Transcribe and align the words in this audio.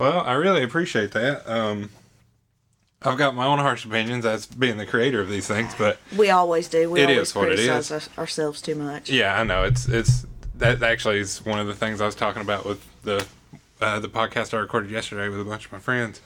Well, 0.00 0.20
I 0.20 0.34
really 0.34 0.62
appreciate 0.62 1.10
that. 1.12 1.48
Um, 1.50 1.90
I've 3.02 3.18
got 3.18 3.34
my 3.34 3.46
own 3.46 3.58
harsh 3.58 3.84
opinions 3.84 4.24
as 4.24 4.46
being 4.46 4.76
the 4.76 4.86
creator 4.86 5.20
of 5.20 5.28
these 5.28 5.48
things, 5.48 5.74
but 5.76 5.98
We 6.16 6.30
always 6.30 6.68
do. 6.68 6.88
We 6.88 7.00
It 7.00 7.08
always 7.10 7.28
is 7.30 7.34
what 7.34 7.50
it 7.52 7.58
is. 7.58 7.90
us- 7.90 8.08
ourselves 8.16 8.62
too 8.62 8.76
much. 8.76 9.10
yeah, 9.10 9.38
I 9.38 9.42
know 9.44 9.64
it's 9.64 9.88
it's 9.88 10.24
that 10.56 10.82
actually 10.84 11.18
is 11.18 11.44
one 11.44 11.58
of 11.58 11.66
the 11.66 11.74
things 11.74 12.00
I 12.00 12.06
was 12.06 12.14
talking 12.14 12.42
about 12.42 12.64
with 12.64 12.80
the 13.02 13.26
uh, 13.80 13.98
the 14.00 14.08
podcast 14.08 14.54
I 14.54 14.58
recorded 14.58 14.90
yesterday 14.90 15.28
with 15.28 15.40
a 15.40 15.44
bunch 15.44 15.66
of 15.66 15.72
my 15.72 15.78
friends. 15.80 16.20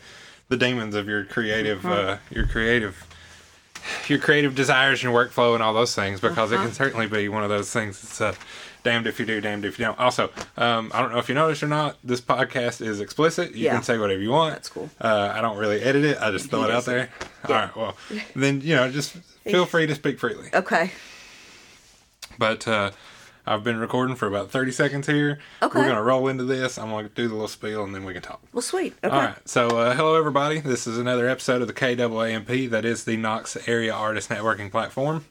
The 0.49 0.57
demons 0.59 0.95
of 0.95 1.09
your 1.09 1.25
creative, 1.25 1.85
uh, 1.87 2.19
your 2.31 2.47
creative, 2.47 3.07
your 4.07 4.19
creative 4.19 4.55
desires 4.55 5.03
and 5.03 5.11
your 5.13 5.25
workflow 5.27 5.55
and 5.55 5.63
all 5.63 5.73
those 5.73 5.95
things, 5.95 6.21
because 6.21 6.53
it 6.53 6.57
can 6.57 6.73
certainly 6.73 7.07
be 7.07 7.29
one 7.31 7.43
of 7.43 7.49
those 7.49 7.71
things. 7.71 8.03
It's 8.03 8.21
uh, 8.21 8.35
damned 8.85 9.07
if 9.07 9.19
you 9.21 9.27
do, 9.27 9.41
damned 9.41 9.65
if 9.65 9.79
you 9.79 9.85
don't. 9.85 9.99
Also, 9.99 10.31
um, 10.57 10.91
I 10.95 11.01
don't 11.01 11.13
know 11.13 11.19
if 11.19 11.29
you 11.29 11.35
noticed 11.35 11.63
or 11.63 11.69
not, 11.69 11.97
this 12.05 12.21
podcast 12.21 12.85
is 12.85 13.01
explicit. 13.01 13.55
You 13.55 13.65
Yeah. 13.67 13.75
can 13.75 13.83
say 13.83 13.99
whatever 13.99 14.21
you 14.21 14.31
want. 14.31 14.55
That's 14.55 14.69
cool. 14.69 14.91
Uh, 15.01 15.33
I 15.35 15.41
don't 15.41 15.57
really 15.59 15.81
edit 15.81 16.05
it. 16.05 16.19
I 16.21 16.31
just 16.31 16.51
throw 16.51 16.65
it 16.65 16.71
out 16.71 16.85
there. 16.85 17.11
All 17.49 17.55
right. 17.55 17.77
Well, 17.77 17.97
then 18.35 18.61
you 18.61 18.75
know, 18.77 18.91
just 18.91 19.13
feel 19.45 19.67
free 19.67 19.87
to 19.87 19.95
speak 19.95 20.19
freely. 20.19 20.49
Okay. 20.53 20.91
But 22.39 22.67
uh, 22.67 22.91
I've 23.47 23.63
been 23.65 23.79
recording 23.79 24.17
for 24.17 24.27
about 24.27 24.51
30 24.51 24.73
seconds 24.73 25.07
here. 25.07 25.39
Okay. 25.63 25.79
We're 25.79 25.85
going 25.85 25.97
to 25.97 26.03
roll 26.03 26.29
into 26.29 26.45
this. 26.45 26.79
I'm 26.79 26.91
to 26.91 27.09
do 27.15 27.29
the 27.29 27.35
little 27.35 27.49
spiel 27.49 27.85
and 27.85 27.95
then 27.95 28.05
we 28.05 28.13
can 28.13 28.23
talk. 28.23 28.41
Well, 28.53 28.63
sweet. 28.63 28.95
Okay. 29.05 29.15
All 29.15 29.21
right. 29.23 29.49
So, 29.49 29.69
uh, 29.79 29.95
hello, 29.95 30.15
everybody. 30.17 30.61
This 30.61 30.87
is 30.87 30.97
another 30.99 31.29
episode 31.29 31.61
of 31.61 31.69
the 31.69 31.75
KAANP. 31.75 32.71
That 32.71 32.85
is 32.85 33.05
the 33.05 33.17
Knox 33.17 33.57
Area 33.69 33.93
Artist 33.93 34.31
Networking 34.31 34.71
Platform. 34.71 35.25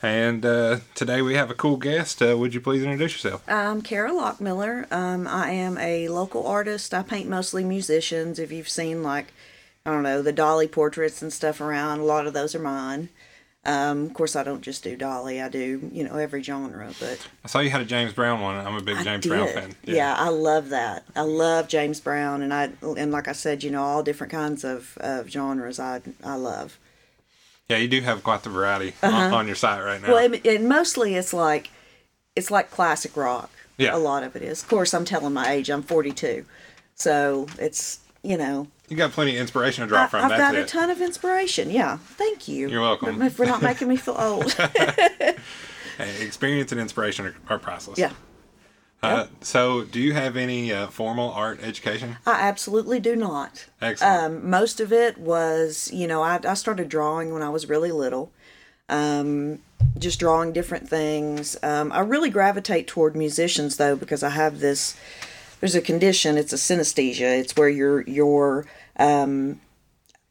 And 0.00 0.46
uh, 0.46 0.78
today 0.94 1.22
we 1.22 1.34
have 1.34 1.50
a 1.50 1.54
cool 1.54 1.76
guest. 1.76 2.22
Uh, 2.22 2.38
would 2.38 2.54
you 2.54 2.60
please 2.60 2.82
introduce 2.84 3.12
yourself? 3.14 3.42
I'm 3.48 3.82
Kara 3.82 4.10
Lockmiller. 4.12 4.90
Um, 4.92 5.26
I 5.26 5.50
am 5.50 5.76
a 5.78 6.08
local 6.08 6.46
artist. 6.46 6.94
I 6.94 7.02
paint 7.02 7.28
mostly 7.28 7.64
musicians. 7.64 8.38
If 8.38 8.52
you've 8.52 8.68
seen, 8.68 9.02
like, 9.02 9.32
I 9.84 9.90
don't 9.90 10.04
know, 10.04 10.22
the 10.22 10.32
Dolly 10.32 10.68
portraits 10.68 11.20
and 11.20 11.32
stuff 11.32 11.60
around, 11.60 11.98
a 11.98 12.04
lot 12.04 12.28
of 12.28 12.32
those 12.32 12.54
are 12.54 12.60
mine. 12.60 13.08
Um, 13.64 14.06
of 14.06 14.14
course, 14.14 14.36
I 14.36 14.44
don't 14.44 14.62
just 14.62 14.84
do 14.84 14.96
Dolly. 14.96 15.42
I 15.42 15.48
do, 15.48 15.90
you 15.92 16.04
know, 16.04 16.14
every 16.14 16.44
genre. 16.44 16.92
But 17.00 17.26
I 17.44 17.48
saw 17.48 17.58
you 17.58 17.70
had 17.70 17.80
a 17.80 17.84
James 17.84 18.12
Brown 18.12 18.40
one. 18.40 18.54
I'm 18.54 18.76
a 18.76 18.80
big 18.80 18.98
I 18.98 19.02
James 19.02 19.24
did. 19.24 19.30
Brown 19.30 19.48
fan. 19.48 19.74
Yeah. 19.82 20.14
I 20.16 20.28
love 20.28 20.68
that. 20.68 21.06
I 21.16 21.22
love 21.22 21.66
James 21.66 21.98
Brown, 21.98 22.40
and 22.42 22.54
I 22.54 22.70
and 22.96 23.10
like 23.10 23.26
I 23.26 23.32
said, 23.32 23.64
you 23.64 23.72
know, 23.72 23.82
all 23.82 24.04
different 24.04 24.30
kinds 24.30 24.62
of, 24.62 24.96
of 24.98 25.28
genres. 25.28 25.80
I 25.80 26.02
I 26.22 26.36
love. 26.36 26.78
Yeah, 27.68 27.76
you 27.76 27.88
do 27.88 28.00
have 28.00 28.22
quite 28.22 28.42
the 28.44 28.50
variety 28.50 28.94
on, 29.02 29.32
on 29.34 29.46
your 29.46 29.56
site 29.56 29.84
right 29.84 30.00
now. 30.00 30.08
Uh-huh. 30.08 30.14
Well, 30.14 30.32
it, 30.32 30.46
it, 30.46 30.62
mostly 30.62 31.16
it's 31.16 31.34
like 31.34 31.70
it's 32.34 32.50
like 32.50 32.70
classic 32.70 33.16
rock. 33.16 33.50
Yeah. 33.76 33.94
A 33.94 33.98
lot 33.98 34.22
of 34.22 34.34
it 34.34 34.42
is. 34.42 34.62
Of 34.62 34.68
course, 34.68 34.94
I'm 34.94 35.04
telling 35.04 35.32
my 35.34 35.50
age. 35.50 35.68
I'm 35.70 35.82
42, 35.82 36.44
so 36.94 37.46
it's 37.58 38.00
you 38.22 38.36
know. 38.38 38.66
you 38.88 38.96
got 38.96 39.12
plenty 39.12 39.36
of 39.36 39.40
inspiration 39.40 39.82
to 39.82 39.88
draw 39.88 40.04
I, 40.04 40.06
from. 40.06 40.24
I've 40.24 40.30
That's 40.30 40.40
got 40.40 40.54
it. 40.54 40.62
a 40.62 40.66
ton 40.66 40.90
of 40.90 41.00
inspiration. 41.02 41.70
Yeah, 41.70 41.98
thank 41.98 42.48
you. 42.48 42.68
You're 42.70 42.80
welcome. 42.80 43.18
But 43.18 43.32
For 43.32 43.44
not 43.44 43.60
making 43.62 43.86
me 43.88 43.96
feel 43.96 44.16
old. 44.18 44.50
Hey, 44.54 45.36
experience 46.20 46.72
and 46.72 46.80
inspiration 46.80 47.26
are, 47.26 47.34
are 47.48 47.58
priceless. 47.58 47.98
yeah, 47.98 48.12
Uh, 49.02 49.26
so, 49.40 49.84
do 49.84 50.00
you 50.00 50.12
have 50.12 50.36
any 50.36 50.72
uh, 50.72 50.88
formal 50.88 51.30
art 51.30 51.60
education? 51.62 52.16
I 52.26 52.48
absolutely 52.48 52.98
do 52.98 53.14
not. 53.14 53.66
Excellent. 53.80 54.22
Um, 54.22 54.50
most 54.50 54.80
of 54.80 54.92
it 54.92 55.18
was, 55.18 55.88
you 55.92 56.08
know, 56.08 56.22
I, 56.22 56.40
I 56.44 56.54
started 56.54 56.88
drawing 56.88 57.32
when 57.32 57.42
I 57.42 57.48
was 57.48 57.68
really 57.68 57.92
little. 57.92 58.32
Um, 58.88 59.60
just 59.98 60.18
drawing 60.18 60.52
different 60.52 60.88
things. 60.88 61.56
Um, 61.62 61.92
I 61.92 62.00
really 62.00 62.30
gravitate 62.30 62.86
toward 62.86 63.14
musicians 63.14 63.76
though 63.76 63.96
because 63.96 64.22
I 64.22 64.30
have 64.30 64.60
this. 64.60 64.96
There's 65.60 65.74
a 65.74 65.80
condition. 65.80 66.36
It's 66.36 66.52
a 66.52 66.56
synesthesia. 66.56 67.38
It's 67.38 67.56
where 67.56 67.68
your 67.68 68.02
your 68.02 68.66
um, 68.96 69.60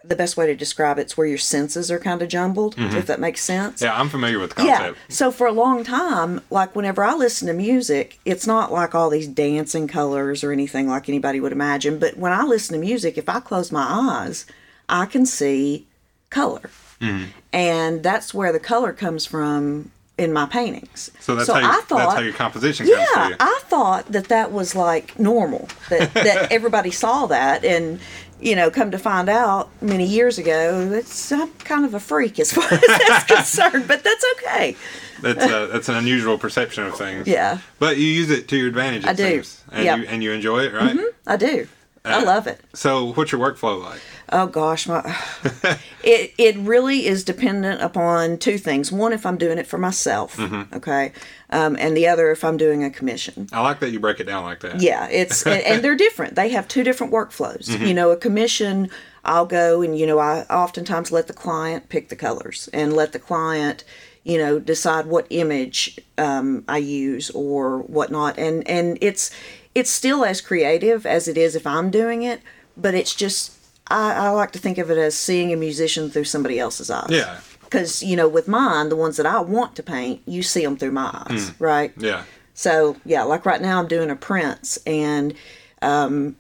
the 0.08 0.16
best 0.16 0.38
way 0.38 0.48
to 0.48 0.56
describe 0.56 0.98
it's 1.00 1.18
where 1.18 1.28
your 1.28 1.38
senses 1.38 1.92
are 1.92 2.00
kind 2.00 2.22
of 2.22 2.30
jumbled. 2.30 2.76
If 2.78 3.08
that 3.08 3.20
makes 3.20 3.42
sense. 3.42 3.82
yeah, 3.82 3.98
I'm 3.98 4.10
familiar 4.10 4.40
with 4.40 4.52
the 4.52 4.56
concept. 4.56 4.98
Yeah. 4.98 5.14
So 5.14 5.32
for 5.32 5.48
a 5.48 5.52
long 5.52 5.84
time, 5.84 6.42
like 6.50 6.76
whenever 6.76 7.04
I 7.04 7.14
listen 7.16 7.48
to 7.48 7.54
music, 7.54 8.20
it's 8.26 8.48
not 8.48 8.72
like 8.72 8.96
all 8.96 9.10
these 9.10 9.28
dancing 9.28 9.88
colors 9.88 10.44
or 10.44 10.52
anything 10.52 10.88
like 10.88 11.10
anybody 11.10 11.40
would 11.40 11.52
imagine. 11.52 12.00
But 12.00 12.18
when 12.18 12.32
I 12.32 12.44
listen 12.44 12.74
to 12.74 12.80
music, 12.80 13.18
if 13.18 13.30
I 13.30 13.40
close 13.40 13.72
my 13.72 13.86
eyes, 13.88 14.46
I 14.90 15.06
can 15.06 15.26
see 15.26 15.88
color. 16.30 16.70
Mm-hmm. 17.02 17.26
And 17.54 18.04
that's 18.04 18.34
where 18.34 18.52
the 18.52 18.60
color 18.60 18.94
comes 18.94 19.26
from 19.26 19.92
in 20.18 20.34
my 20.34 20.46
paintings. 20.48 21.12
So 21.20 21.36
that's 21.36 21.48
how 21.48 21.60
you, 21.60 21.66
I 21.68 21.82
thought, 21.82 21.98
that's 21.98 22.14
how 22.16 22.22
your 22.22 22.34
composition 22.34 22.88
comes 22.88 23.08
yeah, 23.16 23.30
you. 23.30 23.36
I 23.40 23.60
thought 23.66 24.12
that 24.12 24.30
that 24.30 24.52
was 24.52 24.76
like 24.76 25.18
normal, 25.20 25.70
that, 25.90 26.14
that 26.16 26.52
everybody 26.52 26.90
saw 26.90 27.28
that. 27.28 27.64
And, 27.64 28.00
you 28.40 28.56
know, 28.56 28.70
come 28.70 28.92
to 28.92 28.98
find 29.00 29.30
out 29.30 29.70
many 29.82 30.06
years 30.06 30.38
ago, 30.38 30.92
it's, 30.94 31.32
I'm 31.32 31.52
kind 31.54 31.86
of 31.86 31.94
a 31.94 32.00
freak 32.00 32.40
as 32.40 32.52
far 32.54 32.64
as 32.72 32.82
that's 32.82 33.24
concerned, 33.26 33.88
but 33.88 34.04
that's 34.04 34.26
okay. 34.38 34.76
That's 35.22 35.44
a, 35.46 35.68
that's 35.72 35.90
an 35.90 35.96
unusual 35.96 36.38
perception 36.38 36.84
of 36.86 36.96
things. 36.96 37.28
Yeah, 37.28 37.58
But 37.80 37.98
you 37.98 38.06
use 38.06 38.30
it 38.30 38.48
to 38.50 38.58
your 38.58 38.68
advantage. 38.68 39.04
It 39.04 39.10
I 39.10 39.14
do. 39.14 39.24
Seems. 39.44 39.64
And 39.72 39.84
Yep. 39.86 39.98
you 40.00 40.06
and 40.08 40.24
you 40.24 40.32
enjoy 40.32 40.60
it, 40.60 40.74
right? 40.74 40.96
I 41.26 41.38
do. 41.38 41.68
I 42.06 42.22
Uh, 42.22 42.26
love 42.26 42.46
it. 42.48 42.62
So, 42.74 43.12
what's 43.14 43.32
your 43.32 43.42
workflow 43.42 43.84
like? 43.84 44.00
Oh 44.30 44.48
gosh, 44.48 44.88
my 44.88 45.02
it 46.04 46.34
it 46.38 46.58
really 46.58 47.06
is 47.06 47.24
dependent 47.24 47.82
upon 47.82 48.38
two 48.38 48.58
things. 48.58 48.92
One, 48.92 49.14
if 49.14 49.26
I'm 49.26 49.38
doing 49.38 49.58
it 49.58 49.68
for 49.68 49.78
myself, 49.78 50.36
Mm-hmm. 50.38 50.76
okay, 50.76 51.14
um, 51.50 51.78
and 51.80 51.96
the 51.96 52.08
other 52.08 52.32
if 52.32 52.44
I'm 52.44 52.58
doing 52.58 52.84
a 52.84 52.90
commission. 52.90 53.48
I 53.54 53.62
like 53.62 53.80
that 53.80 53.92
you 53.92 54.00
break 54.00 54.20
it 54.20 54.26
down 54.26 54.44
like 54.44 54.60
that. 54.62 54.82
Yeah, 54.82 55.08
it's 55.08 55.46
and, 55.46 55.62
and 55.64 55.84
they're 55.84 55.96
different. 55.96 56.36
They 56.36 56.50
have 56.50 56.68
two 56.68 56.84
different 56.84 57.14
workflows. 57.14 57.70
Mm-hmm. 57.70 57.86
You 57.86 57.94
know, 57.94 58.12
a 58.12 58.18
commission, 58.18 58.90
I'll 59.24 59.46
go 59.46 59.82
and 59.82 59.98
you 59.98 60.06
know 60.06 60.20
I 60.20 60.42
oftentimes 60.50 61.12
let 61.12 61.28
the 61.28 61.34
client 61.34 61.90
pick 61.90 62.10
the 62.10 62.16
colors 62.16 62.70
and 62.74 62.94
let 62.94 63.14
the 63.14 63.20
client 63.20 63.84
you 64.24 64.38
know 64.38 64.60
decide 64.60 65.06
what 65.06 65.26
image 65.30 66.00
um, 66.18 66.66
I 66.68 66.80
use 66.80 67.30
or 67.30 67.80
whatnot, 67.80 68.38
and 68.38 68.68
and 68.68 68.98
it's 69.00 69.32
it's 69.74 69.90
still 69.90 70.26
as 70.26 70.42
creative 70.42 71.06
as 71.06 71.28
it 71.30 71.38
is 71.38 71.56
if 71.56 71.66
I'm 71.66 71.92
doing 71.92 72.24
it, 72.24 72.42
but 72.76 72.94
it's 72.94 73.16
just 73.16 73.54
I, 73.90 74.14
I 74.28 74.30
like 74.30 74.52
to 74.52 74.60
think 74.60 74.78
of 74.78 74.90
it 74.92 74.98
as 74.98 75.16
seeing 75.18 75.54
a 75.54 75.56
musician 75.58 76.10
through 76.10 76.26
somebody 76.26 76.60
else's 76.60 76.90
eyes. 76.90 77.08
Yeah. 77.10 77.40
Because 77.64 78.02
you 78.04 78.16
know, 78.16 78.28
with 78.28 78.48
mine, 78.48 78.90
the 78.90 78.96
ones 78.96 79.18
that 79.18 79.26
I 79.26 79.40
want 79.42 79.76
to 79.76 79.84
paint, 79.84 80.22
you 80.26 80.42
see 80.44 80.64
them 80.64 80.78
through 80.78 80.92
my 80.92 81.26
eyes, 81.30 81.52
right? 81.60 81.92
Yeah. 81.98 82.24
So 82.54 82.96
yeah, 83.06 83.24
like 83.24 83.46
right 83.46 83.62
now 83.62 83.80
I'm 83.80 83.88
doing 83.88 84.10
a 84.10 84.16
Prince 84.16 84.78
and 84.88 85.34
um, 85.82 86.36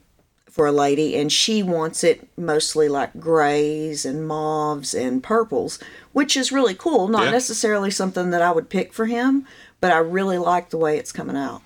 for 0.49 0.65
a 0.65 0.71
lady, 0.71 1.15
and 1.17 1.31
she 1.31 1.61
wants 1.63 2.03
it 2.03 2.27
mostly 2.37 2.87
like 2.89 3.19
grays 3.19 4.05
and 4.05 4.27
mauves 4.27 4.93
and 4.95 5.21
purples, 5.21 5.79
which 6.13 6.35
is 6.37 6.51
really 6.51 6.73
cool. 6.73 7.07
Not 7.09 7.25
Yeah. 7.25 7.31
necessarily 7.31 7.91
something 7.91 8.29
that 8.31 8.41
I 8.41 8.51
would 8.51 8.69
pick 8.69 8.93
for 8.93 9.05
him, 9.05 9.45
but 9.81 9.91
I 9.91 9.97
really 9.99 10.37
like 10.37 10.69
the 10.69 10.77
way 10.77 10.97
it's 10.97 11.11
coming 11.11 11.35
out. 11.37 11.61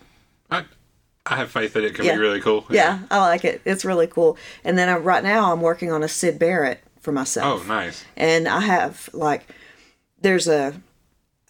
I, 1.25 1.35
have 1.37 1.51
faith 1.51 1.73
that 1.73 1.83
it 1.83 1.93
can 1.95 2.05
Yeah. 2.05 2.15
be 2.15 2.19
really 2.21 2.41
cool. 2.41 2.65
Yeah, 2.69 2.99
I 3.11 3.19
like 3.19 3.45
it. 3.45 3.61
It's 3.65 3.85
really 3.85 4.07
cool. 4.07 4.37
And 4.63 4.77
then 4.77 4.89
I, 4.89 4.97
right 4.97 5.23
now 5.23 5.51
I'm 5.53 5.61
working 5.61 5.91
on 5.91 6.03
a 6.03 6.07
Syd 6.07 6.39
Barrett 6.39 6.81
for 6.99 7.11
myself. 7.11 7.63
Oh, 7.63 7.67
nice. 7.67 8.03
and 8.17 8.47
I 8.47 8.61
have 8.61 9.09
like 9.13 9.47
there's 10.21 10.47
a 10.47 10.73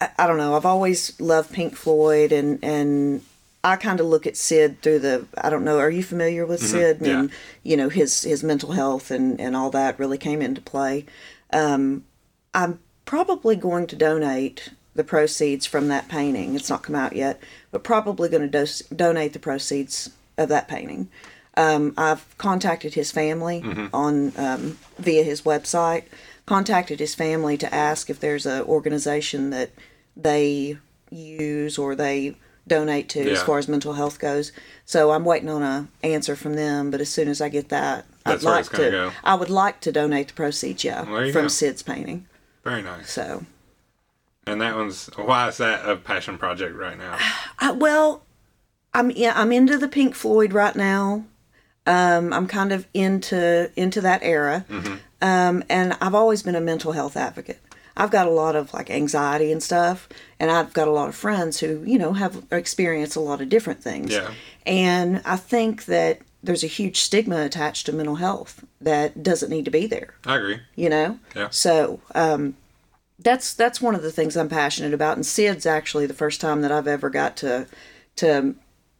I, 0.00 0.10
I 0.18 0.26
don't 0.26 0.38
know 0.38 0.56
I've 0.56 0.66
always 0.66 1.18
loved 1.20 1.52
Pink 1.52 1.76
Floyd 1.76 2.32
and 2.32 2.58
and 2.62 3.22
I 3.64 3.76
kind 3.76 4.00
of 4.00 4.06
look 4.06 4.26
at 4.26 4.36
Syd 4.36 4.80
through 4.82 4.98
the 5.00 5.26
I 5.38 5.48
don't 5.50 5.64
know 5.64 5.78
are 5.78 5.90
you 5.90 6.02
familiar 6.02 6.44
with 6.46 6.60
Syd 6.62 6.96
Mm-hmm. 6.96 7.04
yeah. 7.04 7.18
and 7.20 7.30
you 7.62 7.76
know 7.76 7.88
his 7.88 8.22
his 8.22 8.42
mental 8.42 8.72
health 8.72 9.10
and 9.10 9.40
and 9.40 9.54
all 9.56 9.70
that 9.70 9.98
really 9.98 10.18
came 10.18 10.42
into 10.42 10.60
play 10.60 11.04
um 11.52 12.04
I'm 12.54 12.80
probably 13.04 13.56
going 13.56 13.86
to 13.88 13.96
donate 13.96 14.70
the 14.94 15.04
proceeds 15.04 15.66
from 15.66 15.88
that 15.88 16.08
painting 16.08 16.54
it's 16.54 16.70
not 16.70 16.82
come 16.82 16.94
out 16.94 17.14
yet 17.14 17.40
but 17.70 17.82
probably 17.82 18.28
going 18.28 18.48
to 18.48 18.64
do- 18.64 18.94
donate 18.96 19.32
the 19.32 19.38
proceeds 19.38 20.10
of 20.38 20.48
that 20.48 20.68
painting 20.68 21.08
um, 21.56 21.92
I've 21.96 22.36
contacted 22.38 22.94
his 22.94 23.10
family 23.10 23.62
on 23.92 24.32
um, 24.38 24.78
via 24.98 25.22
his 25.22 25.42
website. 25.42 26.04
Contacted 26.46 26.98
his 26.98 27.14
family 27.14 27.56
to 27.58 27.72
ask 27.72 28.08
if 28.10 28.20
there's 28.20 28.46
a 28.46 28.64
organization 28.64 29.50
that 29.50 29.70
they 30.16 30.78
use 31.10 31.78
or 31.78 31.94
they 31.94 32.36
donate 32.66 33.08
to 33.10 33.30
as 33.30 33.42
far 33.42 33.58
as 33.58 33.68
mental 33.68 33.92
health 33.92 34.18
goes. 34.18 34.52
So 34.86 35.10
I'm 35.12 35.24
waiting 35.24 35.50
on 35.50 35.62
a 35.62 35.88
answer 36.02 36.36
from 36.36 36.54
them. 36.54 36.90
But 36.90 37.00
as 37.00 37.10
soon 37.10 37.28
as 37.28 37.40
I 37.40 37.48
get 37.48 37.68
that, 37.68 38.06
That's 38.24 38.44
I'd 38.44 38.48
like 38.50 38.70
to. 38.70 38.90
go. 38.90 39.12
I 39.22 39.34
would 39.34 39.50
like 39.50 39.80
to 39.82 39.92
donate 39.92 40.28
the 40.28 40.34
proceeds. 40.34 40.82
Yeah, 40.84 41.04
from 41.04 41.32
go. 41.32 41.48
Syd's 41.48 41.82
painting. 41.82 42.26
Very 42.64 42.82
nice. 42.82 43.10
So 43.10 43.44
And 44.46 44.60
that 44.60 44.74
one's 44.74 45.06
why 45.16 45.48
is 45.48 45.58
that 45.58 45.88
a 45.88 45.96
passion 45.96 46.38
project 46.38 46.74
right 46.76 46.98
now? 46.98 47.16
I, 47.58 47.70
well, 47.84 48.24
I'm 48.94 49.10
yeah, 49.10 49.32
I'm 49.36 49.52
into 49.52 49.78
the 49.78 49.88
Pink 49.88 50.14
Floyd 50.14 50.52
right 50.52 50.74
now. 50.76 51.24
Um, 51.86 52.32
I'm 52.32 52.46
kind 52.46 52.72
of 52.72 52.86
into 52.94 53.70
into 53.76 54.00
that 54.02 54.20
era, 54.22 54.64
um, 55.20 55.64
and 55.68 55.96
I've 56.00 56.14
always 56.14 56.42
been 56.42 56.54
a 56.54 56.60
mental 56.60 56.92
health 56.92 57.16
advocate. 57.16 57.60
I've 57.96 58.10
got 58.10 58.26
a 58.26 58.30
lot 58.30 58.54
of 58.56 58.72
like 58.72 58.88
anxiety 58.88 59.50
and 59.52 59.62
stuff, 59.62 60.08
and 60.38 60.50
I've 60.50 60.72
got 60.72 60.86
a 60.88 60.92
lot 60.92 61.08
of 61.08 61.14
friends 61.16 61.58
who 61.60 61.82
you 61.84 61.98
know 61.98 62.12
have 62.12 62.44
experienced 62.52 63.16
a 63.16 63.20
lot 63.20 63.40
of 63.40 63.48
different 63.48 63.82
things. 63.82 64.12
Yeah. 64.12 64.30
And 64.64 65.22
I 65.24 65.36
think 65.36 65.86
that 65.86 66.20
there's 66.42 66.62
a 66.64 66.68
huge 66.68 67.00
stigma 67.00 67.42
attached 67.42 67.86
to 67.86 67.92
mental 67.92 68.16
health 68.16 68.64
that 68.80 69.22
doesn't 69.22 69.48
need 69.50 69.64
to 69.64 69.70
be 69.70 69.86
there 69.86 70.14
I 70.26 70.36
agree. 70.36 70.58
you 70.74 70.88
know 70.88 71.18
Yeah. 71.36 71.48
so 71.50 72.00
um 72.16 72.56
that's 73.18 73.54
that's 73.54 73.80
one 73.80 73.94
of 73.94 74.02
the 74.02 74.10
things 74.12 74.36
i'm 74.36 74.48
passionate 74.48 74.92
about 74.94 75.16
and 75.16 75.24
syd's 75.26 75.66
actually 75.66 76.06
the 76.06 76.14
first 76.14 76.40
time 76.40 76.60
that 76.62 76.72
i've 76.72 76.86
ever 76.88 77.08
got 77.10 77.36
to 77.36 77.66
to 78.16 78.54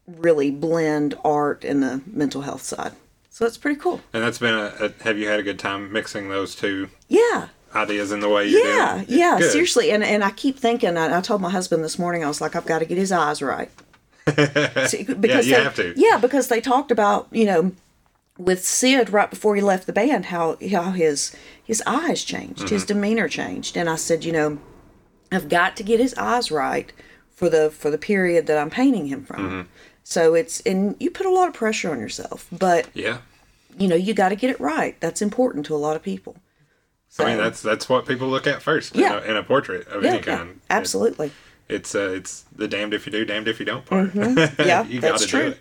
really 0.06 0.50
blend 0.50 1.14
art 1.24 1.64
and 1.64 1.82
the 1.82 2.00
mental 2.06 2.42
health 2.42 2.62
side 2.62 2.92
so 3.30 3.46
it's 3.46 3.56
pretty 3.56 3.80
cool 3.80 4.00
And 4.12 4.22
that's 4.22 4.38
been 4.38 4.54
a, 4.54 4.72
a. 4.78 5.04
Have 5.04 5.16
you 5.16 5.26
had 5.28 5.40
a 5.40 5.42
good 5.42 5.58
time 5.58 5.90
mixing 5.92 6.28
those 6.28 6.54
two 6.54 6.88
yeah 7.08 7.48
ideas 7.74 8.12
in 8.12 8.20
the 8.20 8.28
way 8.28 8.46
you 8.48 8.58
yeah 8.62 9.02
do? 9.06 9.14
yeah 9.14 9.38
Good. 9.38 9.50
seriously 9.52 9.90
and 9.90 10.04
and 10.04 10.22
i 10.22 10.30
keep 10.30 10.58
thinking 10.58 10.96
I, 10.98 11.18
I 11.18 11.20
told 11.22 11.40
my 11.40 11.48
husband 11.50 11.82
this 11.82 11.98
morning 11.98 12.22
i 12.22 12.28
was 12.28 12.40
like 12.40 12.54
i've 12.54 12.66
got 12.66 12.80
to 12.80 12.84
get 12.84 12.98
his 12.98 13.10
eyes 13.12 13.40
right 13.42 13.70
See, 14.86 15.02
because 15.04 15.46
you 15.48 15.56
they, 15.56 15.62
have 15.64 15.74
to. 15.76 15.94
Yeah, 15.96 16.16
because 16.18 16.46
they 16.46 16.60
talked 16.60 16.92
about 16.92 17.26
you 17.32 17.44
know 17.44 17.72
with 18.38 18.64
Syd 18.64 19.10
right 19.10 19.28
before 19.30 19.54
he 19.56 19.62
left 19.62 19.86
the 19.86 19.92
band 19.92 20.26
how 20.26 20.56
how 20.70 20.92
his 20.92 21.34
his 21.62 21.82
eyes 21.86 22.24
changed, 22.24 22.60
Mm-hmm. 22.64 22.74
his 22.74 22.84
demeanor 22.84 23.28
changed, 23.28 23.76
and 23.76 23.88
I 23.88 23.96
said, 23.96 24.24
you 24.24 24.32
know, 24.32 24.58
I've 25.30 25.48
got 25.48 25.76
to 25.76 25.82
get 25.82 26.00
his 26.00 26.14
eyes 26.14 26.50
right 26.50 26.92
for 27.30 27.48
the 27.48 27.70
for 27.70 27.90
the 27.90 27.98
period 27.98 28.46
that 28.46 28.58
I'm 28.58 28.70
painting 28.70 29.06
him 29.06 29.24
from. 29.24 29.36
Mm-hmm. 29.48 29.68
So 30.04 30.34
it's 30.34 30.60
and 30.62 30.96
you 30.98 31.10
put 31.10 31.26
a 31.26 31.30
lot 31.30 31.48
of 31.48 31.54
pressure 31.54 31.90
on 31.92 32.00
yourself, 32.00 32.48
but 32.50 32.88
Yeah. 32.94 33.18
you 33.78 33.86
know 33.88 33.94
you 33.96 34.14
got 34.14 34.30
to 34.30 34.36
get 34.36 34.50
it 34.50 34.58
right. 34.60 34.98
That's 35.00 35.22
important 35.22 35.66
to 35.66 35.74
a 35.74 35.78
lot 35.78 35.94
of 35.96 36.02
people. 36.02 36.36
So, 37.08 37.24
I 37.24 37.28
mean, 37.28 37.38
that's 37.38 37.60
that's 37.62 37.88
what 37.88 38.06
people 38.06 38.28
look 38.28 38.46
at 38.46 38.62
first 38.62 38.96
Yeah. 38.96 39.18
in, 39.18 39.24
a, 39.24 39.30
in 39.32 39.36
a 39.36 39.42
portrait 39.42 39.86
of 39.88 40.02
yeah, 40.02 40.10
any 40.14 40.22
kind. 40.22 40.50
It- 40.50 40.56
absolutely. 40.70 41.30
it's 41.68 41.94
uh, 41.94 42.08
it's 42.10 42.44
the 42.56 42.66
damned 42.66 42.94
if 42.94 43.06
you 43.06 43.12
do, 43.12 43.24
damned 43.24 43.48
if 43.48 43.60
you 43.60 43.66
don't 43.66 43.84
part. 43.84 44.12
Mm-hmm. 44.12 44.62
Yeah, 44.66 44.84
you 44.86 45.00
gotta 45.00 45.26
true. 45.26 45.40
do 45.42 45.46
it. 45.50 45.58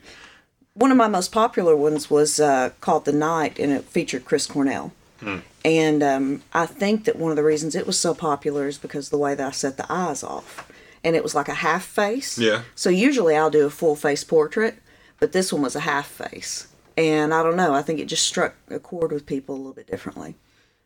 One 0.73 0.91
of 0.91 0.97
my 0.97 1.07
most 1.07 1.31
popular 1.31 1.75
ones 1.75 2.09
was 2.09 2.39
uh, 2.39 2.71
called 2.81 3.06
The 3.06 3.12
Night, 3.12 3.59
and 3.59 3.71
it 3.71 3.83
featured 3.85 4.25
Chris 4.25 4.45
Cornell. 4.47 4.91
Hmm. 5.19 5.38
And 5.63 6.01
um, 6.01 6.44
I 6.53 6.65
think 6.65 7.06
that 7.06 7.18
one 7.18 7.31
of 7.31 7.35
the 7.38 7.44
reasons 7.44 7.75
it 7.75 7.85
was 7.85 8.00
so 8.00 8.13
popular 8.13 8.68
is 8.68 8.77
because 8.77 9.07
of 9.07 9.12
the 9.12 9.18
way 9.18 9.35
that 9.35 9.47
I 9.47 9.51
set 9.51 9.77
the 9.77 9.85
eyes 9.91 10.23
off. 10.23 10.68
And 11.03 11.15
it 11.15 11.23
was 11.23 11.35
like 11.35 11.47
a 11.47 11.53
half 11.56 11.83
face. 11.85 12.38
Yeah. 12.39 12.63
So 12.75 12.89
usually 12.89 13.35
I'll 13.35 13.50
do 13.51 13.65
a 13.65 13.69
full 13.69 13.95
face 13.95 14.23
portrait, 14.23 14.75
but 15.19 15.31
this 15.31 15.51
one 15.53 15.62
was 15.62 15.75
a 15.75 15.81
half 15.81 16.07
face. 16.07 16.68
And 16.97 17.33
I 17.33 17.44
don't 17.44 17.56
know, 17.56 17.73
I 17.73 17.81
think 17.81 18.00
it 18.00 18.06
just 18.06 18.27
struck 18.27 18.56
a 18.69 18.79
chord 18.79 19.12
with 19.12 19.25
people 19.25 19.56
a 19.56 19.57
little 19.57 19.73
bit 19.73 19.88
differently. 19.88 20.35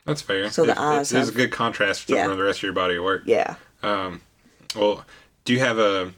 That's 0.06 0.22
fair. 0.22 0.50
So 0.52 0.66
the 0.66 0.72
It- 0.72 0.78
eyes 0.78 1.12
It 1.14 1.20
is 1.20 1.30
a 1.30 1.34
good 1.34 1.52
contrast 1.52 2.08
to 2.08 2.16
Yeah. 2.16 2.28
from 2.28 2.38
the 2.38 2.44
rest 2.44 2.60
of 2.60 2.64
your 2.64 2.74
body 2.74 2.96
of 2.98 3.04
work. 3.04 3.24
Yeah. 3.26 3.56
Well, 3.84 5.06
do 5.46 5.54
you 5.54 5.60
have 5.60 5.78
a 5.80 6.14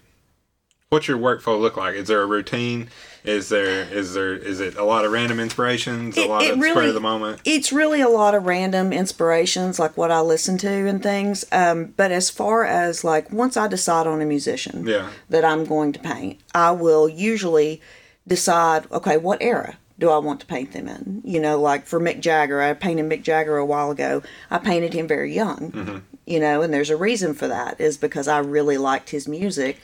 what's 0.90 1.08
your 1.08 1.18
workflow 1.18 1.60
look 1.60 1.76
like? 1.76 1.96
Is 1.96 2.08
there 2.08 2.22
a 2.22 2.26
routine? 2.26 2.90
Is 3.24 3.50
there 3.50 3.82
is 3.84 4.14
there 4.14 4.34
is 4.36 4.62
it 4.62 4.78
a 4.78 4.84
lot 4.86 5.04
of 5.04 5.12
random 5.12 5.40
inspirations? 5.40 6.18
A 6.18 6.26
lot 6.28 6.44
it 6.44 6.52
of 6.58 6.64
spur 6.64 6.84
of 6.88 6.94
the 6.94 7.02
moment? 7.02 7.42
it's 7.44 7.74
really 7.74 8.00
a 8.00 8.08
lot 8.08 8.34
of 8.34 8.46
random 8.46 8.94
inspirations 8.94 9.80
like 9.80 9.98
what 9.98 10.12
i 10.12 10.22
listen 10.22 10.58
to 10.60 10.70
and 10.88 11.04
things 11.04 11.44
um, 11.52 11.94
but 11.98 12.12
as 12.12 12.30
far 12.30 12.64
as 12.64 13.04
like 13.04 13.30
once 13.32 13.58
i 13.58 13.68
decide 13.68 14.08
on 14.08 14.22
a 14.22 14.26
musician 14.26 14.86
Yeah. 14.88 15.10
that 15.30 15.44
i'm 15.44 15.66
going 15.66 15.92
to 15.94 16.00
paint 16.00 16.40
i 16.56 16.72
will 16.72 17.10
usually 17.10 17.82
decide 18.28 18.90
okay 18.94 19.18
what 19.18 19.42
era 19.42 19.78
do 20.00 20.10
i 20.10 20.18
want 20.18 20.40
to 20.40 20.46
paint 20.46 20.72
them 20.72 20.88
in 20.88 21.22
you 21.26 21.40
know 21.42 21.60
like 21.60 21.86
for 21.86 22.00
mick 22.00 22.22
jagger 22.22 22.62
i 22.62 22.74
painted 22.74 23.06
mick 23.10 23.24
jagger 23.24 23.58
a 23.58 23.66
while 23.66 23.92
ago 23.92 24.22
i 24.50 24.58
painted 24.58 24.94
him 24.94 25.06
very 25.08 25.34
young 25.34 25.72
Mm-hmm. 25.74 25.98
you 26.26 26.40
know 26.40 26.62
and 26.62 26.74
there's 26.74 26.90
a 26.90 26.98
reason 26.98 27.34
for 27.34 27.48
that 27.50 27.82
is 27.82 27.98
because 27.98 28.28
i 28.30 28.40
really 28.40 28.78
liked 28.78 29.10
his 29.10 29.28
music 29.28 29.80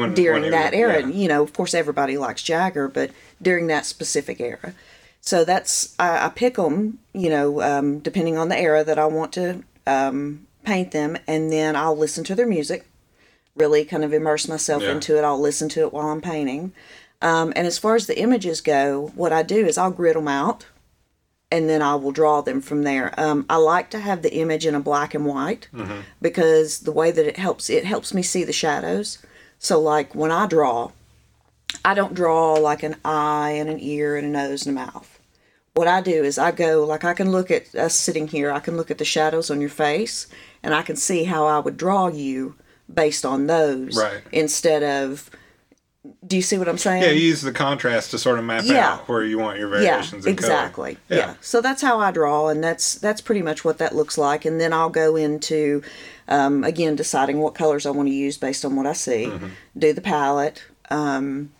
When, 0.00 0.14
during 0.14 0.42
when 0.42 0.50
that 0.52 0.74
era. 0.74 1.00
yeah. 1.00 1.06
You 1.08 1.28
know, 1.28 1.42
of 1.42 1.52
course, 1.52 1.74
everybody 1.74 2.16
likes 2.18 2.42
Jagger, 2.42 2.88
but 2.88 3.10
during 3.40 3.66
that 3.68 3.86
specific 3.86 4.40
era. 4.40 4.74
So 5.20 5.44
that's 5.44 5.94
I, 5.98 6.26
I 6.26 6.28
pick 6.30 6.56
them, 6.56 6.98
you 7.12 7.28
know, 7.30 7.60
um, 7.62 7.98
depending 8.00 8.38
on 8.38 8.48
the 8.48 8.58
era 8.58 8.82
that 8.84 8.98
I 8.98 9.04
want 9.06 9.32
to 9.34 9.62
um, 9.86 10.46
paint 10.64 10.92
them, 10.92 11.16
and 11.26 11.52
then 11.52 11.76
I'll 11.76 11.96
listen 11.96 12.24
to 12.24 12.34
their 12.34 12.46
music, 12.46 12.86
really 13.54 13.84
kind 13.84 14.04
of 14.04 14.12
immerse 14.12 14.48
myself 14.48 14.82
Yeah. 14.82 14.92
into 14.92 15.18
it. 15.18 15.24
I'll 15.24 15.40
listen 15.40 15.68
to 15.70 15.80
it 15.80 15.92
while 15.92 16.08
I'm 16.08 16.20
painting. 16.22 16.72
Um, 17.22 17.52
and 17.54 17.66
as 17.66 17.78
far 17.78 17.96
as 17.96 18.06
the 18.06 18.18
images 18.18 18.62
go, 18.62 19.12
what 19.14 19.30
I 19.32 19.42
do 19.42 19.66
is 19.66 19.76
I'll 19.76 19.90
grid 19.90 20.16
them 20.16 20.26
out, 20.28 20.64
and 21.52 21.68
then 21.68 21.82
I 21.82 21.96
will 21.96 22.12
draw 22.12 22.40
them 22.40 22.62
from 22.62 22.84
there. 22.84 23.12
Um, 23.18 23.44
I 23.50 23.56
like 23.56 23.90
to 23.90 23.98
have 23.98 24.22
the 24.22 24.34
image 24.36 24.64
in 24.64 24.74
a 24.74 24.80
black 24.80 25.12
and 25.14 25.26
white 25.26 25.68
because 26.22 26.80
the 26.80 26.92
way 26.92 27.10
that 27.10 27.26
it 27.26 27.36
helps 27.36 27.68
it 27.68 27.84
helps 27.84 28.14
me 28.14 28.22
see 28.22 28.44
the 28.44 28.52
shadows. 28.54 29.18
So 29.60 29.78
like 29.78 30.14
when 30.14 30.32
I 30.32 30.46
draw, 30.46 30.90
I 31.84 31.94
don't 31.94 32.14
draw 32.14 32.54
like 32.54 32.82
an 32.82 32.96
eye 33.04 33.50
and 33.52 33.68
an 33.70 33.78
ear 33.78 34.16
and 34.16 34.26
a 34.26 34.30
nose 34.30 34.66
and 34.66 34.76
a 34.76 34.80
mouth. 34.86 35.18
What 35.74 35.86
I 35.86 36.00
do 36.00 36.24
is 36.24 36.38
I 36.38 36.50
go 36.50 36.84
like 36.84 37.04
I 37.04 37.14
can 37.14 37.30
look 37.30 37.50
at 37.50 37.72
us 37.74 37.94
sitting 37.94 38.26
here, 38.26 38.50
I 38.50 38.58
can 38.58 38.76
look 38.76 38.90
at 38.90 38.98
the 38.98 39.04
shadows 39.04 39.50
on 39.50 39.60
your 39.60 39.70
face 39.70 40.26
and 40.62 40.74
I 40.74 40.82
can 40.82 40.96
see 40.96 41.24
how 41.24 41.46
I 41.46 41.58
would 41.60 41.76
draw 41.76 42.08
you 42.08 42.56
based 42.92 43.24
on 43.24 43.46
those 43.46 43.96
Right. 43.96 44.22
instead 44.32 44.82
of 44.82 45.30
do 46.26 46.34
you 46.36 46.40
see 46.42 46.56
what 46.56 46.66
I'm 46.66 46.78
saying? 46.78 47.02
Yeah, 47.02 47.10
you 47.10 47.20
use 47.28 47.42
the 47.42 47.52
contrast 47.52 48.12
to 48.12 48.18
sort 48.18 48.38
of 48.38 48.44
map 48.46 48.64
Yeah. 48.64 48.94
out 48.94 49.08
where 49.08 49.22
you 49.22 49.38
want 49.38 49.58
your 49.58 49.68
yeah, 49.82 49.96
variations 49.96 50.24
color. 50.24 50.32
exactly. 50.32 50.98
Yeah. 51.10 51.34
So 51.42 51.60
that's 51.60 51.82
how 51.82 52.00
I 52.00 52.10
draw, 52.10 52.48
and 52.48 52.64
that's 52.64 52.94
that's 52.94 53.20
pretty 53.20 53.42
much 53.42 53.66
what 53.66 53.76
that 53.78 53.94
looks 53.94 54.16
like. 54.16 54.46
And 54.46 54.58
then 54.58 54.72
I'll 54.72 54.88
go 54.88 55.14
into, 55.16 55.82
um, 56.30 56.64
again, 56.64 56.96
deciding 56.96 57.38
what 57.38 57.54
colors 57.54 57.84
I 57.84 57.90
want 57.90 58.08
to 58.08 58.14
use 58.14 58.38
based 58.38 58.64
on 58.64 58.76
what 58.76 58.86
I 58.86 58.92
see. 58.92 59.26
Mm-hmm. 59.26 59.48
Do 59.76 59.92
the 59.92 60.00
palette, 60.00 60.64
um, 60.90 61.50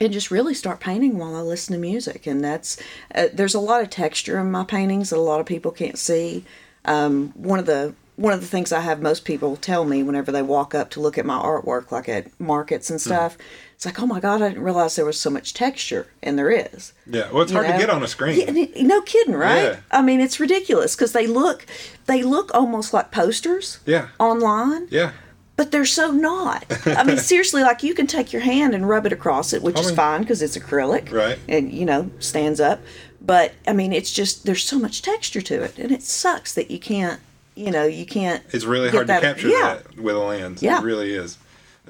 and 0.00 0.12
just 0.12 0.30
really 0.30 0.54
start 0.54 0.80
painting 0.80 1.18
while 1.18 1.34
I 1.34 1.40
listen 1.40 1.74
to 1.74 1.80
music. 1.80 2.26
And 2.26 2.42
that's 2.42 2.80
uh, 3.14 3.26
there's 3.32 3.54
a 3.54 3.60
lot 3.60 3.82
of 3.82 3.90
texture 3.90 4.38
in 4.38 4.50
my 4.50 4.64
paintings 4.64 5.10
that 5.10 5.18
a 5.18 5.20
lot 5.20 5.40
of 5.40 5.46
people 5.46 5.72
can't 5.72 5.98
see. 5.98 6.44
Um, 6.84 7.32
one 7.34 7.58
of 7.58 7.66
the 7.66 7.94
one 8.16 8.32
of 8.32 8.40
the 8.40 8.46
things 8.46 8.72
I 8.72 8.80
have 8.80 9.00
most 9.00 9.24
people 9.24 9.56
tell 9.56 9.84
me 9.84 10.02
whenever 10.02 10.32
they 10.32 10.42
walk 10.42 10.74
up 10.74 10.90
to 10.90 11.00
look 11.00 11.18
at 11.18 11.26
my 11.26 11.38
artwork, 11.38 11.92
like 11.92 12.08
at 12.08 12.38
markets 12.40 12.90
and 12.90 13.00
stuff, 13.00 13.38
it's 13.78 13.86
like, 13.86 14.00
oh 14.00 14.06
my 14.06 14.18
god, 14.18 14.42
I 14.42 14.48
didn't 14.48 14.64
realize 14.64 14.96
there 14.96 15.04
was 15.04 15.20
so 15.20 15.30
much 15.30 15.54
texture, 15.54 16.08
and 16.20 16.36
there 16.36 16.50
is. 16.50 16.92
Yeah, 17.06 17.30
well, 17.30 17.42
it's 17.42 17.52
hard 17.52 17.68
know? 17.68 17.74
to 17.74 17.78
get 17.78 17.88
on 17.90 18.02
a 18.02 18.08
screen. 18.08 18.56
Yeah, 18.56 18.82
no 18.82 19.02
kidding, 19.02 19.34
right? 19.36 19.62
Yeah. 19.62 19.80
I 19.92 20.02
mean, 20.02 20.20
it's 20.20 20.40
ridiculous 20.40 20.96
because 20.96 21.12
they 21.12 21.28
look, 21.28 21.64
they 22.06 22.24
look 22.24 22.52
almost 22.52 22.92
like 22.92 23.12
posters 23.12 23.78
Yeah. 23.86 24.08
online, 24.18 24.88
Yeah. 24.90 25.12
but 25.54 25.70
they're 25.70 25.84
so 25.84 26.10
not. 26.10 26.64
I 26.86 27.04
mean, 27.04 27.18
seriously, 27.32 27.62
like 27.62 27.84
you 27.84 27.94
can 27.94 28.08
take 28.08 28.32
your 28.32 28.42
hand 28.42 28.74
and 28.74 28.88
rub 28.88 29.06
it 29.06 29.12
across 29.12 29.52
it, 29.52 29.62
which 29.62 29.78
is 29.78 29.86
mean- 29.86 29.94
fine 29.94 30.20
because 30.22 30.42
it's 30.42 30.58
acrylic, 30.58 31.12
Right. 31.12 31.38
And 31.48 31.72
you 31.72 31.84
know, 31.84 32.10
stands 32.18 32.58
up. 32.58 32.80
But 33.20 33.52
I 33.64 33.74
mean, 33.74 33.92
it's 33.92 34.12
just 34.12 34.44
there's 34.44 34.64
so 34.64 34.80
much 34.80 35.02
texture 35.02 35.40
to 35.42 35.62
it, 35.62 35.78
and 35.78 35.92
it 35.92 36.02
sucks 36.02 36.52
that 36.54 36.72
you 36.72 36.80
can't, 36.80 37.20
you 37.54 37.70
know, 37.70 37.84
you 37.84 38.06
can't. 38.06 38.42
It's 38.50 38.64
really 38.64 38.90
hard 38.90 39.06
that- 39.06 39.20
to 39.20 39.26
capture 39.28 39.48
yeah. 39.50 39.74
that 39.84 39.96
with 40.00 40.16
a 40.16 40.18
lens. 40.18 40.64
Yeah. 40.64 40.80
It 40.80 40.84
really 40.84 41.14
is. 41.14 41.38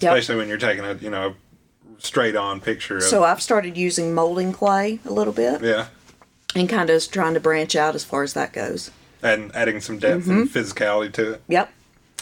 Yep. 0.01 0.13
Especially 0.13 0.37
when 0.37 0.49
you're 0.49 0.59
taking 0.59 0.85
a, 0.85 0.93
you 0.95 1.09
know, 1.09 1.35
straight 1.99 2.37
on 2.37 2.61
picture 2.61 2.97
of 2.99 3.03
So 3.03 3.25
I've 3.25 3.43
started 3.43 3.77
using 3.77 4.15
molding 4.15 4.53
clay 4.53 5.01
a 5.05 5.11
little 5.13 5.33
bit, 5.33 5.61
Yeah. 5.63 5.87
and 6.55 6.69
kind 6.69 6.91
of 6.91 7.11
trying 7.11 7.35
to 7.35 7.41
branch 7.41 7.75
out 7.77 7.95
as 7.95 8.05
far 8.05 8.23
as 8.23 8.33
that 8.35 8.53
goes. 8.53 8.91
And 9.23 9.55
adding 9.55 9.81
some 9.81 9.99
depth 9.99 10.29
and 10.29 10.49
physicality 10.49 11.13
to 11.15 11.33
it. 11.35 11.43
Yep. 11.49 11.71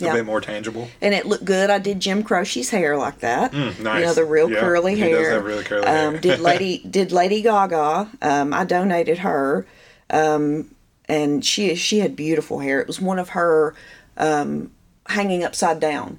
A 0.00 0.04
Yeah. 0.04 0.12
bit 0.14 0.24
more 0.26 0.40
tangible. 0.42 0.88
and 1.00 1.14
it 1.14 1.24
looked 1.26 1.44
good. 1.44 1.70
I 1.70 1.78
did 1.78 2.00
Jim 2.00 2.22
Croce's 2.22 2.68
hair 2.70 2.96
like 2.98 3.20
that. 3.20 3.52
You 3.54 3.60
know 3.60 3.70
Mm, 3.72 3.80
nice. 3.82 4.14
the 4.14 4.24
real 4.26 4.50
Yeah, 4.50 4.60
curly 4.60 4.94
he 4.94 5.00
does 5.02 5.10
hair. 5.20 5.30
have 5.32 5.44
really 5.44 5.64
curly 5.64 5.86
um, 5.86 6.12
hair. 6.14 6.20
did 6.20 6.40
Lady 6.40 6.78
did 6.90 7.12
Lady 7.12 7.40
Gaga? 7.42 8.08
Um, 8.20 8.52
I 8.52 8.64
donated 8.64 9.18
her, 9.18 9.66
um, 10.10 10.70
and 11.08 11.42
she 11.44 11.74
she 11.76 12.00
had 12.00 12.14
beautiful 12.16 12.58
hair. 12.60 12.80
It 12.80 12.86
was 12.86 13.00
one 13.00 13.18
of 13.18 13.30
her 13.30 13.74
um, 14.18 14.70
hanging 15.08 15.44
upside 15.44 15.80
down 15.80 16.18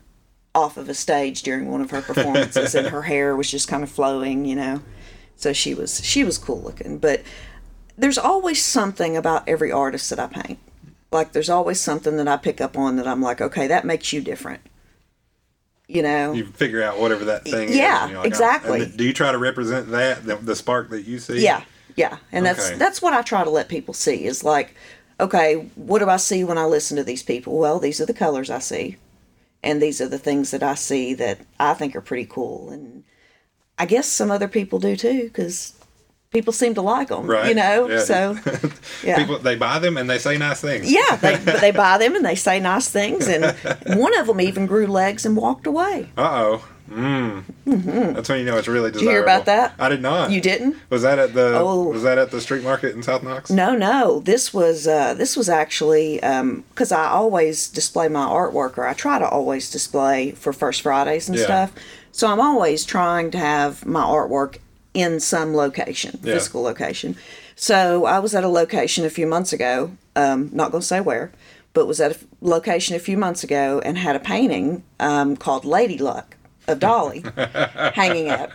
off 0.58 0.76
of 0.76 0.90
a 0.90 0.94
stage 0.94 1.44
during 1.44 1.70
one 1.70 1.82
of 1.82 1.92
her 1.92 2.02
performances, 2.02 2.74
and 2.76 2.88
her 2.88 3.04
hair 3.04 3.36
was 3.36 3.50
just 3.50 3.68
kind 3.68 3.84
of 3.84 3.90
flowing. 3.90 4.46
You 4.46 4.56
know, 4.56 4.82
so 5.36 5.54
she 5.54 5.74
was 5.74 6.04
she 6.04 6.24
was 6.24 6.38
cool 6.38 6.62
looking. 6.62 6.98
But 6.98 7.22
there's 7.98 8.18
always 8.18 8.64
something 8.64 9.16
about 9.16 9.48
every 9.48 9.72
artist 9.72 10.10
that 10.10 10.20
I 10.20 10.28
paint. 10.28 10.60
Like 11.12 11.32
there's 11.32 11.50
always 11.50 11.80
something 11.80 12.18
that 12.18 12.28
I 12.28 12.38
pick 12.38 12.60
up 12.60 12.78
on 12.78 12.98
that 12.98 13.08
I'm 13.08 13.22
like, 13.22 13.40
okay, 13.40 13.68
that 13.68 13.86
makes 13.86 14.12
you 14.12 14.22
different. 14.22 14.62
You 15.88 16.02
know, 16.02 16.34
You 16.34 16.46
figure 16.46 16.84
out 16.84 17.00
whatever 17.00 17.24
that 17.26 17.46
thing 17.46 17.70
is. 17.70 17.78
Yeah, 17.78 18.06
and 18.06 18.16
like, 18.16 18.26
oh. 18.26 18.28
exactly. 18.28 18.86
Do 18.86 19.06
you 19.06 19.14
try 19.14 19.32
to 19.32 19.38
represent 19.38 19.90
that, 19.92 20.26
the, 20.26 20.36
the 20.36 20.56
spark 20.56 20.90
that 20.90 21.04
you 21.04 21.18
see? 21.18 21.42
yeah, 21.42 21.64
yeah, 21.96 22.18
and 22.34 22.46
that's 22.46 22.72
that's 22.72 23.02
what 23.02 23.14
I 23.14 23.22
try 23.22 23.46
to 23.46 23.50
let 23.50 23.70
people 23.70 23.94
see 23.94 24.26
is 24.26 24.44
like, 24.44 24.76
okay, 25.18 25.70
what 25.76 26.00
do 26.00 26.10
I 26.10 26.18
see 26.18 26.44
when 26.44 26.58
I 26.58 26.66
listen 26.66 26.98
to 26.98 27.06
these 27.06 27.24
people? 27.24 27.58
Well, 27.58 27.80
these 27.80 28.02
are 28.02 28.06
the 28.06 28.14
colors 28.14 28.50
I 28.50 28.60
see, 28.60 28.98
and 29.68 29.82
these 29.82 30.02
are 30.02 30.08
the 30.10 30.18
things 30.20 30.52
that 30.52 30.64
I 30.64 30.76
see 30.76 31.14
that 31.16 31.40
I 31.60 31.74
think 31.74 31.96
are 31.96 32.02
pretty 32.02 32.26
cool, 32.26 32.70
and 32.70 33.04
I 33.78 33.86
guess 33.86 34.08
some 34.08 34.32
other 34.32 34.48
people 34.48 34.80
do 34.80 34.96
too 34.96 35.24
because 35.24 35.74
people 36.32 36.52
seem 36.54 36.74
to 36.76 36.82
like 36.82 37.08
them, 37.10 37.26
Right. 37.26 37.50
you 37.50 37.56
know. 37.56 37.88
Yeah. 37.90 38.00
So, 38.00 38.38
yeah. 39.04 39.18
People, 39.18 39.40
they 39.40 39.56
buy 39.56 39.80
them 39.80 39.98
and 39.98 40.10
they 40.10 40.18
say 40.20 40.38
nice 40.38 40.62
things. 40.62 40.92
Yeah, 40.92 41.16
they, 41.18 41.40
but 41.44 41.62
they 41.66 41.72
buy 41.72 41.98
them 41.98 42.16
and 42.16 42.26
they 42.26 42.36
say 42.36 42.60
nice 42.60 42.90
things, 42.90 43.28
and 43.28 43.56
one 44.00 44.18
of 44.18 44.28
them 44.28 44.42
even 44.42 44.66
grew 44.66 44.88
legs 44.88 45.26
and 45.26 45.38
walked 45.38 45.68
away. 45.68 46.10
Uh 46.18 46.22
oh. 46.44 46.68
That's 46.90 48.30
when 48.30 48.40
you 48.40 48.46
know 48.46 48.58
it's 48.58 48.68
really 48.68 48.92
desirable. 48.92 49.00
Did 49.00 49.02
you 49.02 49.10
hear 49.10 49.22
about 49.24 49.46
that? 49.46 49.74
I 49.80 49.90
did 49.90 50.02
not. 50.02 50.32
You 50.32 50.42
didn't? 50.42 50.76
Was 50.90 51.02
that 51.02 51.20
at 51.20 51.34
the 51.34 51.58
Oh. 51.58 51.90
Was 51.90 52.04
that 52.04 52.18
at 52.18 52.32
the 52.32 52.42
street 52.42 52.64
market 52.64 52.96
in 52.96 53.04
South 53.04 53.24
Knox? 53.24 53.50
No, 53.50 53.76
no. 53.76 54.20
This 54.22 54.54
was 54.54 54.88
uh, 54.88 55.14
this 55.14 55.36
was 55.36 55.50
actually 55.50 56.16
because 56.18 56.92
I 56.92 57.08
always 57.08 57.68
display 57.68 58.08
my 58.08 58.26
artwork, 58.26 58.78
or 58.78 58.88
I 58.88 58.94
try 58.94 59.20
to 59.20 59.28
always 59.28 59.70
display 59.70 60.32
for 60.32 60.54
First 60.54 60.82
Fridays 60.82 61.28
and 61.30 61.38
Yeah. 61.38 61.44
stuff. 61.46 61.74
So 62.12 62.28
I'm 62.28 62.40
always 62.40 62.84
trying 62.86 63.32
to 63.32 63.38
have 63.38 63.86
my 63.86 64.02
artwork 64.02 64.58
in 64.94 65.20
some 65.20 65.56
location, 65.56 66.20
Yeah. 66.24 66.34
physical 66.34 66.62
location. 66.64 67.16
So 67.56 68.06
I 68.06 68.20
was 68.20 68.34
at 68.34 68.44
a 68.44 68.48
location 68.48 69.06
a 69.06 69.10
few 69.10 69.28
months 69.28 69.54
ago. 69.54 69.92
Um, 70.16 70.50
not 70.52 70.72
going 70.72 70.82
to 70.82 70.88
say 70.88 71.00
where, 71.00 71.32
but 71.74 71.86
was 71.86 72.02
at 72.02 72.12
a 72.14 72.18
location 72.42 72.96
a 72.96 73.00
few 73.00 73.18
months 73.18 73.44
ago 73.44 73.80
and 73.86 74.00
had 74.00 74.16
a 74.16 74.20
painting 74.20 74.84
um, 75.00 75.36
called 75.38 75.64
Lady 75.64 76.00
Luck 76.00 76.37
of 76.68 76.80
Dolly 76.80 77.24
hanging 77.94 78.30
up. 78.30 78.52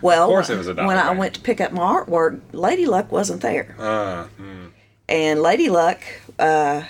Well, 0.00 0.26
course 0.28 0.50
it 0.50 0.56
was 0.58 0.66
a 0.68 0.74
Dolly 0.74 0.88
when 0.88 0.98
I 0.98 1.12
went 1.12 1.34
to 1.34 1.40
pick 1.40 1.60
up 1.60 1.72
my 1.72 1.82
artwork, 1.82 2.40
Lady 2.52 2.86
Luck 2.86 3.12
wasn't 3.12 3.40
there 3.42 3.76
Uh, 3.78 4.26
mm. 4.40 4.70
and 5.08 5.40
Lady 5.40 5.68
Luck 5.68 6.00
uh, 6.38 6.82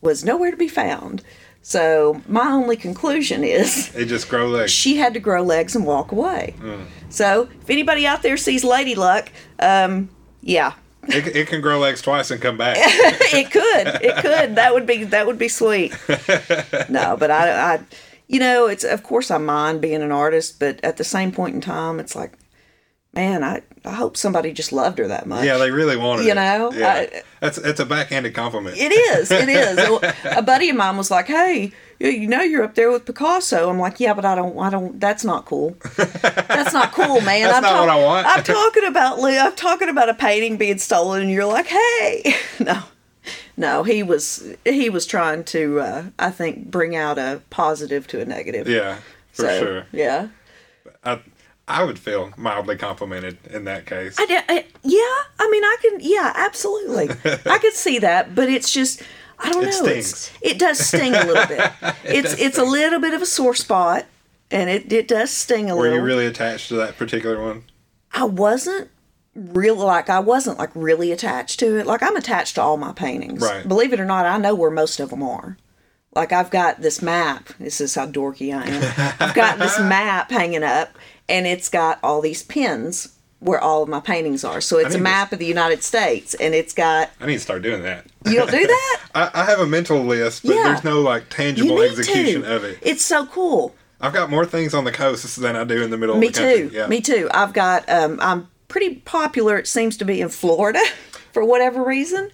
was 0.00 0.24
nowhere 0.24 0.50
to 0.50 0.56
be 0.56 0.68
found. 0.68 1.22
So 1.64 2.20
my 2.26 2.50
only 2.50 2.76
conclusion 2.76 3.44
is 3.44 3.94
it 3.96 4.06
just 4.06 4.28
grow 4.28 4.48
legs. 4.48 4.70
she 4.72 4.96
had 4.96 5.14
to 5.14 5.20
grow 5.20 5.42
legs 5.42 5.76
and 5.76 5.86
walk 5.86 6.10
away. 6.12 6.54
Mm. 6.58 6.86
So 7.08 7.48
if 7.60 7.70
anybody 7.70 8.06
out 8.06 8.22
there 8.22 8.36
sees 8.36 8.64
Lady 8.64 8.94
Luck, 8.96 9.30
um, 9.60 10.08
yeah, 10.40 10.72
It, 11.08 11.26
it 11.36 11.46
can 11.48 11.60
grow 11.60 11.78
legs 11.78 12.02
twice 12.02 12.30
and 12.32 12.40
come 12.40 12.56
back. 12.56 12.76
it 12.80 13.50
could, 13.50 14.02
it 14.02 14.16
could. 14.22 14.56
That 14.56 14.72
would 14.74 14.86
be 14.86 15.04
that 15.04 15.26
would 15.26 15.38
be 15.38 15.48
sweet. 15.48 15.92
No, 16.88 17.16
but 17.16 17.30
I, 17.30 17.74
I, 17.74 17.80
you 18.32 18.40
know, 18.40 18.66
it's 18.66 18.82
of 18.84 19.02
course 19.02 19.30
I 19.30 19.38
mind 19.38 19.80
being 19.80 20.02
an 20.02 20.10
artist, 20.12 20.58
but 20.58 20.80
at 20.84 20.96
the 20.96 21.04
same 21.04 21.30
point 21.32 21.54
in 21.54 21.60
time, 21.60 22.00
it's 22.00 22.16
like, 22.16 22.32
man, 23.14 23.44
I 23.44 23.62
I 23.84 23.92
hope 23.94 24.16
somebody 24.16 24.52
just 24.52 24.72
loved 24.72 24.98
her 24.98 25.08
that 25.08 25.26
much. 25.26 25.44
yeah, 25.44 25.58
they 25.58 25.70
really 25.70 25.96
wanted 25.96 26.24
You 26.24 26.32
it. 26.32 26.34
know, 26.36 26.72
yeah. 26.72 26.92
I- 26.94 27.22
that's 27.40 27.58
it's 27.58 27.80
a 27.80 27.84
backhanded 27.84 28.34
compliment. 28.34 28.76
It 28.78 28.92
is. 28.92 29.30
It 29.30 29.48
is. 29.48 29.76
a 30.36 30.42
buddy 30.42 30.70
of 30.70 30.76
mine 30.76 30.96
was 30.96 31.10
like, 31.10 31.26
"Hey, 31.26 31.72
you- 31.98 32.28
know 32.28 32.40
you're 32.40 32.62
up 32.62 32.76
there 32.76 32.90
with 32.92 33.04
Picasso." 33.04 33.68
I'm 33.68 33.80
like, 33.80 33.98
"Yeah, 33.98 34.14
but 34.14 34.24
I 34.24 34.34
don't. 34.36 34.56
I 34.58 34.70
don't. 34.70 35.00
That's 35.00 35.24
not 35.24 35.44
cool. 35.44 35.76
That's 35.96 36.72
not 36.72 36.92
cool, 36.92 37.20
man. 37.22 37.42
That's 37.48 37.56
I'm 37.56 37.62
not 37.64 37.80
what 37.80 37.88
I 37.90 37.96
want." 38.02 38.26
I'm 38.28 38.44
talking 38.44 38.84
about. 38.86 39.18
Lee, 39.20 39.36
I'm 39.38 39.56
talking 39.56 39.88
about 39.88 40.08
a 40.08 40.14
painting 40.14 40.56
being 40.56 40.78
stolen, 40.78 41.20
and 41.22 41.30
you're 41.32 41.44
like, 41.44 41.66
"Hey, 41.66 42.36
no." 42.60 42.78
No, 43.56 43.82
he 43.82 44.02
was 44.02 44.54
he 44.64 44.88
was 44.90 45.06
trying 45.06 45.44
to 45.44 45.80
uh, 45.80 46.04
I 46.18 46.30
think 46.30 46.70
bring 46.70 46.96
out 46.96 47.18
a 47.18 47.42
positive 47.50 48.06
to 48.08 48.20
a 48.20 48.24
negative. 48.24 48.68
Yeah, 48.68 48.98
for 49.32 49.42
So, 49.42 49.58
sure. 49.60 49.86
Yeah. 49.92 50.28
I 51.04 51.20
I 51.68 51.84
would 51.84 51.98
feel 51.98 52.32
mildly 52.36 52.76
complimented 52.76 53.38
in 53.50 53.64
that 53.64 53.86
case. 53.86 54.16
I, 54.18 54.26
I- 54.48 54.66
yeah, 54.82 55.16
I 55.38 55.48
mean, 55.50 55.62
I 55.62 55.76
can, 55.80 55.98
yeah, 56.00 56.32
absolutely. 56.34 57.08
I 57.46 57.58
could 57.58 57.72
see 57.74 58.00
that, 58.00 58.34
but 58.34 58.48
it's 58.48 58.72
just, 58.72 59.00
I 59.38 59.50
don't 59.52 59.62
It 59.64 59.66
know. 59.80 59.86
It's, 59.86 60.32
it 60.42 60.58
does 60.58 60.78
sting 60.80 61.14
a 61.14 61.24
little 61.24 61.46
bit. 61.46 61.70
it's 62.04 62.30
does 62.32 62.40
it's 62.40 62.58
a 62.58 62.64
little 62.64 62.98
bit 63.00 63.14
of 63.14 63.22
a 63.22 63.26
sore 63.26 63.54
spot, 63.54 64.06
and 64.50 64.68
it, 64.68 64.92
it 64.92 65.06
does 65.06 65.30
sting 65.30 65.70
a 65.70 65.76
Were 65.76 65.82
little. 65.82 65.98
Were 65.98 66.02
you 66.02 66.06
really 66.14 66.26
attached 66.26 66.68
to 66.68 66.74
that 66.74 66.96
particular 66.98 67.40
one? 67.40 67.62
I 68.12 68.24
wasn't 68.24 68.90
real 69.34 69.76
like 69.76 70.10
I 70.10 70.20
wasn't 70.20 70.58
like 70.58 70.70
really 70.74 71.12
attached 71.12 71.58
to 71.60 71.78
it. 71.78 71.86
Like 71.86 72.02
I'm 72.02 72.16
attached 72.16 72.56
to 72.56 72.62
all 72.62 72.76
my 72.76 72.92
paintings. 72.92 73.42
Right. 73.42 73.66
Believe 73.66 73.92
it 73.92 74.00
or 74.00 74.04
not, 74.04 74.26
I 74.26 74.36
know 74.38 74.54
where 74.54 74.70
most 74.70 75.00
of 75.00 75.10
them 75.10 75.22
are. 75.22 75.56
Like 76.14 76.32
I've 76.32 76.50
got 76.50 76.82
this 76.82 77.00
map. 77.00 77.48
This 77.58 77.80
is 77.80 77.94
how 77.94 78.06
dorky 78.06 78.54
I 78.54 78.66
am. 78.68 79.14
I've 79.20 79.34
got 79.34 79.58
this 79.58 79.78
map 79.80 80.30
hanging 80.30 80.62
up, 80.62 80.98
and 81.28 81.46
it's 81.46 81.68
got 81.70 81.98
all 82.02 82.20
these 82.20 82.42
pins 82.42 83.16
where 83.40 83.58
all 83.58 83.82
of 83.82 83.88
my 83.88 83.98
paintings 83.98 84.44
are. 84.44 84.60
So 84.60 84.78
it's 84.78 84.94
a 84.94 84.98
to- 84.98 85.02
map 85.02 85.32
of 85.32 85.38
the 85.38 85.46
United 85.46 85.82
States, 85.82 86.34
and 86.34 86.54
it's 86.54 86.74
got. 86.74 87.10
I 87.18 87.24
need 87.26 87.34
to 87.34 87.40
start 87.40 87.62
doing 87.62 87.82
that. 87.84 88.04
You 88.26 88.34
don't 88.34 88.50
do 88.50 88.66
that? 88.66 89.00
I, 89.14 89.30
I 89.32 89.44
have 89.46 89.60
a 89.60 89.66
mental 89.66 90.00
list, 90.02 90.42
but 90.42 90.54
Yeah. 90.54 90.64
there's 90.64 90.84
no 90.84 91.00
like 91.00 91.30
tangible 91.30 91.80
execution 91.80 92.42
to. 92.42 92.56
of 92.56 92.64
it. 92.64 92.78
It's 92.82 93.02
so 93.02 93.24
cool. 93.24 93.74
I've 93.98 94.12
got 94.12 94.28
more 94.30 94.44
things 94.44 94.74
on 94.74 94.84
the 94.84 94.92
coast 94.92 95.40
than 95.40 95.56
I 95.56 95.64
do 95.64 95.80
in 95.82 95.90
the 95.90 95.96
middle 95.96 96.18
Me 96.18 96.26
of 96.26 96.34
the 96.34 96.40
country. 96.40 96.68
too. 96.68 96.76
Yeah. 96.76 96.88
Me 96.88 97.00
too. 97.00 97.30
I've 97.32 97.54
got. 97.54 97.88
Um, 97.88 98.18
I'm 98.20 98.48
pretty 98.72 98.96
popular. 98.96 99.58
It 99.58 99.68
seems 99.68 99.96
to 99.98 100.04
be 100.04 100.20
in 100.20 100.30
Florida, 100.30 100.80
for 101.32 101.44
whatever 101.44 101.84
reason, 101.84 102.30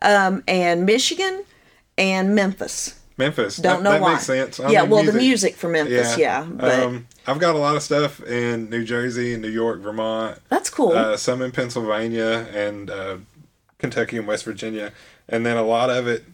um, 0.00 0.42
and 0.48 0.84
Michigan, 0.86 1.44
and 1.98 2.34
Memphis. 2.34 2.98
Memphis. 3.18 3.58
Don't 3.58 3.78
that, 3.78 3.82
know 3.84 3.90
that 3.92 4.00
why. 4.00 4.12
makes 4.14 4.24
sense. 4.24 4.58
I 4.58 4.70
yeah. 4.70 4.80
mean, 4.82 4.90
well, 4.90 5.04
the 5.04 5.12
music 5.12 5.54
for 5.54 5.68
Memphis. 5.68 6.16
Yeah. 6.16 6.44
but 6.50 6.82
um, 6.82 7.06
I've 7.26 7.38
got 7.38 7.54
a 7.54 7.58
lot 7.58 7.76
of 7.76 7.82
stuff 7.82 8.22
in 8.24 8.70
New 8.70 8.84
Jersey 8.84 9.34
and 9.34 9.42
New 9.42 9.50
York, 9.50 9.80
Vermont, 9.80 10.38
that's 10.48 10.70
cool. 10.70 10.92
uh, 10.92 11.16
some 11.18 11.42
in 11.42 11.52
Pennsylvania 11.52 12.46
and 12.52 12.90
uh, 12.90 13.18
Kentucky 13.78 14.16
and 14.16 14.26
West 14.26 14.44
Virginia, 14.44 14.92
and 15.28 15.44
then 15.44 15.56
a 15.58 15.62
lot 15.62 15.90
of 15.90 16.08
it 16.08 16.24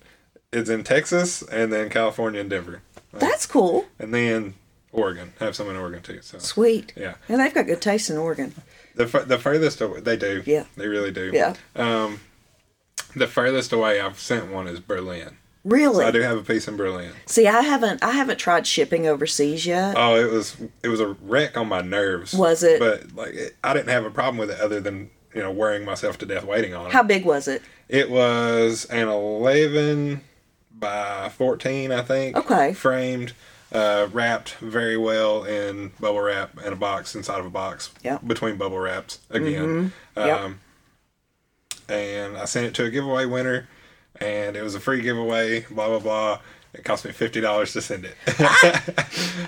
is 0.52 0.70
in 0.70 0.84
Texas 0.84 1.42
and 1.42 1.72
then 1.72 1.90
California 1.90 2.40
and 2.40 2.48
Denver, 2.48 2.80
that's 3.12 3.44
cool. 3.44 3.86
and 3.98 4.14
then 4.14 4.54
Oregon. 4.92 5.32
I 5.40 5.44
have 5.44 5.56
some 5.56 5.68
in 5.68 5.76
Oregon 5.76 6.00
too. 6.02 6.20
So 6.22 6.38
Sweet. 6.38 6.92
yeah, 6.96 7.14
And 7.28 7.40
they've 7.40 7.52
got 7.52 7.66
good 7.66 7.82
taste 7.82 8.08
in 8.08 8.16
Oregon. 8.16 8.54
The 8.98 9.24
the 9.26 9.38
furthest 9.38 9.80
away, 9.80 10.00
they 10.00 10.16
do. 10.16 10.42
Yeah. 10.44 10.64
they 10.76 10.88
really 10.88 11.10
do. 11.10 11.30
Yeah. 11.32 11.54
Um, 11.76 12.20
the 13.16 13.26
furthest 13.26 13.72
away 13.72 14.00
I've 14.00 14.18
sent 14.18 14.52
one 14.52 14.66
is 14.66 14.80
Berlin. 14.80 15.36
Really. 15.64 16.04
I 16.04 16.10
do 16.10 16.20
have 16.20 16.38
a 16.38 16.42
piece 16.42 16.68
in 16.68 16.76
Berlin. 16.76 17.12
See, 17.26 17.46
I 17.46 17.60
haven't. 17.62 18.02
I 18.02 18.12
haven't 18.12 18.38
tried 18.38 18.66
shipping 18.66 19.06
overseas 19.06 19.66
yet. 19.66 19.94
Oh, 19.96 20.16
it 20.16 20.30
was 20.30 20.56
it 20.82 20.88
was 20.88 21.00
a 21.00 21.08
wreck 21.22 21.56
on 21.56 21.68
my 21.68 21.80
nerves. 21.80 22.34
Was 22.34 22.62
it? 22.62 22.78
But 22.80 23.12
like, 23.14 23.34
it, 23.34 23.56
I 23.62 23.74
didn't 23.74 23.88
have 23.88 24.04
a 24.04 24.10
problem 24.10 24.38
with 24.38 24.50
it 24.50 24.60
other 24.60 24.80
than 24.80 25.10
you 25.34 25.42
know 25.42 25.50
wearing 25.50 25.84
myself 25.84 26.18
to 26.18 26.26
death 26.26 26.44
waiting 26.44 26.74
on 26.74 26.86
it. 26.86 26.92
How 26.92 27.02
big 27.02 27.24
was 27.24 27.48
it? 27.48 27.62
It 27.88 28.10
was 28.10 28.84
an 28.86 29.08
eleven 29.08 30.22
by 30.72 31.28
fourteen, 31.28 31.92
I 31.92 32.02
think. 32.02 32.36
Okay. 32.36 32.72
Framed, 32.72 33.32
uh, 33.72 34.08
wrapped 34.12 34.54
very 34.56 34.96
well 34.96 35.44
in 35.44 35.92
bubble 36.00 36.20
wrap 36.20 36.56
and 36.64 36.72
a 36.72 36.76
box 36.76 37.14
inside 37.14 37.40
of 37.40 37.46
a 37.46 37.50
box. 37.50 37.90
Yeah. 38.02 38.16
Mm-hmm. 38.16 38.26
Between 38.26 38.56
bubble 38.56 38.78
wraps 38.78 39.20
again. 39.30 39.92
Yep. 40.16 40.40
Um, 40.40 40.60
and 41.88 42.36
I 42.36 42.44
sent 42.44 42.66
it 42.66 42.74
to 42.74 42.84
a 42.84 42.90
giveaway 42.90 43.24
winner, 43.24 43.68
and 44.20 44.56
it 44.56 44.62
was 44.62 44.74
a 44.74 44.80
free 44.80 45.00
giveaway. 45.00 45.60
Blah 45.70 45.88
blah 45.88 45.98
blah. 45.98 46.40
It 46.74 46.84
cost 46.84 47.04
me 47.04 47.12
fifty 47.12 47.40
dollars 47.40 47.72
to 47.72 47.80
send 47.82 48.04
it. 48.04 48.14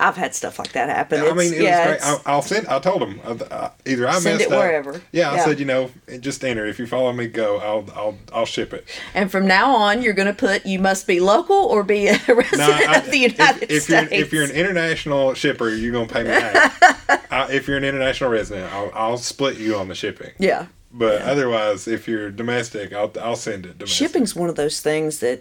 I've 0.01 0.17
had 0.17 0.35
stuff 0.35 0.59
like 0.59 0.73
that 0.73 0.89
happen. 0.89 1.21
I 1.21 1.33
mean, 1.33 1.53
it 1.55 1.63
yeah, 1.63 1.91
was 1.93 2.01
great. 2.03 2.19
I, 2.27 2.33
I'll 2.33 2.43
send. 2.43 2.67
I 2.67 2.79
told 2.79 3.03
him 3.03 3.21
I, 3.25 3.55
I, 3.55 3.71
either 3.87 4.09
I 4.09 4.13
Send 4.19 4.39
messed 4.39 4.51
it 4.51 4.53
up. 4.53 4.59
wherever. 4.59 5.01
Yeah, 5.13 5.31
I 5.31 5.37
Yeah. 5.37 5.45
said 5.45 5.59
you 5.61 5.67
know 5.67 5.91
just 6.21 6.43
enter. 6.45 6.67
If 6.67 6.79
you 6.79 6.87
follow 6.87 7.13
me, 7.13 7.27
go. 7.29 7.59
I'll 7.59 7.87
I'll 7.95 8.19
I'll 8.33 8.47
ship 8.47 8.73
it. 8.73 8.87
and 9.15 9.31
from 9.31 9.47
now 9.47 9.75
on, 9.77 10.03
you're 10.03 10.15
going 10.15 10.29
to 10.29 10.35
put 10.35 10.65
you 10.67 10.79
must 10.79 11.07
be 11.07 11.21
local 11.21 11.57
or 11.57 11.83
be 11.83 12.09
a 12.09 12.15
resident 12.29 12.59
No, 12.59 12.71
I- 12.73 12.97
of 12.99 13.11
the 13.11 13.19
United 13.19 13.65
if, 13.65 13.71
if 13.71 13.83
States. 13.85 14.11
you're 14.11 14.21
if 14.21 14.33
you're 14.33 14.45
an 14.45 14.51
international 14.53 15.35
shipper, 15.35 15.69
you're 15.71 15.93
gonna 15.93 16.07
pay 16.07 16.23
me. 16.25 16.31
I, 17.31 17.49
if 17.53 17.69
you're 17.69 17.77
an 17.77 17.85
international 17.85 18.31
resident, 18.31 18.73
I'll 18.73 18.91
I'll 18.95 19.19
split 19.19 19.59
you 19.59 19.77
on 19.77 19.89
the 19.89 19.95
shipping. 19.95 20.31
yeah. 20.39 20.67
But 20.93 21.23
otherwise, 21.23 21.87
if 21.87 22.09
you're 22.09 22.31
domestic, 22.33 22.93
I'll 22.93 23.13
I'll 23.21 23.37
send 23.37 23.65
it 23.67 23.79
domestic. 23.79 23.97
Shipping's 23.97 24.35
one 24.35 24.49
of 24.49 24.57
those 24.57 24.81
things 24.81 25.21
that, 25.21 25.41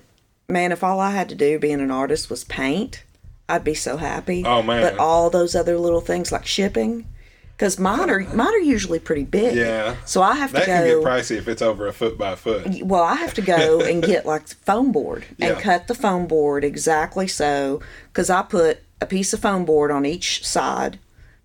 man, 0.50 0.72
if 0.72 0.84
all 0.84 1.00
I 1.00 1.12
had 1.12 1.29
to 1.29 1.36
do 1.36 1.60
being 1.60 1.79
an 1.82 1.91
artist 1.91 2.29
was 2.29 2.44
paint, 2.44 3.03
I'd 3.48 3.63
be 3.63 3.74
so 3.74 3.98
happy. 3.98 4.44
Oh, 4.46 4.62
man. 4.62 4.82
But 4.82 4.98
all 5.00 5.29
those 5.29 5.56
other 5.56 5.77
little 5.77 6.01
things 6.01 6.32
like 6.32 6.46
shipping, 6.46 7.08
because 7.56 7.79
mine 7.79 8.10
are 8.10 8.20
mine 8.34 8.53
are 8.53 8.58
usually 8.60 9.00
pretty 9.00 9.24
big. 9.25 9.56
Yeah. 9.56 9.96
So 10.06 10.22
I 10.22 10.36
have 10.36 10.51
to 10.51 10.60
go. 10.60 10.65
That 10.65 10.84
can 10.88 11.01
get 11.01 11.03
pricey 11.03 11.36
if 11.38 11.48
it's 11.48 11.62
over 11.62 11.88
a 11.88 11.94
foot 11.94 12.18
by 12.18 12.36
foot. 12.36 12.84
Well, 12.84 13.03
I 13.03 13.15
have 13.15 13.34
to 13.36 13.41
go 13.41 13.82
and 13.86 14.01
get 14.03 14.25
like 14.25 14.48
foam 14.48 14.91
board 14.91 15.25
and 15.39 15.56
Yeah. 15.56 15.62
cut 15.62 15.88
the 15.88 15.96
foam 15.96 16.27
board 16.27 16.63
exactly 16.63 17.27
so, 17.27 17.82
because 18.13 18.29
I 18.29 18.44
put 18.44 18.79
a 19.01 19.06
piece 19.06 19.34
of 19.34 19.39
foam 19.39 19.65
board 19.65 19.91
on 19.91 20.06
each 20.06 20.46
side, 20.46 21.00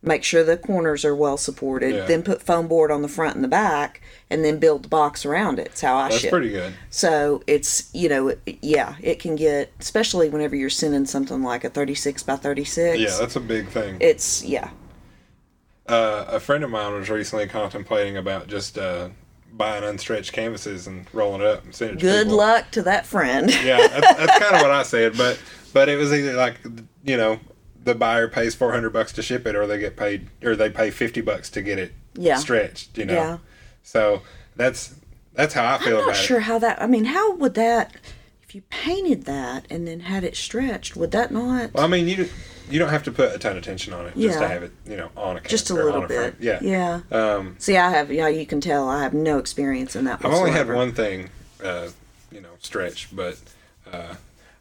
make 0.04 0.22
sure 0.22 0.44
the 0.44 0.56
corners 0.56 1.04
are 1.04 1.14
well 1.14 1.36
supported, 1.36 1.94
Yeah. 1.94 2.04
then 2.04 2.22
put 2.22 2.42
foam 2.42 2.68
board 2.68 2.90
on 2.90 3.02
the 3.02 3.08
front 3.08 3.34
and 3.34 3.42
the 3.44 3.48
back, 3.48 4.00
and 4.30 4.44
then 4.44 4.58
build 4.58 4.84
the 4.84 4.88
box 4.88 5.24
around 5.24 5.58
it. 5.58 5.66
It's 5.68 5.80
how 5.80 5.96
I 5.96 6.08
That's 6.10 6.20
ship. 6.20 6.30
pretty 6.30 6.50
good. 6.50 6.74
So 6.90 7.42
it's 7.46 7.88
you 7.94 8.08
know 8.08 8.28
it- 8.28 8.58
yeah 8.62 8.96
it 9.02 9.18
can 9.18 9.34
get 9.36 9.72
especially 9.80 10.28
whenever 10.28 10.54
you're 10.56 10.70
sending 10.70 11.06
something 11.06 11.42
like 11.42 11.64
a 11.64 11.70
36 11.70 12.22
by 12.22 12.36
36. 12.36 12.98
Yeah, 13.00 13.16
that's 13.18 13.36
a 13.36 13.40
big 13.40 13.68
thing. 13.68 13.96
it's 14.00 14.44
yeah 14.44 14.70
uh, 15.88 16.24
a 16.28 16.40
friend 16.40 16.64
of 16.64 16.70
mine 16.70 16.92
was 16.94 17.10
recently 17.10 17.46
contemplating 17.46 18.16
about 18.16 18.46
just 18.48 18.78
uh, 18.78 19.10
buying 19.52 19.82
unstretched 19.84 20.32
canvases 20.32 20.86
and 20.86 21.06
rolling 21.12 21.42
it 21.42 21.46
up 21.46 21.62
and 21.64 21.74
sending 21.74 21.96
it 21.96 22.00
to 22.00 22.06
good 22.06 22.24
people. 22.24 22.38
luck 22.38 22.70
to 22.70 22.82
that 22.82 23.04
friend. 23.06 23.50
Yeah, 23.64 23.86
that's, 23.88 24.14
that's 24.16 24.38
kind 24.38 24.56
of 24.56 24.62
what 24.62 24.70
I 24.70 24.82
said, 24.82 25.16
but 25.16 25.38
but 25.74 25.88
it 25.88 25.96
was 25.96 26.12
either 26.12 26.32
like 26.34 26.56
you 27.04 27.16
know 27.16 27.38
the 27.84 27.94
buyer 27.94 28.28
pays 28.28 28.54
four 28.54 28.72
hundred 28.72 28.90
bucks 28.92 29.12
to 29.12 29.22
ship 29.22 29.46
it, 29.46 29.54
or 29.54 29.66
they 29.66 29.78
get 29.78 29.96
paid, 29.96 30.28
or 30.42 30.56
they 30.56 30.70
pay 30.70 30.90
fifty 30.90 31.20
bucks 31.20 31.48
to 31.50 31.62
get 31.62 31.78
it 31.78 31.92
Yeah. 32.14 32.36
stretched. 32.38 32.96
You 32.98 33.04
know, 33.06 33.14
Yeah. 33.14 33.38
so 33.82 34.22
that's 34.56 34.94
that's 35.34 35.54
how 35.54 35.74
I 35.74 35.78
feel 35.78 35.98
I'm 36.00 36.06
not 36.06 36.16
sure 36.16 36.38
it. 36.38 36.42
how 36.44 36.58
that. 36.60 36.80
I 36.82 36.86
mean, 36.86 37.06
how 37.06 37.34
would 37.36 37.54
that 37.54 37.94
if 38.42 38.54
you 38.54 38.62
painted 38.70 39.24
that 39.24 39.66
and 39.70 39.86
then 39.86 40.00
had 40.00 40.24
it 40.24 40.36
stretched? 40.36 40.96
Would 40.96 41.10
that 41.12 41.30
not? 41.32 41.74
Well, 41.74 41.84
I 41.84 41.88
mean, 41.88 42.08
you 42.08 42.28
you 42.70 42.78
don't 42.78 42.88
have 42.88 43.02
to 43.02 43.12
put 43.12 43.34
a 43.34 43.38
ton 43.38 43.52
of 43.52 43.58
attention 43.58 43.92
on 43.92 44.06
it 44.06 44.16
just 44.16 44.38
to 44.38 44.48
have 44.48 44.62
it, 44.62 44.72
you 44.86 44.96
know, 44.96 45.10
on 45.16 45.36
a 45.36 45.40
Just 45.42 45.68
a 45.68 45.74
little 45.74 46.06
frame. 46.06 46.30
bit. 46.30 46.36
Yeah. 46.40 46.58
Yeah. 46.62 47.00
Um, 47.12 47.56
See, 47.58 47.76
I 47.76 47.90
have. 47.90 48.10
Yeah, 48.10 48.28
you 48.28 48.46
can 48.46 48.60
tell 48.62 48.88
I 48.88 49.02
have 49.02 49.12
no 49.12 49.36
experience 49.38 49.94
in 49.94 50.04
that. 50.06 50.20
I've 50.24 50.32
only 50.32 50.50
had 50.52 50.72
one 50.72 50.92
thing, 50.92 51.28
uh, 51.62 51.88
you 52.32 52.40
know, 52.40 52.48
stretch, 52.60 53.08
but 53.14 53.36
uh, 53.92 54.14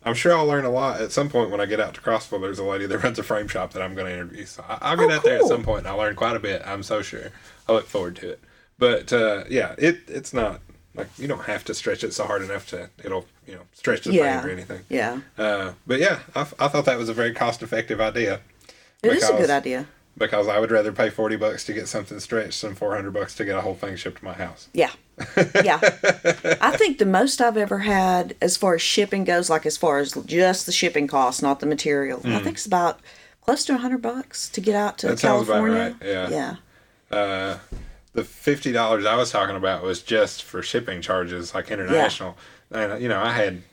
I'm 0.06 0.14
sure 0.14 0.36
I'll 0.36 0.46
learn 0.46 0.66
a 0.66 0.70
lot 0.70 1.00
at 1.02 1.12
some 1.12 1.30
point 1.30 1.50
when 1.50 1.62
I 1.62 1.66
get 1.66 1.80
out 1.80 1.94
to 1.96 2.02
Crossville. 2.02 2.42
There's 2.42 2.60
a 2.60 2.64
lady 2.64 2.86
that 2.88 2.98
runs 3.04 3.20
a 3.20 3.24
frame 3.24 3.48
shop 3.48 3.74
that 3.74 3.82
I'm 3.82 3.96
going 3.96 4.08
to 4.08 4.14
interview, 4.14 4.46
so 4.46 4.64
I- 4.68 4.78
I'll 4.82 4.98
get 4.98 5.10
Oh, 5.10 5.14
out 5.16 5.24
there 5.24 5.38
at 5.40 5.46
some 5.46 5.64
point 5.64 5.80
and 5.80 5.88
I'll 5.88 5.98
learn 5.98 6.16
quite 6.16 6.36
a 6.36 6.40
bit. 6.40 6.62
I'm 6.66 6.84
so 6.84 7.02
sure. 7.02 7.32
I 7.68 7.72
look 7.74 7.88
forward 7.88 8.16
to 8.18 8.32
it. 8.32 8.40
But 8.78 9.14
uh, 9.14 9.44
yeah, 9.50 9.76
it 9.78 10.00
it's 10.08 10.34
not 10.34 10.60
like 10.96 11.08
you 11.18 11.28
don't 11.28 11.44
have 11.46 11.64
to 11.66 11.74
stretch 11.74 12.04
it 12.04 12.14
so 12.14 12.26
hard 12.26 12.42
enough 12.42 12.68
to 12.70 12.90
it'll 13.04 13.26
you 13.48 13.54
know 13.56 13.62
stretch 13.72 14.04
the 14.04 14.12
Yeah. 14.14 14.42
frame 14.42 14.50
or 14.50 14.54
anything. 14.54 14.82
Yeah, 14.90 15.20
Uh, 15.38 15.74
but 15.88 16.00
yeah, 16.00 16.20
I 16.36 16.44
thought 16.44 16.86
that 16.86 16.98
was 16.98 17.08
a 17.10 17.14
very 17.14 17.34
cost 17.34 17.62
effective 17.64 18.02
idea. 18.02 18.42
it 19.02 19.14
is 19.14 19.30
a 19.30 19.34
good 19.34 19.50
idea. 19.50 19.86
Because 20.16 20.48
I 20.48 20.60
would 20.60 20.70
rather 20.70 20.92
pay 20.92 21.10
forty 21.10 21.36
bucks 21.36 21.66
to 21.66 21.74
get 21.74 21.88
something 21.88 22.20
stretched 22.20 22.62
than 22.62 22.76
four 22.76 22.96
hundred 22.96 23.14
bucks 23.14 23.36
to 23.36 23.46
get 23.46 23.58
a 23.58 23.62
whole 23.62 23.74
thing 23.74 23.96
shipped 23.96 24.20
to 24.20 24.26
my 24.26 24.34
house. 24.34 24.68
Yeah. 24.74 24.92
Yeah. 25.64 25.80
I 26.62 26.76
think 26.78 26.98
the 26.98 27.06
most 27.06 27.42
I've 27.42 27.58
ever 27.58 27.80
had 27.80 28.36
as 28.42 28.56
far 28.58 28.76
as 28.76 28.82
shipping 28.82 29.24
goes, 29.24 29.50
like 29.50 29.66
as 29.66 29.78
far 29.78 30.00
as 30.00 30.14
just 30.26 30.66
the 30.66 30.72
shipping 30.72 31.08
cost, 31.08 31.42
not 31.42 31.60
the 31.60 31.66
material, 31.66 32.22
I 32.24 32.28
mm. 32.28 32.44
think 32.44 32.58
it's 32.58 32.66
about 32.66 33.00
close 33.42 33.66
to 33.66 33.76
a 33.76 33.78
hundred 33.78 34.02
bucks 34.02 34.50
to 34.50 34.62
get 34.62 34.76
out 34.76 34.98
to. 35.00 35.08
That 35.08 35.20
California. 35.20 35.96
right, 36.02 36.08
yeah. 36.08 36.30
Yeah. 36.30 37.18
Uh, 37.18 37.58
the 38.14 38.24
fifty 38.24 38.72
dollars 38.72 39.06
I 39.06 39.16
was 39.16 39.32
talking 39.32 39.56
about 39.56 39.84
was 39.84 40.02
just 40.04 40.44
for 40.44 40.62
shipping 40.62 41.02
charges, 41.02 41.56
like 41.56 41.72
international. 41.72 42.38
Yeah. 42.72 42.82
And 42.84 42.92
uh, 42.94 42.96
you 42.98 43.08
know, 43.08 43.22
I 43.22 43.32
had 43.32 43.64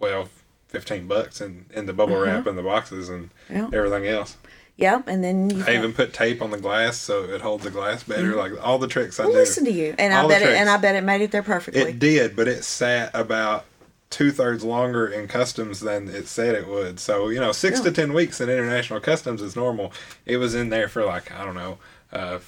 12, 0.00 0.30
15 0.68 1.06
bucks 1.06 1.40
in, 1.40 1.66
in 1.74 1.86
the 1.86 1.92
bubble 1.92 2.14
mm-hmm. 2.14 2.24
wrap 2.24 2.46
and 2.46 2.56
the 2.56 2.62
boxes 2.62 3.08
and 3.10 3.30
Yeah. 3.50 3.68
everything 3.72 4.06
else. 4.06 4.36
Yep. 4.80 5.08
And 5.08 5.22
then 5.22 5.50
you 5.50 5.64
I 5.66 5.76
even 5.76 5.92
put 5.92 6.12
tape 6.12 6.40
on 6.42 6.50
the 6.50 6.58
glass 6.58 6.96
so 6.96 7.24
it 7.24 7.40
holds 7.42 7.64
the 7.64 7.70
glass 7.70 8.02
better. 8.02 8.34
Like 8.34 8.52
all 8.64 8.78
the 8.78 8.88
tricks 8.88 9.20
I 9.20 9.24
well, 9.24 9.32
do. 9.32 9.38
listen 9.38 9.64
to 9.66 9.70
you. 9.72 9.94
And 9.98 10.12
I 10.12 10.22
All 10.22 10.28
the 10.28 10.34
bet 10.34 10.42
it 10.42 10.56
and. 10.56 10.68
I 10.70 10.76
bet 10.78 10.94
it 10.96 11.02
made 11.04 11.20
it 11.20 11.30
there 11.30 11.42
perfectly. 11.42 11.82
It 11.82 11.98
did, 11.98 12.34
but 12.34 12.48
it 12.48 12.64
sat 12.64 13.10
about 13.14 13.66
two 14.08 14.30
thirds 14.32 14.64
longer 14.64 15.06
in 15.06 15.28
customs 15.28 15.78
than 15.80 16.08
it 16.08 16.26
said 16.26 16.54
it 16.56 16.66
would. 16.66 16.98
So 16.98 17.28
you 17.28 17.38
know, 17.38 17.52
six 17.52 17.78
to 17.80 17.92
ten 17.92 18.12
weeks 18.12 18.40
in 18.40 18.48
international 18.48 19.00
customs 19.00 19.42
is 19.42 19.54
normal. 19.54 19.92
It 20.26 20.38
was 20.38 20.54
in 20.54 20.70
there 20.70 20.88
for 20.88 21.04
like 21.04 21.30
I 21.30 21.44
don't 21.44 21.54
know, 21.54 21.78
uh, 22.12 22.38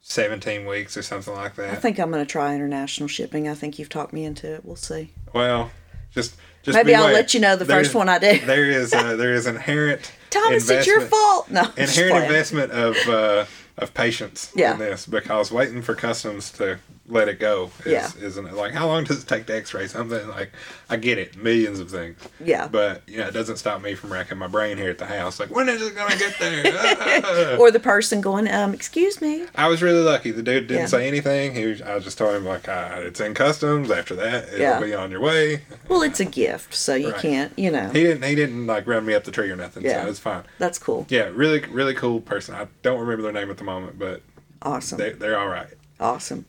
seventeen 0.00 0.66
weeks 0.66 0.96
or 0.96 1.02
something 1.02 1.34
like 1.34 1.54
that. 1.56 1.70
I 1.72 1.76
think 1.76 1.98
I'm 1.98 2.10
going 2.10 2.24
to 2.24 2.30
try 2.30 2.54
international 2.54 3.08
shipping. 3.08 3.48
I 3.48 3.54
think 3.54 3.78
you've 3.78 3.88
talked 3.88 4.12
me 4.12 4.24
into 4.24 4.52
it. 4.54 4.64
We'll 4.64 4.76
see. 4.76 5.10
well, 5.32 5.70
just 6.12 6.36
just 6.62 6.76
Maybe 6.76 6.94
I'll 6.94 7.12
let 7.12 7.34
you 7.34 7.40
know 7.40 7.56
the 7.56 7.64
There's- 7.64 7.86
first 7.86 7.94
one 7.94 8.08
I 8.08 8.18
do. 8.18 8.38
there 8.46 8.64
is 8.70 8.92
uh, 8.94 9.16
there 9.16 9.34
is 9.34 9.46
inherent 9.46 10.12
Thomas, 10.34 10.68
it's 10.68 10.86
your 10.86 11.00
fault. 11.00 11.50
No, 11.50 11.62
inherent 11.76 12.24
investment 12.24 12.72
of 12.72 12.96
uh, 13.08 13.44
of 13.78 13.94
patience 13.94 14.52
Yeah. 14.54 14.72
in 14.74 14.78
this 14.78 15.06
because 15.06 15.50
waiting 15.50 15.82
for 15.82 15.94
customs 15.94 16.50
to 16.52 16.78
let 17.06 17.28
it 17.28 17.38
go 17.38 17.70
is 17.84 17.92
Yeah. 17.92 18.08
isn't 18.26 18.46
it 18.46 18.54
like 18.54 18.72
how 18.72 18.86
long 18.86 19.04
does 19.04 19.22
it 19.22 19.28
take 19.28 19.44
to 19.46 19.54
x-ray 19.56 19.86
something 19.88 20.26
like 20.28 20.52
i 20.88 20.96
get 20.96 21.18
it 21.18 21.36
millions 21.36 21.78
of 21.78 21.90
things 21.90 22.16
Yeah. 22.42 22.66
but 22.66 23.02
you 23.06 23.18
know 23.18 23.26
it 23.28 23.34
doesn't 23.34 23.58
stop 23.58 23.82
me 23.82 23.94
from 23.94 24.10
racking 24.10 24.38
my 24.38 24.46
brain 24.46 24.78
here 24.78 24.88
at 24.88 24.96
the 24.96 25.04
house 25.04 25.38
like 25.38 25.50
when 25.54 25.68
is 25.68 25.82
it 25.82 25.94
gonna 25.94 26.16
get 26.16 26.38
there 26.38 26.62
Ah. 27.26 27.56
Or 27.58 27.70
the 27.70 27.78
person 27.80 28.22
going, 28.22 28.48
um, 28.50 28.72
excuse 28.72 29.20
me. 29.20 29.44
i 29.54 29.68
was 29.68 29.82
really 29.82 30.00
lucky 30.00 30.30
the 30.30 30.42
dude 30.42 30.66
didn't 30.66 30.80
Yeah. 30.84 30.86
say 30.86 31.06
anything 31.06 31.54
he 31.54 31.66
was, 31.66 31.82
i 31.82 31.98
just 31.98 32.16
told 32.16 32.34
him 32.36 32.46
like 32.46 32.68
ah, 32.68 32.94
it's 32.96 33.20
in 33.20 33.34
customs 33.34 33.90
after 33.90 34.14
that 34.16 34.44
it'll 34.48 34.60
Yeah. 34.60 34.80
be 34.80 34.94
on 34.94 35.10
your 35.10 35.20
way 35.20 35.60
Well, 35.88 36.00
it's 36.02 36.20
a 36.20 36.24
gift, 36.24 36.74
so 36.74 36.94
you 36.94 37.10
Right. 37.12 37.20
can't, 37.20 37.52
you 37.58 37.70
know. 37.70 37.88
he 37.90 38.02
didn't 38.04 38.22
he 38.24 38.34
didn't 38.34 38.66
like 38.66 38.86
run 38.86 39.04
me 39.04 39.12
up 39.12 39.24
the 39.24 39.30
tree 39.30 39.50
or 39.50 39.56
nothing 39.56 39.84
Yeah. 39.84 40.04
so 40.04 40.08
it's 40.10 40.20
fine 40.20 40.44
That's 40.58 40.78
cool. 40.78 41.04
yeah 41.10 41.24
really 41.34 41.60
really 41.70 41.92
cool 41.94 42.22
person 42.22 42.54
i 42.54 42.66
don't 42.82 42.98
remember 43.00 43.22
their 43.22 43.32
name 43.32 43.50
at 43.50 43.58
the 43.58 43.64
moment 43.64 43.98
but 43.98 44.22
Awesome. 44.62 44.96
they, 44.96 45.12
they're 45.12 45.38
all 45.38 45.48
right 45.48 45.68
Awesome. 46.00 46.46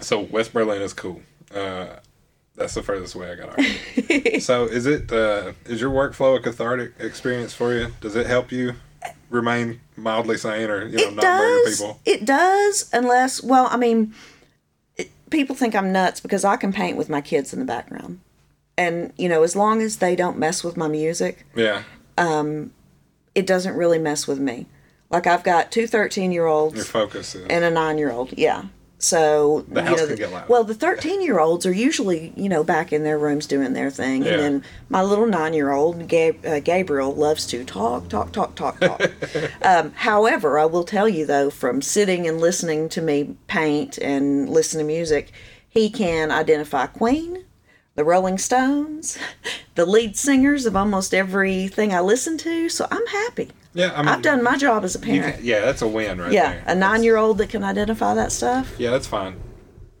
So 0.00 0.20
West 0.20 0.52
Berlin 0.52 0.82
is 0.82 0.92
cool. 0.92 1.22
Uh, 1.54 1.86
that's 2.54 2.74
the 2.74 2.82
furthest 2.82 3.14
way 3.14 3.32
I 3.32 3.34
got. 3.34 3.60
So 4.42 4.64
is 4.64 4.86
it? 4.86 5.10
Uh, 5.12 5.52
is 5.66 5.80
your 5.80 5.90
workflow 5.90 6.36
a 6.36 6.40
cathartic 6.40 6.92
experience 6.98 7.52
for 7.54 7.72
you? 7.74 7.88
Does 8.00 8.14
it 8.16 8.26
help 8.26 8.52
you 8.52 8.74
remain 9.30 9.80
mildly 9.96 10.36
sane 10.36 10.68
or 10.70 10.86
you 10.86 10.96
know 10.98 11.02
it 11.08 11.14
not 11.14 11.24
murder 11.24 11.64
does. 11.64 11.78
people? 11.80 12.00
It 12.04 12.24
does, 12.24 12.90
unless, 12.92 13.42
well, 13.42 13.68
I 13.70 13.76
mean, 13.76 14.14
it, 14.96 15.10
people 15.30 15.56
think 15.56 15.74
I'm 15.74 15.90
nuts 15.92 16.20
because 16.20 16.44
I 16.44 16.56
can 16.56 16.72
paint 16.72 16.96
with 16.96 17.08
my 17.08 17.20
kids 17.20 17.52
in 17.52 17.58
the 17.58 17.64
background. 17.64 18.20
And, 18.78 19.12
you 19.16 19.28
know, 19.28 19.42
as 19.42 19.56
long 19.56 19.80
as 19.80 19.96
they 19.98 20.14
don't 20.14 20.38
mess 20.38 20.62
with 20.62 20.76
my 20.76 20.86
music, 20.88 21.46
Yeah. 21.54 21.82
um, 22.18 22.72
it 23.34 23.46
doesn't 23.46 23.74
really 23.74 23.98
mess 23.98 24.26
with 24.28 24.38
me. 24.38 24.66
Like 25.08 25.26
I've 25.26 25.42
got 25.44 25.72
two 25.72 25.86
13 25.86 26.30
year 26.30 26.42
Your 26.42 26.48
olds 26.48 26.86
focus 26.88 27.34
is. 27.34 27.46
and 27.48 27.64
a 27.64 27.70
nine 27.70 27.96
year 27.98 28.10
old. 28.12 28.32
Yeah. 28.36 28.64
So 29.06 29.64
The 29.68 29.82
you 29.84 29.90
know, 29.96 30.06
can 30.08 30.16
get 30.16 30.32
loud. 30.32 30.48
well, 30.48 30.64
the 30.64 30.74
thirteen-year-olds 30.74 31.64
are 31.64 31.72
usually, 31.72 32.32
you 32.36 32.48
know, 32.48 32.64
back 32.64 32.92
in 32.92 33.04
their 33.04 33.18
rooms 33.20 33.46
doing 33.46 33.72
their 33.72 33.88
thing, 33.88 34.24
Yeah. 34.24 34.32
and 34.32 34.40
then 34.42 34.64
my 34.88 35.00
little 35.02 35.26
nine-year-old 35.26 36.08
Gab- 36.08 36.44
uh, 36.44 36.58
Gabriel 36.58 37.14
loves 37.14 37.46
to 37.46 37.64
talk, 37.64 38.08
talk, 38.08 38.32
talk, 38.32 38.56
talk, 38.56 38.80
talk. 38.80 39.00
um, 39.62 39.92
however, 39.94 40.58
I 40.58 40.64
will 40.64 40.82
tell 40.82 41.08
you 41.08 41.24
though, 41.24 41.50
from 41.50 41.82
sitting 41.82 42.26
and 42.26 42.40
listening 42.40 42.88
to 42.90 43.00
me 43.00 43.36
paint 43.46 43.96
and 43.98 44.50
listen 44.50 44.80
to 44.80 44.84
music, 44.84 45.30
he 45.68 45.88
can 45.88 46.32
identify 46.32 46.86
Queen, 46.86 47.44
the 47.96 48.04
Rolling 48.04 48.38
Stones, 48.38 49.18
the 49.74 49.84
lead 49.86 50.16
singers 50.16 50.64
of 50.66 50.76
almost 50.76 51.12
everything 51.12 51.92
I 51.92 52.00
listen 52.00 52.38
to. 52.38 52.68
So 52.68 52.86
I'm 52.90 53.06
happy. 53.06 53.50
yeah, 53.74 53.92
I 53.94 53.98
mean, 53.98 54.08
I've 54.08 54.22
done 54.22 54.42
my 54.42 54.56
job 54.56 54.84
as 54.84 54.94
a 54.94 54.98
parent. 54.98 55.36
can- 55.36 55.44
yeah, 55.44 55.60
that's 55.60 55.82
a 55.82 55.88
win 55.88 56.20
right 56.20 56.30
yeah, 56.32 56.52
there. 56.52 56.64
a 56.66 56.74
nine-year-old 56.74 57.38
that 57.38 57.50
can 57.50 57.64
identify 57.64 58.14
that 58.14 58.30
stuff. 58.32 58.74
Yeah, 58.78 58.90
that's 58.90 59.06
fine. 59.06 59.36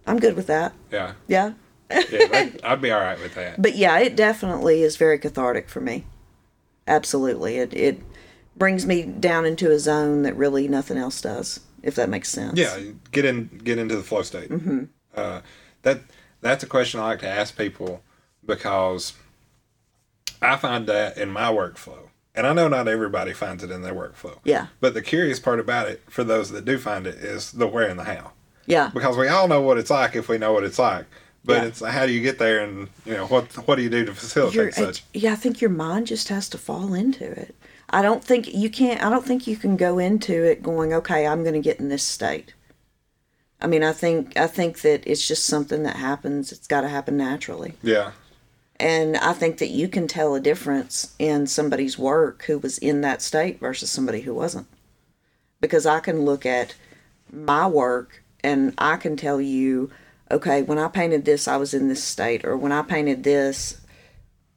I'm 0.06 0.18
good 0.20 0.36
with 0.36 0.46
that. 0.46 0.72
Yeah, 0.92 1.12
Yeah. 1.26 1.54
yeah, 1.90 2.02
that, 2.28 2.60
I'd 2.64 2.80
be 2.80 2.90
all 2.92 3.00
right 3.00 3.18
with 3.20 3.34
that. 3.34 3.60
But 3.62 3.74
yeah, 3.76 3.98
it 3.98 4.14
definitely 4.16 4.82
is 4.82 4.96
very 4.96 5.18
cathartic 5.18 5.68
for 5.68 5.80
me. 5.80 6.04
Absolutely. 6.86 7.56
It 7.58 7.74
it 7.74 8.00
brings 8.56 8.86
me 8.86 9.02
down 9.04 9.44
into 9.44 9.70
a 9.70 9.78
zone 9.78 10.22
that 10.22 10.36
really 10.36 10.68
nothing 10.68 10.96
else 10.96 11.20
does, 11.20 11.60
if 11.82 11.94
that 11.96 12.08
makes 12.08 12.28
sense. 12.28 12.58
Yeah, 12.58 12.78
get 13.10 13.24
in, 13.24 13.48
get 13.64 13.78
into 13.78 13.96
the 13.96 14.02
flow 14.02 14.22
state. 14.22 14.50
Mm-hmm. 14.50 14.84
Uh, 15.14 15.40
that 15.82 16.00
that's 16.40 16.62
a 16.62 16.66
question 16.66 17.00
I 17.00 17.04
like 17.04 17.20
to 17.20 17.28
ask 17.28 17.56
people 17.56 18.02
because 18.44 19.14
I 20.42 20.56
find 20.56 20.86
that 20.86 21.16
in 21.16 21.30
my 21.30 21.50
workflow, 21.50 22.08
and 22.34 22.46
I 22.46 22.52
know 22.52 22.68
not 22.68 22.88
everybody 22.88 23.32
finds 23.32 23.64
it 23.64 23.70
in 23.70 23.82
their 23.82 23.94
workflow. 23.94 24.38
Yeah. 24.44 24.66
But 24.80 24.94
the 24.94 25.02
curious 25.02 25.40
part 25.40 25.58
about 25.60 25.88
it, 25.88 26.02
for 26.08 26.24
those 26.24 26.50
that 26.50 26.64
do 26.64 26.78
find 26.78 27.06
it, 27.06 27.16
is 27.16 27.52
the 27.52 27.66
where 27.66 27.88
and 27.88 27.98
the 27.98 28.04
how. 28.04 28.32
Yeah. 28.66 28.90
Because 28.92 29.16
we 29.16 29.28
all 29.28 29.48
know 29.48 29.60
what 29.62 29.78
it's 29.78 29.90
like 29.90 30.14
if 30.16 30.28
we 30.28 30.38
know 30.38 30.52
what 30.52 30.64
it's 30.64 30.78
like. 30.78 31.06
But 31.44 31.62
Yeah. 31.62 31.68
it's 31.68 31.80
how 31.80 32.06
do 32.06 32.12
you 32.12 32.20
get 32.20 32.38
there, 32.38 32.60
and 32.64 32.88
you 33.04 33.14
know 33.14 33.26
what 33.26 33.52
what 33.68 33.76
do 33.76 33.82
you 33.82 33.90
do 33.90 34.04
to 34.04 34.12
facilitate 34.14 34.54
Your- 34.56 34.72
such? 34.72 35.04
yeah, 35.14 35.32
I 35.32 35.36
think 35.36 35.60
your 35.60 35.70
mind 35.70 36.08
just 36.08 36.28
has 36.28 36.48
to 36.50 36.58
fall 36.58 36.92
into 36.92 37.24
it. 37.24 37.54
I 37.88 38.02
don't 38.02 38.22
think 38.24 38.52
you 38.52 38.68
can't 38.68 39.00
I 39.02 39.08
don't 39.10 39.24
think 39.24 39.46
you 39.46 39.56
can 39.56 39.76
go 39.76 39.98
into 39.98 40.32
it 40.44 40.60
going, 40.62 40.92
Okay, 40.92 41.24
I'm 41.26 41.44
gonna 41.44 41.60
get 41.60 41.78
in 41.78 41.88
this 41.88 42.02
state. 42.02 42.52
I 43.60 43.66
mean, 43.66 43.82
I 43.82 43.92
think 43.92 44.36
I 44.36 44.46
think 44.46 44.80
that 44.82 45.06
it's 45.06 45.26
just 45.26 45.46
something 45.46 45.82
that 45.84 45.96
happens. 45.96 46.52
It's 46.52 46.66
gotta 46.66 46.88
happen 46.88 47.16
naturally. 47.16 47.74
Yeah, 47.82 48.12
And 48.78 49.16
I 49.16 49.32
think 49.32 49.58
that 49.58 49.68
you 49.68 49.88
can 49.88 50.06
tell 50.06 50.34
a 50.34 50.40
difference 50.40 51.14
in 51.18 51.46
somebody's 51.46 51.98
work 51.98 52.44
who 52.44 52.58
was 52.58 52.78
in 52.78 53.00
that 53.00 53.22
state 53.22 53.58
versus 53.60 53.90
somebody 53.90 54.20
who 54.20 54.34
wasn't. 54.34 54.66
Because 55.60 55.86
I 55.86 56.00
can 56.00 56.24
look 56.24 56.44
at 56.44 56.74
my 57.32 57.66
work 57.66 58.22
and 58.44 58.74
I 58.78 58.96
can 58.96 59.16
tell 59.16 59.40
you, 59.40 59.90
okay, 60.30 60.62
when 60.62 60.78
I 60.78 60.88
painted 60.88 61.24
this, 61.24 61.48
I 61.48 61.56
was 61.56 61.72
in 61.72 61.88
this 61.88 62.04
state, 62.04 62.44
or 62.44 62.56
when 62.56 62.72
I 62.72 62.82
painted 62.82 63.24
this, 63.24 63.80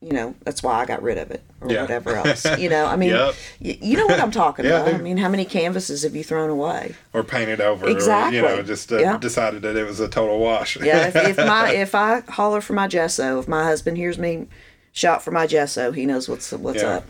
you 0.01 0.13
know, 0.13 0.33
that's 0.45 0.63
why 0.63 0.75
I 0.79 0.85
got 0.85 1.01
rid 1.03 1.17
of 1.17 1.29
it, 1.31 1.43
or 1.59 1.69
Yeah. 1.71 1.81
whatever 1.81 2.15
else. 2.15 2.45
You 2.57 2.69
know, 2.69 2.85
I 2.85 2.95
mean, 3.01 3.09
Yep. 3.09 3.35
y- 3.61 3.77
you 3.81 3.97
know 3.97 4.05
what 4.07 4.19
I'm 4.21 4.31
talking 4.31 4.63
Yeah, 4.65 4.81
about. 4.83 4.93
I 4.95 4.97
mean, 4.99 5.17
how 5.17 5.27
many 5.27 5.43
canvases 5.43 6.03
have 6.03 6.15
you 6.15 6.23
thrown 6.23 6.49
away? 6.49 6.95
or 7.13 7.23
painted 7.23 7.59
over, 7.59 7.87
Exactly. 7.87 8.39
or 8.39 8.49
you 8.49 8.55
know, 8.57 8.63
just 8.63 8.91
uh, 8.93 8.99
Yeah. 8.99 9.17
decided 9.17 9.61
that 9.63 9.75
it 9.75 9.85
was 9.85 9.99
a 9.99 10.07
total 10.07 10.39
wash. 10.39 10.77
Yeah, 10.77 11.07
if, 11.07 11.15
if 11.15 11.37
my 11.45 11.71
if 11.71 11.93
I 11.95 12.21
holler 12.29 12.61
for 12.61 12.73
my 12.73 12.87
gesso, 12.87 13.39
if 13.39 13.47
my 13.47 13.63
husband 13.65 13.97
hears 13.97 14.17
me 14.17 14.47
shout 14.93 15.21
for 15.21 15.31
my 15.31 15.45
gesso, 15.47 15.91
he 15.91 16.05
knows 16.05 16.29
what's 16.29 16.51
what's 16.53 16.81
Yeah. 16.81 16.89
up. 16.95 17.05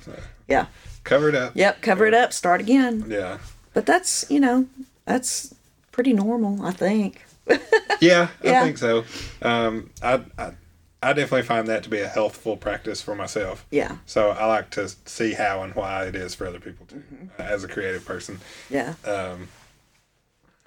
Yeah. 0.48 0.66
Cover 1.04 1.30
it 1.30 1.36
up. 1.36 1.52
Yep. 1.56 1.82
Cover 1.82 2.06
it 2.08 2.14
up. 2.16 2.34
Start 2.34 2.60
again. 2.60 3.06
Yeah. 3.08 3.38
But 3.76 3.86
that's 3.86 4.26
you 4.30 4.40
know 4.40 4.66
that's 5.06 5.54
pretty 5.92 6.14
normal, 6.14 6.66
I 6.66 6.72
think. 6.72 7.22
Yeah, 8.02 8.30
I 8.46 8.64
think 8.64 8.78
so. 8.78 9.04
Um, 9.42 9.90
I, 10.02 10.22
I 10.38 10.52
I 11.02 11.14
definitely 11.14 11.44
find 11.48 11.68
that 11.68 11.84
to 11.84 11.90
be 11.90 12.00
a 12.02 12.08
healthful 12.10 12.58
practice 12.58 13.02
for 13.02 13.16
myself. 13.16 13.66
Yeah. 13.72 13.98
So 14.06 14.32
I 14.32 14.46
like 14.48 14.70
to 14.72 14.90
see 15.06 15.34
how 15.34 15.64
and 15.64 15.74
why 15.74 16.06
it 16.06 16.16
is 16.16 16.36
for 16.36 16.46
other 16.48 16.60
people 16.60 16.86
too, 16.86 16.98
Mm-hmm. 17.14 17.42
uh, 17.42 17.46
as 17.46 17.64
a 17.64 17.68
creative 17.70 18.04
person. 18.06 18.40
Yeah. 18.70 18.96
Um, 19.06 19.48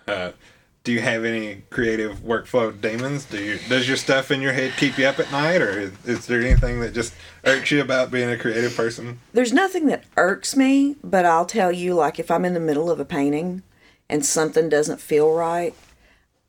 uh, 0.09 0.33
do 0.85 0.91
you 0.91 1.01
have 1.01 1.25
any 1.25 1.63
creative 1.71 2.21
workflow 2.21 2.79
demons? 2.81 3.25
Do 3.27 3.39
you 3.43 3.59
does 3.69 3.87
your 3.87 3.97
stuff 3.97 4.31
in 4.33 4.41
your 4.41 4.53
head 4.53 4.73
keep 4.77 4.99
you 4.99 5.07
up 5.07 5.21
at 5.21 5.31
night, 5.31 5.61
or 5.63 5.79
is, 5.79 5.93
is 6.05 6.27
there 6.27 6.41
anything 6.41 6.81
that 6.81 6.93
just 6.93 7.15
irks 7.45 7.71
you 7.71 7.81
about 7.81 8.11
being 8.11 8.29
a 8.29 8.37
creative 8.37 8.75
person? 8.77 9.21
There's 9.33 9.53
nothing 9.53 9.87
that 9.87 10.03
irks 10.17 10.57
me, 10.57 10.97
but 11.05 11.25
I'll 11.25 11.47
tell 11.47 11.71
you, 11.71 11.95
like 11.95 12.19
if 12.19 12.31
I'm 12.33 12.45
in 12.45 12.55
the 12.55 12.59
middle 12.61 12.91
of 12.91 12.99
a 12.99 13.05
painting 13.05 13.63
and 14.09 14.27
something 14.27 14.69
doesn't 14.69 15.01
feel 15.01 15.33
right, 15.33 15.73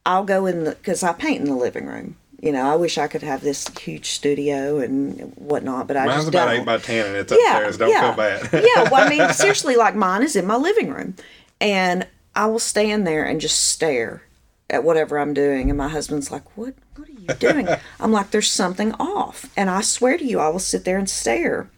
I'll 0.04 0.26
go 0.26 0.48
in 0.48 0.64
the 0.64 0.72
because 0.72 1.04
I 1.04 1.14
paint 1.14 1.42
in 1.42 1.48
the 1.48 1.56
living 1.56 1.86
room. 1.86 2.16
You 2.44 2.52
know, 2.52 2.70
I 2.70 2.76
wish 2.76 2.98
I 2.98 3.08
could 3.08 3.24
have 3.24 3.40
this 3.40 3.66
huge 3.80 4.10
studio 4.10 4.80
and 4.80 5.32
whatnot, 5.38 5.88
but 5.88 5.96
I 5.96 6.08
just 6.08 6.08
Mine's 6.08 6.24
just 6.24 6.28
about 6.28 6.46
don't. 6.48 6.60
eight 6.60 6.66
by 6.66 6.78
ten, 6.78 7.06
and 7.06 7.16
it's 7.16 7.32
upstairs. 7.32 7.78
Don't 7.78 7.90
feel 7.90 8.14
bad. 8.16 8.50
yeah, 8.52 8.90
well, 8.90 9.08
I 9.08 9.10
mean, 9.10 9.30
seriously, 9.34 9.78
like 9.78 9.96
mine 9.96 10.24
is 10.24 10.36
in 10.36 10.46
my 10.46 10.58
living 10.58 10.90
room, 10.90 11.16
and 11.62 12.06
I 12.36 12.48
will 12.48 12.60
stand 12.60 13.08
there 13.08 13.24
and 13.24 13.40
just 13.40 13.70
stare 13.70 14.24
at 14.70 14.84
whatever 14.84 15.20
I'm 15.20 15.34
doing, 15.34 15.70
and 15.70 15.78
my 15.78 15.88
husband's 15.88 16.32
like, 16.32 16.58
"What? 16.58 16.74
What 16.98 17.08
are 17.08 17.14
you 17.14 17.28
doing?" 17.40 17.70
I'm 18.02 18.12
like, 18.12 18.32
"There's 18.32 18.52
something 18.52 18.92
off," 18.96 19.50
and 19.56 19.70
I 19.70 19.80
swear 19.80 20.18
to 20.18 20.26
you, 20.26 20.42
I 20.42 20.50
will 20.50 20.60
sit 20.60 20.84
there 20.84 20.98
and 20.98 21.10
stare, 21.10 21.70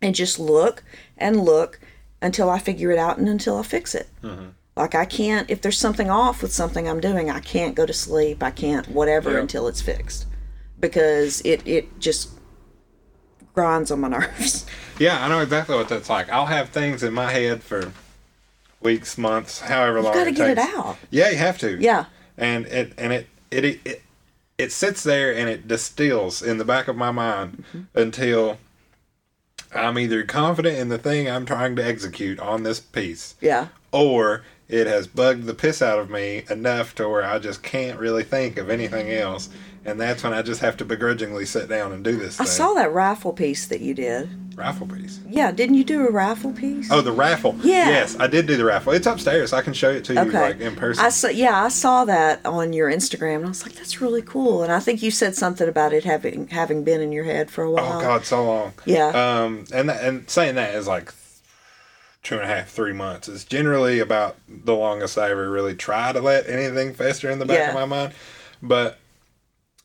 and 0.00 0.14
just 0.14 0.38
look 0.38 0.84
and 1.16 1.40
look 1.40 1.80
until 2.22 2.48
I 2.50 2.60
figure 2.60 2.92
it 2.92 2.98
out 2.98 3.18
and 3.18 3.28
until 3.28 3.56
I 3.56 3.64
fix 3.64 3.96
it. 3.96 4.08
Mm-hmm. 4.22 4.50
Like 4.78 4.94
I 4.94 5.04
can't, 5.04 5.50
if 5.50 5.60
there's 5.60 5.76
something 5.76 6.08
off 6.08 6.40
with 6.40 6.52
something 6.52 6.88
I'm 6.88 7.00
doing, 7.00 7.30
I 7.30 7.40
can't 7.40 7.74
go 7.74 7.84
to 7.84 7.92
sleep. 7.92 8.42
I 8.42 8.50
can't 8.52 8.88
whatever 8.88 9.32
Yeah. 9.32 9.40
until 9.40 9.66
it's 9.68 9.82
fixed, 9.82 10.26
because 10.80 11.40
it 11.42 11.66
it 11.66 11.98
just 12.00 12.30
grinds 13.54 13.90
on 13.90 14.00
my 14.00 14.08
nerves. 14.16 14.64
Yeah, 14.98 15.22
I 15.24 15.28
know 15.28 15.40
exactly 15.40 15.76
what 15.76 15.88
that's 15.88 16.08
like. 16.08 16.30
I'll 16.30 16.46
have 16.46 16.70
things 16.70 17.02
in 17.02 17.12
my 17.12 17.30
head 17.30 17.62
for 17.62 17.92
weeks, 18.80 19.18
months, 19.18 19.60
however 19.60 20.00
long 20.00 20.12
You 20.14 20.20
Got 20.20 20.24
to 20.24 20.32
get 20.32 20.50
it 20.50 20.58
out. 20.58 20.96
Yeah, 21.10 21.30
you 21.30 21.36
have 21.38 21.58
to. 21.58 21.76
Yeah. 21.80 22.04
and 22.36 22.64
it 22.66 22.92
and 22.96 23.12
it 23.12 23.26
it 23.50 23.64
it, 23.64 23.80
it, 23.84 24.02
it 24.58 24.72
sits 24.72 25.02
there 25.02 25.34
and 25.34 25.48
it 25.48 25.66
distills 25.68 26.40
in 26.42 26.58
the 26.58 26.64
back 26.64 26.86
of 26.88 26.96
my 26.96 27.10
mind 27.10 27.64
Mm-hmm. 27.72 27.98
until 27.98 28.58
I'm 29.74 29.98
either 29.98 30.22
confident 30.22 30.78
in 30.78 30.88
the 30.88 30.98
thing 30.98 31.28
I'm 31.28 31.44
trying 31.46 31.76
to 31.76 31.84
execute 31.84 32.38
on 32.40 32.62
this 32.62 32.78
piece, 32.80 33.34
Yeah. 33.40 33.68
or 33.92 34.42
it 34.68 34.86
has 34.86 35.06
bugged 35.06 35.44
the 35.44 35.54
piss 35.54 35.80
out 35.80 35.98
of 35.98 36.10
me 36.10 36.44
enough 36.50 36.94
to 36.96 37.08
where 37.08 37.24
I 37.24 37.38
just 37.38 37.62
can't 37.62 37.98
really 37.98 38.22
think 38.22 38.58
of 38.58 38.68
anything 38.68 39.10
else, 39.10 39.48
and 39.84 39.98
that's 39.98 40.22
when 40.22 40.34
I 40.34 40.42
just 40.42 40.60
have 40.60 40.76
to 40.78 40.84
begrudgingly 40.84 41.46
sit 41.46 41.68
down 41.68 41.92
and 41.92 42.04
do 42.04 42.16
this. 42.16 42.38
I 42.38 42.44
thing. 42.44 42.52
saw 42.52 42.74
that 42.74 42.92
raffle 42.92 43.32
piece 43.32 43.66
that 43.68 43.80
you 43.80 43.94
did. 43.94 44.28
raffle 44.58 44.86
piece. 44.86 45.20
Yeah, 45.26 45.52
didn't 45.52 45.76
you 45.76 45.84
do 45.84 46.06
a 46.06 46.10
raffle 46.10 46.52
piece? 46.52 46.90
Oh, 46.90 47.00
the 47.00 47.12
raffle. 47.12 47.56
Yeah. 47.62 47.88
Yes, 47.88 48.16
I 48.20 48.26
did 48.26 48.46
do 48.46 48.58
the 48.58 48.64
raffle. 48.64 48.92
It's 48.92 49.06
upstairs. 49.06 49.54
I 49.54 49.62
can 49.62 49.72
show 49.72 49.90
it 49.90 50.04
to 50.04 50.14
you 50.14 50.20
okay. 50.20 50.40
like 50.40 50.60
in 50.60 50.76
person. 50.76 51.02
I 51.02 51.08
saw, 51.08 51.28
yeah, 51.28 51.64
I 51.64 51.68
saw 51.68 52.04
that 52.04 52.44
on 52.44 52.74
your 52.74 52.90
Instagram, 52.90 53.36
and 53.36 53.46
I 53.46 53.48
was 53.48 53.62
like, 53.62 53.74
"That's 53.74 54.02
really 54.02 54.22
cool." 54.22 54.62
And 54.62 54.70
I 54.70 54.80
think 54.80 55.02
you 55.02 55.10
said 55.10 55.34
something 55.34 55.66
about 55.66 55.94
it 55.94 56.04
having 56.04 56.48
having 56.48 56.84
been 56.84 57.00
in 57.00 57.10
your 57.10 57.24
head 57.24 57.50
for 57.50 57.64
a 57.64 57.70
while. 57.70 57.98
Oh 57.98 58.00
God, 58.02 58.26
so 58.26 58.44
long. 58.44 58.72
Yeah. 58.84 59.08
Um, 59.08 59.64
and 59.72 59.90
and 59.90 60.28
saying 60.28 60.56
that 60.56 60.74
is 60.74 60.86
like 60.86 61.14
two 62.22 62.34
and 62.34 62.44
a 62.44 62.46
half, 62.46 62.68
three 62.68 62.92
months. 62.92 63.28
It's 63.28 63.44
generally 63.44 64.00
about 64.00 64.36
the 64.48 64.74
longest 64.74 65.16
I 65.16 65.30
ever 65.30 65.50
really 65.50 65.74
try 65.74 66.12
to 66.12 66.20
let 66.20 66.48
anything 66.48 66.92
fester 66.92 67.30
in 67.30 67.38
the 67.38 67.46
back 67.46 67.68
of 67.68 67.74
my 67.74 67.84
mind. 67.84 68.12
But 68.62 68.98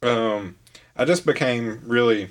um, 0.01 0.57
I 0.95 1.05
just 1.05 1.25
became 1.25 1.81
really 1.85 2.29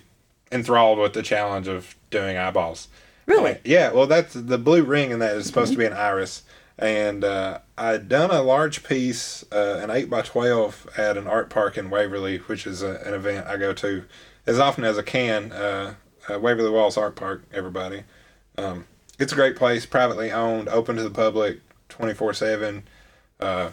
enthralled 0.51 0.99
with 0.99 1.13
the 1.15 1.23
challenge 1.23 1.69
of 1.69 1.95
doing 2.11 2.37
eyeballs. 2.37 2.89
Really? 3.27 3.53
And, 3.53 3.61
yeah. 3.65 3.93
Well, 3.93 4.07
that's 4.07 4.35
the 4.35 4.59
blue 4.59 4.83
ring, 4.83 5.13
and 5.13 5.23
that 5.23 5.37
is 5.37 5.47
supposed 5.47 5.73
to 5.73 5.79
be 5.79 5.87
an 5.87 5.93
iris. 5.93 6.43
And 6.79 7.23
uh, 7.23 7.61
I'd 7.79 8.09
done 8.09 8.31
a 8.31 8.43
large 8.43 8.83
piece, 8.83 9.45
uh, 9.53 9.79
an 9.83 9.91
eight 9.91 10.11
by 10.11 10.23
twelve, 10.23 10.89
at 10.97 11.17
an 11.17 11.29
art 11.29 11.49
park 11.49 11.79
in 11.79 11.91
Waverly, 11.91 12.39
which 12.39 12.67
is 12.67 12.83
a, 12.83 12.97
an 13.07 13.15
event 13.15 13.47
I 13.47 13.57
go 13.57 13.73
to 13.75 14.05
as 14.47 14.59
often 14.59 14.83
as 14.83 14.99
I 14.99 15.03
can. 15.03 15.53
Uh, 15.53 15.95
uh, 16.29 16.41
Waverly 16.41 16.71
Walls 16.71 16.97
Art 16.97 17.15
Park, 17.15 17.45
everybody. 17.53 18.03
Um, 18.59 18.87
it's 19.23 19.33
a 19.33 19.37
great 19.37 19.57
place, 19.57 19.87
privately 19.87 20.31
owned, 20.33 20.69
open 20.69 20.97
to 20.97 21.03
the 21.03 21.11
public, 21.11 21.61
twenty 21.89 22.15
four 22.15 22.35
seven. 22.35 22.85
Uh, 23.41 23.71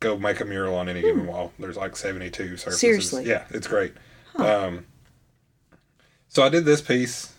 Go 0.00 0.18
make 0.18 0.40
a 0.40 0.44
mural 0.44 0.74
on 0.74 0.90
any 0.90 1.00
given 1.00 1.26
wall. 1.26 1.52
There's 1.58 1.78
like 1.78 1.96
seventy 1.96 2.28
two 2.28 2.58
surfaces. 2.58 2.80
Seriously? 2.80 3.24
Yeah, 3.24 3.44
it's 3.48 3.66
great. 3.66 3.94
Um, 4.36 4.84
so 6.28 6.42
I 6.42 6.50
did 6.50 6.66
this 6.66 6.82
piece, 6.82 7.32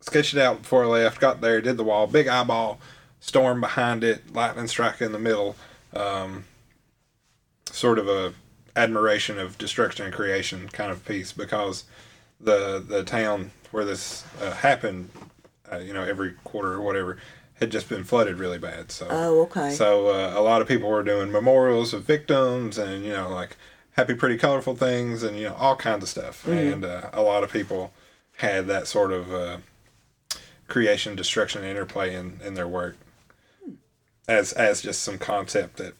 sketched 0.00 0.34
it 0.34 0.40
out 0.40 0.62
before 0.62 0.84
I 0.84 0.86
left, 0.86 1.18
got 1.20 1.40
there, 1.40 1.60
did 1.60 1.76
the 1.76 1.82
wall, 1.82 2.06
big 2.06 2.28
eyeball, 2.28 2.78
storm 3.18 3.60
behind 3.60 4.04
it, 4.04 4.32
lightning 4.32 4.68
strike 4.68 5.00
in 5.00 5.10
the 5.10 5.18
middle. 5.18 5.56
Um, 5.92 6.44
sort 7.70 7.98
of 7.98 8.06
a 8.06 8.34
admiration 8.76 9.40
of 9.40 9.58
destruction 9.58 10.04
and 10.04 10.14
creation 10.14 10.68
kind 10.68 10.92
of 10.92 11.04
piece 11.04 11.32
because 11.32 11.84
the 12.40 12.84
the 12.86 13.02
town 13.02 13.50
where 13.72 13.84
this 13.84 14.24
uh, 14.40 14.52
happened, 14.52 15.10
uh, 15.74 15.78
you 15.78 15.92
know, 15.92 16.02
every 16.02 16.32
quarter 16.44 16.72
or 16.74 16.80
whatever, 16.80 17.18
had 17.54 17.70
just 17.70 17.88
been 17.88 18.04
flooded 18.04 18.38
really 18.38 18.58
bad. 18.58 18.90
So 18.90 19.06
Oh, 19.10 19.42
okay. 19.42 19.70
so 19.70 20.08
uh, 20.08 20.32
a 20.36 20.42
lot 20.42 20.60
of 20.62 20.68
people 20.68 20.88
were 20.88 21.02
doing 21.04 21.30
memorials 21.30 21.94
of 21.94 22.02
victims 22.02 22.78
and 22.78 23.04
you 23.04 23.12
know 23.12 23.28
like 23.28 23.56
happy 23.92 24.14
pretty 24.14 24.36
colorful 24.36 24.74
things 24.74 25.22
and 25.22 25.38
you 25.38 25.44
know 25.44 25.54
all 25.54 25.76
kinds 25.76 26.02
of 26.02 26.08
stuff 26.08 26.46
and 26.48 26.84
uh, 26.84 27.10
a 27.12 27.22
lot 27.22 27.44
of 27.44 27.52
people 27.52 27.92
had 28.38 28.66
that 28.66 28.88
sort 28.88 29.12
of 29.12 29.32
uh, 29.32 29.58
creation 30.66 31.14
destruction 31.14 31.62
interplay 31.62 32.12
in, 32.14 32.40
in 32.44 32.54
their 32.54 32.66
work 32.66 32.96
as 34.26 34.52
as 34.52 34.82
just 34.82 35.02
some 35.02 35.16
concept 35.18 35.76
that 35.76 35.94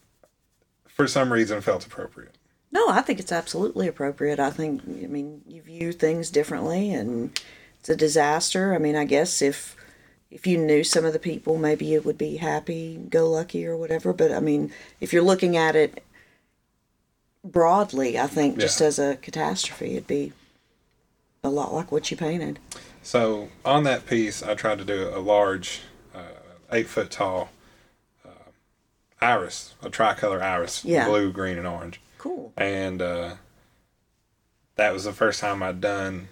for 0.87 1.07
some 1.07 1.31
reason 1.31 1.61
felt 1.61 1.85
appropriate 1.85 2.35
No, 2.71 2.89
I 2.89 3.01
think 3.01 3.19
it's 3.21 3.31
absolutely 3.31 3.87
appropriate. 3.87 4.39
I 4.39 4.49
think, 4.49 4.81
I 4.85 5.07
mean, 5.07 5.41
you 5.47 5.61
view 5.61 5.93
things 5.93 6.29
differently, 6.29 6.93
and 6.93 7.39
it's 7.85 7.89
a 7.91 7.95
disaster. 7.95 8.73
I 8.73 8.79
mean, 8.79 8.95
I 8.95 9.05
guess 9.05 9.43
if 9.43 9.75
if 10.31 10.47
you 10.47 10.57
knew 10.57 10.83
some 10.83 11.05
of 11.05 11.13
the 11.13 11.19
people, 11.19 11.59
maybe 11.59 11.93
it 11.93 12.03
would 12.03 12.17
be 12.17 12.37
happy, 12.37 12.97
go 13.11 13.29
lucky, 13.29 13.63
or 13.63 13.77
whatever. 13.77 14.11
But 14.11 14.31
I 14.31 14.39
mean, 14.39 14.71
if 14.99 15.13
you're 15.13 15.21
looking 15.21 15.55
at 15.55 15.75
it 15.75 16.03
broadly, 17.43 18.17
I 18.17 18.25
think 18.25 18.57
just 18.57 18.81
as 18.81 18.97
a 18.97 19.17
catastrophe, 19.17 19.91
it'd 19.91 20.07
be 20.07 20.33
a 21.43 21.49
lot 21.49 21.75
like 21.75 21.91
what 21.91 22.09
you 22.09 22.17
painted. 22.17 22.57
So 23.03 23.49
on 23.63 23.83
that 23.83 24.07
piece, 24.07 24.41
I 24.41 24.55
tried 24.55 24.79
to 24.79 24.83
do 24.83 25.11
a 25.13 25.19
large, 25.19 25.81
uh, 26.11 26.39
eight 26.71 26.87
foot 26.87 27.11
tall 27.11 27.49
uh, 28.25 28.49
iris, 29.21 29.75
a 29.83 29.91
tricolor 29.91 30.41
iris, 30.41 30.83
Yeah. 30.83 31.07
blue, 31.07 31.31
green, 31.31 31.59
and 31.59 31.67
orange. 31.67 32.01
Cool. 32.17 32.51
And 32.57 32.99
uh, 32.99 33.35
that 34.75 34.91
was 34.91 35.03
the 35.03 35.13
first 35.13 35.39
time 35.39 35.61
I'd 35.61 35.81
done 35.81 36.29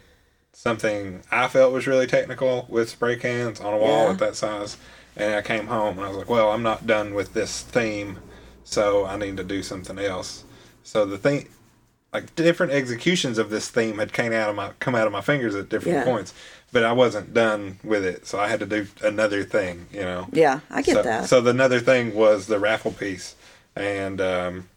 something 0.54 1.22
I 1.32 1.48
felt 1.48 1.74
was 1.74 1.88
really 1.88 2.08
technical 2.08 2.66
with 2.70 2.90
spray 2.90 3.18
cans 3.18 3.60
on 3.60 3.74
a 3.74 3.78
wall 3.78 4.06
Yeah. 4.06 4.12
at 4.12 4.20
that 4.20 4.36
size. 4.36 4.78
And 5.16 5.36
I 5.36 5.42
came 5.42 5.68
home 5.68 5.98
and 5.98 6.06
I 6.06 6.10
was 6.10 6.18
like, 6.18 6.30
well, 6.30 6.52
I'm 6.52 6.64
not 6.64 6.88
done 6.88 7.14
with 7.14 7.34
this 7.34 7.62
theme, 7.62 8.18
so 8.64 9.06
I 9.06 9.18
need 9.18 9.38
to 9.38 9.44
do 9.44 9.62
something 9.62 10.00
else. 10.00 10.44
So 10.84 11.06
the 11.06 11.18
thing, 11.20 11.50
like 12.12 12.34
different 12.36 12.72
executions 12.72 13.38
of 13.38 13.50
this 13.52 13.70
theme 13.70 14.00
had 14.00 14.12
came 14.14 14.34
out 14.34 14.50
of 14.50 14.56
my 14.56 14.72
come 14.80 14.96
out 14.96 15.06
of 15.06 15.14
my 15.14 15.22
fingers 15.22 15.54
at 15.56 15.70
different 15.70 15.98
Yeah. 16.00 16.04
points, 16.04 16.34
but 16.72 16.84
I 16.84 16.94
wasn't 16.94 17.34
done 17.34 17.78
with 17.84 18.04
it, 18.04 18.26
so 18.26 18.40
I 18.40 18.48
had 18.48 18.60
to 18.62 18.66
do 18.66 18.88
another 19.04 19.44
thing, 19.44 19.86
you 19.92 20.02
know. 20.02 20.28
Yeah, 20.32 20.62
I 20.72 20.82
get 20.82 20.96
so, 20.96 21.04
that. 21.04 21.26
So 21.30 21.42
the 21.42 21.52
another 21.52 21.80
thing 21.80 22.16
was 22.16 22.48
the 22.48 22.58
raffle 22.60 22.92
piece, 22.92 23.36
and 23.76 24.20
um, 24.20 24.70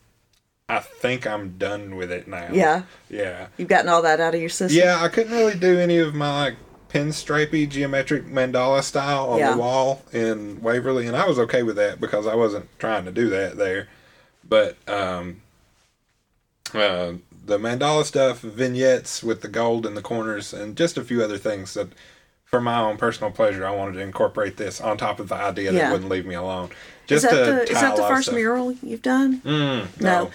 I 0.69 0.81
think 0.81 1.27
I'm 1.27 1.57
done 1.59 1.95
with 1.95 2.11
it 2.11 2.27
now. 2.27 2.49
Yeah. 2.53 2.83
Yeah. 3.09 3.49
You've 3.57 3.69
gotten 3.69 3.89
all 3.89 4.03
that 4.03 4.21
out 4.21 4.35
of 4.35 4.41
your 4.41 4.51
system. 4.51 4.77
Yeah, 4.83 5.01
I 5.01 5.09
couldn't 5.09 5.33
really 5.33 5.59
do 5.59 5.79
any 5.79 5.99
of 5.99 6.15
my 6.15 6.45
like 6.45 6.57
pinstripey 6.89 7.69
geometric 7.69 8.27
mandala 8.27 8.83
style 8.83 9.31
on 9.31 9.39
Yeah. 9.39 9.53
the 9.53 9.59
wall 9.59 10.03
in 10.13 10.61
Waverly, 10.61 11.07
and 11.07 11.17
I 11.17 11.27
was 11.27 11.39
okay 11.39 11.63
with 11.63 11.77
that 11.77 12.01
because 12.01 12.27
I 12.27 12.35
wasn't 12.35 12.69
trying 12.81 13.05
to 13.05 13.13
do 13.13 13.29
that 13.29 13.57
there. 13.57 13.89
But 14.49 14.77
um, 14.89 15.43
uh, 16.75 17.15
the 17.45 17.59
mandala 17.59 18.05
stuff, 18.05 18.41
vignettes 18.41 19.23
with 19.23 19.43
the 19.43 19.49
gold 19.49 19.87
in 19.87 19.95
the 19.95 20.03
corners, 20.03 20.53
and 20.53 20.77
just 20.77 20.99
a 20.99 21.05
few 21.05 21.23
other 21.23 21.39
things 21.39 21.75
that, 21.75 21.89
for 22.57 22.61
my 22.63 22.79
own 22.81 22.97
personal 22.97 23.31
pleasure, 23.31 23.67
I 23.67 23.71
wanted 23.71 23.93
to 23.95 24.01
incorporate 24.01 24.57
this 24.57 24.81
on 24.81 24.97
top 24.97 25.21
of 25.21 25.29
the 25.29 25.35
idea 25.35 25.73
that 25.73 25.79
Yeah. 25.79 25.93
wouldn't 25.93 26.11
leave 26.11 26.25
me 26.25 26.35
alone. 26.35 26.71
Is 27.09 27.23
that 27.23 27.31
the 27.33 27.63
is 27.65 27.81
that 27.81 27.97
the 27.97 28.03
first 28.03 28.25
stuff. 28.29 28.35
mural 28.35 28.73
you've 28.83 29.03
done? 29.03 29.41
Mm, 29.45 30.01
No. 30.01 30.31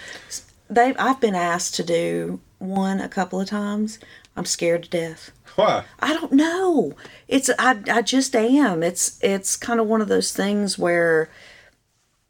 They 0.70 0.94
I've 0.94 1.20
been 1.20 1.34
asked 1.34 1.74
to 1.76 1.82
do 1.84 2.40
one 2.58 3.00
a 3.00 3.08
couple 3.08 3.40
of 3.40 3.48
times. 3.48 3.98
I'm 4.36 4.44
scared 4.46 4.84
to 4.84 4.88
death. 4.88 5.32
Why? 5.56 5.84
I 6.00 6.14
don't 6.14 6.32
know. 6.32 6.94
It's 7.28 7.50
I 7.58 7.78
I 7.90 8.02
just 8.02 8.34
am. 8.36 8.82
It's 8.82 9.18
it's 9.20 9.56
kind 9.56 9.80
of 9.80 9.86
one 9.88 10.00
of 10.00 10.08
those 10.08 10.32
things 10.32 10.78
where 10.78 11.28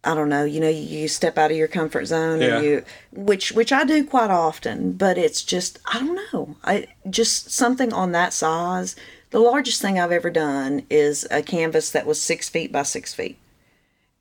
I 0.05 0.14
don't 0.16 0.28
know, 0.28 0.42
you 0.44 0.59
know, 0.59 0.68
you, 0.68 0.83
you 1.02 1.07
step 1.09 1.38
out 1.38 1.52
of 1.52 1.57
your 1.57 1.68
comfort 1.68 2.07
zone 2.07 2.40
Yeah. 2.40 2.57
and 2.57 2.64
you 2.64 2.85
which 3.12 3.52
which 3.52 3.70
I 3.72 3.85
do 3.85 4.02
quite 4.05 4.31
often, 4.31 4.92
but 4.92 5.16
it's 5.18 5.42
just 5.42 5.78
I 5.92 6.00
don't 6.00 6.16
know. 6.33 6.57
I 6.64 6.88
just 7.11 7.52
something 7.52 7.92
on 7.92 8.11
that 8.12 8.33
size. 8.33 8.96
The 9.33 9.40
largest 9.40 9.83
thing 9.83 9.99
I've 9.99 10.12
ever 10.12 10.31
done 10.31 10.83
is 10.90 11.27
a 11.31 11.42
canvas 11.42 11.90
that 11.90 12.07
was 12.07 12.21
six 12.21 12.49
feet 12.49 12.71
by 12.71 12.83
six 12.85 13.12
feet. 13.14 13.38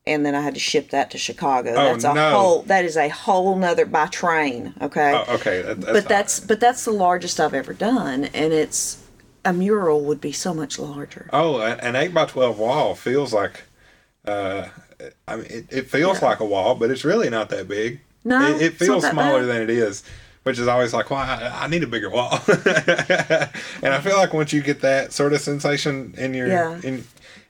and 0.07 0.25
then 0.25 0.33
I 0.33 0.41
had 0.41 0.55
to 0.55 0.59
ship 0.59 0.89
that 0.89 1.11
to 1.11 1.17
Chicago. 1.19 1.71
Oh, 1.71 1.75
that's 1.75 2.03
a 2.03 2.13
no. 2.13 2.31
whole. 2.31 2.61
That 2.63 2.85
is 2.85 2.97
a 2.97 3.09
whole 3.09 3.55
nother 3.55 3.85
by 3.85 4.07
train. 4.07 4.73
Okay. 4.81 5.11
Oh, 5.13 5.35
okay, 5.35 5.61
that, 5.61 5.79
that's 5.81 5.93
but 5.93 6.07
that's 6.09 6.39
right. 6.39 6.47
but 6.47 6.59
that's 6.59 6.85
the 6.85 6.91
largest 6.91 7.39
I've 7.39 7.53
ever 7.53 7.73
done, 7.73 8.25
and 8.25 8.51
it's 8.51 8.97
a 9.45 9.53
mural 9.53 10.01
would 10.05 10.19
be 10.21 10.31
so 10.31 10.53
much 10.55 10.79
larger. 10.79 11.29
oh, 11.33 11.61
an 11.61 11.95
eight 11.95 12.13
by 12.13 12.25
twelve 12.25 12.57
wall 12.57 12.95
feels 12.95 13.31
like. 13.33 13.63
Uh, 14.25 14.69
I 15.27 15.35
mean, 15.35 15.45
it, 15.49 15.65
it 15.71 15.87
feels 15.89 16.21
Yeah. 16.21 16.29
like 16.29 16.39
a 16.39 16.45
wall, 16.45 16.75
but 16.75 16.89
it's 16.91 17.03
really 17.03 17.29
not 17.29 17.49
that 17.49 17.67
big. 17.67 18.01
No, 18.23 18.39
it, 18.55 18.61
it 18.61 18.61
it's 18.73 18.79
not 18.81 18.85
feels 18.85 19.09
smaller 19.09 19.39
bad. 19.41 19.49
than 19.49 19.61
it 19.63 19.69
is, 19.71 20.03
which 20.43 20.57
is 20.59 20.67
always 20.67 20.93
like, 20.93 21.09
well, 21.11 21.19
I, 21.19 21.63
I 21.63 21.67
need 21.67 21.83
a 21.83 21.87
bigger 21.87 22.09
wall. 22.09 22.39
and 22.47 23.93
I 23.93 23.99
feel 24.01 24.17
like 24.17 24.33
once 24.33 24.53
you 24.53 24.61
get 24.61 24.81
that 24.81 25.13
sort 25.13 25.33
of 25.33 25.41
sensation 25.41 26.13
in 26.17 26.33
your 26.33 26.47
Yeah. 26.47 26.79
in 26.83 27.03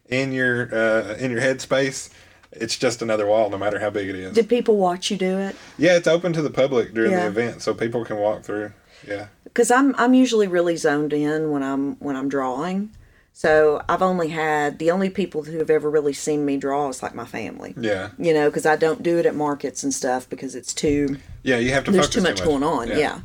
in 0.10 0.32
your 0.34 0.74
uh, 0.74 1.16
in 1.16 1.32
your 1.32 1.42
headspace, 1.42 2.10
it's 2.52 2.78
just 2.78 3.02
another 3.02 3.26
wall, 3.28 3.50
no 3.50 3.58
matter 3.58 3.80
how 3.80 3.90
big 3.90 4.10
it 4.10 4.16
is. 4.16 4.34
Did 4.36 4.50
people 4.50 4.76
watch 4.78 5.10
you 5.10 5.18
do 5.18 5.38
it? 5.38 5.56
Yeah, 5.78 5.96
it's 5.96 6.08
open 6.08 6.34
to 6.34 6.42
the 6.42 6.50
public 6.50 6.94
during 6.94 7.12
the 7.12 7.28
event, 7.28 7.62
so 7.62 7.74
people 7.74 8.04
can 8.04 8.18
walk 8.18 8.44
through. 8.44 8.74
Yeah. 9.08 9.28
because 9.46 9.72
I'm 9.72 9.96
I'm 9.96 10.14
usually 10.14 10.48
really 10.48 10.76
zoned 10.78 11.14
in 11.14 11.50
when 11.50 11.64
I'm 11.64 11.96
when 12.00 12.16
I'm 12.16 12.30
drawing. 12.30 12.92
So 13.34 13.84
I've 13.88 14.02
only 14.02 14.28
had 14.30 14.78
the 14.78 14.92
only 14.92 15.10
people 15.10 15.44
who 15.44 15.58
have 15.60 15.70
ever 15.70 15.90
really 15.90 16.14
seen 16.14 16.46
me 16.46 16.58
draw 16.58 16.90
is 16.90 17.02
like 17.02 17.16
my 17.16 17.26
family. 17.26 17.74
Yeah. 17.78 18.10
You 18.18 18.34
know, 18.34 18.50
because 18.50 18.66
I 18.66 18.76
don't 18.76 19.02
do 19.02 19.18
it 19.18 19.26
at 19.26 19.36
markets 19.36 19.84
and 19.84 19.94
stuff 19.94 20.30
because 20.30 20.54
it's 20.54 20.74
too 20.74 21.18
Yeah, 21.44 21.58
you 21.58 21.72
have 21.72 21.86
to 21.86 21.92
there's 21.92 22.06
focus 22.06 22.16
too 22.16 22.30
much 22.30 22.44
going 22.44 22.64
on. 22.64 22.90
Yeah. 22.90 23.22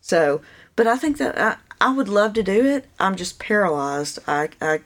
So, 0.00 0.40
but 0.76 0.86
I 0.86 0.96
think 0.96 1.18
that 1.18 1.38
I 1.38 1.56
I 1.80 1.92
would 1.92 2.08
love 2.08 2.32
to 2.34 2.42
do 2.42 2.66
it. 2.66 2.86
I'm 2.98 3.16
just 3.16 3.38
paralyzed. 3.38 4.18
I 4.26 4.48
I 4.60 4.80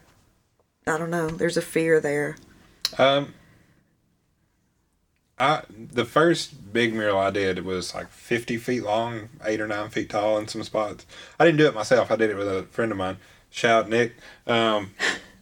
I 0.87 0.99
don't 0.99 1.11
know. 1.11 1.29
There's 1.29 1.57
a 1.57 1.63
fear 1.63 2.01
there. 2.01 2.37
Um, 2.99 3.35
I 5.39 5.63
the 5.71 6.05
first 6.05 6.73
big 6.73 6.95
mural 6.95 7.19
I 7.19 7.31
did 7.31 7.65
was 7.65 7.95
like 7.95 8.11
fifty 8.11 8.57
feet 8.57 8.83
long, 8.83 9.29
eight 9.45 9.61
or 9.61 9.67
nine 9.67 9.89
feet 9.91 10.11
tall 10.11 10.39
in 10.39 10.47
some 10.47 10.63
spots. 10.63 11.07
I 11.39 11.45
didn't 11.45 11.59
do 11.59 11.67
it 11.67 11.75
myself. 11.75 12.11
I 12.11 12.17
did 12.17 12.31
it 12.31 12.37
with 12.37 12.49
a 12.49 12.65
friend 12.65 12.93
of 12.93 12.99
mine. 12.99 13.17
Shout 13.55 13.89
Nick. 13.89 14.17
Um, 14.49 14.91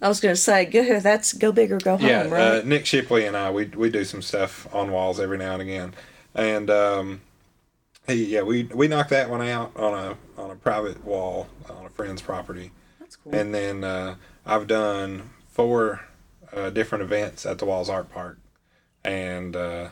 I 0.03 0.09
was 0.09 0.21
going 0.21 0.35
to 0.35 0.41
say, 0.41 0.67
go 0.67 1.01
that's 1.01 1.33
go 1.33 1.51
big 1.51 1.73
or 1.73 1.79
go 1.79 1.97
home, 1.97 2.07
yeah, 2.07 2.29
right? 2.29 2.61
uh, 2.61 2.63
Nick 2.63 2.85
Shipley 2.85 3.25
and 3.25 3.35
I 3.35 3.51
we 3.51 3.65
we 3.65 3.89
do 3.89 4.05
some 4.05 4.21
stuff 4.21 4.69
on 4.75 4.93
walls 4.93 5.19
every 5.19 5.39
now 5.39 5.55
and 5.55 5.63
again, 5.63 5.95
and 6.35 6.69
um, 6.69 7.23
he 8.07 8.27
yeah 8.27 8.43
we 8.43 8.65
we 8.65 8.87
knocked 8.87 9.09
that 9.11 9.31
one 9.31 9.41
out 9.41 9.75
on 9.77 9.95
a 9.95 10.41
on 10.41 10.51
a 10.51 10.57
private 10.57 11.03
wall 11.07 11.49
on 11.71 11.87
a 11.87 11.89
friend's 11.89 12.21
property. 12.21 12.71
that's 13.01 13.17
cool. 13.17 13.35
And 13.35 13.55
then 13.55 13.83
uh, 13.83 14.17
I've 14.45 14.67
done 14.67 15.31
four 15.49 16.03
uh, 16.53 16.69
different 16.69 17.05
events 17.05 17.47
at 17.47 17.57
the 17.57 17.65
Walls 17.65 17.89
Art 17.89 18.13
Park 18.13 18.39
and 19.03 19.57
uh, 19.57 19.89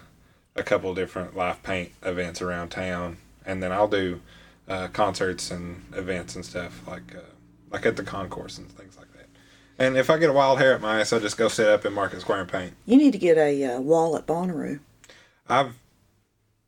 a 0.54 0.62
couple 0.62 0.92
different 0.94 1.35
live 1.35 1.62
paint 1.62 1.92
events 2.02 2.42
around 2.42 2.68
town. 2.68 3.16
And 3.46 3.62
then 3.62 3.72
I'll 3.72 3.88
do 3.88 4.20
uh, 4.68 4.88
concerts 4.88 5.50
and 5.50 5.85
events 5.94 6.37
and 6.37 6.44
stuff 6.44 6.87
like 6.87 7.16
uh, 7.16 7.20
like 7.70 7.87
at 7.87 7.96
the 7.96 8.02
concourse 8.02 8.59
and 8.59 8.70
things 8.72 8.96
like 8.98 9.12
that. 9.14 9.26
And 9.78 9.96
if 9.96 10.11
I 10.11 10.18
get 10.18 10.28
a 10.30 10.33
wild 10.33 10.59
hair 10.59 10.74
at 10.74 10.80
my 10.80 11.00
ass, 11.00 11.12
I'll 11.12 11.20
just 11.20 11.37
go 11.38 11.48
sit 11.48 11.66
up 11.68 11.87
in 11.87 11.92
Market 11.92 12.20
Square 12.20 12.42
and 12.42 12.50
paint. 12.52 12.72
you 12.87 12.96
need 12.96 13.12
to 13.12 13.18
get 13.18 13.38
a 13.38 13.64
uh, 13.64 13.80
wall 13.80 14.16
at 14.16 14.26
Bonnaroo. 14.26 14.80
I've 15.48 15.74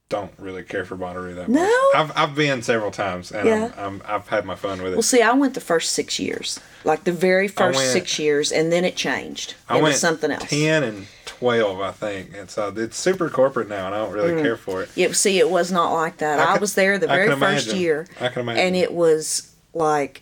don't 0.09 0.33
really 0.39 0.63
care 0.63 0.85
for 0.85 0.95
Bonnaroo 0.95 1.35
that 1.37 1.49
No? 1.49 1.63
much. 1.63 1.95
I've 1.95 2.13
I've 2.15 2.35
been 2.35 2.61
several 2.61 2.91
times 2.91 3.33
and 3.33 3.49
Yeah. 3.49 3.73
I'm, 3.79 4.03
I'm 4.03 4.03
I've 4.07 4.29
had 4.29 4.45
my 4.45 4.55
fun 4.55 4.83
with 4.83 4.93
it. 4.93 4.97
Well, 4.97 5.03
see, 5.03 5.23
I 5.23 5.33
went 5.33 5.55
the 5.55 5.61
first 5.61 5.93
six 5.93 6.19
years, 6.21 6.61
like 6.85 7.05
the 7.05 7.13
very 7.13 7.49
first 7.49 7.79
went- 7.79 7.89
six 7.91 8.19
years, 8.19 8.53
and 8.53 8.71
then 8.71 8.85
it 8.85 8.95
changed. 8.95 9.55
I 9.71 9.79
it 9.79 9.83
went 9.83 9.93
was 9.93 10.01
something 10.01 10.31
else. 10.31 10.45
ten 10.51 10.83
and 10.83 11.07
twelve, 11.25 11.81
I 11.81 11.93
think, 11.93 12.37
and 12.37 12.51
so 12.51 12.71
it's 12.77 12.99
super 12.99 13.31
corporate 13.31 13.71
now, 13.71 13.87
and 13.87 13.95
I 13.95 13.99
don't 13.99 14.13
really 14.13 14.41
care 14.43 14.59
for 14.59 14.83
it. 14.83 14.91
Yeah, 14.95 15.13
see, 15.13 15.39
it 15.39 15.49
was 15.49 15.73
not 15.73 15.95
like 15.95 16.19
that. 16.19 16.39
I 16.39 16.57
I, 16.57 16.59
was 16.59 16.75
there 16.75 16.99
the 16.99 17.07
very 17.07 17.29
first 17.29 17.37
imagine. 17.69 17.77
year, 17.79 18.07
I 18.21 18.29
can 18.29 18.41
imagine. 18.43 18.67
and 18.67 18.77
it 18.77 18.93
was 18.93 19.51
like, 19.73 20.22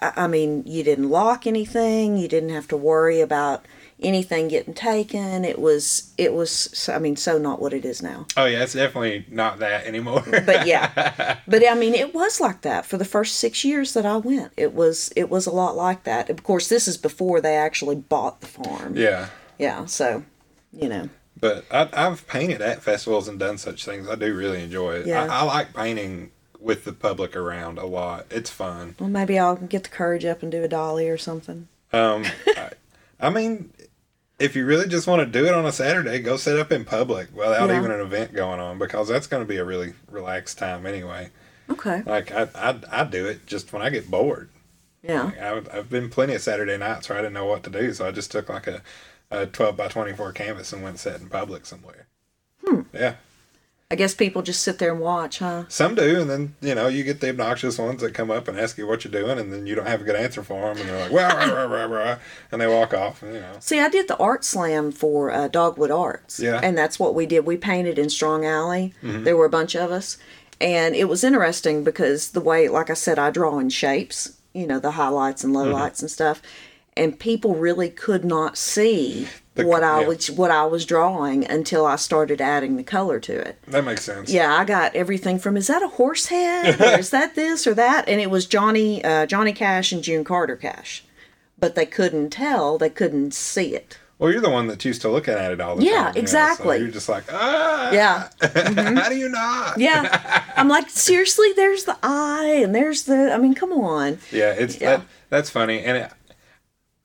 I 0.00 0.26
mean, 0.26 0.62
you 0.66 0.82
didn't 0.84 1.08
lock 1.10 1.46
anything. 1.46 2.16
You 2.16 2.28
didn't 2.28 2.50
have 2.50 2.68
to 2.68 2.76
worry 2.76 3.20
about 3.20 3.64
anything 4.00 4.46
getting 4.48 4.74
taken. 4.74 5.44
It 5.44 5.58
was, 5.58 6.12
it 6.16 6.32
was. 6.32 6.88
I 6.92 6.98
mean, 6.98 7.16
so 7.16 7.36
not 7.38 7.60
what 7.60 7.72
it 7.72 7.84
is 7.84 8.02
now. 8.02 8.26
Oh 8.36 8.44
yeah, 8.44 8.62
it's 8.62 8.74
definitely 8.74 9.26
not 9.28 9.58
that 9.58 9.86
anymore. 9.86 10.22
But 10.46 10.66
yeah, 10.66 11.38
but 11.48 11.68
I 11.68 11.74
mean, 11.74 11.94
it 11.94 12.14
was 12.14 12.40
like 12.40 12.60
that 12.62 12.86
for 12.86 12.96
the 12.96 13.04
first 13.04 13.36
six 13.36 13.64
years 13.64 13.94
that 13.94 14.06
I 14.06 14.16
went. 14.18 14.52
It 14.56 14.72
was, 14.72 15.12
it 15.16 15.28
was 15.30 15.46
a 15.46 15.50
lot 15.50 15.74
like 15.76 16.04
that. 16.04 16.30
Of 16.30 16.42
course, 16.44 16.68
this 16.68 16.86
is 16.86 16.96
before 16.96 17.40
they 17.40 17.56
actually 17.56 17.96
bought 17.96 18.40
the 18.40 18.46
farm. 18.46 18.96
yeah, 18.96 19.28
Yeah, 19.58 19.86
so 19.86 20.22
you 20.72 20.88
know. 20.88 21.08
but 21.40 21.64
I, 21.70 21.88
I've 21.92 22.26
painted 22.28 22.60
at 22.60 22.82
festivals 22.82 23.26
and 23.26 23.38
done 23.38 23.58
such 23.58 23.84
things. 23.84 24.08
I 24.08 24.14
do 24.14 24.32
really 24.34 24.62
enjoy 24.62 24.96
it. 24.96 25.06
Yeah. 25.06 25.24
I, 25.24 25.40
I 25.40 25.42
like 25.42 25.74
painting 25.74 26.30
with 26.60 26.84
the 26.84 26.92
public 26.92 27.36
around 27.36 27.78
a 27.78 27.86
lot. 27.86 28.26
It's 28.30 28.50
fun. 28.50 28.96
Well, 28.98 29.08
maybe 29.08 29.38
I'll 29.38 29.56
get 29.56 29.84
the 29.84 29.88
courage 29.90 30.24
up 30.24 30.42
and 30.42 30.50
do 30.52 30.62
a 30.62 30.68
dolly 30.68 31.08
or 31.08 31.18
something. 31.18 31.68
Um, 31.92 32.24
I, 32.48 32.70
I 33.20 33.30
mean, 33.30 33.72
if 34.38 34.54
you 34.56 34.64
really 34.66 34.88
just 34.88 35.06
want 35.06 35.20
to 35.20 35.26
do 35.26 35.46
it 35.46 35.54
on 35.54 35.64
a 35.66 35.72
Saturday, 35.72 36.18
go 36.20 36.36
set 36.36 36.58
up 36.58 36.70
in 36.72 36.84
public 36.84 37.34
without 37.34 37.68
Yeah. 37.70 37.78
even 37.78 37.90
an 37.90 38.00
event 38.00 38.32
going 38.34 38.60
on 38.60 38.78
because 38.78 39.08
that's 39.08 39.26
going 39.26 39.42
to 39.42 39.48
be 39.48 39.56
a 39.56 39.64
really 39.64 39.94
relaxed 40.10 40.58
time 40.58 40.86
anyway. 40.86 41.30
Okay. 41.70 42.02
Like 42.04 42.32
I, 42.32 42.48
I, 42.54 42.76
I 42.90 43.04
do 43.04 43.26
it 43.26 43.46
just 43.46 43.72
when 43.72 43.82
I 43.82 43.90
get 43.90 44.10
bored. 44.10 44.50
Yeah. 45.02 45.24
Like, 45.24 45.38
I've, 45.40 45.68
I've 45.72 45.90
been 45.90 46.10
plenty 46.10 46.34
of 46.34 46.42
Saturday 46.42 46.76
nights 46.76 47.08
where 47.08 47.18
I 47.18 47.22
didn't 47.22 47.34
know 47.34 47.46
what 47.46 47.62
to 47.64 47.70
do, 47.70 47.92
so 47.92 48.06
I 48.06 48.10
just 48.10 48.30
took 48.32 48.48
like 48.48 48.66
a, 48.66 48.82
a 49.30 49.46
12 49.46 49.76
by 49.76 49.88
24 49.88 50.32
canvas 50.32 50.72
and 50.72 50.82
went 50.82 50.98
set 50.98 51.20
in 51.20 51.28
public 51.28 51.66
somewhere. 51.66 52.06
Hmm. 52.64 52.82
Yeah. 52.92 53.14
I 53.90 53.94
guess 53.94 54.14
people 54.14 54.42
just 54.42 54.62
sit 54.62 54.78
there 54.78 54.92
and 54.92 55.00
watch, 55.00 55.38
huh? 55.38 55.64
Some 55.68 55.94
do, 55.94 56.20
and 56.20 56.28
then, 56.28 56.54
you 56.60 56.74
know, 56.74 56.88
you 56.88 57.04
get 57.04 57.20
the 57.20 57.30
obnoxious 57.30 57.78
ones 57.78 58.02
that 58.02 58.12
come 58.12 58.30
up 58.30 58.46
and 58.46 58.60
ask 58.60 58.76
you 58.76 58.86
what 58.86 59.02
you're 59.02 59.12
doing, 59.12 59.38
and 59.38 59.50
then 59.50 59.66
you 59.66 59.74
don't 59.74 59.86
have 59.86 60.02
a 60.02 60.04
good 60.04 60.14
answer 60.14 60.42
for 60.42 60.74
them, 60.74 60.76
and 60.76 60.88
they're 60.90 61.08
like, 61.08 61.12
rah, 61.12 61.28
rah, 61.28 61.62
rah, 61.64 61.84
rah, 61.84 61.84
rah, 61.84 62.18
and 62.52 62.60
they 62.60 62.66
walk 62.66 62.92
off, 62.92 63.22
and, 63.22 63.34
you 63.34 63.40
know. 63.40 63.56
See, 63.60 63.80
I 63.80 63.88
did 63.88 64.06
the 64.06 64.18
art 64.18 64.44
slam 64.44 64.92
for 64.92 65.30
uh, 65.30 65.48
Dogwood 65.48 65.90
Arts. 65.90 66.38
Yeah. 66.38 66.60
And 66.62 66.76
that's 66.76 66.98
what 66.98 67.14
we 67.14 67.24
did. 67.24 67.46
We 67.46 67.56
painted 67.56 67.98
in 67.98 68.10
Strong 68.10 68.44
Alley. 68.44 68.92
There 69.02 69.36
were 69.38 69.46
a 69.46 69.50
bunch 69.50 69.74
of 69.74 69.90
us. 69.90 70.18
And 70.60 70.94
it 70.94 71.08
was 71.08 71.24
interesting 71.24 71.84
because 71.84 72.32
the 72.32 72.40
way, 72.40 72.68
like 72.68 72.90
I 72.90 72.94
said, 72.94 73.18
I 73.18 73.30
draw 73.30 73.58
in 73.58 73.70
shapes, 73.70 74.38
you 74.52 74.66
know, 74.66 74.80
the 74.80 74.90
highlights 74.90 75.44
and 75.44 75.54
lowlights 75.54 76.00
and 76.00 76.10
stuff. 76.10 76.42
And 76.96 77.18
people 77.18 77.54
really 77.54 77.90
could 77.90 78.24
not 78.24 78.58
see 78.58 79.28
The- 79.58 79.66
what 79.66 79.84
I 79.84 80.00
yeah. 80.02 80.06
was 80.08 80.30
what 80.30 80.50
I 80.50 80.64
was 80.66 80.86
drawing 80.86 81.44
until 81.46 81.84
I 81.86 81.96
started 81.96 82.40
adding 82.40 82.76
the 82.76 82.82
color 82.84 83.20
to 83.20 83.32
it. 83.38 83.58
That 83.66 83.84
makes 83.84 84.04
sense. 84.04 84.30
Yeah, 84.30 84.54
I 84.54 84.64
got 84.64 84.94
everything 84.96 85.38
from 85.38 85.56
is 85.56 85.66
that 85.66 85.82
a 85.82 85.88
horse 85.88 86.26
head 86.26 86.80
or 86.80 86.98
is 86.98 87.10
that 87.10 87.34
this 87.34 87.66
or 87.66 87.74
that? 87.74 88.08
And 88.08 88.20
it 88.20 88.30
was 88.30 88.46
Johnny 88.46 89.04
uh, 89.04 89.26
Johnny 89.26 89.52
Cash 89.52 89.92
and 89.92 90.02
June 90.02 90.24
Carter 90.24 90.56
Cash, 90.56 91.04
but 91.58 91.74
they 91.74 91.86
couldn't 91.86 92.30
tell. 92.30 92.78
They 92.78 92.90
couldn't 92.90 93.34
see 93.34 93.74
it. 93.74 93.98
Well, 94.18 94.32
you're 94.32 94.40
the 94.40 94.50
one 94.50 94.66
that's 94.66 94.84
used 94.84 95.00
to 95.02 95.08
looking 95.08 95.34
at 95.34 95.52
it 95.52 95.60
all 95.60 95.76
the 95.76 95.84
Yeah, 95.84 95.90
time. 95.90 95.98
you 95.98 96.04
know, 96.06 96.12
so 96.14 96.18
exactly. 96.20 96.78
you're 96.78 96.88
just 96.88 97.08
like, 97.08 97.22
ah. 97.32 97.92
Yeah, 97.92 98.28
How 99.00 99.08
do 99.08 99.14
you 99.16 99.28
not? 99.28 99.78
yeah. 99.78 100.42
I'm 100.56 100.66
like 100.68 100.90
seriously. 100.90 101.52
There's 101.54 101.84
the 101.84 101.96
eye 102.02 102.60
and 102.64 102.74
there's 102.74 103.04
the. 103.04 103.32
I 103.32 103.38
mean, 103.38 103.54
come 103.54 103.72
on. 103.72 104.18
Yeah, 104.32 104.54
it's 104.58 104.80
Yeah. 104.80 104.96
That, 104.96 105.06
that's 105.30 105.50
funny, 105.50 105.84
and 105.84 105.96
it, 105.98 106.10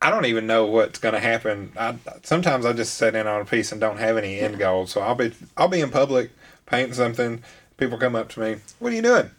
I 0.04 0.10
don't 0.10 0.26
even 0.26 0.46
know 0.46 0.66
what's 0.66 1.00
going 1.00 1.14
to 1.14 1.20
happen. 1.20 1.72
I, 1.78 1.96
sometimes 2.24 2.66
I 2.66 2.74
just 2.74 2.96
sit 2.96 3.16
in 3.16 3.26
on 3.26 3.42
a 3.42 3.46
piece 3.46 3.72
and 3.72 3.80
don't 3.80 3.98
have 3.98 4.18
any 4.18 4.40
end 4.40 4.60
goal, 4.60 4.86
so 4.86 5.02
I'll 5.02 5.16
be 5.16 5.34
I'll 5.56 5.70
be 5.70 5.80
in 5.82 5.90
public 5.90 6.32
painting 6.66 6.94
something. 6.94 7.42
People 7.78 7.98
come 7.98 8.16
up 8.16 8.30
to 8.30 8.40
me, 8.42 8.58
"What 8.80 8.92
are 8.92 8.96
you 8.96 9.02
doing? 9.02 9.32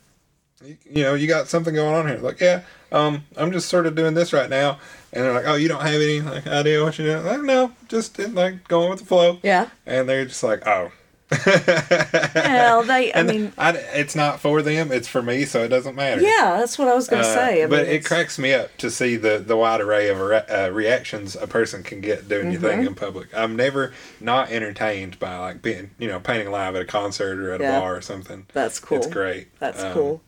You, 0.64 0.77
you 0.90 1.03
know, 1.03 1.14
you 1.14 1.29
got 1.29 1.48
something 1.48 1.74
going 1.74 1.94
on 1.94 2.09
here?" 2.09 2.18
Like, 2.18 2.40
yeah, 2.40 2.62
um, 2.90 3.24
I'm 3.37 3.53
just 3.53 3.68
sort 3.68 3.87
of 3.87 3.94
doing 3.94 4.14
this 4.14 4.33
right 4.33 4.48
now, 4.48 4.79
and 5.12 5.24
they're 5.24 5.35
like, 5.35 5.46
"Oh, 5.46 5.55
you 5.55 5.68
don't 5.68 5.83
have 5.83 6.00
any 6.00 6.20
like 6.22 6.46
idea 6.46 6.83
what 6.83 6.98
you're 6.98 7.09
doing?" 7.09 7.27
Like, 7.27 7.42
no, 7.42 7.72
just 7.88 8.18
like 8.18 8.66
going 8.66 8.88
with 8.88 9.00
the 9.00 9.07
flow. 9.07 9.38
Yeah. 9.42 9.68
and 9.85 10.09
they're 10.09 10.24
just 10.24 10.42
like, 10.42 10.66
"Oh." 10.66 10.90
Well, 12.34 12.82
they. 12.82 13.12
I 13.12 13.20
and 13.20 13.28
mean, 13.28 13.52
I, 13.58 13.70
it's 13.72 14.14
not 14.14 14.40
for 14.40 14.62
them; 14.62 14.92
it's 14.92 15.08
for 15.08 15.22
me, 15.22 15.44
so 15.44 15.62
it 15.64 15.68
doesn't 15.68 15.94
matter. 15.94 16.20
yeah. 16.20 16.56
That's 16.58 16.78
what 16.78 16.88
I 16.88 16.94
was 16.94 17.08
gonna 17.08 17.22
Uh, 17.22 17.34
say. 17.34 17.62
I 17.62 17.66
but 17.66 17.87
mean, 17.87 17.94
it 17.96 18.04
cracks 18.04 18.38
me 18.38 18.52
up 18.52 18.76
to 18.78 18.90
see 18.90 19.16
the, 19.16 19.38
the 19.38 19.56
wide 19.56 19.80
array 19.80 20.08
of 20.08 20.20
re- 20.20 20.37
uh, 20.48 20.68
reactions 20.70 21.37
a 21.37 21.46
person 21.46 21.82
can 21.82 22.00
get 22.00 22.28
doing 22.28 22.52
your 22.52 22.60
Mm-hmm. 22.60 22.68
thing 22.80 22.87
in 22.87 22.94
public. 22.94 23.28
I'm 23.37 23.56
never 23.56 23.92
not 24.20 24.50
entertained 24.50 25.18
by 25.18 25.37
like 25.38 25.62
being, 25.62 25.90
you 25.98 26.08
know, 26.08 26.20
painting 26.20 26.50
live 26.50 26.74
at 26.76 26.82
a 26.82 26.87
concert 26.87 27.38
or 27.38 27.52
at 27.52 27.60
Yeah. 27.60 27.76
a 27.78 27.80
bar 27.80 27.96
or 27.96 28.00
something. 28.00 28.46
That's 28.52 28.78
cool. 28.78 28.98
It's 28.98 29.06
great. 29.06 29.48
That's 29.58 29.82
Um, 29.82 29.92
cool. 29.92 30.22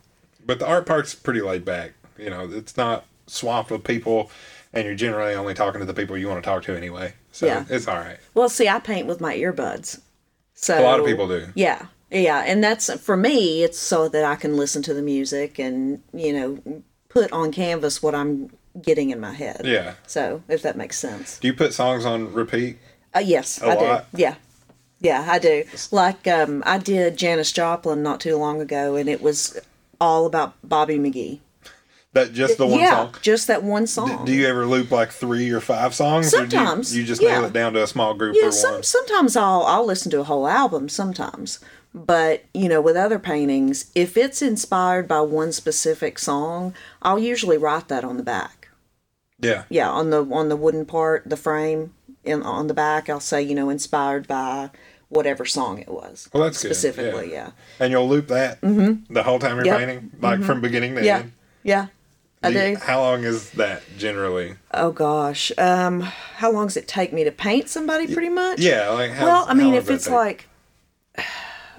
But 0.44 0.59
the 0.59 0.66
art 0.66 0.87
park's 0.87 1.14
pretty 1.14 1.40
laid 1.40 1.64
back. 1.64 1.92
You 2.18 2.30
know, 2.30 2.48
it's 2.50 2.76
not 2.76 3.04
swamped 3.26 3.70
with 3.70 3.85
people, 3.85 4.30
and 4.72 4.85
you're 4.87 4.94
generally 4.94 5.35
only 5.35 5.54
talking 5.54 5.80
to 5.80 5.87
the 5.87 5.94
people 5.94 6.16
you 6.16 6.28
want 6.28 6.42
to 6.42 6.48
talk 6.48 6.62
to 6.64 6.76
anyway. 6.76 7.14
So 7.32 7.46
Yeah. 7.46 7.64
it's 7.68 7.87
all 7.88 7.96
right. 7.96 8.18
Well, 8.35 8.48
see, 8.48 8.68
I 8.68 8.78
paint 8.78 9.06
with 9.06 9.20
my 9.20 9.37
earbuds. 9.37 10.00
So 10.56 10.80
A 10.80 10.82
lot 10.82 10.98
of 10.98 11.06
people 11.06 11.28
do. 11.28 11.48
Yeah, 11.54 11.86
yeah, 12.10 12.42
and 12.46 12.64
that's 12.64 12.92
for 13.00 13.16
me. 13.16 13.62
It's 13.62 13.78
so 13.78 14.08
that 14.08 14.24
I 14.24 14.36
can 14.36 14.56
listen 14.56 14.82
to 14.82 14.94
the 14.94 15.02
music 15.02 15.58
and 15.58 16.02
you 16.12 16.32
know 16.32 16.82
put 17.08 17.30
on 17.30 17.52
canvas 17.52 18.02
what 18.02 18.14
I'm 18.14 18.50
getting 18.80 19.10
in 19.10 19.20
my 19.20 19.32
head. 19.32 19.62
Yeah. 19.64 19.94
So 20.06 20.42
if 20.48 20.62
that 20.62 20.76
makes 20.76 20.98
sense, 20.98 21.38
Do 21.38 21.46
you 21.48 21.54
put 21.54 21.72
songs 21.72 22.04
on 22.04 22.32
repeat? 22.32 22.78
Uh, 23.14 23.20
yes, 23.20 23.62
I 23.62 23.74
lot? 23.74 24.10
do. 24.12 24.18
Yeah, 24.22 24.34
yeah, 25.00 25.26
I 25.28 25.38
do. 25.38 25.64
Like 25.90 26.26
um, 26.26 26.62
I 26.66 26.78
did 26.78 27.16
Janis 27.16 27.52
Joplin 27.52 28.02
not 28.02 28.20
too 28.20 28.36
long 28.36 28.60
ago, 28.60 28.96
and 28.96 29.08
it 29.08 29.20
was 29.20 29.58
all 30.00 30.26
about 30.26 30.54
Bobby 30.64 30.98
McGee. 30.98 31.40
That 32.16 32.33
just 32.33 32.59
the 32.59 32.66
one 32.66 32.81
yeah, 32.81 32.90
song. 32.96 33.14
just 33.22 33.46
that 33.46 33.62
one 33.62 33.87
song. 33.87 34.24
Do 34.24 34.33
you 34.33 34.46
ever 34.46 34.66
loop 34.66 34.90
like 34.90 35.11
three 35.11 35.50
or 35.50 35.61
five 35.61 35.94
songs? 35.94 36.33
or 36.35 36.38
do 36.38 36.42
you- 36.44 36.50
Sometimes, 36.50 36.96
you, 36.96 37.05
just 37.05 37.22
yeah. 37.22 37.33
nail 37.38 37.44
it 37.44 37.52
down 37.52 37.72
to 37.74 37.83
a 37.83 37.87
small 37.87 38.14
group 38.14 38.35
Yeah, 38.38 38.48
or 38.48 38.52
some, 38.52 38.83
sometimes 38.83 39.37
I'll 39.37 39.62
I'll 39.62 39.85
listen 39.87 40.11
to 40.12 40.20
a 40.20 40.24
whole 40.24 40.48
album 40.48 40.88
sometimes. 40.88 41.61
But, 41.94 42.44
you 42.52 42.68
know, 42.68 42.81
with 42.83 42.94
other 42.96 43.18
paintings, 43.18 43.90
if 43.94 44.18
it's 44.18 44.42
inspired 44.42 45.09
by 45.09 45.20
one 45.22 45.50
specific 45.52 46.18
song, 46.18 46.74
I'll 47.00 47.18
usually 47.18 47.57
write 47.57 47.88
that 47.88 48.05
on 48.05 48.18
the 48.18 48.22
back. 48.22 48.68
Yeah. 49.40 49.64
Yeah, 49.70 49.90
on 49.90 50.11
the 50.11 50.22
on 50.26 50.48
the 50.48 50.57
wooden 50.57 50.85
part, 50.87 51.22
the 51.26 51.37
frame 51.38 51.94
in 52.24 52.42
on 52.42 52.66
the 52.66 52.74
back, 52.74 53.09
I'll 53.09 53.20
say, 53.20 53.40
you 53.42 53.55
know, 53.55 53.70
inspired 53.70 54.26
by 54.29 54.70
whatever 55.09 55.44
song 55.44 55.79
it 55.79 55.88
was. 55.88 56.29
Well, 56.33 56.42
that's 56.42 56.62
good, 56.62 56.68
specifically, 56.74 57.31
yeah. 57.33 57.46
yeah. 57.46 57.50
And 57.85 57.90
you'll 57.92 58.09
loop 58.09 58.29
that 58.29 58.61
the 58.61 59.22
whole 59.22 59.38
time 59.38 59.57
you're 59.57 59.66
Yep. 59.66 59.79
painting, 59.79 60.11
like 60.20 60.42
from 60.42 60.61
beginning 60.61 60.94
to 60.96 61.00
Mm-hmm. 61.00 61.07
Yeah. 61.07 61.18
end. 61.18 61.33
Yeah. 61.62 61.87
I 62.42 62.53
Do 62.53 62.59
you- 62.59 62.75
do. 62.77 62.81
How 62.83 63.01
long 63.01 63.25
is 63.25 63.51
that 63.53 63.83
generally? 63.96 64.57
Oh 64.72 64.90
gosh. 64.92 65.51
Um 65.59 66.01
how 66.03 66.51
long 66.53 66.66
does 66.66 66.77
it 66.77 66.87
take 66.88 67.12
me 67.12 67.25
to 67.25 67.33
paint 67.33 67.68
somebody 67.68 68.07
pretty 68.12 68.29
much? 68.29 68.61
Yeah, 68.61 68.90
like 68.90 69.12
how, 69.12 69.27
Well, 69.27 69.46
I 69.49 69.55
mean, 69.55 69.75
if 69.75 69.90
it's 69.90 70.05
take? 70.05 70.12
like 70.14 70.49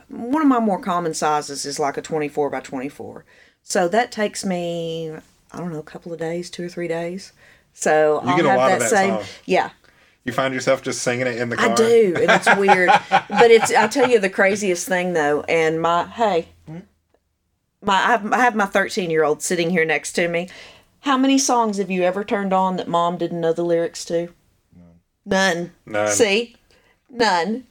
one 0.09 0.41
of 0.41 0.47
my 0.47 0.59
more 0.59 0.79
common 0.79 1.13
sizes 1.13 1.65
is 1.65 1.79
like 1.79 1.97
a 1.97 2.01
24 2.01 2.49
by 2.49 2.59
24. 2.59 3.25
So 3.63 3.87
that 3.89 4.11
takes 4.11 4.45
me, 4.45 5.11
I 5.51 5.57
don't 5.57 5.71
know, 5.73 5.79
a 5.79 5.83
couple 5.83 6.13
of 6.13 6.19
days, 6.19 6.49
two 6.49 6.65
or 6.65 6.69
three 6.69 6.87
days. 6.87 7.33
So 7.73 8.21
You 8.23 8.29
I'll 8.29 8.35
get 8.37 8.45
a 8.45 8.49
have 8.49 8.57
lot 8.57 8.67
that, 8.69 8.73
of 8.75 8.79
that 8.81 8.89
same. 8.89 9.13
song. 9.15 9.23
Yeah, 9.45 9.69
you 10.23 10.31
find 10.33 10.53
yourself 10.53 10.81
just 10.81 11.01
singing 11.03 11.27
it 11.27 11.37
in 11.37 11.49
the 11.49 11.57
car. 11.57 11.71
I 11.71 11.75
do, 11.75 12.13
and 12.17 12.31
it's 12.31 12.55
weird. 12.55 12.89
but 13.09 13.51
it's 13.51 13.71
I 13.71 13.87
tell 13.87 14.09
you 14.09 14.19
the 14.19 14.29
craziest 14.29 14.87
thing 14.87 15.13
though, 15.13 15.41
and 15.41 15.79
my 15.81 16.05
hey, 16.05 16.47
my 17.81 18.19
I 18.31 18.37
have, 18.39 18.55
my 18.55 18.65
13 18.65 19.09
year 19.09 19.23
old 19.23 19.41
sitting 19.41 19.69
here 19.69 19.85
next 19.85 20.13
to 20.13 20.27
me. 20.27 20.49
How 21.01 21.17
many 21.17 21.37
songs 21.37 21.77
have 21.77 21.91
you 21.91 22.03
ever 22.03 22.23
turned 22.23 22.53
on 22.53 22.77
that 22.77 22.87
mom 22.87 23.17
didn't 23.17 23.39
know 23.39 23.53
the 23.53 23.63
lyrics 23.63 24.03
to? 24.05 24.33
None. 25.25 25.71
None. 25.85 26.11
See, 26.11 26.55
none. 27.09 27.65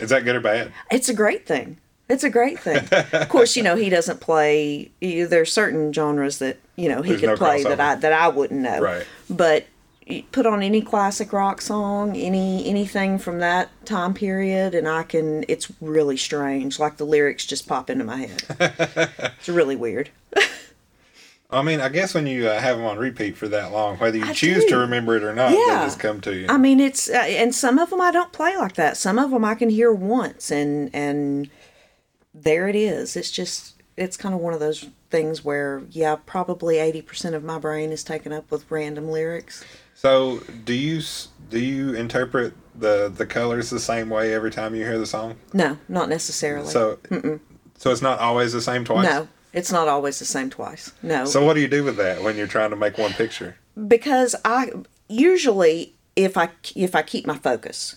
Is 0.00 0.10
that 0.10 0.24
good 0.24 0.36
or 0.36 0.40
bad? 0.40 0.72
It's 0.90 1.08
a 1.08 1.14
great 1.14 1.46
thing. 1.46 1.78
It's 2.08 2.24
a 2.24 2.30
great 2.30 2.58
thing. 2.58 2.88
of 3.12 3.28
course, 3.28 3.56
you 3.56 3.62
know 3.62 3.76
he 3.76 3.88
doesn't 3.88 4.20
play. 4.20 4.90
You, 5.00 5.28
there's 5.28 5.52
certain 5.52 5.92
genres 5.92 6.38
that 6.38 6.58
you 6.76 6.88
know 6.88 7.02
he 7.02 7.10
There's 7.10 7.20
could 7.20 7.26
no 7.28 7.36
play 7.36 7.62
crossover. 7.62 7.76
that 7.76 7.80
I 7.80 7.94
that 7.94 8.12
I 8.12 8.28
wouldn't 8.28 8.60
know. 8.60 8.80
Right. 8.80 9.06
But 9.30 9.66
put 10.32 10.46
on 10.46 10.62
any 10.62 10.80
classic 10.82 11.32
rock 11.32 11.60
song, 11.60 12.16
any 12.16 12.66
anything 12.66 13.18
from 13.18 13.38
that 13.40 13.68
time 13.84 14.14
period, 14.14 14.74
and 14.74 14.88
I 14.88 15.02
can. 15.02 15.44
It's 15.48 15.70
really 15.80 16.16
strange. 16.16 16.78
Like 16.78 16.96
the 16.96 17.04
lyrics 17.06 17.46
just 17.46 17.66
pop 17.68 17.90
into 17.90 18.04
my 18.04 18.26
head. 18.26 18.42
it's 19.38 19.48
really 19.48 19.76
weird. 19.76 20.10
I 21.52 21.62
mean, 21.62 21.80
I 21.80 21.88
guess 21.88 22.14
when 22.14 22.28
you 22.28 22.46
uh, 22.48 22.60
have 22.60 22.76
them 22.76 22.86
on 22.86 22.96
repeat 22.96 23.36
for 23.36 23.48
that 23.48 23.72
long, 23.72 23.96
whether 23.96 24.16
you 24.16 24.24
I 24.24 24.32
choose 24.32 24.62
do. 24.64 24.70
to 24.70 24.78
remember 24.78 25.16
it 25.16 25.24
or 25.24 25.34
not, 25.34 25.50
Yeah. 25.50 25.80
they 25.80 25.86
just 25.86 25.98
come 25.98 26.20
to 26.20 26.32
you. 26.34 26.46
I 26.48 26.56
mean, 26.58 26.78
it's 26.78 27.10
uh, 27.10 27.14
and 27.14 27.52
some 27.52 27.78
of 27.80 27.90
them 27.90 28.00
I 28.00 28.12
don't 28.12 28.32
play 28.32 28.56
like 28.56 28.74
that. 28.74 28.96
Some 28.96 29.18
of 29.18 29.30
them 29.32 29.44
I 29.44 29.56
can 29.56 29.68
hear 29.70 29.92
once, 29.92 30.50
and 30.52 30.90
and 30.94 31.50
there 32.32 32.68
it 32.68 32.76
is. 32.76 33.16
It's 33.16 33.32
just 33.32 33.74
it's 33.96 34.16
kind 34.16 34.32
of 34.34 34.40
one 34.40 34.54
of 34.54 34.60
those 34.60 34.86
things 35.10 35.44
where 35.44 35.82
yeah, 35.90 36.16
probably 36.24 36.78
eighty 36.78 37.02
percent 37.02 37.34
of 37.34 37.42
my 37.42 37.58
brain 37.58 37.90
is 37.90 38.04
taken 38.04 38.32
up 38.32 38.48
with 38.52 38.70
random 38.70 39.10
lyrics. 39.10 39.64
So, 40.00 40.40
do 40.64 40.72
you 40.72 41.02
do 41.50 41.58
you 41.58 41.92
interpret 41.94 42.54
the 42.74 43.12
the 43.14 43.26
colors 43.26 43.68
the 43.68 43.78
same 43.80 44.08
way 44.08 44.32
every 44.32 44.50
time 44.50 44.74
you 44.74 44.84
hear 44.84 44.98
the 44.98 45.06
song? 45.06 45.36
No, 45.52 45.76
not 45.88 46.08
necessarily. 46.08 46.68
So, 46.70 46.98
so 47.76 47.90
it's 47.90 48.00
not 48.02 48.18
always 48.18 48.52
the 48.54 48.62
same 48.62 48.84
twice. 48.84 49.04
no, 49.04 49.28
it's 49.52 49.70
not 49.70 49.88
always 49.88 50.18
the 50.18 50.24
same 50.24 50.48
twice. 50.48 50.92
No, 51.02 51.26
So, 51.26 51.44
what 51.44 51.54
do 51.54 51.60
you 51.60 51.68
do 51.68 51.84
with 51.84 51.96
that 51.96 52.22
when 52.22 52.36
you're 52.36 52.46
trying 52.46 52.70
to 52.70 52.76
make 52.76 52.96
one 52.96 53.12
picture? 53.12 53.56
because 53.88 54.34
I 54.44 54.70
usually 55.08 55.94
if 56.16 56.36
I 56.36 56.48
if 56.74 56.94
I 56.94 57.02
keep 57.02 57.26
my 57.26 57.36
focus, 57.36 57.96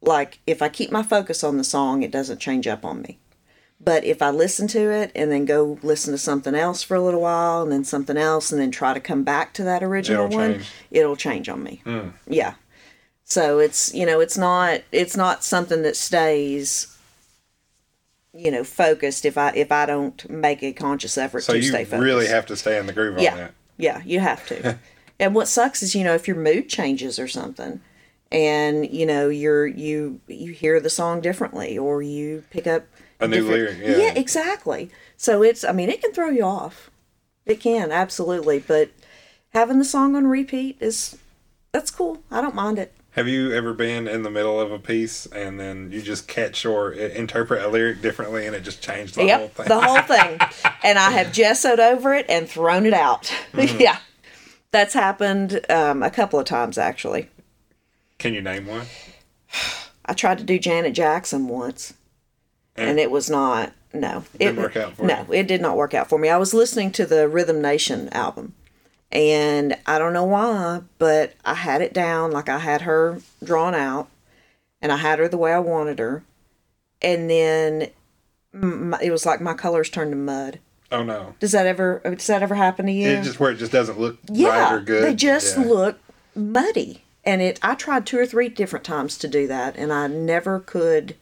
like 0.00 0.38
if 0.46 0.62
I 0.62 0.68
keep 0.68 0.92
my 0.92 1.02
focus 1.02 1.42
on 1.42 1.58
the 1.58 1.64
song, 1.64 2.02
it 2.02 2.10
doesn't 2.12 2.38
change 2.40 2.66
up 2.68 2.84
on 2.84 3.02
me. 3.02 3.18
But 3.84 4.04
if 4.04 4.22
I 4.22 4.30
listen 4.30 4.68
to 4.68 4.90
it 4.92 5.10
and 5.14 5.32
then 5.32 5.44
go 5.44 5.76
listen 5.82 6.12
to 6.12 6.18
something 6.18 6.54
else 6.54 6.84
for 6.84 6.94
a 6.94 7.02
little 7.02 7.20
while 7.22 7.62
and 7.62 7.72
then 7.72 7.82
something 7.84 8.16
else 8.16 8.52
and 8.52 8.60
then 8.60 8.70
try 8.70 8.94
to 8.94 9.00
come 9.00 9.24
back 9.24 9.52
to 9.54 9.64
that 9.64 9.82
original 9.82 10.26
It'll 10.26 10.38
one, 10.38 10.52
change. 10.54 10.70
it'll 10.92 11.16
change 11.16 11.48
on 11.48 11.62
me. 11.64 11.80
Hmm. 11.84 12.08
Yeah. 12.28 12.54
So 13.24 13.58
it's 13.58 13.92
you 13.94 14.06
know 14.06 14.20
it's 14.20 14.38
not 14.38 14.82
it's 14.92 15.16
not 15.16 15.42
something 15.42 15.82
that 15.82 15.96
stays 15.96 16.96
you 18.34 18.50
know 18.50 18.64
focused 18.64 19.24
if 19.24 19.36
I 19.36 19.50
if 19.50 19.70
I 19.72 19.86
don't 19.86 20.28
make 20.30 20.62
a 20.62 20.72
conscious 20.72 21.18
effort 21.18 21.40
So 21.42 21.54
to 21.54 21.62
stay 21.62 21.84
focused. 21.84 22.02
really 22.04 22.26
have 22.28 22.46
to 22.46 22.56
stay 22.56 22.78
in 22.78 22.86
the 22.86 22.92
groove 22.92 23.16
on 23.16 23.22
Yeah. 23.22 23.36
that. 23.36 23.54
Yeah, 23.78 24.02
you 24.04 24.20
have 24.20 24.46
to. 24.48 24.78
and 25.18 25.34
what 25.34 25.48
sucks 25.48 25.82
is, 25.82 25.94
you 25.94 26.04
know, 26.04 26.14
if 26.14 26.28
your 26.28 26.36
mood 26.36 26.68
changes 26.68 27.18
or 27.18 27.26
something 27.26 27.80
and, 28.30 28.88
you 28.88 29.06
know, 29.06 29.28
you're 29.28 29.66
you 29.66 30.20
you 30.28 30.52
hear 30.52 30.78
the 30.78 30.90
song 30.90 31.20
differently 31.20 31.76
or 31.76 32.00
you 32.02 32.44
pick 32.50 32.66
up 32.66 32.84
A 33.22 33.28
new 33.28 33.48
different- 33.48 33.80
lyric, 33.80 33.98
yeah. 33.98 34.14
exactly. 34.20 34.90
So 35.16 35.42
it's 35.42 35.64
I 35.64 35.72
mean, 35.72 35.88
it 35.90 36.00
can 36.02 36.12
throw 36.12 36.28
you 36.28 36.42
off. 36.44 36.90
It 37.46 37.60
can, 37.60 37.90
absolutely, 37.90 38.60
but 38.60 38.90
having 39.50 39.78
the 39.78 39.84
song 39.84 40.14
on 40.16 40.26
repeat 40.26 40.76
is 40.80 41.18
that's 41.72 41.90
cool. 41.90 42.22
I 42.30 42.40
don't 42.40 42.54
mind 42.54 42.78
it. 42.78 42.92
Have 43.12 43.28
you 43.28 43.52
ever 43.52 43.74
been 43.74 44.08
in 44.08 44.22
the 44.22 44.30
middle 44.30 44.58
of 44.58 44.72
a 44.72 44.78
piece 44.78 45.26
and 45.26 45.60
then 45.60 45.90
you 45.92 46.00
just 46.00 46.26
catch 46.28 46.64
or 46.64 46.92
interpret 46.92 47.62
a 47.62 47.68
lyric 47.68 48.00
differently 48.00 48.46
and 48.46 48.56
it 48.56 48.62
just 48.62 48.82
changed 48.82 49.16
the 49.16 49.20
whole 49.20 49.28
yep, 49.28 49.54
thing? 49.54 49.68
the 49.68 49.80
whole 49.80 50.00
thing. 50.02 50.38
and 50.82 50.98
I 50.98 51.10
have 51.10 51.26
gessoed 51.28 51.78
over 51.78 52.14
it 52.14 52.24
and 52.30 52.48
thrown 52.48 52.86
it 52.86 52.94
out. 52.94 53.32
Mm-hmm. 53.52 53.80
yeah. 53.80 53.98
That's 54.70 54.94
happened 54.94 55.60
um, 55.68 56.02
a 56.02 56.10
couple 56.10 56.38
of 56.38 56.46
times 56.46 56.78
actually. 56.78 57.28
Can 58.18 58.32
you 58.32 58.40
name 58.40 58.66
one? 58.66 58.86
I 60.06 60.14
tried 60.14 60.38
to 60.38 60.44
do 60.44 60.58
Janet 60.58 60.94
Jackson 60.94 61.48
once, 61.48 61.92
And- 62.76 62.90
and 62.90 63.00
it 63.00 63.10
was 63.10 63.28
not. 63.30 63.72
No, 63.94 64.24
Didn't 64.38 64.58
it 64.58 64.62
work 64.62 64.76
out 64.76 64.96
for 64.96 65.04
no, 65.04 65.26
it 65.30 65.46
did 65.46 65.60
not 65.60 65.76
work 65.76 65.92
out 65.92 66.08
for 66.08 66.18
me. 66.18 66.30
I 66.30 66.38
was 66.38 66.54
listening 66.54 66.92
to 66.92 67.04
the 67.04 67.28
Rhythm 67.28 67.60
Nation 67.60 68.08
album, 68.10 68.54
and 69.10 69.76
I 69.84 69.98
don't 69.98 70.14
know 70.14 70.24
why, 70.24 70.80
but 70.98 71.34
I 71.44 71.52
had 71.52 71.82
it 71.82 71.92
down 71.92 72.30
like 72.32 72.48
I 72.48 72.58
had 72.58 72.82
her 72.82 73.20
drawn 73.44 73.74
out, 73.74 74.08
and 74.80 74.90
I 74.90 74.96
had 74.96 75.18
her 75.18 75.28
the 75.28 75.36
way 75.36 75.52
I 75.52 75.58
wanted 75.58 75.98
her, 75.98 76.22
and 77.02 77.28
then 77.28 77.88
it 79.02 79.10
was 79.10 79.26
like 79.26 79.42
my 79.42 79.52
colors 79.52 79.90
turned 79.90 80.12
to 80.12 80.16
mud. 80.16 80.58
Oh 80.90 81.02
no. 81.02 81.34
Does 81.38 81.52
that 81.52 81.66
ever? 81.66 82.00
Does 82.04 82.26
that 82.28 82.42
ever 82.42 82.54
happen 82.54 82.86
to 82.86 82.92
you? 82.92 83.08
It 83.08 83.24
just 83.24 83.38
where 83.40 83.50
it 83.50 83.56
just 83.56 83.72
doesn't 83.72 84.00
look 84.00 84.18
yeah, 84.30 84.48
right 84.70 84.72
or 84.72 84.80
good. 84.80 85.04
they 85.04 85.14
just 85.14 85.58
Yeah. 85.58 85.64
look 85.64 85.98
muddy. 86.34 87.04
And 87.24 87.40
it, 87.42 87.58
I 87.62 87.74
tried 87.74 88.04
two 88.06 88.18
or 88.18 88.26
three 88.26 88.48
different 88.48 88.84
times 88.86 89.16
to 89.18 89.28
do 89.28 89.46
that, 89.48 89.76
and 89.76 89.92
I 89.92 90.06
never 90.06 90.58
could 90.60 91.14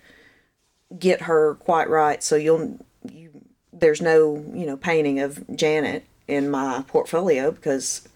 get 0.99 1.23
her 1.23 1.55
quite 1.57 1.89
right. 1.89 2.23
So 2.23 2.37
you'll, 2.37 2.79
you, 3.11 3.31
there's 3.73 4.01
no, 4.01 4.45
you 4.53 4.67
know, 4.67 4.77
painting 4.77 5.21
of 5.21 5.45
Janet 5.57 6.05
in 6.29 6.51
my 6.51 6.85
portfolio 6.87 7.51
because 7.51 8.07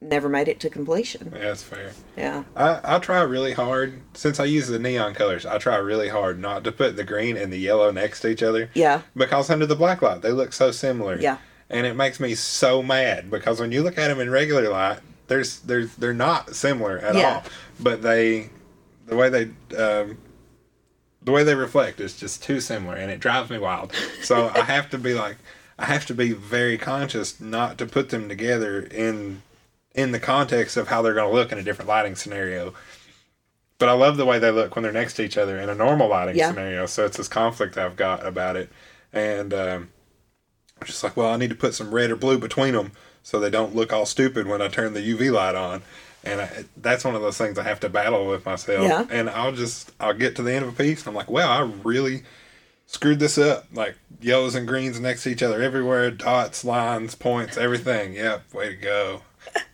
never 0.00 0.28
made 0.28 0.46
it 0.48 0.60
to 0.60 0.70
completion. 0.70 1.32
Yeah, 1.34 1.40
that's 1.46 1.62
fair. 1.62 1.90
Yeah, 2.16 2.44
I, 2.54 2.80
I 2.84 2.98
try 3.00 3.20
really 3.22 3.52
hard 3.52 4.00
since 4.14 4.38
I 4.38 4.44
use 4.44 4.68
the 4.68 4.78
neon 4.78 5.14
colors. 5.14 5.44
I 5.44 5.58
try 5.58 5.76
really 5.76 6.08
hard 6.08 6.38
not 6.38 6.62
to 6.64 6.72
put 6.72 6.96
the 6.96 7.02
green 7.04 7.36
and 7.36 7.52
the 7.52 7.58
yellow 7.58 7.90
next 7.90 8.20
to 8.20 8.28
each 8.28 8.42
other. 8.42 8.70
yeah, 8.74 9.02
Because 9.16 9.50
under 9.50 9.66
the 9.66 9.74
black 9.74 10.00
light, 10.02 10.22
they 10.22 10.30
look 10.30 10.52
so 10.52 10.70
similar. 10.70 11.18
Yeah. 11.20 11.38
And 11.70 11.84
it 11.86 11.94
makes 11.94 12.18
me 12.20 12.34
so 12.34 12.82
mad 12.82 13.30
because 13.30 13.60
when 13.60 13.72
you 13.72 13.82
look 13.82 13.98
at 13.98 14.08
them 14.08 14.20
in 14.20 14.30
regular 14.30 14.68
light, 14.70 15.00
there's 15.26 15.58
there's 15.60 15.94
they're 15.96 16.14
not 16.14 16.54
similar 16.54 16.98
at 16.98 17.14
Yeah. 17.14 17.34
all. 17.34 17.42
But 17.80 18.00
they, 18.00 18.48
the 19.06 19.16
way 19.16 19.28
they, 19.28 19.76
um, 19.76 20.16
the 21.28 21.32
way 21.32 21.44
they 21.44 21.54
reflect 21.54 22.00
is 22.00 22.16
just 22.16 22.42
too 22.42 22.58
similar, 22.58 22.96
and 22.96 23.10
it 23.10 23.20
drives 23.20 23.50
me 23.50 23.58
wild. 23.58 23.92
So 24.22 24.48
I 24.54 24.62
have 24.62 24.88
to 24.88 24.96
be 24.96 25.12
like, 25.12 25.36
I 25.78 25.84
have 25.84 26.06
to 26.06 26.14
be 26.14 26.32
very 26.32 26.78
conscious 26.78 27.38
not 27.38 27.76
to 27.78 27.86
put 27.86 28.08
them 28.08 28.30
together 28.30 28.80
in 28.80 29.42
in 29.94 30.12
the 30.12 30.20
context 30.20 30.78
of 30.78 30.88
how 30.88 31.02
they're 31.02 31.12
going 31.12 31.28
to 31.28 31.34
look 31.34 31.52
in 31.52 31.58
a 31.58 31.62
different 31.62 31.86
lighting 31.86 32.14
scenario. 32.16 32.72
But 33.76 33.90
I 33.90 33.92
love 33.92 34.16
the 34.16 34.24
way 34.24 34.38
they 34.38 34.50
look 34.50 34.74
when 34.74 34.84
they're 34.84 34.90
next 34.92 35.14
to 35.14 35.22
each 35.22 35.36
other 35.36 35.58
in 35.58 35.68
a 35.68 35.74
normal 35.74 36.08
lighting 36.08 36.36
Yeah. 36.36 36.48
scenario. 36.48 36.86
So 36.86 37.04
it's 37.04 37.18
this 37.18 37.28
conflict 37.28 37.76
I've 37.76 37.96
got 37.96 38.24
about 38.24 38.56
it, 38.56 38.70
and 39.12 39.52
um, 39.52 39.90
I'm 40.80 40.86
just 40.86 41.04
like, 41.04 41.14
well, 41.14 41.28
I 41.28 41.36
need 41.36 41.50
to 41.50 41.56
put 41.56 41.74
some 41.74 41.94
red 41.94 42.10
or 42.10 42.16
blue 42.16 42.38
between 42.38 42.72
them 42.72 42.92
so 43.22 43.38
they 43.38 43.50
don't 43.50 43.76
look 43.76 43.92
all 43.92 44.06
stupid 44.06 44.46
when 44.46 44.62
I 44.62 44.68
turn 44.68 44.94
the 44.94 45.00
UV 45.06 45.30
light 45.30 45.54
on. 45.54 45.82
And 46.24 46.40
I, 46.40 46.64
that's 46.76 47.04
one 47.04 47.14
of 47.14 47.22
those 47.22 47.38
things 47.38 47.58
I 47.58 47.62
have 47.62 47.80
to 47.80 47.88
battle 47.88 48.26
with 48.26 48.44
myself. 48.44 48.82
Yeah. 48.86 49.06
And 49.10 49.30
I'll 49.30 49.52
just 49.52 49.92
I'll 50.00 50.14
get 50.14 50.36
to 50.36 50.42
the 50.42 50.52
end 50.52 50.64
of 50.64 50.72
a 50.72 50.76
piece 50.76 51.00
and 51.00 51.08
I'm 51.08 51.14
like, 51.14 51.30
wow, 51.30 51.48
I 51.50 51.70
really 51.84 52.22
screwed 52.86 53.18
this 53.20 53.38
up. 53.38 53.66
Like 53.72 53.96
yellows 54.20 54.54
and 54.54 54.66
greens 54.66 54.98
next 54.98 55.22
to 55.24 55.30
each 55.30 55.42
other 55.42 55.62
everywhere, 55.62 56.10
dots, 56.10 56.64
lines, 56.64 57.14
points, 57.14 57.56
everything. 57.56 58.14
Yep, 58.14 58.52
way 58.52 58.70
to 58.70 58.76
go. 58.76 59.22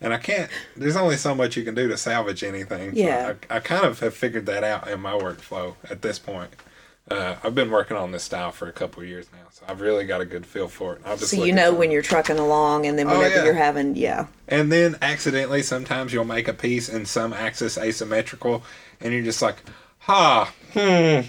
and 0.00 0.12
I 0.12 0.18
can't. 0.18 0.50
There's 0.76 0.96
only 0.96 1.16
so 1.16 1.34
much 1.34 1.56
you 1.56 1.64
can 1.64 1.74
do 1.74 1.88
to 1.88 1.96
salvage 1.96 2.44
anything. 2.44 2.94
So 2.94 3.00
Yeah. 3.00 3.34
I, 3.50 3.56
I 3.56 3.60
kind 3.60 3.84
of 3.84 4.00
have 4.00 4.14
figured 4.14 4.46
that 4.46 4.62
out 4.62 4.86
in 4.88 5.00
my 5.00 5.12
workflow 5.12 5.74
at 5.90 6.02
this 6.02 6.18
point. 6.18 6.50
Uh, 7.10 7.36
I've 7.44 7.54
been 7.54 7.70
working 7.70 7.98
on 7.98 8.12
this 8.12 8.22
style 8.22 8.50
for 8.50 8.66
a 8.66 8.72
couple 8.72 9.02
of 9.02 9.08
years 9.08 9.26
now, 9.30 9.46
so 9.50 9.64
I've 9.68 9.82
really 9.82 10.06
got 10.06 10.22
a 10.22 10.24
good 10.24 10.46
feel 10.46 10.68
for 10.68 10.94
it. 10.94 11.02
I'll 11.04 11.18
just 11.18 11.30
So 11.30 11.44
you 11.44 11.52
know 11.52 11.72
when 11.74 11.90
you're 11.90 12.00
trucking 12.00 12.38
along, 12.38 12.86
and 12.86 12.98
then 12.98 13.08
Oh, 13.08 13.18
whenever 13.18 13.36
yeah. 13.36 13.44
you're 13.44 13.54
having, 13.54 13.94
yeah, 13.94 14.26
And 14.48 14.72
then 14.72 14.96
accidentally, 15.02 15.62
sometimes 15.62 16.14
you'll 16.14 16.24
make 16.24 16.48
a 16.48 16.54
piece 16.54 16.88
in 16.88 17.04
some 17.04 17.34
axis 17.34 17.76
asymmetrical, 17.76 18.62
and 19.02 19.12
you're 19.12 19.22
just 19.22 19.42
like, 19.42 19.56
ha, 19.98 20.50
hmm. 20.72 21.20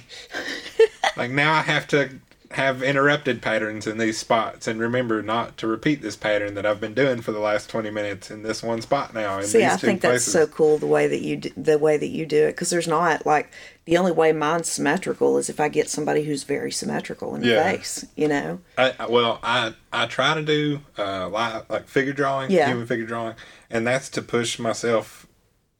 like 1.17 1.31
now 1.31 1.53
I 1.53 1.61
have 1.61 1.87
to 1.89 2.19
have 2.51 2.81
interrupted 2.81 3.41
patterns 3.41 3.85
in 3.85 3.97
these 3.97 4.17
spots 4.17 4.65
and 4.67 4.79
remember 4.79 5.21
not 5.21 5.57
to 5.57 5.67
repeat 5.67 6.01
this 6.01 6.15
pattern 6.15 6.53
that 6.55 6.65
I've 6.65 6.79
been 6.79 6.93
doing 6.93 7.19
for 7.21 7.33
the 7.33 7.39
last 7.39 7.69
20 7.69 7.89
minutes 7.89 8.31
in 8.31 8.43
this 8.43 8.63
one 8.63 8.81
spot 8.81 9.13
now. 9.13 9.39
In 9.39 9.45
See, 9.45 9.57
these 9.57 9.71
I 9.73 9.77
two 9.77 9.87
think 9.87 10.01
that's 10.01 10.23
so 10.23 10.47
cool 10.47 10.77
the 10.77 10.85
way 10.87 11.07
that 11.07 11.21
you 11.21 11.35
do, 11.37 11.49
the 11.57 11.77
way 11.77 11.97
that 11.97 12.07
you 12.07 12.25
do 12.25 12.43
it 12.45 12.51
because 12.51 12.69
there's 12.69 12.87
not 12.87 13.25
like 13.25 13.51
the 13.85 13.97
only 13.97 14.11
way 14.11 14.31
mine's 14.33 14.69
symmetrical 14.69 15.37
is 15.37 15.49
if 15.49 15.59
I 15.59 15.69
get 15.69 15.89
somebody 15.89 16.23
who's 16.23 16.43
very 16.43 16.71
symmetrical 16.71 17.35
in 17.35 17.41
the 17.41 17.47
Yeah. 17.49 17.63
face, 17.71 18.05
you 18.15 18.27
know. 18.27 18.59
I, 18.77 18.93
well, 19.07 19.39
I 19.43 19.73
I 19.93 20.07
try 20.07 20.33
to 20.33 20.41
do 20.41 20.81
uh, 20.97 21.27
li 21.27 21.61
like 21.69 21.87
figure 21.87 22.13
drawing, 22.13 22.49
Yeah. 22.51 22.67
human 22.67 22.87
figure 22.87 23.05
drawing, 23.05 23.35
and 23.69 23.85
that's 23.85 24.09
to 24.09 24.21
push 24.21 24.57
myself 24.59 25.27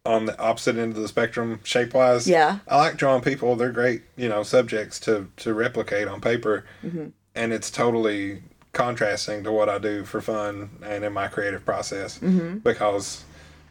on 0.06 0.26
the 0.28 0.40
opposite 0.40 0.76
end 0.78 0.96
of 0.96 1.02
the 1.02 1.08
spectrum 1.08 1.60
shape 1.64 1.96
wise. 1.96 2.28
Yeah. 2.28 2.60
I 2.68 2.78
like 2.78 2.96
drawing 2.98 3.22
people; 3.24 3.56
they're 3.56 3.72
great, 3.72 4.04
you 4.16 4.30
know, 4.30 4.44
subjects 4.44 5.00
to 5.02 5.28
to 5.38 5.54
replicate 5.54 6.08
on 6.08 6.22
paper, 6.22 6.64
Mm-hmm. 6.86 7.08
and 7.34 7.54
it's 7.54 7.72
totally 7.72 8.44
contrasting 8.72 9.44
to 9.46 9.52
what 9.52 9.68
I 9.70 9.80
do 9.80 10.04
for 10.04 10.22
fun 10.22 10.70
and 10.84 11.04
in 11.04 11.14
my 11.14 11.28
creative 11.28 11.66
process 11.66 12.20
Mm-hmm. 12.20 12.58
because 12.60 13.24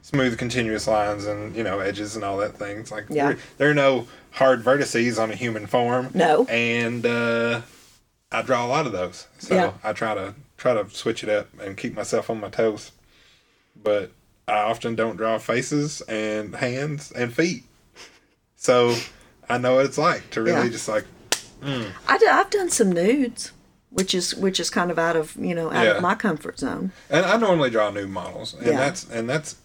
smooth 0.03 0.37
continuous 0.39 0.87
lines 0.87 1.24
and 1.24 1.55
you 1.57 1.62
know 1.62 1.78
edges 1.78 2.14
and 2.16 2.24
all 2.24 2.37
that 2.39 2.57
things 2.59 2.91
like 2.91 3.05
Yeah. 3.09 3.28
there, 3.28 3.39
there 3.59 3.70
are 3.70 3.74
no 3.74 4.07
hard 4.35 4.62
vertices 4.64 5.20
on 5.22 5.30
a 5.30 5.35
human 5.35 5.66
form 5.66 6.11
No. 6.14 6.45
and 6.47 7.05
uh 7.07 7.62
I 8.32 8.43
draw 8.43 8.66
a 8.66 8.68
lot 8.68 8.87
of 8.87 8.93
those. 8.93 9.26
So 9.39 9.55
Yeah. 9.55 9.72
I 9.85 9.93
try 9.93 10.14
to 10.14 10.35
try 10.57 10.74
to 10.74 10.89
switch 10.91 11.22
it 11.22 11.28
up 11.30 11.49
and 11.61 11.76
keep 11.76 11.95
myself 11.95 12.28
on 12.30 12.41
my 12.41 12.49
toes. 12.49 12.91
But 13.80 14.11
I 14.49 14.59
often 14.59 14.95
don't 14.97 15.16
draw 15.16 15.39
faces 15.39 16.01
and 16.03 16.55
hands 16.57 17.12
and 17.12 17.32
feet. 17.32 17.64
So 18.57 18.97
I 19.49 19.59
know 19.59 19.76
what 19.76 19.87
it's 19.87 19.99
like 19.99 20.30
to 20.30 20.43
really 20.43 20.64
Yeah. 20.66 20.68
just 20.68 20.89
like 20.89 21.05
I 21.62 22.18
do, 22.18 22.26
I've 22.26 22.51
done 22.51 22.68
some 22.70 22.93
nudes, 22.93 23.53
which 23.91 24.14
is 24.14 24.35
which 24.35 24.59
is 24.61 24.68
kind 24.68 24.91
of 24.91 24.99
out 24.99 25.16
of 25.16 25.37
you 25.37 25.55
know 25.55 25.70
out 25.70 25.85
Yeah. 25.85 25.93
of 25.93 26.03
my 26.03 26.14
comfort 26.16 26.59
zone. 26.59 26.91
and 27.09 27.24
I 27.24 27.37
normally 27.37 27.70
draw 27.70 27.91
new 27.91 28.07
models 28.09 28.53
and 28.55 28.66
Yeah. 28.66 28.76
that's 28.78 29.05
and 29.09 29.30
that's 29.30 29.57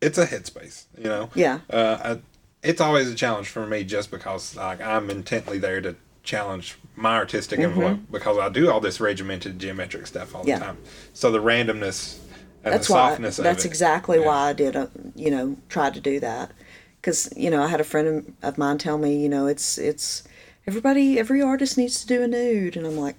it's 0.00 0.18
a 0.18 0.26
headspace, 0.26 0.84
you 0.96 1.04
know. 1.04 1.30
Yeah. 1.34 1.60
Uh 1.68 2.16
it's 2.62 2.80
always 2.80 3.10
a 3.10 3.14
challenge 3.14 3.48
for 3.48 3.66
me 3.66 3.84
just 3.84 4.10
because 4.10 4.56
like 4.56 4.80
I'm 4.80 5.10
intently 5.10 5.58
there 5.58 5.80
to 5.80 5.96
challenge 6.22 6.76
my 6.94 7.16
artistic 7.16 7.58
envelope 7.58 7.98
because 8.10 8.38
I 8.38 8.48
do 8.48 8.70
all 8.70 8.80
this 8.80 9.00
regimented 9.00 9.58
geometric 9.58 10.06
stuff 10.06 10.34
all 10.34 10.42
Mm-hmm. 10.42 10.48
Yeah. 10.50 10.58
the 10.58 10.64
time. 10.66 10.78
So 11.14 11.30
the 11.32 11.40
randomness 11.42 12.18
and 12.64 12.72
That's 12.74 12.86
the 12.86 12.92
why. 12.92 13.10
softness 13.10 13.38
of 13.38 13.44
That's 13.44 13.64
it. 13.64 13.68
exactly 13.68 14.18
Yeah. 14.20 14.26
why 14.26 14.48
I 14.50 14.52
did. 14.52 14.76
A, 14.76 14.88
you 15.16 15.30
know, 15.30 15.56
tried 15.68 15.94
to 15.94 16.00
do 16.00 16.20
that 16.20 16.52
because 17.00 17.32
you 17.36 17.50
know 17.50 17.62
I 17.62 17.66
had 17.68 17.80
a 17.80 17.84
friend 17.84 18.08
of- 18.42 18.50
of 18.50 18.58
mine 18.58 18.78
tell 18.78 18.98
me, 18.98 19.16
you 19.20 19.28
know, 19.28 19.46
it's 19.48 19.78
it's 19.78 20.22
everybody, 20.66 21.18
every 21.18 21.42
artist 21.42 21.76
needs 21.76 22.00
to 22.00 22.06
do 22.06 22.22
a 22.22 22.28
nude, 22.28 22.76
and 22.76 22.86
I'm 22.86 22.96
like, 22.96 23.16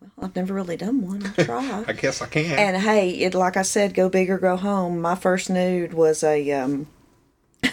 well, 0.00 0.10
I've 0.28 0.36
never 0.36 0.54
really 0.54 0.78
done 0.78 1.06
one. 1.06 1.30
I'll 1.36 1.44
try. 1.44 1.84
I 1.88 1.92
guess 1.92 2.22
I 2.22 2.26
can. 2.26 2.58
and 2.58 2.76
hey, 2.82 3.10
it 3.10 3.34
like 3.34 3.58
I 3.58 3.62
said, 3.62 3.92
go 3.92 4.08
big 4.08 4.30
or 4.30 4.38
go 4.38 4.56
home. 4.56 4.98
My 5.02 5.14
first 5.14 5.50
nude 5.50 5.92
was 5.92 6.24
a 6.24 6.50
um, 6.52 6.86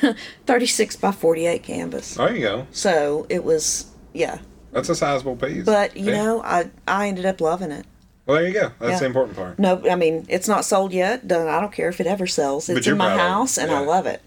36 0.45 0.95
by 0.97 1.11
48 1.11 1.63
canvas, 1.63 2.15
there 2.15 2.35
you 2.35 2.41
go. 2.41 2.67
so 2.71 3.25
it 3.29 3.43
was 3.43 3.85
yeah. 4.13 4.39
That's 4.71 4.89
a 4.89 4.95
sizable 4.95 5.35
piece. 5.35 5.63
But 5.65 5.95
you 5.97 6.11
Yeah. 6.11 6.23
know, 6.23 6.41
I 6.43 6.69
I 6.87 7.07
ended 7.07 7.25
up 7.25 7.39
loving 7.41 7.71
it. 7.71 7.85
Well, 8.25 8.37
there 8.37 8.47
you 8.47 8.53
go. 8.53 8.71
That's 8.79 8.91
Yeah. 8.93 8.99
the 8.99 9.05
important 9.05 9.37
part. 9.37 9.57
No, 9.59 9.81
I 9.89 9.95
mean 9.95 10.25
it's 10.29 10.47
not 10.47 10.65
sold 10.65 10.91
yet. 10.93 11.21
I 11.23 11.59
don't 11.61 11.71
care 11.71 11.89
if 11.89 11.99
it 12.01 12.07
ever 12.07 12.27
sells. 12.27 12.67
It's 12.69 12.85
in 12.87 12.97
my 12.97 13.13
of 13.13 13.19
house, 13.19 13.57
and 13.57 13.71
I 13.71 13.79
love 13.79 14.05
it. 14.05 14.21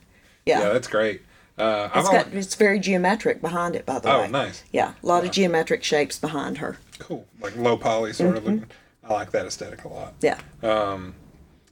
Yeah, 0.47 0.61
Yeah, 0.61 0.69
that's 0.73 0.89
great. 0.89 1.23
Uh, 1.59 1.91
it's 1.95 2.09
got 2.09 2.29
it's 2.33 2.55
very 2.55 2.79
geometric 2.81 3.43
behind 3.43 3.77
it. 3.77 3.85
By 3.85 3.99
the 3.99 4.11
Oh, 4.11 4.21
way, 4.21 4.25
Oh, 4.25 4.31
nice. 4.31 4.65
Yeah, 4.73 4.95
a 5.03 5.07
lot 5.07 5.25
of 5.27 5.31
geometric 5.31 5.85
shapes 5.85 6.19
behind 6.19 6.59
her. 6.59 6.79
cool, 6.99 7.27
like 7.43 7.55
low 7.57 7.77
poly 7.77 8.13
sort 8.15 8.37
of 8.37 8.45
Mm-hmm. 8.45 8.53
looking. 8.53 8.71
I 9.07 9.13
like 9.13 9.31
that 9.33 9.45
aesthetic 9.45 9.85
a 9.85 9.89
lot. 9.89 10.15
Yeah, 10.23 10.39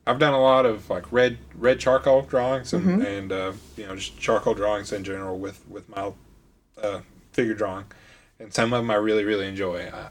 I've 0.08 0.18
done 0.18 0.32
a 0.34 0.40
lot 0.40 0.64
of 0.66 0.88
like 0.90 1.10
red 1.12 1.38
red 1.54 1.78
charcoal 1.78 2.22
drawings 2.22 2.72
and, 2.72 2.84
Mm-hmm. 2.84 3.02
and 3.02 3.32
uh, 3.32 3.52
you 3.76 3.86
know 3.86 3.94
just 3.96 4.18
charcoal 4.18 4.54
drawings 4.54 4.92
in 4.92 5.04
general 5.04 5.38
with 5.38 5.62
with 5.68 5.88
my 5.88 6.12
uh, 6.82 7.00
figure 7.32 7.54
drawing, 7.54 7.84
and 8.40 8.52
some 8.52 8.72
of 8.72 8.80
them 8.82 8.90
I 8.90 8.94
really 8.94 9.24
really 9.24 9.46
enjoy. 9.46 9.88
I, 9.92 10.08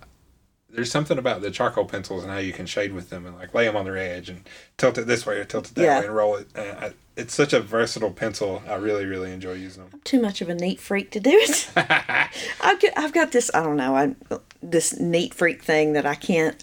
there's 0.70 0.92
something 0.92 1.18
about 1.18 1.42
the 1.42 1.50
charcoal 1.50 1.86
pencils 1.86 2.24
and 2.24 2.32
how 2.32 2.40
you 2.40 2.52
can 2.54 2.66
shade 2.66 2.92
with 2.94 3.10
them 3.10 3.26
and 3.26 3.36
like 3.38 3.54
lay 3.54 3.66
them 3.66 3.76
on 3.78 3.86
their 3.86 3.98
edge 3.98 4.30
and 4.30 4.48
tilt 4.76 4.98
it 4.98 5.08
this 5.08 5.26
way 5.26 5.38
or 5.40 5.46
tilt 5.46 5.70
it 5.72 5.76
that 5.76 5.84
Yeah. 5.84 6.00
way 6.02 6.06
and 6.06 6.16
roll 6.16 6.36
it. 6.36 6.48
And 6.56 6.78
I, 6.78 6.94
it's 7.16 7.34
such 7.34 7.54
a 7.54 7.62
versatile 7.62 8.12
pencil. 8.12 8.62
I 8.68 8.76
really 8.76 9.06
really 9.06 9.32
enjoy 9.32 9.54
using 9.54 9.88
them. 9.90 10.02
too 10.04 10.22
much 10.22 10.42
of 10.42 10.50
a 10.50 10.54
neat 10.56 10.80
freak 10.80 11.10
to 11.12 11.20
do 11.22 11.32
it. 11.34 11.70
I've 11.76 12.80
got, 12.82 12.92
I've 12.98 13.14
got 13.14 13.32
this. 13.32 13.50
I 13.54 13.64
don't 13.64 13.78
know. 13.78 13.96
I 13.96 14.16
this 14.62 15.00
neat 15.00 15.34
freak 15.34 15.64
thing 15.64 15.94
that 15.94 16.06
I 16.06 16.16
can't. 16.16 16.62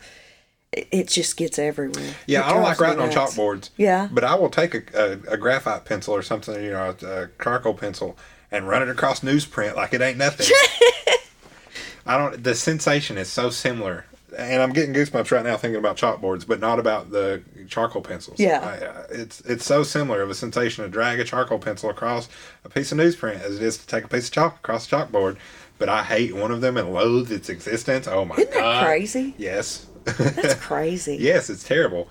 It, 0.90 1.08
just 1.08 1.36
gets 1.36 1.58
everywhere. 1.58 2.14
Yeah, 2.26 2.46
I 2.46 2.52
don't 2.52 2.62
like 2.62 2.80
writing 2.80 3.00
on 3.00 3.10
chalkboards. 3.10 3.70
Yeah. 3.76 4.08
But 4.10 4.24
I 4.24 4.34
will 4.34 4.50
take 4.50 4.74
a, 4.74 4.82
a, 5.28 5.34
a 5.34 5.36
graphite 5.36 5.84
pencil 5.84 6.14
or 6.14 6.22
something, 6.22 6.62
you 6.62 6.70
know, 6.70 6.94
a, 7.02 7.06
a 7.06 7.28
charcoal 7.42 7.74
pencil, 7.74 8.16
and 8.50 8.68
run 8.68 8.82
it 8.82 8.88
across 8.88 9.20
newsprint 9.20 9.76
like 9.76 9.92
it 9.94 10.00
ain't 10.00 10.18
nothing. 10.18 10.46
I 12.06 12.18
don't. 12.18 12.42
The 12.42 12.54
sensation 12.54 13.16
is 13.16 13.28
so 13.28 13.50
similar, 13.50 14.04
and 14.36 14.62
I'm 14.62 14.72
getting 14.72 14.94
goosebumps 14.94 15.30
right 15.30 15.44
now 15.44 15.56
thinking 15.56 15.78
about 15.78 15.96
chalkboards, 15.96 16.46
but 16.46 16.60
not 16.60 16.78
about 16.78 17.10
the 17.10 17.42
charcoal 17.68 18.02
pencils. 18.02 18.38
Yeah. 18.38 18.60
I, 18.60 18.84
uh, 18.84 19.06
it's 19.10 19.40
it's 19.42 19.64
so 19.64 19.82
similar 19.82 20.22
of 20.22 20.30
a 20.30 20.34
sensation 20.34 20.84
to 20.84 20.90
drag 20.90 21.20
a 21.20 21.24
charcoal 21.24 21.58
pencil 21.58 21.90
across 21.90 22.28
a 22.64 22.68
piece 22.68 22.92
of 22.92 22.98
newsprint 22.98 23.40
as 23.40 23.56
it 23.56 23.62
is 23.62 23.78
to 23.78 23.86
take 23.86 24.04
a 24.04 24.08
piece 24.08 24.26
of 24.26 24.34
chalk 24.34 24.56
across 24.56 24.90
a 24.90 24.96
chalkboard. 24.96 25.36
But 25.78 25.88
I 25.88 26.04
hate 26.04 26.34
one 26.36 26.52
of 26.52 26.60
them 26.60 26.76
and 26.76 26.92
loathe 26.92 27.32
its 27.32 27.48
existence. 27.48 28.06
Oh 28.06 28.24
my 28.24 28.36
Isn't 28.36 28.52
that 28.52 28.60
god! 28.60 28.84
crazy? 28.84 29.34
Yes. 29.38 29.86
That's 30.04 30.54
crazy. 30.60 31.16
Yes, 31.20 31.50
it's 31.50 31.64
terrible, 31.64 32.08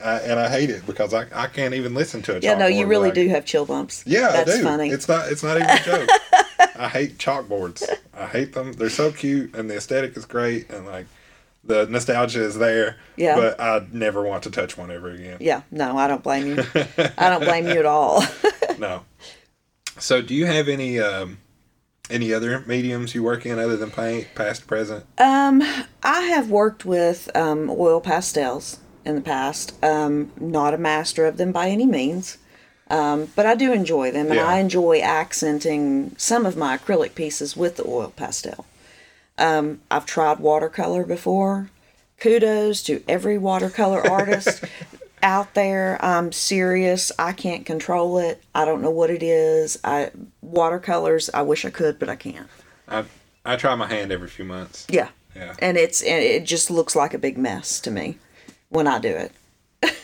uh, 0.00 0.20
and 0.22 0.38
I 0.38 0.48
hate 0.48 0.70
it 0.70 0.84
because 0.86 1.14
I, 1.14 1.26
I 1.34 1.46
can't 1.46 1.74
even 1.74 1.94
listen 1.94 2.22
to 2.22 2.36
it. 2.36 2.42
Yeah, 2.42 2.54
no, 2.54 2.66
you 2.66 2.86
really 2.86 3.10
do 3.10 3.28
have 3.28 3.44
chill 3.44 3.64
bumps. 3.64 4.02
Yeah, 4.06 4.28
that's 4.32 4.50
I 4.50 4.56
do. 4.58 4.62
funny. 4.62 4.90
It's 4.90 5.08
not 5.08 5.30
it's 5.30 5.42
not 5.42 5.56
even 5.56 5.70
a 5.70 5.82
joke. 5.82 6.08
I 6.78 6.88
hate 6.88 7.16
chalkboards. 7.18 7.82
I 8.14 8.26
hate 8.26 8.52
them. 8.52 8.72
They're 8.74 8.90
so 8.90 9.10
cute, 9.10 9.54
and 9.54 9.70
the 9.70 9.76
aesthetic 9.76 10.16
is 10.16 10.26
great, 10.26 10.68
and 10.70 10.86
like 10.86 11.06
the 11.64 11.86
nostalgia 11.86 12.42
is 12.44 12.56
there. 12.58 12.96
Yeah. 13.16 13.34
But 13.36 13.60
I 13.60 13.86
never 13.92 14.22
want 14.22 14.42
to 14.44 14.50
touch 14.50 14.76
one 14.76 14.90
ever 14.90 15.10
again. 15.10 15.38
yeah, 15.40 15.62
no, 15.70 15.96
I 15.98 16.06
don't 16.06 16.22
blame 16.22 16.46
you. 16.48 16.64
I 17.18 17.28
don't 17.30 17.42
blame 17.44 17.66
you 17.66 17.78
at 17.78 17.86
all. 17.86 18.22
No. 18.78 19.04
So, 19.98 20.20
do 20.20 20.34
you 20.34 20.44
have 20.44 20.68
any 20.68 21.00
um, 21.00 21.38
any 22.10 22.32
other 22.32 22.60
mediums 22.66 23.14
you 23.14 23.22
work 23.22 23.44
in 23.46 23.58
other 23.58 23.76
than 23.76 23.90
paint, 23.90 24.28
past, 24.34 24.66
present? 24.66 25.04
Um, 25.18 25.62
I 26.02 26.22
have 26.22 26.50
worked 26.50 26.84
with 26.84 27.28
um, 27.36 27.70
oil 27.70 28.00
pastels 28.00 28.78
in 29.04 29.14
the 29.16 29.20
past. 29.20 29.74
Um, 29.84 30.30
not 30.40 30.74
a 30.74 30.78
master 30.78 31.26
of 31.26 31.36
them 31.36 31.52
by 31.52 31.68
any 31.68 31.86
means, 31.86 32.38
um, 32.88 33.28
but 33.34 33.46
I 33.46 33.54
do 33.54 33.72
enjoy 33.72 34.10
them, 34.12 34.26
and 34.26 34.36
Yeah. 34.36 34.46
I 34.46 34.58
enjoy 34.58 35.00
accenting 35.00 36.14
some 36.16 36.46
of 36.46 36.56
my 36.56 36.76
acrylic 36.78 37.14
pieces 37.14 37.56
with 37.56 37.76
the 37.76 37.86
oil 37.86 38.12
pastel. 38.14 38.64
Um, 39.38 39.80
I've 39.90 40.06
tried 40.06 40.38
watercolor 40.38 41.04
before. 41.04 41.70
Kudos 42.18 42.82
to 42.84 43.02
every 43.06 43.36
watercolor 43.36 44.00
artist 44.10 44.64
out 45.22 45.52
there. 45.54 46.02
I'm 46.02 46.32
serious. 46.32 47.12
I 47.18 47.32
can't 47.32 47.66
control 47.66 48.18
it. 48.18 48.42
I 48.54 48.64
don't 48.64 48.80
know 48.80 48.90
what 48.90 49.10
it 49.10 49.22
is. 49.22 49.78
I 49.84 50.10
watercolors. 50.46 51.28
I 51.34 51.42
wish 51.42 51.64
I 51.64 51.70
could, 51.70 51.98
but 51.98 52.08
I 52.08 52.16
can't. 52.16 52.48
I 52.88 53.04
I 53.44 53.56
try 53.56 53.74
my 53.74 53.86
hand 53.86 54.12
every 54.12 54.28
few 54.28 54.44
months. 54.44 54.86
Yeah. 54.88 55.08
Yeah. 55.34 55.54
And 55.58 55.76
it's 55.76 56.02
and 56.02 56.22
it 56.22 56.44
just 56.44 56.70
looks 56.70 56.96
like 56.96 57.14
a 57.14 57.18
big 57.18 57.36
mess 57.36 57.80
to 57.80 57.90
me 57.90 58.18
when 58.68 58.86
I 58.86 58.98
do 58.98 59.08
it. 59.08 59.32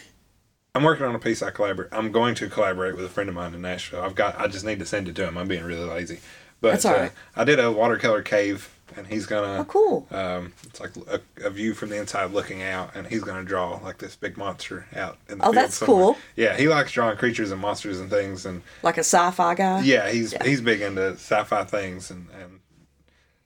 I'm 0.74 0.82
working 0.82 1.07
on 1.07 1.14
a 1.14 1.18
piece 1.18 1.43
I 1.43 1.51
collaborate. 1.51 1.88
I'm 1.93 2.12
going 2.12 2.34
to 2.36 2.49
collaborate 2.49 2.97
with 2.97 3.05
a 3.05 3.09
friend 3.09 3.28
of 3.28 3.34
mine 3.34 3.55
in 3.55 3.62
Nashville. 3.62 4.03
I've 4.03 4.14
got. 4.14 4.38
I 4.38 4.47
just 4.47 4.64
need 4.64 4.78
to 4.80 4.86
send 4.86 5.09
it 5.09 5.16
to 5.16 5.26
him. 5.26 5.38
I'm 5.38 5.49
being 5.49 5.64
really 5.64 5.88
lazy. 5.88 6.20
But 6.61 6.72
That's 6.72 6.84
all 6.84 6.95
uh. 6.95 7.09
I 7.34 7.45
did 7.45 7.59
a 7.59 7.72
watercolor 7.72 8.22
cave, 8.22 8.68
and 8.97 9.07
he's 9.07 9.26
gonna. 9.26 9.59
Oh, 9.61 9.64
cool. 9.64 10.07
Um, 10.11 10.53
it's 10.64 10.80
like 10.80 10.90
a, 11.09 11.20
a 11.45 11.51
view 11.51 11.74
from 11.74 11.88
the 11.90 11.97
inside 11.97 12.30
looking 12.32 12.62
out, 12.62 12.95
and 12.95 13.07
he's 13.07 13.22
gonna 13.22 13.43
draw 13.45 13.76
like 13.82 13.99
this 13.99 14.16
big 14.16 14.36
monster 14.36 14.86
out 14.97 15.18
in 15.28 15.38
the 15.38 15.47
Oh, 15.47 15.53
that's 15.53 15.76
somewhere. 15.76 15.97
cool. 16.14 16.16
Yeah, 16.36 16.57
he 16.57 16.68
likes 16.68 16.93
drawing 16.93 17.16
creatures 17.16 17.51
and 17.51 17.61
monsters 17.61 18.01
and 18.01 18.09
things, 18.11 18.47
and 18.47 18.62
Like 18.82 18.97
a 18.97 19.01
sci-fi 19.05 19.55
guy. 19.55 19.80
yeah, 19.82 20.11
he's 20.11 20.32
he's 20.45 20.61
big 20.61 20.80
into 20.80 21.12
sci-fi 21.12 21.64
things 21.64 22.11
and 22.11 22.28
and 22.40 22.61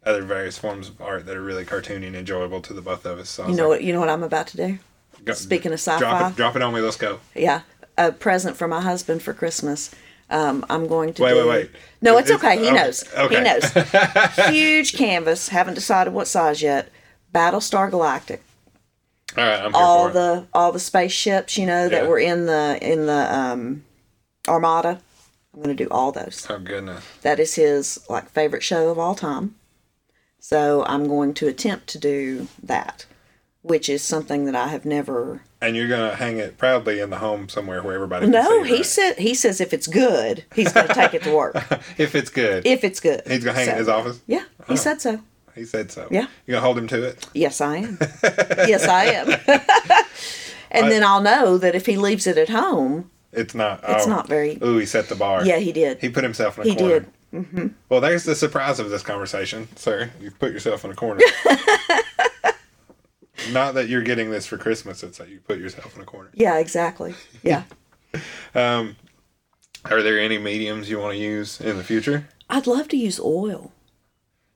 other 0.04 0.22
various 0.22 0.56
forms 0.56 0.88
of 0.88 1.00
art 1.00 1.26
that 1.26 1.36
are 1.36 1.42
really 1.42 1.64
cartoony 1.64 2.06
and 2.06 2.14
enjoyable 2.14 2.60
to 2.60 2.72
the 2.72 2.80
both 2.82 3.04
of 3.04 3.18
us. 3.18 3.28
So 3.28 3.48
You 3.48 3.54
know 3.56 3.64
like, 3.68 3.78
what? 3.80 3.84
You 3.84 3.92
know 3.92 4.00
what 4.00 4.08
I'm 4.08 4.22
about 4.22 4.46
to 4.48 4.56
do? 4.56 4.78
go- 5.24 5.32
speaking 5.32 5.72
of 5.72 5.82
drop 5.82 6.00
sci-fi. 6.00 6.28
it, 6.28 6.36
drop 6.36 6.54
it 6.56 6.62
on 6.62 6.72
me. 6.72 6.80
Let's 6.80 6.96
go. 6.96 7.18
Yeah. 7.34 7.62
a 7.98 8.12
present 8.12 8.56
for 8.56 8.68
my 8.68 8.80
husband 8.82 9.22
for 9.22 9.32
Christmas. 9.34 9.90
Um, 10.28 10.64
I'm 10.68 10.88
going 10.88 11.14
to 11.14 11.22
Wait, 11.22 11.34
do. 11.34 11.46
wait, 11.46 11.48
wait. 11.48 11.70
No, 12.02 12.18
it's 12.18 12.28
It's- 12.30 12.44
okay. 12.44 12.58
He 12.60 12.66
okay, 12.66 12.74
knows. 12.76 13.04
okay. 13.16 13.36
He 13.36 13.40
knows. 13.42 14.48
Huge 14.48 14.92
canvas. 14.96 15.48
Haven't 15.48 15.74
decided 15.74 16.12
what 16.12 16.26
size 16.26 16.60
yet. 16.62 16.90
Battlestar 17.34 17.90
Galactica. 17.90 18.40
All 19.36 19.44
right, 19.44 19.60
I'm 19.60 19.72
here 19.72 19.72
All 19.74 20.04
for 20.04 20.10
it. 20.10 20.12
the 20.14 20.46
all 20.54 20.72
the 20.72 20.80
spaceships, 20.80 21.58
you 21.58 21.66
know, 21.66 21.88
that 21.88 22.02
Yeah. 22.04 22.08
were 22.08 22.18
in 22.18 22.46
the 22.46 22.78
in 22.80 23.06
the 23.06 23.36
um, 23.36 23.84
Armada. 24.48 25.00
I'm 25.54 25.62
going 25.62 25.76
to 25.76 25.84
do 25.84 25.88
all 25.90 26.10
those. 26.12 26.46
Oh 26.50 26.58
goodness. 26.58 27.04
That 27.22 27.38
is 27.38 27.54
his 27.54 27.98
like 28.08 28.30
favorite 28.30 28.62
show 28.62 28.88
of 28.90 28.98
all 28.98 29.14
time. 29.14 29.54
So 30.40 30.84
I'm 30.86 31.08
going 31.08 31.34
to 31.34 31.48
attempt 31.48 31.86
to 31.88 31.98
do 31.98 32.48
that, 32.62 33.04
which 33.66 33.88
is 33.88 34.02
something 34.02 34.44
that 34.44 34.54
I 34.54 34.68
have 34.68 34.84
never. 34.84 35.42
And 35.60 35.74
you're 35.74 35.88
gonna 35.88 36.14
hang 36.14 36.38
it 36.38 36.56
proudly 36.56 37.00
in 37.00 37.10
the 37.10 37.18
home 37.18 37.48
somewhere 37.48 37.82
where 37.82 37.94
everybody. 37.94 38.26
Can 38.26 38.32
No, 38.32 38.62
he 38.62 38.82
said 38.82 39.18
he 39.18 39.34
says 39.34 39.60
if 39.60 39.72
it's 39.72 39.86
good, 39.86 40.44
he's 40.54 40.72
going 40.72 40.86
to 40.86 40.94
take 40.94 41.14
it 41.14 41.22
to 41.24 41.34
work. 41.34 41.56
if 41.98 42.14
it's 42.14 42.30
good. 42.30 42.64
If 42.66 42.84
it's 42.84 43.00
good, 43.00 43.22
He's 43.26 43.44
gonna 43.44 43.58
hang 43.58 43.68
it 43.68 43.72
in 43.72 43.78
his 43.78 43.88
office. 43.88 44.20
Yeah, 44.26 44.44
he 44.68 44.76
said 44.76 45.00
so. 45.00 45.20
He 45.54 45.64
said 45.64 45.90
so. 45.90 46.06
Yeah. 46.10 46.26
You 46.46 46.52
gonna 46.52 46.60
hold 46.60 46.78
him 46.78 46.86
to 46.88 47.02
it? 47.02 47.26
Yes, 47.34 47.60
I 47.60 47.78
am. 47.78 47.98
yes, 48.22 48.86
I 48.86 49.04
am. 49.06 49.30
and 50.70 50.90
then 50.90 51.02
I'll 51.02 51.22
know 51.22 51.58
that 51.58 51.74
if 51.74 51.86
he 51.86 51.96
leaves 51.96 52.26
it 52.26 52.36
at 52.36 52.50
home, 52.50 53.10
It's 53.32 53.54
not. 53.54 53.82
it's 53.88 54.06
oh. 54.06 54.10
not 54.10 54.28
very. 54.28 54.58
Ooh, 54.62 54.76
he 54.78 54.86
set 54.86 55.08
the 55.08 55.14
bar. 55.16 55.44
Yeah, 55.44 55.58
he 55.58 55.72
did. 55.72 56.00
He 56.00 56.10
put 56.10 56.22
himself 56.24 56.58
in 56.58 56.66
a 56.66 56.68
He 56.68 56.76
corner. 56.76 57.00
did. 57.00 57.06
Mm-hmm. 57.34 57.66
Well, 57.88 58.00
there's 58.00 58.24
the 58.24 58.34
surprise 58.34 58.78
of 58.78 58.90
this 58.90 59.02
conversation, 59.02 59.68
sir. 59.76 60.10
You've 60.20 60.38
put 60.38 60.52
yourself 60.52 60.84
in 60.84 60.90
a 60.90 60.94
corner. 60.94 61.20
Not 63.52 63.74
that 63.74 63.88
you're 63.88 64.02
getting 64.02 64.30
this 64.30 64.46
for 64.46 64.58
Christmas. 64.58 65.02
It's 65.02 65.18
that 65.18 65.28
you 65.28 65.40
put 65.40 65.58
yourself 65.58 65.94
in 65.96 66.02
a 66.02 66.04
corner. 66.04 66.30
Yeah, 66.34 66.58
exactly. 66.58 67.14
Yeah. 67.42 67.64
Um, 68.54 68.96
are 69.84 70.02
there 70.02 70.18
any 70.18 70.38
mediums 70.38 70.88
you 70.88 70.98
want 70.98 71.12
to 71.12 71.18
use 71.18 71.60
in 71.60 71.76
the 71.76 71.84
future? 71.84 72.28
I'd 72.48 72.66
love 72.66 72.88
to 72.88 72.96
use 72.96 73.20
oil. 73.20 73.72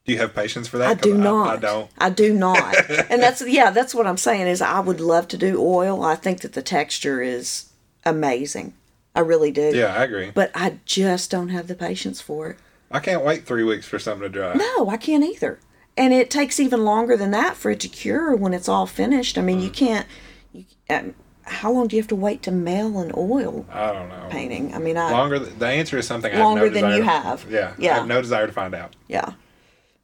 Do 0.05 0.13
you 0.13 0.19
have 0.19 0.35
patience 0.35 0.67
for 0.67 0.79
that? 0.79 0.89
I 0.89 0.95
do 0.95 1.17
not. 1.17 1.57
I, 1.57 1.61
don't. 1.61 1.91
I 1.99 2.11
do 2.11 2.33
not. 2.33 2.75
and 3.11 3.23
that's 3.23 3.47
yeah, 3.47 3.71
that's 3.71 3.95
what 3.95 4.07
I'm 4.07 4.17
saying 4.17 4.47
is 4.47 4.63
I 4.63 4.81
would 4.81 5.01
love 5.01 5.29
to 5.29 5.37
do 5.37 5.61
oil. 5.61 6.03
I 6.03 6.15
think 6.15 6.41
that 6.41 6.55
the 6.55 6.63
texture 6.63 7.21
is 7.21 7.71
amazing. 8.05 8.75
I 9.15 9.21
really 9.21 9.51
do. 9.51 9.73
Yeah, 9.75 9.95
I 9.95 10.05
agree. 10.05 10.31
But 10.31 10.51
I 10.55 10.79
just 10.85 11.31
don't 11.31 11.51
have 11.51 11.67
the 11.67 11.75
patience 11.75 12.21
for 12.21 12.51
it. 12.51 12.57
I 12.91 13.01
can't 13.01 13.25
wait 13.25 13.45
three 13.45 13.63
weeks 13.63 13.87
for 13.87 13.99
something 13.99 14.23
to 14.23 14.29
dry. 14.29 14.55
No, 14.55 14.89
I 14.89 14.97
can't 14.97 15.25
either. 15.25 15.61
And 15.97 16.13
it 16.15 16.31
takes 16.31 16.59
even 16.61 16.85
longer 16.85 17.17
than 17.17 17.31
that 17.33 17.57
for 17.57 17.71
it 17.71 17.81
to 17.81 17.89
cure 17.89 18.35
when 18.35 18.55
it's 18.55 18.69
all 18.69 18.87
finished. 18.87 19.37
I 19.37 19.43
mean, 19.43 19.61
Mm. 19.61 19.65
you 19.65 19.71
can't. 19.71 20.07
You, 20.53 20.65
um, 20.89 21.15
how 21.45 21.73
long 21.73 21.89
do 21.89 21.97
you 21.97 22.03
have 22.03 22.09
to 22.09 22.17
wait 22.17 22.43
to 22.45 22.51
mail 22.53 23.01
an 23.01 23.11
oil 23.17 23.67
I 23.71 23.93
don't 23.93 24.09
know. 24.09 24.27
painting? 24.31 24.73
I 24.75 24.79
mean, 24.79 24.97
I 24.97 25.11
Longer. 25.11 25.39
th- 25.41 25.59
The 25.59 25.67
answer 25.67 25.99
is 25.99 26.07
something 26.07 26.33
Longer 26.39 26.67
I 26.67 26.69
no 26.69 26.75
than 26.75 26.91
you 26.93 26.99
to- 26.99 27.05
have. 27.05 27.47
Yeah. 27.51 27.73
Yeah. 27.77 27.93
I 27.93 27.95
have 27.99 28.07
no 28.07 28.23
desire 28.23 28.47
to 28.47 28.53
find 28.53 28.75
out. 28.75 28.95
yeah. 29.09 29.33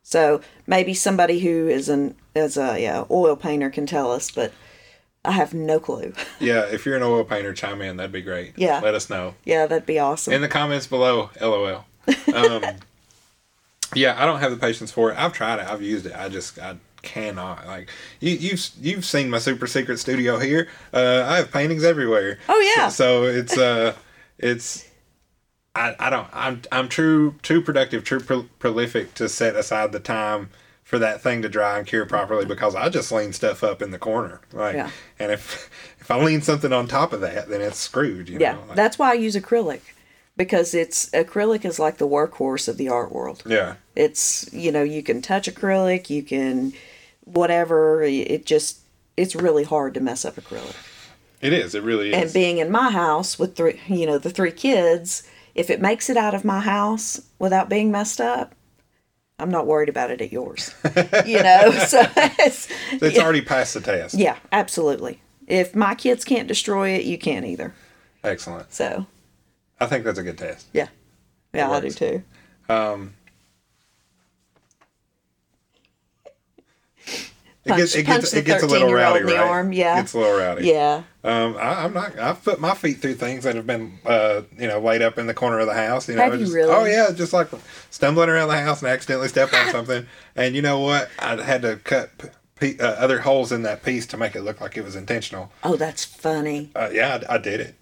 So 0.02 0.40
maybe 0.68 0.94
somebody 0.94 1.40
who 1.40 1.68
is 1.68 1.88
an 1.88 2.14
is 2.34 2.56
a 2.56 2.80
yeah 2.80 3.04
oil 3.10 3.34
painter 3.36 3.70
can 3.70 3.86
tell 3.86 4.12
us, 4.12 4.30
but 4.30 4.52
I 5.24 5.32
have 5.32 5.52
no 5.54 5.80
clue. 5.80 6.12
Yeah, 6.38 6.60
if 6.66 6.86
you're 6.86 6.96
an 6.96 7.02
oil 7.02 7.24
painter, 7.24 7.52
chime 7.52 7.80
in. 7.82 7.96
That'd 7.96 8.12
be 8.12 8.22
great. 8.22 8.52
Yeah. 8.56 8.80
Let 8.80 8.94
us 8.94 9.10
know. 9.10 9.34
yeah, 9.44 9.66
that'd 9.66 9.86
be 9.86 9.98
awesome. 9.98 10.32
in 10.32 10.42
the 10.42 10.48
comments 10.48 10.86
below 10.86 11.30
lol 11.40 11.84
um, 12.34 12.64
yeah 13.94 14.20
i 14.20 14.26
don't 14.26 14.40
have 14.40 14.50
the 14.50 14.56
patience 14.56 14.90
for 14.90 15.10
it. 15.12 15.18
I've 15.18 15.32
tried 15.32 15.60
it. 15.60 15.66
I've 15.68 15.82
used 15.82 16.06
it. 16.06 16.14
I 16.16 16.28
just 16.28 16.58
i 16.58 16.76
cannot. 17.02 17.66
Like 17.66 17.88
you, 18.20 18.32
you've 18.32 18.68
you've 18.80 19.04
seen 19.04 19.30
my 19.30 19.38
super 19.38 19.66
secret 19.66 19.98
studio 19.98 20.38
here. 20.38 20.68
Uh, 20.92 21.24
i 21.28 21.36
have 21.36 21.52
paintings 21.52 21.84
everywhere. 21.84 22.38
Oh, 22.48 22.72
yeah. 22.76 22.88
so, 22.88 23.22
so 23.22 23.24
it's 23.24 23.56
uh 23.56 23.94
it's 24.38 24.84
I, 25.74 25.94
I 26.00 26.10
don't 26.10 26.28
I'm 26.32 26.62
I'm 26.72 26.88
true 26.88 27.36
too 27.42 27.60
productive 27.62 28.02
too 28.04 28.20
pro- 28.20 28.48
prolific 28.58 29.14
to 29.14 29.28
set 29.28 29.54
aside 29.56 29.92
the 29.92 30.00
time 30.00 30.50
for 30.82 30.98
that 30.98 31.20
thing 31.20 31.42
to 31.42 31.48
dry 31.48 31.78
and 31.78 31.86
cure 31.86 32.06
properly 32.06 32.44
because 32.44 32.74
I 32.74 32.88
just 32.88 33.10
lean 33.12 33.32
stuff 33.32 33.62
up 33.62 33.82
in 33.82 33.90
the 33.90 33.98
corner. 33.98 34.40
Like 34.52 34.74
Yeah. 34.74 34.90
and 35.18 35.30
if 35.30 35.70
if 36.00 36.10
I 36.10 36.22
lean 36.22 36.42
something 36.42 36.72
on 36.72 36.86
top 36.88 37.12
of 37.12 37.20
that 37.20 37.48
then 37.48 37.60
it's 37.60 37.78
screwed 37.78 38.28
you 38.28 38.38
yeah, 38.40 38.52
know 38.54 38.64
like, 38.68 38.76
that's 38.76 38.98
why 38.98 39.10
I 39.10 39.14
use 39.14 39.36
acrylic 39.36 39.80
because 40.36 40.74
it's 40.74 41.08
acrylic 41.10 41.64
is 41.64 41.78
like 41.78 41.98
the 41.98 42.08
workhorse 42.08 42.68
of 42.68 42.76
the 42.76 42.88
art 42.88 43.12
world. 43.12 43.42
yeah 43.46 43.76
It's 43.94 44.48
you 44.52 44.70
know 44.70 44.82
you 44.82 45.02
can 45.02 45.22
touch 45.22 45.48
acrylic, 45.48 46.10
you 46.10 46.22
can 46.22 46.72
whatever. 47.24 48.02
It 48.02 48.46
just 48.46 48.80
it's 49.16 49.34
really 49.34 49.64
hard 49.64 49.94
to 49.94 50.00
mess 50.00 50.24
up 50.24 50.36
acrylic. 50.36 50.76
It 51.40 51.52
is. 51.52 51.74
It 51.74 51.82
really 51.82 52.12
is. 52.12 52.22
And 52.22 52.32
being 52.32 52.58
in 52.58 52.70
my 52.70 52.90
house 52.90 53.38
with 53.38 53.56
three, 53.56 53.80
you 53.88 54.06
know, 54.06 54.18
the 54.18 54.30
three 54.30 54.52
kids, 54.52 55.22
if 55.54 55.68
it 55.70 55.80
makes 55.80 56.08
it 56.08 56.16
out 56.16 56.34
of 56.34 56.44
my 56.44 56.60
house 56.60 57.20
without 57.38 57.68
being 57.68 57.90
messed 57.90 58.20
up, 58.20 58.54
I'm 59.38 59.50
not 59.50 59.66
worried 59.66 59.90
about 59.90 60.10
it 60.10 60.22
at 60.22 60.32
yours. 60.32 60.74
you 61.26 61.42
know, 61.42 61.70
so 61.86 62.02
it's, 62.16 62.68
it's 62.90 63.18
already 63.18 63.42
passed 63.42 63.74
the 63.74 63.80
test. 63.80 64.14
yeah, 64.14 64.36
absolutely. 64.50 65.20
If 65.46 65.74
my 65.74 65.94
kids 65.94 66.24
can't 66.24 66.48
destroy 66.48 66.90
it, 66.90 67.04
you 67.04 67.18
can't 67.18 67.44
either. 67.44 67.74
Excellent. 68.24 68.72
So 68.72 69.06
I 69.80 69.86
think 69.86 70.04
that's 70.04 70.18
a 70.18 70.22
good 70.22 70.38
test. 70.38 70.66
yeah, 70.72 70.88
yeah, 71.52 71.70
I 71.70 71.80
do 71.80 71.90
too. 71.90 72.22
Um, 72.68 73.14
it 77.64 77.70
Punch- 77.70 77.80
gets 77.80 77.94
it 77.96 78.06
gets 78.06 78.32
it 78.32 78.44
gets 78.44 78.62
a 78.62 78.66
little 78.66 78.92
rowdy, 78.92 79.24
right? 79.24 79.38
arm, 79.38 79.72
yeah. 79.72 80.00
Gets 80.00 80.14
a 80.14 80.18
little 80.18 80.38
rowdy. 80.38 80.66
Yeah, 80.68 81.02
Um, 81.24 81.56
I, 81.56 81.84
I'm 81.84 81.92
not. 81.92 82.16
I've 82.18 82.42
put 82.44 82.60
my 82.60 82.74
feet 82.74 82.98
through 83.02 83.14
things 83.14 83.42
that 83.44 83.56
have 83.56 83.66
been, 83.66 83.98
uh, 84.06 84.42
you 84.56 84.68
know, 84.68 84.78
laid 84.78 85.02
up 85.02 85.18
in 85.18 85.26
the 85.26 85.34
corner 85.34 85.58
of 85.58 85.66
the 85.66 85.74
house. 85.74 86.08
You 86.08 86.14
know, 86.14 86.26
you 86.32 86.38
just, 86.38 86.54
really? 86.54 86.70
Oh 86.72 86.84
yeah, 86.84 87.10
just 87.12 87.32
like 87.32 87.48
stumbling 87.90 88.28
around 88.28 88.48
the 88.48 88.60
house 88.60 88.82
and 88.82 88.90
accidentally 88.90 89.28
step 89.28 89.52
on 89.52 89.70
something. 89.70 90.06
And 90.36 90.54
you 90.54 90.60
know 90.62 90.78
what? 90.80 91.08
I 91.18 91.42
had 91.42 91.62
to 91.62 91.76
cut 91.76 92.10
p- 92.60 92.78
uh, 92.78 92.86
other 92.86 93.20
holes 93.20 93.52
in 93.52 93.62
that 93.62 93.82
piece 93.82 94.06
to 94.08 94.16
make 94.18 94.36
it 94.36 94.42
look 94.42 94.60
like 94.60 94.76
it 94.76 94.84
was 94.84 94.94
intentional. 94.94 95.50
oh, 95.64 95.76
that's 95.76 96.04
funny. 96.04 96.70
Uh, 96.76 96.90
yeah, 96.92 97.20
I, 97.28 97.34
I 97.34 97.38
did 97.38 97.60
it. 97.60 97.74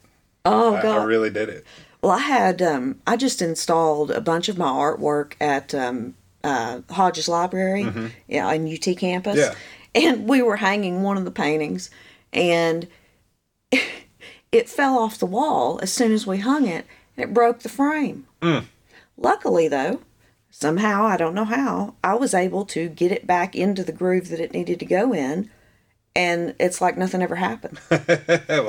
Oh 0.47 0.77
I, 0.77 0.83
god. 0.83 0.99
I 1.01 1.05
really 1.05 1.31
did 1.31 1.49
it. 1.49 1.65
Well, 2.05 2.13
I 2.13 2.19
had 2.19 2.61
um, 2.61 3.01
I 3.07 3.17
just 3.17 3.41
installed 3.41 4.11
a 4.11 4.21
bunch 4.21 4.51
of 4.51 4.59
my 4.59 4.67
artwork 4.69 5.37
at 5.41 5.75
um, 5.75 6.15
uh, 6.45 6.83
Hodges 6.91 7.29
Library, 7.29 7.91
yeah, 8.29 8.53
in 8.53 8.71
UT 8.71 8.95
campus, 8.99 9.39
Yeah. 9.39 9.55
and 9.95 10.29
we 10.29 10.43
were 10.43 10.57
hanging 10.57 11.03
one 11.03 11.17
of 11.17 11.25
the 11.25 11.31
paintings, 11.31 11.89
and 12.31 12.87
it 14.53 14.69
fell 14.69 14.99
off 14.99 15.17
the 15.19 15.25
wall 15.25 15.81
as 15.83 15.91
soon 15.95 16.13
as 16.13 16.27
we 16.27 16.41
hung 16.41 16.67
it, 16.67 16.85
and 17.17 17.25
it 17.25 17.33
broke 17.33 17.61
the 17.61 17.71
frame. 17.71 18.27
Luckily, 19.17 19.67
though, 19.69 20.01
somehow 20.51 21.07
I 21.07 21.17
don't 21.17 21.35
know 21.35 21.47
how 21.47 21.95
I 22.05 22.13
was 22.17 22.35
able 22.35 22.67
to 22.67 22.91
get 22.91 23.13
it 23.13 23.27
back 23.27 23.57
into 23.57 23.83
the 23.83 23.93
groove 23.93 24.29
that 24.29 24.41
it 24.41 24.53
needed 24.53 24.79
to 24.81 24.85
go 24.85 25.15
in, 25.15 25.49
and 26.17 26.55
it's 26.61 26.81
like 26.81 26.97
nothing 26.97 27.23
ever 27.23 27.35
happened. 27.37 27.79
well, 27.91 27.99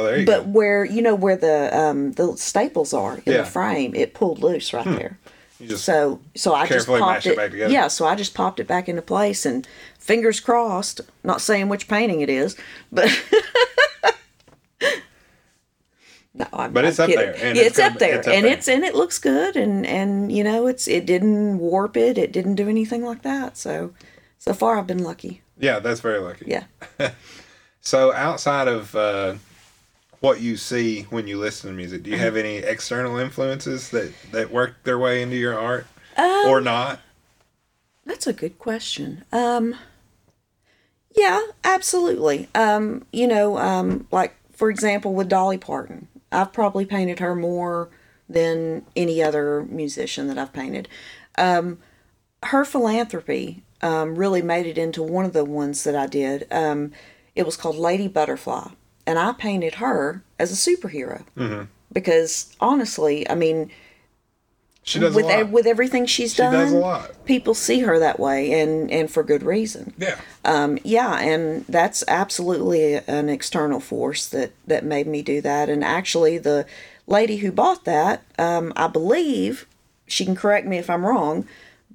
there 0.03 0.25
But 0.25 0.43
go. 0.45 0.49
where 0.49 0.83
you 0.85 1.01
know 1.01 1.15
where 1.15 1.35
the 1.37 1.77
um 1.77 2.11
the 2.13 2.35
staples 2.37 2.93
are 2.93 3.17
in 3.25 3.33
Yeah. 3.33 3.37
the 3.39 3.45
frame, 3.45 3.93
it 3.95 4.13
pulled 4.13 4.39
loose 4.41 4.73
right 4.73 4.85
there. 4.85 5.19
You 5.59 5.67
just 5.69 5.85
So 5.85 6.19
so 6.35 6.53
I 6.53 6.67
just 6.67 6.87
popped 6.87 7.25
it 7.25 7.35
back 7.37 7.51
together. 7.51 7.71
Yeah, 7.71 7.87
so 7.87 8.05
I 8.05 8.15
just 8.15 8.33
popped 8.33 8.59
it 8.59 8.67
back 8.67 8.89
into 8.89 9.01
place 9.01 9.45
and 9.45 9.67
fingers 9.99 10.39
crossed. 10.39 11.01
Not 11.23 11.39
saying 11.41 11.69
which 11.69 11.87
painting 11.87 12.21
it 12.21 12.29
is, 12.29 12.55
but 12.91 13.09
no, 16.33 16.45
I'm, 16.51 16.73
But 16.73 16.83
I'm 16.83 16.89
it's 16.89 16.99
up 16.99 17.07
kidding. 17.07 17.25
there, 17.25 17.35
and 17.41 17.57
it's 17.57 17.67
it's, 17.67 17.79
up 17.79 17.93
there, 17.97 18.17
it's 18.19 18.27
up 18.27 18.33
and 18.33 18.45
there. 18.45 18.53
it's 18.53 18.67
and 18.67 18.83
it 18.83 18.93
looks 18.95 19.17
good, 19.19 19.55
and 19.55 19.85
and 19.85 20.31
you 20.31 20.43
know 20.43 20.67
it's 20.67 20.87
it 20.87 21.05
didn't 21.05 21.59
warp 21.59 21.95
it, 21.95 22.17
it 22.17 22.33
didn't 22.33 22.55
do 22.55 22.67
anything 22.67 23.03
like 23.05 23.21
that. 23.21 23.55
So 23.55 23.93
so 24.37 24.53
far 24.53 24.77
I've 24.77 24.87
been 24.87 25.03
lucky. 25.03 25.41
Yeah, 25.57 25.79
that's 25.79 25.99
very 26.01 26.19
lucky. 26.19 26.45
Yeah. 26.47 26.63
So 27.85 28.11
outside 28.11 28.67
of 28.67 28.95
uh, 28.95 29.35
what 30.19 30.41
you 30.41 30.57
see 30.57 31.03
when 31.11 31.27
you 31.27 31.37
listen 31.37 31.69
to 31.69 31.75
music, 31.75 32.01
do 32.01 32.09
you 32.09 32.17
have 32.17 32.35
any 32.35 32.57
external 32.57 33.17
influences 33.17 33.91
that 33.91 34.11
that 34.31 34.51
work 34.51 34.83
their 34.83 34.97
way 34.97 35.21
into 35.21 35.35
your 35.35 35.57
art, 35.57 35.85
Um, 36.17 36.47
or 36.47 36.61
not? 36.61 36.99
That's 38.03 38.25
a 38.25 38.33
good 38.33 38.57
question. 38.57 39.23
Um, 39.31 39.75
yeah, 41.15 41.39
absolutely. 41.63 42.49
Um, 42.55 43.05
you 43.13 43.27
know, 43.27 43.59
um, 43.59 44.07
like 44.11 44.35
for 44.51 44.71
example, 44.71 45.13
with 45.13 45.29
Dolly 45.29 45.59
Parton, 45.59 46.07
I've 46.31 46.53
probably 46.53 46.85
painted 46.85 47.19
her 47.19 47.35
more 47.35 47.89
than 48.27 48.83
any 48.95 49.21
other 49.21 49.63
musician 49.65 50.27
that 50.29 50.39
I've 50.39 50.53
painted. 50.53 50.89
Um, 51.37 51.77
her 52.41 52.65
philanthropy 52.65 53.61
um, 53.85 54.15
really 54.15 54.41
made 54.41 54.65
it 54.65 54.77
into 54.77 55.01
one 55.03 55.25
of 55.25 55.33
the 55.33 55.45
ones 55.45 55.83
that 55.85 55.95
I 55.95 56.07
did. 56.07 56.47
Um, 56.51 56.91
it 57.35 57.45
was 57.45 57.55
called 57.57 57.75
Lady 57.77 58.07
Butterfly, 58.07 58.67
and 59.05 59.19
I 59.19 59.33
painted 59.33 59.75
her 59.75 60.23
as 60.39 60.51
a 60.51 60.55
superhero 60.69 61.23
because 61.91 62.55
honestly, 62.59 63.29
I 63.29 63.35
mean, 63.35 63.69
She 64.83 64.99
does 64.99 65.13
a 65.13 65.17
with 65.17 65.25
lot. 65.25 65.49
with 65.49 65.65
everything 65.67 66.05
she's 66.05 66.33
She 66.33 66.37
done. 66.43 66.73
a. 66.75 67.09
People 67.25 67.53
see 67.53 67.79
her 67.81 67.99
that 67.99 68.19
way, 68.19 68.39
and 68.61 68.89
and 68.91 69.09
for 69.11 69.23
good 69.23 69.43
reason. 69.43 69.93
Yeah. 69.97 70.17
Um, 70.43 70.77
yeah, 70.83 71.19
and 71.19 71.65
that's 71.67 72.03
absolutely 72.07 72.95
an 73.07 73.29
external 73.29 73.79
force 73.79 74.25
that 74.27 74.51
that 74.67 74.83
made 74.83 75.07
me 75.07 75.21
do 75.21 75.41
that. 75.41 75.69
And 75.69 75.83
actually, 75.83 76.37
the 76.37 76.65
lady 77.07 77.37
who 77.37 77.51
bought 77.51 77.83
that, 77.85 78.23
um, 78.39 78.71
I 78.75 78.87
believe, 78.87 79.65
she 80.07 80.23
can 80.25 80.35
correct 80.35 80.65
me 80.67 80.77
if 80.77 80.89
I'm 80.89 81.05
wrong, 81.05 81.45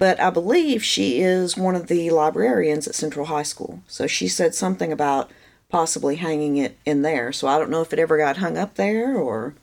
but 0.01 0.19
I 0.19 0.31
believe 0.31 0.83
she 0.83 1.21
is 1.21 1.59
one 1.59 1.77
of 1.77 1.89
the 1.89 2.09
librarians 2.09 2.89
at 2.89 2.95
Central 2.95 3.27
High 3.27 3.43
School. 3.43 3.83
So 3.87 4.07
she 4.07 4.29
said 4.29 4.55
something 4.55 4.91
about 4.91 5.31
possibly 5.69 6.17
hanging 6.17 6.57
it 6.57 6.79
in 6.87 7.03
there. 7.03 7.33
So 7.33 7.47
I 7.47 7.59
don't 7.59 7.69
know 7.69 7.83
if 7.83 7.93
it 7.93 7.99
ever 7.99 8.17
got 8.17 8.39
hung 8.39 8.57
up 8.57 8.77
there 8.77 9.15
or, 9.15 9.55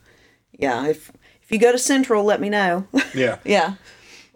yeah. 0.54 0.86
If 0.86 1.12
if 1.42 1.52
you 1.52 1.58
go 1.58 1.72
to 1.72 1.80
Central, 1.80 2.24
let 2.24 2.40
me 2.40 2.50
know. 2.50 2.88
Yeah. 3.16 3.40
yeah. 3.44 3.74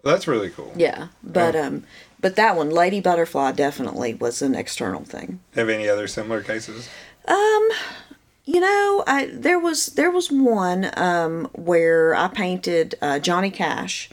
That's 0.02 0.26
really 0.26 0.50
cool. 0.50 0.72
Yeah, 0.74 1.08
but 1.22 1.54
um, 1.54 1.84
but 2.20 2.34
that 2.34 2.56
one, 2.56 2.70
Lady 2.70 3.00
Butterfly, 3.00 3.52
definitely 3.52 4.14
was 4.14 4.42
an 4.42 4.56
external 4.56 5.04
thing. 5.04 5.38
Have 5.54 5.68
any 5.68 5.88
other 5.88 6.08
similar 6.08 6.42
cases? 6.42 6.88
Um 7.28 7.68
you 8.44 8.58
know, 8.58 9.04
I 9.06 9.26
there 9.32 9.60
was 9.60 9.86
there 9.86 10.10
was 10.10 10.32
one 10.32 10.90
um 10.96 11.48
where 11.52 12.16
I 12.16 12.26
painted 12.26 12.96
uh, 13.00 13.20
Johnny 13.20 13.52
Cash. 13.52 14.10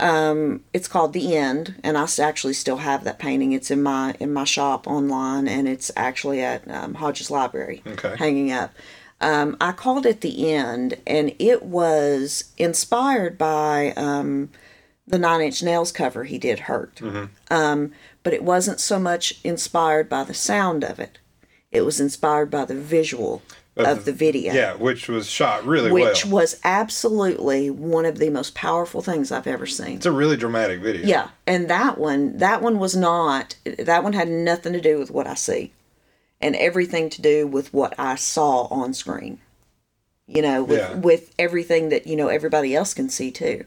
Um, 0.00 0.62
it's 0.72 0.86
called 0.88 1.12
The 1.12 1.36
End, 1.36 1.74
and 1.82 1.98
I 1.98 2.06
actually 2.20 2.52
still 2.52 2.76
have 2.78 3.04
that 3.04 3.18
painting. 3.18 3.52
It's 3.52 3.70
in 3.70 3.82
my 3.82 4.14
in 4.20 4.32
my 4.32 4.44
shop 4.44 4.86
online, 4.86 5.48
and 5.48 5.66
it's 5.68 5.90
actually 5.96 6.40
at 6.40 6.68
um, 6.70 6.94
Hodges 6.94 7.30
Library, 7.30 7.82
Okay. 7.86 8.14
hanging 8.16 8.52
up. 8.52 8.72
Um, 9.20 9.56
I 9.60 9.72
called 9.72 10.06
it 10.06 10.20
The 10.20 10.52
End, 10.52 10.98
and 11.06 11.34
it 11.40 11.64
was 11.64 12.52
inspired 12.56 13.36
by 13.36 13.92
um, 13.96 14.50
the 15.06 15.18
Nine 15.18 15.40
Inch 15.40 15.62
Nails 15.64 15.90
cover 15.90 16.22
he 16.24 16.38
did, 16.38 16.60
Hurt. 16.60 17.00
Um, 17.50 17.92
but 18.22 18.32
it 18.32 18.44
wasn't 18.44 18.78
so 18.78 19.00
much 19.00 19.40
inspired 19.42 20.08
by 20.08 20.22
the 20.22 20.34
sound 20.34 20.84
of 20.84 21.00
it. 21.00 21.18
It 21.72 21.80
was 21.82 21.98
inspired 21.98 22.50
by 22.50 22.64
the 22.66 22.74
visual 22.76 23.42
of 23.86 24.04
the 24.04 24.12
video 24.12 24.52
Yeah, 24.52 24.74
which 24.74 25.08
was 25.08 25.28
shot 25.30 25.64
really 25.64 25.90
which 25.92 26.24
well. 26.24 26.34
was 26.42 26.60
absolutely 26.64 27.70
one 27.70 28.04
of 28.04 28.18
the 28.18 28.30
most 28.30 28.54
powerful 28.54 29.02
things 29.02 29.30
I've 29.30 29.46
ever 29.46 29.66
seen. 29.66 29.96
It's 29.96 30.06
a 30.06 30.12
really 30.12 30.36
dramatic 30.36 30.80
video. 30.80 31.06
Yeah, 31.06 31.28
and 31.46 31.68
that 31.70 31.98
one, 31.98 32.38
that 32.38 32.62
one 32.62 32.78
was 32.78 32.96
not. 32.96 33.56
That 33.78 34.02
one 34.04 34.12
had 34.12 34.28
nothing 34.28 34.72
to 34.72 34.80
do 34.80 34.98
with 34.98 35.10
what 35.10 35.26
I 35.26 35.34
see, 35.34 35.72
and 36.40 36.56
everything 36.56 37.10
to 37.10 37.22
do 37.22 37.46
with 37.46 37.72
what 37.72 37.94
I 37.98 38.16
saw 38.16 38.62
on 38.64 38.94
screen. 38.94 39.38
You 40.26 40.42
know, 40.42 40.62
with 40.62 40.78
Yeah. 40.78 40.94
with 40.94 41.32
everything 41.38 41.88
that 41.88 42.06
you 42.06 42.14
know 42.16 42.28
everybody 42.28 42.74
else 42.74 42.92
can 42.94 43.08
see 43.08 43.30
too. 43.30 43.64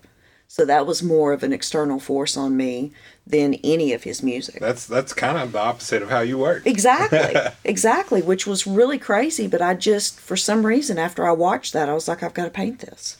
So 0.51 0.65
that 0.65 0.85
was 0.85 1.01
more 1.01 1.31
of 1.31 1.43
an 1.43 1.53
external 1.53 1.97
force 1.97 2.35
on 2.35 2.57
me 2.57 2.91
than 3.25 3.53
any 3.63 3.93
of 3.93 4.03
his 4.03 4.21
music. 4.21 4.59
That's 4.59 4.85
that's 4.85 5.13
kind 5.13 5.37
of 5.37 5.53
the 5.53 5.59
opposite 5.61 6.01
of 6.01 6.09
how 6.09 6.19
you 6.19 6.37
work. 6.37 6.67
Exactly, 6.67 7.39
exactly, 7.63 8.21
which 8.21 8.45
was 8.45 8.67
really 8.67 8.97
crazy. 8.97 9.47
But 9.47 9.61
I 9.61 9.75
just, 9.75 10.19
for 10.19 10.35
some 10.35 10.65
reason, 10.65 10.97
after 10.97 11.25
I 11.25 11.31
watched 11.31 11.71
that, 11.71 11.87
I 11.87 11.93
was 11.93 12.09
like, 12.09 12.21
I've 12.21 12.33
got 12.33 12.43
to 12.43 12.49
paint 12.49 12.79
this. 12.79 13.15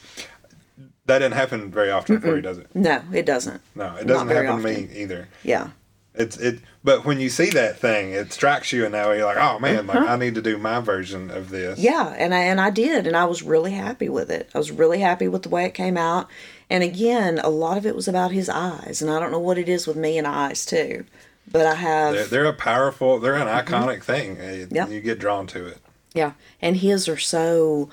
That 1.06 1.20
didn't 1.20 1.36
happen 1.36 1.72
very 1.72 1.90
often 1.90 2.20
for 2.20 2.36
you, 2.36 2.42
does 2.42 2.58
it? 2.58 2.68
No, 2.76 3.02
it 3.14 3.26
doesn't. 3.26 3.62
No, 3.76 3.96
it 3.96 4.08
doesn't 4.08 4.28
happen 4.28 4.62
to 4.62 4.82
me 4.82 4.90
either. 4.94 5.30
Yeah. 5.42 5.70
It's 6.14 6.36
it, 6.38 6.60
but 6.84 7.06
when 7.06 7.22
you 7.22 7.30
see 7.30 7.50
that 7.52 7.80
thing, 7.80 8.12
it 8.12 8.34
strikes 8.34 8.74
you, 8.74 8.84
and 8.84 8.92
now 8.92 9.12
you're 9.12 9.26
like, 9.26 9.38
oh 9.38 9.60
man, 9.60 9.88
like 9.88 9.96
Uh-huh. 9.98 10.14
I 10.14 10.18
need 10.18 10.36
to 10.36 10.42
do 10.42 10.58
my 10.58 10.82
version 10.82 11.32
of 11.32 11.50
this. 11.50 11.80
Yeah, 11.80 12.14
and 12.18 12.34
I 12.34 12.40
and 12.40 12.60
I 12.60 12.70
did, 12.70 13.08
and 13.08 13.16
I 13.16 13.24
was 13.26 13.42
really 13.44 13.72
happy 13.72 14.10
with 14.10 14.30
it. 14.30 14.50
I 14.54 14.58
was 14.58 14.72
really 14.72 15.00
happy 15.00 15.30
with 15.30 15.44
the 15.44 15.50
way 15.50 15.64
it 15.66 15.74
came 15.74 15.96
out. 15.96 16.28
And 16.70 16.84
again, 16.84 17.40
a 17.40 17.50
lot 17.50 17.78
of 17.78 17.86
it 17.86 17.96
was 17.96 18.08
about 18.10 18.32
his 18.32 18.50
eyes, 18.50 19.02
and 19.02 19.10
I 19.10 19.20
don't 19.20 19.32
know 19.32 19.40
what 19.40 19.58
it 19.58 19.70
is 19.70 19.88
with 19.88 19.96
me 19.96 20.18
and 20.18 20.28
eyes 20.28 20.66
too, 20.66 21.06
but 21.50 21.66
I 21.66 21.76
have 21.76 22.14
They're, 22.14 22.26
they're 22.26 22.46
a 22.46 22.54
powerful, 22.54 23.18
they're 23.20 23.36
an 23.36 23.48
iconic 23.48 24.04
thing. 24.04 24.36
It- 24.38 24.70
Mm-hmm. 24.70 24.76
Yeah. 24.76 24.88
You 24.88 25.00
get 25.00 25.18
drawn 25.20 25.48
to 25.48 25.66
it. 25.66 25.78
yeah, 26.14 26.34
and 26.62 26.76
his 26.78 27.08
are 27.08 27.18
so. 27.18 27.90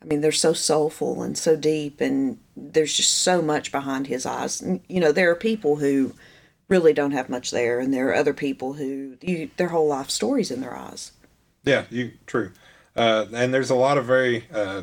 I 0.00 0.04
mean, 0.04 0.20
they're 0.20 0.32
so 0.32 0.52
soulful 0.52 1.22
and 1.22 1.38
so 1.38 1.54
deep, 1.54 2.00
and 2.00 2.38
there's 2.56 2.94
just 2.96 3.12
so 3.18 3.40
much 3.40 3.70
behind 3.70 4.08
his 4.08 4.26
eyes. 4.26 4.60
And, 4.60 4.80
you 4.88 4.98
know, 4.98 5.12
there 5.12 5.30
are 5.30 5.36
people 5.36 5.76
who 5.76 6.12
really 6.68 6.92
don't 6.92 7.10
have 7.12 7.28
much 7.28 7.50
there, 7.50 7.78
and 7.80 7.92
there 7.92 8.08
are 8.08 8.14
other 8.14 8.34
people 8.34 8.74
who 8.74 9.16
you, 9.20 9.50
their 9.56 9.68
whole 9.68 9.88
life 9.88 10.10
stories 10.10 10.50
in 10.50 10.60
their 10.60 10.76
eyes. 10.76 11.12
Yeah, 11.64 11.84
you 11.90 12.12
true. 12.26 12.52
Uh, 12.96 13.26
and 13.32 13.52
there's 13.54 13.70
a 13.70 13.74
lot 13.74 13.98
of 13.98 14.04
very 14.04 14.44
uh, 14.52 14.82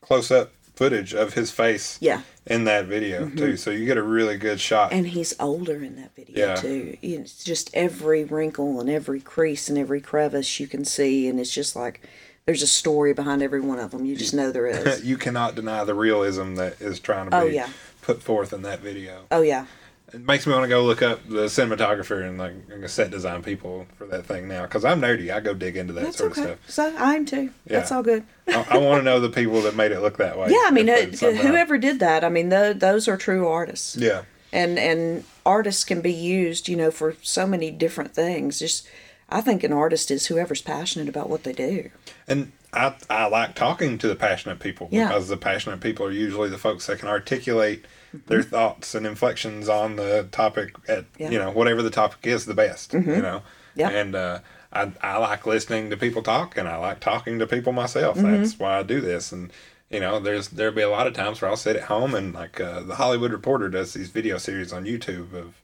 close 0.00 0.30
up 0.30 0.52
footage 0.74 1.12
of 1.14 1.34
his 1.34 1.50
face 1.50 1.98
Yeah. 2.00 2.18
Mm-hmm. 2.18 2.52
in 2.54 2.64
that 2.64 2.86
video 2.86 3.28
too. 3.28 3.56
So 3.58 3.70
you 3.70 3.84
get 3.84 3.98
a 3.98 4.02
really 4.02 4.36
good 4.38 4.58
shot. 4.60 4.92
And 4.92 5.06
he's 5.08 5.34
older 5.38 5.82
in 5.82 5.96
that 5.96 6.14
video 6.16 6.46
Yeah. 6.48 6.54
too. 6.54 6.96
It's 7.02 7.44
just 7.44 7.70
every 7.74 8.24
wrinkle 8.24 8.80
and 8.80 8.88
every 8.88 9.20
crease 9.20 9.68
and 9.68 9.76
every 9.76 10.00
crevice 10.00 10.58
you 10.58 10.66
can 10.66 10.84
see, 10.86 11.28
and 11.28 11.38
it's 11.38 11.52
just 11.52 11.76
like 11.76 12.08
there's 12.46 12.62
a 12.62 12.66
story 12.66 13.12
behind 13.12 13.42
every 13.42 13.60
one 13.60 13.78
of 13.78 13.90
them. 13.90 14.04
You 14.06 14.16
just 14.16 14.32
know 14.32 14.50
there 14.52 14.66
is. 14.66 15.04
you 15.04 15.16
cannot 15.18 15.54
deny 15.54 15.84
the 15.84 15.94
realism 15.94 16.54
that 16.54 16.80
is 16.80 16.98
trying 16.98 17.26
to 17.26 17.30
be 17.30 17.36
Oh, 17.36 17.44
yeah. 17.46 17.68
put 18.00 18.22
forth 18.22 18.52
in 18.54 18.62
that 18.62 18.80
video. 18.80 19.26
oh 19.30 19.42
yeah, 19.42 19.66
It 20.12 20.26
makes 20.26 20.46
me 20.46 20.52
want 20.52 20.64
to 20.64 20.68
go 20.68 20.82
look 20.84 21.02
up 21.02 21.26
the 21.28 21.46
cinematographer 21.46 22.26
and 22.26 22.38
like 22.38 22.52
and 22.70 22.90
set 22.90 23.10
design 23.10 23.42
people 23.42 23.86
for 23.96 24.06
that 24.08 24.26
thing 24.26 24.48
now 24.48 24.62
because 24.62 24.84
I'm 24.84 25.00
nerdy. 25.00 25.32
I 25.32 25.40
go 25.40 25.54
dig 25.54 25.76
into 25.76 25.92
that 25.94 26.04
that's 26.04 26.16
sort 26.18 26.32
okay. 26.32 26.52
of 26.52 26.58
stuff. 26.64 26.70
So 26.70 26.96
I'm 26.98 27.24
too. 27.26 27.50
Yeah. 27.66 27.78
That's 27.78 27.92
all 27.92 28.02
good. 28.02 28.24
I, 28.48 28.66
I 28.70 28.78
want 28.78 29.00
to 29.00 29.04
know 29.04 29.20
the 29.20 29.28
people 29.30 29.62
that 29.62 29.76
made 29.76 29.92
it 29.92 30.00
look 30.00 30.16
that 30.18 30.38
way. 30.38 30.48
Yeah, 30.50 30.64
I 30.66 30.70
mean, 30.70 30.88
if 30.88 31.22
uh, 31.22 31.32
whoever 31.32 31.78
did 31.78 32.00
that, 32.00 32.24
I 32.24 32.28
mean, 32.28 32.48
tho- 32.48 32.72
those 32.72 33.06
are 33.08 33.16
true 33.16 33.46
artists. 33.46 33.96
Yeah, 33.96 34.22
and 34.52 34.78
and 34.78 35.24
artists 35.46 35.84
can 35.84 36.00
be 36.00 36.12
used 36.12 36.68
you 36.68 36.76
know 36.76 36.90
for 36.90 37.14
so 37.22 37.46
many 37.46 37.70
different 37.70 38.14
things 38.14 38.58
just 38.58 38.86
i 39.28 39.40
think 39.40 39.62
an 39.62 39.72
artist 39.72 40.10
is 40.10 40.26
whoever's 40.26 40.62
passionate 40.62 41.08
about 41.08 41.28
what 41.28 41.44
they 41.44 41.52
do 41.52 41.90
and 42.28 42.52
I 42.72 42.94
I 43.08 43.26
like 43.26 43.56
talking 43.56 43.98
to 43.98 44.06
the 44.06 44.14
passionate 44.14 44.60
people 44.60 44.88
Yeah. 44.92 45.08
because 45.08 45.26
the 45.28 45.36
passionate 45.36 45.80
people 45.80 46.06
are 46.06 46.12
usually 46.12 46.48
the 46.48 46.58
folks 46.58 46.86
that 46.86 47.00
can 47.00 47.08
articulate 47.08 47.84
their 48.26 48.42
thoughts 48.42 48.94
and 48.94 49.06
inflections 49.06 49.68
on 49.68 49.96
the 49.96 50.28
topic 50.30 50.74
at 50.88 51.04
Mm-hmm. 51.12 51.22
Yeah. 51.22 51.24
Mm-hmm. 51.26 51.32
you 51.32 51.38
know 51.38 51.50
whatever 51.50 51.82
the 51.82 51.90
topic 51.90 52.26
is 52.26 52.46
the 52.46 52.54
best. 52.54 52.92
You 52.94 53.00
know, 53.00 53.42
Yeah. 53.74 53.90
and 53.90 54.14
uh, 54.14 54.38
I 54.72 54.92
I 55.02 55.16
like 55.18 55.46
listening 55.46 55.90
to 55.90 55.96
people 55.96 56.22
talk 56.22 56.56
and 56.56 56.68
I 56.68 56.76
like 56.76 57.00
talking 57.00 57.38
to 57.38 57.46
people 57.46 57.72
myself. 57.72 58.16
Mm-hmm. 58.16 58.32
That's 58.42 58.58
why 58.58 58.78
I 58.78 58.82
do 58.82 59.00
this 59.00 59.32
and. 59.32 59.52
You 59.92 59.98
know, 59.98 60.20
there's 60.20 60.50
there'll 60.50 60.72
be 60.72 60.82
a 60.82 60.88
lot 60.88 61.08
of 61.08 61.14
times 61.14 61.40
where 61.42 61.50
I'll 61.50 61.56
sit 61.56 61.74
at 61.74 61.82
home 61.82 62.14
and 62.14 62.32
like 62.32 62.60
uh, 62.60 62.78
the 62.84 62.94
Hollywood 62.94 63.32
Reporter 63.32 63.68
does 63.68 63.92
these 63.92 64.08
video 64.08 64.38
series 64.38 64.72
on 64.72 64.84
YouTube 64.84 65.34
of 65.34 65.60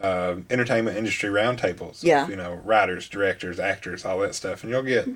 uh, 0.00 0.40
entertainment 0.48 0.96
industry 0.96 1.28
roundtables. 1.28 1.98
of, 1.98 2.04
Yeah. 2.04 2.26
you 2.28 2.36
know, 2.36 2.54
writers, 2.64 3.10
directors, 3.10 3.60
actors, 3.60 4.06
all 4.06 4.20
that 4.20 4.34
stuff, 4.34 4.62
and 4.62 4.72
you'll 4.72 4.82
get 4.82 5.06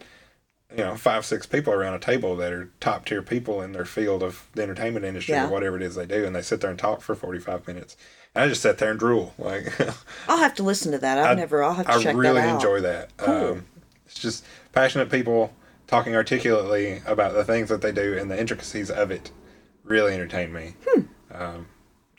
you 0.71 0.83
know 0.83 0.97
five 0.97 1.25
six 1.25 1.47
people 1.47 1.73
around 1.73 1.95
a 1.95 1.99
table 1.99 2.35
that 2.37 2.53
are 2.53 2.71
top 2.81 3.05
tier 3.05 3.23
people 3.23 3.63
in 3.63 3.73
their 3.73 3.85
field 3.85 4.23
of 4.23 4.49
the 4.55 4.63
entertainment 4.63 5.05
industry 5.05 5.35
Yeah. 5.35 5.47
or 5.47 5.51
whatever 5.51 5.77
it 5.77 5.83
is 5.83 5.95
they 5.95 6.07
do, 6.07 6.25
and 6.25 6.35
they 6.35 6.43
sit 6.43 6.61
there 6.61 6.71
and 6.71 6.79
talk 6.79 7.01
for 7.03 7.15
forty 7.15 7.39
five 7.39 7.67
minutes. 7.67 7.97
And 8.35 8.45
I 8.45 8.49
just 8.49 8.63
sit 8.63 8.79
there 8.79 8.91
and 8.91 8.99
drool. 8.99 9.35
Like 9.39 9.73
i'll 10.29 10.39
have 10.39 10.55
to 10.57 10.63
listen 10.63 10.93
to 10.93 10.99
that 10.99 11.19
i've 11.19 11.37
never 11.37 11.63
i'll 11.63 11.75
have 11.75 11.87
to 11.87 11.93
I 11.93 12.03
check 12.03 12.17
really 12.17 12.41
that 12.41 12.49
out 12.49 12.55
enjoy 12.57 12.81
that. 12.81 13.11
Um, 13.19 13.67
it's 14.07 14.19
just 14.19 14.45
passionate 14.73 15.11
people 15.11 15.53
talking 15.87 16.15
articulately 16.17 17.01
about 17.07 17.35
the 17.35 17.45
things 17.45 17.69
that 17.69 17.81
they 17.81 17.93
do 17.93 18.17
and 18.19 18.31
the 18.31 18.39
intricacies 18.39 18.91
of 18.91 19.11
it. 19.11 19.31
Really 19.85 20.15
entertain 20.15 20.53
me. 20.53 20.75
Hmm. 20.87 21.01
Um, 21.33 21.67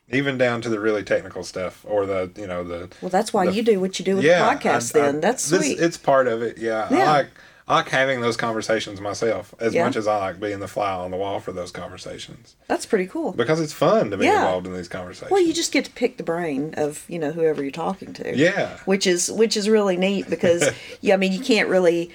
even 0.09 0.37
down 0.37 0.61
to 0.61 0.69
the 0.69 0.79
really 0.79 1.03
technical 1.03 1.43
stuff 1.43 1.83
or 1.87 2.05
the 2.05 2.31
you 2.37 2.47
know 2.47 2.63
the 2.63 2.89
well 3.01 3.09
that's 3.09 3.33
why 3.33 3.45
the- 3.45 3.51
you 3.51 3.61
do 3.61 3.79
what 3.81 3.99
you 3.99 4.05
do 4.05 4.15
with 4.15 4.23
yeah, 4.23 4.55
podcast 4.55 4.95
I- 4.95 4.99
I- 4.99 5.01
then 5.11 5.19
that's 5.21 5.49
this- 5.49 5.59
sweet 5.59 5.79
It's 5.79 5.97
part 5.97 6.27
of 6.29 6.41
it. 6.41 6.57
Yeah, 6.57 6.87
Yeah. 6.89 6.97
I 7.11 7.11
like 7.17 7.29
I 7.69 7.75
like 7.75 7.89
having 7.89 8.21
those 8.21 8.37
conversations 8.37 9.01
myself 9.01 9.53
as 9.59 9.73
Yeah. 9.73 9.83
much 9.85 9.95
as 9.97 10.07
I 10.07 10.17
like 10.17 10.39
being 10.39 10.59
the 10.61 10.67
fly 10.69 10.91
on 10.93 11.11
the 11.11 11.17
wall 11.17 11.39
for 11.39 11.51
those 11.51 11.71
conversations 11.71 12.55
that's 12.67 12.85
pretty 12.85 13.07
cool 13.07 13.31
because 13.33 13.59
it's 13.59 13.73
fun 13.73 14.09
to 14.11 14.17
be 14.17 14.25
Yeah. 14.25 14.37
involved 14.39 14.67
in 14.67 14.73
these 14.73 14.87
conversations. 14.87 15.31
well 15.31 15.41
you 15.41 15.53
just 15.53 15.71
get 15.71 15.85
to 15.85 15.91
pick 15.91 16.17
the 16.17 16.23
brain 16.23 16.73
of 16.77 17.03
you 17.07 17.19
know 17.19 17.31
whoever 17.31 17.61
you're 17.61 17.71
talking 17.71 18.13
to 18.13 18.35
yeah, 18.37 18.77
which 18.85 19.05
is 19.05 19.31
which 19.31 19.57
is 19.57 19.67
really 19.69 19.97
neat 19.97 20.29
because 20.29 20.69
yeah 21.01 21.13
i 21.13 21.17
mean 21.17 21.31
you 21.33 21.39
can't 21.41 21.67
really 21.69 22.09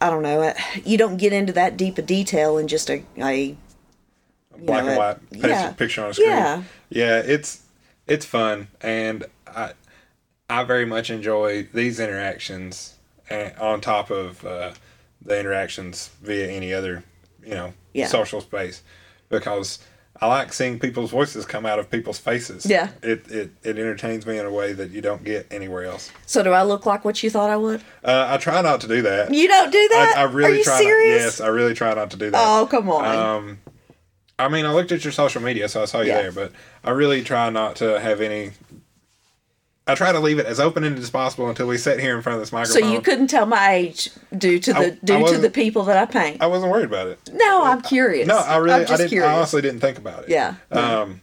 i 0.00 0.10
don't 0.10 0.22
know 0.22 0.42
uh, 0.42 0.54
you 0.84 0.98
don't 0.98 1.16
get 1.18 1.32
into 1.32 1.52
that 1.52 1.76
deep 1.76 1.96
a 1.98 2.02
detail 2.02 2.58
in 2.58 2.66
just 2.68 2.90
a, 2.90 3.02
a 3.18 3.54
black 4.58 4.84
know, 4.84 4.90
and 4.90 4.98
white 4.98 5.30
picture, 5.30 5.48
yeah. 5.48 5.72
picture 5.72 6.04
on 6.04 6.10
a 6.10 6.14
screen. 6.14 6.28
Yeah. 6.28 6.62
yeah, 6.90 7.18
it's 7.18 7.62
it's 8.06 8.26
fun, 8.26 8.68
and 8.80 9.24
I 9.46 9.72
I 10.50 10.64
very 10.64 10.84
much 10.84 11.10
enjoy 11.10 11.68
these 11.72 12.00
interactions 12.00 12.94
on 13.30 13.80
top 13.80 14.10
of 14.10 14.44
uh, 14.44 14.72
the 15.24 15.38
interactions 15.38 16.10
via 16.22 16.48
any 16.48 16.72
other 16.74 17.04
you 17.44 17.54
know 17.54 17.72
Yeah. 17.92 18.06
social 18.06 18.40
space 18.40 18.82
because 19.28 19.78
I 20.22 20.26
like 20.26 20.52
seeing 20.52 20.78
people's 20.78 21.10
voices 21.10 21.46
come 21.46 21.64
out 21.64 21.78
of 21.78 21.88
people's 21.90 22.18
faces. 22.18 22.66
Yeah. 22.66 22.90
it 23.02 23.26
it 23.30 23.50
it 23.62 23.78
entertains 23.78 24.26
me 24.26 24.38
in 24.38 24.44
a 24.46 24.50
way 24.50 24.72
that 24.72 24.90
you 24.90 25.00
don't 25.00 25.24
get 25.24 25.46
anywhere 25.50 25.84
else. 25.84 26.10
so 26.26 26.42
do 26.42 26.50
i 26.50 26.62
look 26.62 26.84
like 26.86 27.04
what 27.04 27.22
you 27.22 27.30
thought 27.30 27.48
i 27.50 27.56
would 27.56 27.80
Uh, 28.04 28.26
I 28.30 28.36
try 28.36 28.60
not 28.62 28.80
to 28.82 28.88
do 28.88 29.02
that. 29.02 29.32
you 29.32 29.48
don't 29.48 29.70
do 29.70 29.88
that 29.88 30.14
I, 30.16 30.20
I 30.22 30.24
really 30.24 30.52
are 30.52 30.56
you 30.56 30.64
try. 30.64 30.78
serious 30.78 31.22
Not, 31.22 31.24
yes, 31.24 31.40
I 31.40 31.46
really 31.48 31.74
try 31.74 31.94
not 31.94 32.10
to 32.10 32.16
do 32.16 32.30
that. 32.30 32.42
oh 32.44 32.66
come 32.66 32.90
on 32.90 33.04
Um, 33.04 33.58
I 34.38 34.48
mean, 34.48 34.64
I 34.64 34.72
looked 34.72 34.90
at 34.90 35.04
your 35.04 35.12
social 35.12 35.42
media, 35.42 35.68
so 35.68 35.82
I 35.82 35.84
saw 35.84 36.00
you 36.00 36.08
Yeah. 36.08 36.22
there, 36.22 36.32
but 36.32 36.52
I 36.82 36.90
really 36.92 37.22
try 37.22 37.50
not 37.50 37.76
to 37.76 38.00
have 38.00 38.22
any. 38.22 38.52
I 39.90 39.94
try 39.94 40.12
to 40.12 40.20
leave 40.20 40.38
it 40.38 40.46
as 40.46 40.60
open 40.60 40.84
ended 40.84 41.02
as 41.02 41.10
possible 41.10 41.48
until 41.48 41.66
we 41.66 41.76
sit 41.78 42.00
here 42.00 42.16
in 42.16 42.22
front 42.22 42.34
of 42.36 42.40
this 42.42 42.52
microphone. 42.52 42.82
So 42.82 42.92
you 42.92 43.00
couldn't 43.00 43.26
tell 43.28 43.46
my 43.46 43.72
age 43.72 44.10
due 44.36 44.58
to 44.60 44.72
the 44.72 44.86
I 44.92 44.98
due 45.04 45.26
to 45.28 45.38
the 45.38 45.50
people 45.50 45.84
that 45.84 45.96
I 45.96 46.06
paint. 46.06 46.40
I 46.42 46.46
wasn't 46.46 46.72
worried 46.72 46.86
about 46.86 47.08
it. 47.08 47.18
no, 47.32 47.64
I'm 47.64 47.82
curious. 47.82 48.26
No, 48.28 48.38
I 48.38 48.56
really, 48.56 48.84
I 48.84 48.96
didn't. 48.96 49.08
curious. 49.08 49.28
I 49.28 49.34
honestly 49.36 49.62
didn't 49.62 49.80
think 49.80 49.98
about 49.98 50.24
it. 50.24 50.28
Yeah. 50.30 50.54
Um, 50.70 51.20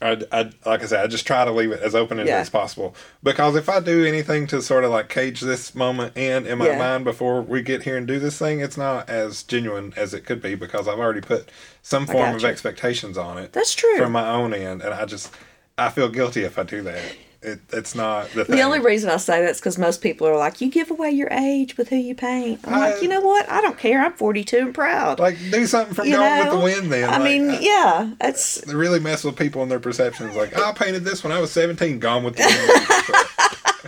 I, 0.00 0.22
I, 0.30 0.42
like 0.64 0.82
I 0.84 0.86
said, 0.86 1.02
I 1.02 1.08
just 1.08 1.26
try 1.26 1.44
to 1.44 1.50
leave 1.50 1.72
it 1.72 1.82
as 1.82 1.96
open 1.96 2.20
ended 2.20 2.32
Yeah. 2.32 2.38
as 2.38 2.48
possible 2.48 2.94
because 3.20 3.56
if 3.56 3.68
I 3.68 3.80
do 3.80 4.04
anything 4.04 4.46
to 4.46 4.62
sort 4.62 4.84
of 4.84 4.92
like 4.92 5.08
cage 5.08 5.40
this 5.40 5.74
moment 5.74 6.16
in 6.16 6.46
in 6.46 6.58
my 6.58 6.68
Yeah. 6.68 6.78
mind 6.78 7.02
before 7.02 7.42
we 7.42 7.62
get 7.62 7.82
here 7.82 7.96
and 7.96 8.06
do 8.06 8.20
this 8.20 8.38
thing, 8.38 8.60
it's 8.60 8.76
not 8.76 9.10
as 9.10 9.42
genuine 9.42 9.92
as 9.96 10.14
it 10.14 10.24
could 10.24 10.40
be 10.40 10.54
because 10.54 10.86
I've 10.86 11.00
already 11.00 11.20
put 11.20 11.48
some 11.82 12.06
form 12.06 12.36
of 12.36 12.44
expectations 12.44 13.18
on 13.18 13.38
it. 13.38 13.52
That's 13.52 13.74
true. 13.74 13.96
from 13.98 14.12
my 14.12 14.28
own 14.30 14.54
end, 14.54 14.82
and 14.82 14.94
I 14.94 15.04
just 15.04 15.34
I 15.76 15.88
feel 15.90 16.08
guilty 16.08 16.44
if 16.44 16.60
I 16.60 16.62
do 16.62 16.80
that. 16.82 17.00
It, 17.40 17.60
it's 17.72 17.94
not 17.94 18.28
the 18.30 18.44
thing. 18.44 18.56
The 18.56 18.62
only 18.62 18.80
reason 18.80 19.10
I 19.10 19.16
say 19.16 19.40
that's 19.44 19.60
because 19.60 19.78
most 19.78 20.02
people 20.02 20.26
are 20.26 20.36
like, 20.36 20.60
you 20.60 20.68
give 20.70 20.90
away 20.90 21.10
your 21.12 21.28
age 21.30 21.76
with 21.76 21.88
who 21.88 21.94
you 21.96 22.14
paint. 22.16 22.60
I'm 22.64 22.74
I- 22.74 22.78
like, 22.90 22.94
uh, 22.96 23.00
you 23.00 23.08
know 23.08 23.20
what? 23.20 23.48
I 23.48 23.60
don't 23.60 23.78
care. 23.78 24.02
I'm 24.04 24.12
42 24.14 24.56
and 24.58 24.74
proud. 24.74 25.20
like 25.20 25.38
do 25.52 25.64
something 25.66 25.94
from 25.94 26.08
you 26.08 26.16
Gone 26.16 26.44
know? 26.46 26.50
with 26.50 26.58
the 26.58 26.64
Wind. 26.82 26.92
Then 26.92 27.08
I 27.08 27.18
Like, 27.18 27.22
mean, 27.22 27.50
I- 27.50 27.58
yeah, 27.60 28.10
that's 28.18 28.60
uh, 28.62 28.66
they 28.66 28.74
really 28.74 28.98
mess 28.98 29.22
with 29.22 29.36
people 29.36 29.62
and 29.62 29.70
their 29.70 29.78
perceptions. 29.78 30.34
Like, 30.34 30.52
"Oh, 30.56 30.64
I 30.64 30.72
painted 30.72 31.04
this 31.04 31.22
when 31.22 31.32
I 31.32 31.40
was 31.40 31.52
17, 31.52 32.00
gone 32.00 32.24
with 32.24 32.34
the 32.36 32.42
wind. 32.42 33.78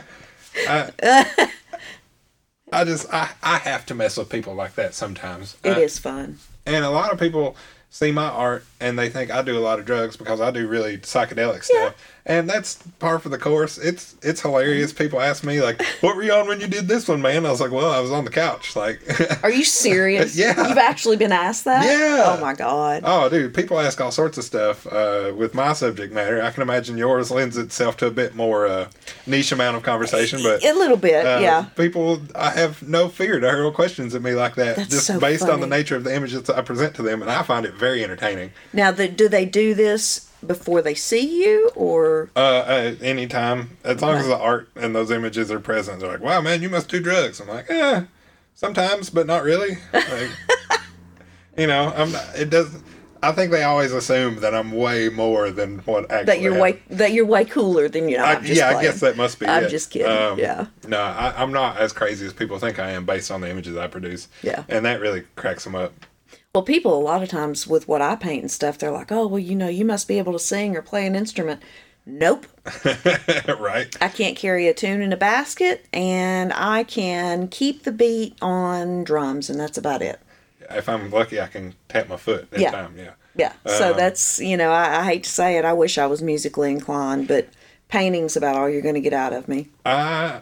I, 0.68 1.50
I 2.72 2.84
just, 2.84 3.12
I, 3.12 3.30
I 3.42 3.58
have 3.58 3.84
to 3.86 3.94
mess 3.94 4.16
with 4.16 4.28
people 4.28 4.54
like 4.54 4.74
that 4.76 4.94
sometimes. 4.94 5.56
it 5.64 5.76
I- 5.76 5.80
is 5.80 5.98
fun. 5.98 6.38
And 6.66 6.84
a 6.84 6.90
lot 6.90 7.12
of 7.12 7.18
people 7.18 7.56
see 7.90 8.12
my 8.12 8.28
art 8.28 8.64
and 8.80 8.98
they 8.98 9.08
think 9.08 9.30
I 9.30 9.42
do 9.42 9.58
a 9.58 9.60
lot 9.60 9.78
of 9.78 9.84
drugs 9.84 10.16
because 10.16 10.40
I 10.40 10.50
do 10.50 10.66
really 10.66 10.98
psychedelic 10.98 11.64
stuff. 11.64 11.94
And 12.26 12.48
that's 12.48 12.76
par 12.98 13.18
for 13.18 13.28
the 13.28 13.38
course. 13.38 13.78
It's 13.78 14.14
it's 14.22 14.42
hilarious. 14.42 14.92
People 14.92 15.20
ask 15.20 15.42
me 15.42 15.62
like, 15.62 15.82
"What 16.00 16.16
were 16.16 16.22
you 16.22 16.32
on 16.32 16.46
when 16.48 16.60
you 16.60 16.66
did 16.66 16.86
this 16.86 17.08
one, 17.08 17.22
man?" 17.22 17.46
I 17.46 17.50
was 17.50 17.60
like, 17.60 17.72
"Well, 17.72 17.90
I 17.90 17.98
was 17.98 18.12
on 18.12 18.24
the 18.24 18.30
couch." 18.30 18.76
Like, 18.76 19.00
Are 19.42 19.50
you 19.50 19.64
serious? 19.64 20.36
Yeah. 20.36 20.68
You've 20.68 20.78
actually 20.78 21.16
been 21.16 21.32
asked 21.32 21.64
that? 21.64 21.84
Yeah. 21.84 22.36
Oh 22.36 22.40
my 22.40 22.54
God. 22.54 23.02
Oh, 23.04 23.28
dude, 23.28 23.54
people 23.54 23.80
ask 23.80 24.00
all 24.00 24.10
sorts 24.10 24.36
of 24.36 24.44
stuff 24.44 24.86
uh, 24.86 25.32
with 25.34 25.54
my 25.54 25.72
subject 25.72 26.12
matter. 26.12 26.42
I 26.42 26.50
can 26.50 26.62
imagine 26.62 26.98
yours 26.98 27.30
lends 27.30 27.56
itself 27.56 27.96
to 27.98 28.06
a 28.06 28.10
bit 28.10 28.34
more 28.34 28.66
uh, 28.66 28.88
niche 29.26 29.52
amount 29.52 29.76
of 29.76 29.82
conversation, 29.82 30.42
but 30.42 30.62
a 30.62 30.72
little 30.74 30.96
bit, 30.98 31.26
uh, 31.26 31.38
yeah. 31.40 31.64
people, 31.76 32.20
I 32.34 32.50
have 32.50 32.82
no 32.82 33.08
fear 33.08 33.40
to 33.40 33.50
hurl 33.50 33.72
questions 33.72 34.14
at 34.14 34.22
me 34.22 34.34
like 34.34 34.54
that, 34.56 34.76
That's 34.76 34.90
just 34.90 35.06
so 35.06 35.18
based 35.18 35.48
on 35.48 35.60
the 35.60 35.66
nature 35.66 35.96
of 35.96 36.04
the 36.04 36.14
images 36.14 36.48
I 36.50 36.60
present 36.62 36.94
to 36.96 37.02
them, 37.02 37.22
and 37.22 37.30
I 37.30 37.42
find 37.42 37.64
it 37.64 37.74
very 37.74 38.04
entertaining. 38.04 38.52
Now, 38.72 38.90
the, 38.90 39.08
do 39.08 39.28
they 39.28 39.44
do 39.44 39.74
this 39.74 40.30
before 40.46 40.80
they 40.80 40.94
see 40.94 41.42
you, 41.44 41.70
or 41.74 42.30
Uh, 42.34 42.38
uh, 42.38 42.94
anytime, 43.02 43.76
as 43.84 44.00
long 44.00 44.16
as 44.16 44.26
the 44.26 44.38
art 44.38 44.68
and 44.76 44.94
those 44.94 45.10
images 45.10 45.50
are 45.50 45.60
present, 45.60 46.00
they're 46.00 46.10
like, 46.10 46.20
"Wow, 46.22 46.40
man, 46.40 46.62
you 46.62 46.70
must 46.70 46.88
do 46.88 47.00
drugs." 47.00 47.40
I'm 47.40 47.48
like, 47.48 47.66
"Yeah, 47.68 48.04
sometimes, 48.54 49.10
but 49.10 49.26
not 49.26 49.42
really." 49.42 49.76
Like, 49.92 50.30
you 51.58 51.66
know, 51.66 51.92
I'm. 51.94 52.12
Not, 52.12 52.24
it 52.36 52.48
does. 52.50 52.74
I 53.22 53.32
think 53.32 53.52
they 53.52 53.64
always 53.64 53.92
assume 53.92 54.36
that 54.40 54.54
I'm 54.54 54.72
way 54.72 55.10
more 55.10 55.50
than 55.50 55.80
what 55.80 56.10
actually. 56.10 56.24
that 56.24 56.40
you're 56.40 56.54
happened. 56.54 56.88
way 56.88 56.96
that 56.96 57.12
you're 57.12 57.26
way 57.26 57.44
cooler 57.44 57.86
than 57.86 58.08
you 58.08 58.16
know? 58.16 58.24
I, 58.24 58.36
I'm 58.36 58.42
just 58.44 58.56
yeah, 58.58 58.70
I 58.70 58.80
guess 58.80 59.00
that 59.00 59.18
must 59.18 59.38
be. 59.38 59.46
I'm 59.46 59.64
it. 59.64 59.68
just 59.68 59.90
kidding, 59.90 60.10
Um, 60.10 60.38
yeah. 60.38 60.68
No, 60.88 60.98
I, 61.02 61.34
I'm 61.36 61.52
not 61.52 61.76
as 61.76 61.92
crazy 61.92 62.24
as 62.24 62.32
people 62.32 62.58
think 62.58 62.78
I 62.78 62.92
am 62.92 63.04
based 63.04 63.30
on 63.30 63.42
the 63.42 63.50
images 63.50 63.76
I 63.76 63.88
produce. 63.88 64.28
Yeah. 64.42 64.64
And 64.70 64.86
that 64.86 65.00
really 65.00 65.24
cracks 65.36 65.64
them 65.64 65.74
up. 65.74 65.92
Well, 66.52 66.64
people 66.64 66.98
a 66.98 67.00
lot 67.00 67.22
of 67.22 67.28
times 67.28 67.68
with 67.68 67.86
what 67.86 68.02
I 68.02 68.16
paint 68.16 68.42
and 68.42 68.50
stuff, 68.50 68.76
they're 68.76 68.90
like, 68.90 69.12
"Oh, 69.12 69.26
well, 69.28 69.38
you 69.38 69.54
know, 69.54 69.68
you 69.68 69.84
must 69.84 70.08
be 70.08 70.18
able 70.18 70.32
to 70.32 70.38
sing 70.38 70.76
or 70.76 70.82
play 70.82 71.06
an 71.06 71.14
instrument." 71.14 71.62
Nope, 72.04 72.46
right. 73.60 73.96
I 74.00 74.08
can't 74.08 74.36
carry 74.36 74.66
a 74.66 74.74
tune 74.74 75.00
in 75.00 75.12
a 75.12 75.16
basket, 75.16 75.86
and 75.92 76.52
I 76.54 76.82
can 76.82 77.46
keep 77.46 77.84
the 77.84 77.92
beat 77.92 78.36
on 78.42 79.04
drums, 79.04 79.48
and 79.48 79.60
that's 79.60 79.78
about 79.78 80.02
it. 80.02 80.18
If 80.70 80.88
I'm 80.88 81.08
lucky, 81.10 81.40
I 81.40 81.46
can 81.46 81.74
tap 81.88 82.08
my 82.08 82.16
foot 82.16 82.48
in 82.52 82.62
Yeah. 82.62 82.70
time. 82.72 82.94
Yeah. 82.96 83.12
Yeah. 83.36 83.52
So 83.66 83.92
Um, 83.92 83.96
that's 83.96 84.40
you 84.40 84.56
know, 84.56 84.72
I, 84.72 85.00
I 85.00 85.04
hate 85.04 85.22
to 85.24 85.30
say 85.30 85.56
it, 85.56 85.64
I 85.64 85.72
wish 85.72 85.98
I 85.98 86.06
was 86.06 86.20
musically 86.20 86.72
inclined, 86.72 87.28
but 87.28 87.48
painting's 87.88 88.36
about 88.36 88.56
all 88.56 88.68
you're 88.68 88.82
going 88.82 88.94
to 88.96 89.00
get 89.00 89.12
out 89.12 89.32
of 89.32 89.46
me. 89.46 89.68
I 89.86 90.40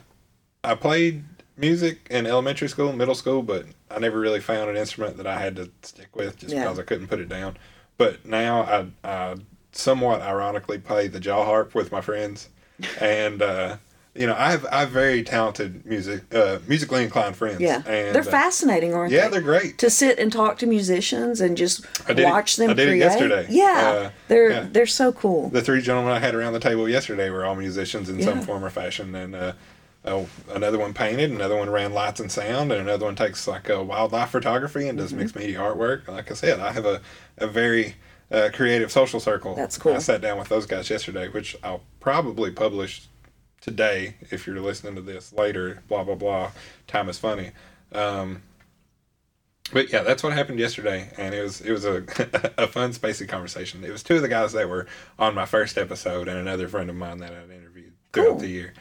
I 0.65 0.75
played 0.75 1.23
music 1.59 2.07
in 2.11 2.27
elementary 2.27 2.69
school, 2.69 2.93
middle 2.93 3.15
school, 3.15 3.43
but 3.43 3.67
I 3.91 3.99
never 3.99 4.19
really 4.19 4.41
found 4.41 4.71
an 4.71 4.77
instrument 4.77 5.17
that 5.17 5.27
I 5.27 5.39
had 5.39 5.57
to 5.57 5.71
stick 5.83 6.15
with 6.15 6.39
just 6.39 6.55
Yeah. 6.55 6.63
because 6.65 6.79
I 6.79 6.83
couldn't 6.83 7.09
put 7.09 7.21
it 7.21 7.29
down. 7.29 7.57
But 7.99 8.25
now 8.25 8.91
I, 9.05 9.09
I 9.09 9.35
somewhat 9.73 10.23
ironically 10.23 10.79
play 10.79 11.09
the 11.09 11.21
jaw 11.21 11.45
harp 11.45 11.75
with 11.75 11.91
my 11.93 12.01
friends, 12.01 12.49
and 13.01 13.43
uh, 13.43 13.77
you 14.15 14.27
know 14.27 14.37
I 14.39 14.53
have 14.53 14.67
I 14.67 14.81
have 14.81 14.91
very 14.91 15.25
talented 15.25 15.85
music 15.85 16.33
uh, 16.33 16.59
musically 16.69 17.03
inclined 17.03 17.35
friends. 17.37 17.61
Yeah, 17.61 17.79
and, 17.87 18.15
they're 18.15 18.23
uh, 18.23 18.25
fascinating, 18.25 18.95
aren't 18.95 19.11
Yeah, 19.13 19.25
they? 19.27 19.33
they're 19.33 19.41
great. 19.41 19.79
to 19.79 19.91
sit 19.91 20.19
and 20.21 20.33
talk 20.33 20.59
to 20.59 20.67
musicians 20.67 21.41
and 21.41 21.57
just 21.57 21.85
did 22.07 22.21
it- 22.21 22.25
watch 22.25 22.55
them 22.57 22.71
I 22.71 22.75
did 22.75 22.83
it 22.89 22.91
create. 22.93 22.99
yesterday. 23.01 23.47
Yeah, 23.51 23.65
Uh, 24.07 24.11
they're 24.29 24.51
yeah. 24.51 24.67
they're 24.71 24.87
so 24.87 25.13
cool. 25.13 25.49
the 25.51 25.61
three 25.63 25.83
gentlemen 25.83 26.13
I 26.13 26.21
had 26.21 26.37
around 26.37 26.53
the 26.53 26.61
table 26.61 26.89
yesterday 26.89 27.31
were 27.31 27.45
all 27.45 27.57
musicians 27.57 28.09
in 28.09 28.23
some 28.23 28.43
form 28.43 28.65
or 28.65 28.71
fashion, 28.71 29.15
and 29.17 29.35
uh, 30.09 30.25
another 30.55 30.79
one 30.79 30.95
painted, 30.95 31.31
another 31.31 31.57
one 31.57 31.71
ran 31.71 31.93
lights 31.93 32.21
and 32.21 32.31
sound, 32.33 32.73
and 32.73 32.81
another 32.81 33.05
one 33.07 33.17
takes 33.17 33.47
like 33.47 33.69
uh, 33.71 33.83
wildlife 33.83 34.31
photography 34.31 34.89
and 34.89 34.97
does 34.99 35.11
Mm-hmm. 35.11 35.21
mixed 35.21 35.37
media 35.37 35.59
artwork. 35.59 36.09
Like 36.09 36.31
I 36.31 36.35
said, 36.35 36.61
I 36.61 36.73
have 36.73 36.87
a 36.87 37.01
a 37.37 37.47
very 37.47 37.97
uh, 38.31 38.51
creative 38.53 38.91
social 38.93 39.21
circle. 39.21 39.55
That's 39.55 39.79
cool. 39.79 39.95
I 39.95 39.99
sat 39.99 40.21
down 40.21 40.39
with 40.39 40.49
those 40.49 40.67
guys 40.67 40.91
yesterday, 40.91 41.29
which 41.29 41.57
I'll 41.63 41.83
probably 42.01 42.51
publish 42.51 43.09
today 43.61 44.17
if 44.31 44.47
you're 44.47 44.61
listening 44.61 44.95
to 44.97 45.03
this 45.03 45.33
later. 45.33 45.83
Blah 45.89 46.05
blah 46.05 46.15
blah. 46.15 46.51
Time 46.87 47.09
is 47.09 47.19
funny. 47.19 47.51
Um, 47.93 48.43
but 49.73 49.93
yeah, 49.93 50.03
that's 50.03 50.23
what 50.23 50.33
happened 50.33 50.59
yesterday, 50.59 51.11
and 51.19 51.35
it 51.35 51.43
was 51.43 51.61
it 51.61 51.73
was 51.73 51.85
a 51.85 51.97
a 52.59 52.67
fun, 52.67 52.93
spacey 52.93 53.29
conversation. 53.29 53.85
It 53.85 53.91
was 53.93 54.03
two 54.03 54.17
of 54.17 54.23
the 54.23 54.29
guys 54.29 54.53
that 54.53 54.69
were 54.69 54.87
on 55.19 55.35
my 55.35 55.45
first 55.45 55.77
episode, 55.77 56.27
and 56.29 56.39
another 56.39 56.69
friend 56.69 56.89
of 56.89 56.97
mine 56.97 57.19
that 57.19 57.33
I'd 57.33 57.51
interviewed 57.51 57.93
throughout 58.13 58.29
Cool. 58.31 58.39
the 58.39 58.49
year. 58.49 58.73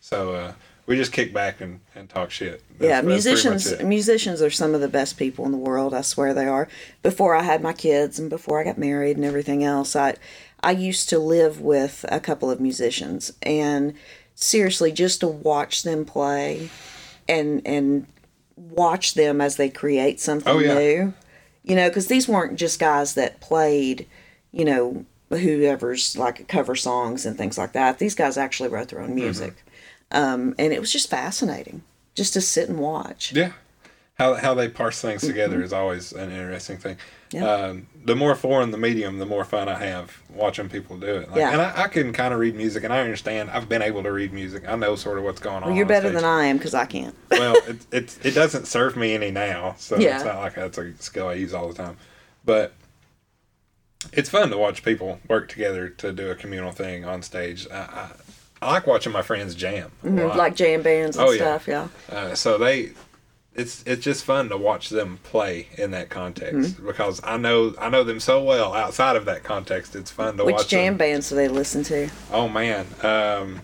So 0.00 0.32
uh, 0.34 0.52
we 0.90 0.96
just 0.96 1.12
kick 1.12 1.32
back 1.32 1.60
and, 1.60 1.78
and 1.94 2.08
talk 2.08 2.32
shit. 2.32 2.64
yeah, 2.80 3.00
That's- 3.00 3.24
that's 3.24 3.44
musicians 3.44 3.82
musicians 3.82 4.42
are 4.42 4.50
some 4.50 4.74
of 4.74 4.80
the 4.80 4.88
best 4.88 5.16
people 5.16 5.46
in 5.46 5.52
the 5.52 5.56
world. 5.56 5.94
I 5.94 6.00
swear 6.00 6.34
they 6.34 6.48
are. 6.48 6.66
Before 7.04 7.36
I 7.36 7.44
had 7.44 7.62
my 7.62 7.72
kids 7.72 8.18
and 8.18 8.28
before 8.28 8.60
I 8.60 8.64
got 8.64 8.76
married 8.76 9.16
and 9.16 9.24
everything 9.24 9.62
else, 9.62 9.94
I 9.94 10.16
I 10.64 10.72
used 10.72 11.08
to 11.10 11.20
live 11.20 11.60
with 11.60 12.04
a 12.08 12.18
couple 12.18 12.50
of 12.50 12.60
musicians, 12.60 13.32
and 13.40 13.94
seriously, 14.34 14.90
just 14.90 15.20
to 15.20 15.28
watch 15.28 15.84
them 15.84 16.04
play 16.04 16.70
and 17.28 17.62
and 17.64 18.06
watch 18.56 19.14
them 19.14 19.40
as 19.40 19.56
they 19.56 19.70
create 19.70 20.18
something 20.18 20.52
Oh, 20.52 20.58
yeah. 20.58 20.74
new. 20.74 21.14
You 21.62 21.76
know, 21.76 21.88
because 21.88 22.08
these 22.08 22.26
weren't 22.26 22.58
just 22.58 22.80
guys 22.80 23.14
that 23.14 23.40
played, 23.40 24.08
you 24.50 24.64
know, 24.64 25.04
whoever's 25.28 26.16
like 26.16 26.48
cover 26.48 26.74
songs 26.74 27.24
and 27.24 27.38
things 27.38 27.56
like 27.56 27.72
that. 27.74 27.98
These 27.98 28.14
guys 28.16 28.36
actually 28.36 28.70
wrote 28.70 28.88
their 28.88 29.00
own 29.00 29.10
mm-hmm. 29.10 29.16
music, 29.16 29.64
um, 30.10 30.54
and 30.58 30.72
it 30.72 30.80
was 30.80 30.92
just 30.92 31.08
fascinating 31.10 31.82
just 32.14 32.32
to 32.34 32.40
sit 32.40 32.68
and 32.68 32.78
watch. 32.78 33.32
Yeah. 33.32 33.52
How, 34.14 34.34
how 34.34 34.52
they 34.52 34.68
parse 34.68 35.00
things 35.00 35.22
together 35.22 35.62
is 35.62 35.72
always 35.72 36.12
an 36.12 36.30
interesting 36.30 36.76
thing. 36.76 36.96
Mm-hmm. 36.96 37.36
Yeah. 37.36 37.44
Um, 37.48 37.86
the 38.04 38.16
more 38.16 38.34
foreign 38.34 38.70
the 38.70 38.76
medium, 38.76 39.18
the 39.18 39.24
more 39.24 39.44
fun 39.44 39.68
I 39.68 39.78
have 39.78 40.20
watching 40.28 40.68
people 40.68 40.98
do 40.98 41.06
it. 41.06 41.28
Like, 41.30 41.38
Yeah. 41.38 41.52
And 41.52 41.62
I, 41.62 41.84
I 41.84 41.88
can 41.88 42.12
kind 42.12 42.34
of 42.34 42.40
read 42.40 42.54
music, 42.54 42.84
and 42.84 42.92
I 42.92 43.00
understand. 43.00 43.50
I've 43.50 43.68
been 43.68 43.82
able 43.82 44.02
to 44.02 44.12
read 44.12 44.32
music. 44.32 44.64
I 44.68 44.74
know 44.76 44.96
sort 44.96 45.16
of 45.16 45.24
what's 45.24 45.40
going 45.40 45.62
on. 45.62 45.74
You're 45.74 45.84
on 45.84 45.88
better 45.88 46.08
stage. 46.08 46.20
than 46.20 46.24
I 46.24 46.46
am 46.46 46.58
because 46.58 46.74
I 46.74 46.84
can't. 46.86 47.14
well, 47.30 47.54
it, 47.68 47.86
it 47.92 48.18
it 48.26 48.30
doesn't 48.34 48.66
serve 48.66 48.96
me 48.96 49.14
any 49.14 49.30
now, 49.30 49.76
so 49.78 49.96
Yeah. 49.96 50.16
it's 50.16 50.24
not 50.24 50.38
like 50.38 50.54
that's 50.56 50.76
a 50.76 50.92
skill 50.98 51.28
I 51.28 51.34
use 51.34 51.54
all 51.54 51.68
the 51.68 51.74
time. 51.74 51.96
But 52.44 52.74
it's 54.12 54.28
fun 54.28 54.50
to 54.50 54.58
watch 54.58 54.82
people 54.82 55.20
work 55.28 55.48
together 55.48 55.88
to 55.88 56.12
do 56.12 56.30
a 56.30 56.34
communal 56.34 56.72
thing 56.72 57.04
on 57.04 57.22
stage. 57.22 57.68
I, 57.70 58.10
I, 58.62 58.72
like 58.72 58.86
watching 58.86 59.12
my 59.12 59.22
friends 59.22 59.54
jam. 59.54 59.90
lot. 60.02 60.36
like 60.36 60.54
jam 60.54 60.82
bands 60.82 61.16
and 61.16 61.26
Oh, 61.28 61.30
yeah. 61.30 61.36
stuff. 61.58 61.68
Yeah. 61.68 61.88
Uh, 62.10 62.34
so 62.34 62.58
they, 62.58 62.90
it's 63.54 63.82
it's 63.86 64.02
just 64.04 64.24
fun 64.24 64.48
to 64.50 64.56
watch 64.56 64.90
them 64.90 65.18
play 65.22 65.68
in 65.78 65.90
that 65.92 66.08
context 66.10 66.74
Mm-hmm. 66.76 66.86
because 66.86 67.20
I 67.24 67.36
know 67.36 67.74
I 67.78 67.88
know 67.88 68.04
them 68.04 68.20
so 68.20 68.42
well 68.44 68.74
outside 68.74 69.16
of 69.16 69.24
that 69.24 69.42
context. 69.44 69.96
It's 69.96 70.10
fun 70.10 70.36
to 70.36 70.44
Which 70.44 70.52
watch. 70.54 70.62
Which 70.62 70.68
jam 70.68 70.92
them. 70.92 70.98
bands 70.98 71.28
do 71.30 71.36
they 71.36 71.48
listen 71.48 71.82
to? 71.84 72.08
Oh 72.32 72.48
man, 72.48 72.86
um, 73.02 73.60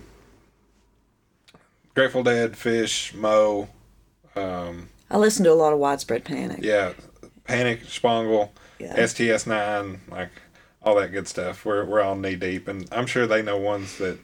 Grateful 1.95 2.23
Dead, 2.23 2.53
Phish, 2.53 3.15
Mo, 3.15 3.69
um, 4.35 4.89
I 5.11 5.17
listen 5.17 5.45
to 5.45 5.53
a 5.53 5.55
lot 5.55 5.73
of 5.73 5.79
Widespread 5.79 6.25
Panic. 6.25 6.59
yeah, 6.63 6.93
Panic, 7.45 7.85
Spangle, 7.87 8.53
Yeah. 8.79 9.05
STS 9.07 9.47
nine, 9.47 10.01
like 10.11 10.31
all 10.83 10.95
that 10.97 11.13
good 11.13 11.27
stuff. 11.29 11.65
We're 11.65 11.85
we're 11.85 12.03
all 12.03 12.17
knee 12.17 12.37
deep, 12.37 12.69
and 12.69 12.87
I'm 12.93 13.07
sure 13.07 13.27
they 13.27 13.41
know 13.43 13.57
ones 13.57 13.97
that 13.99 14.19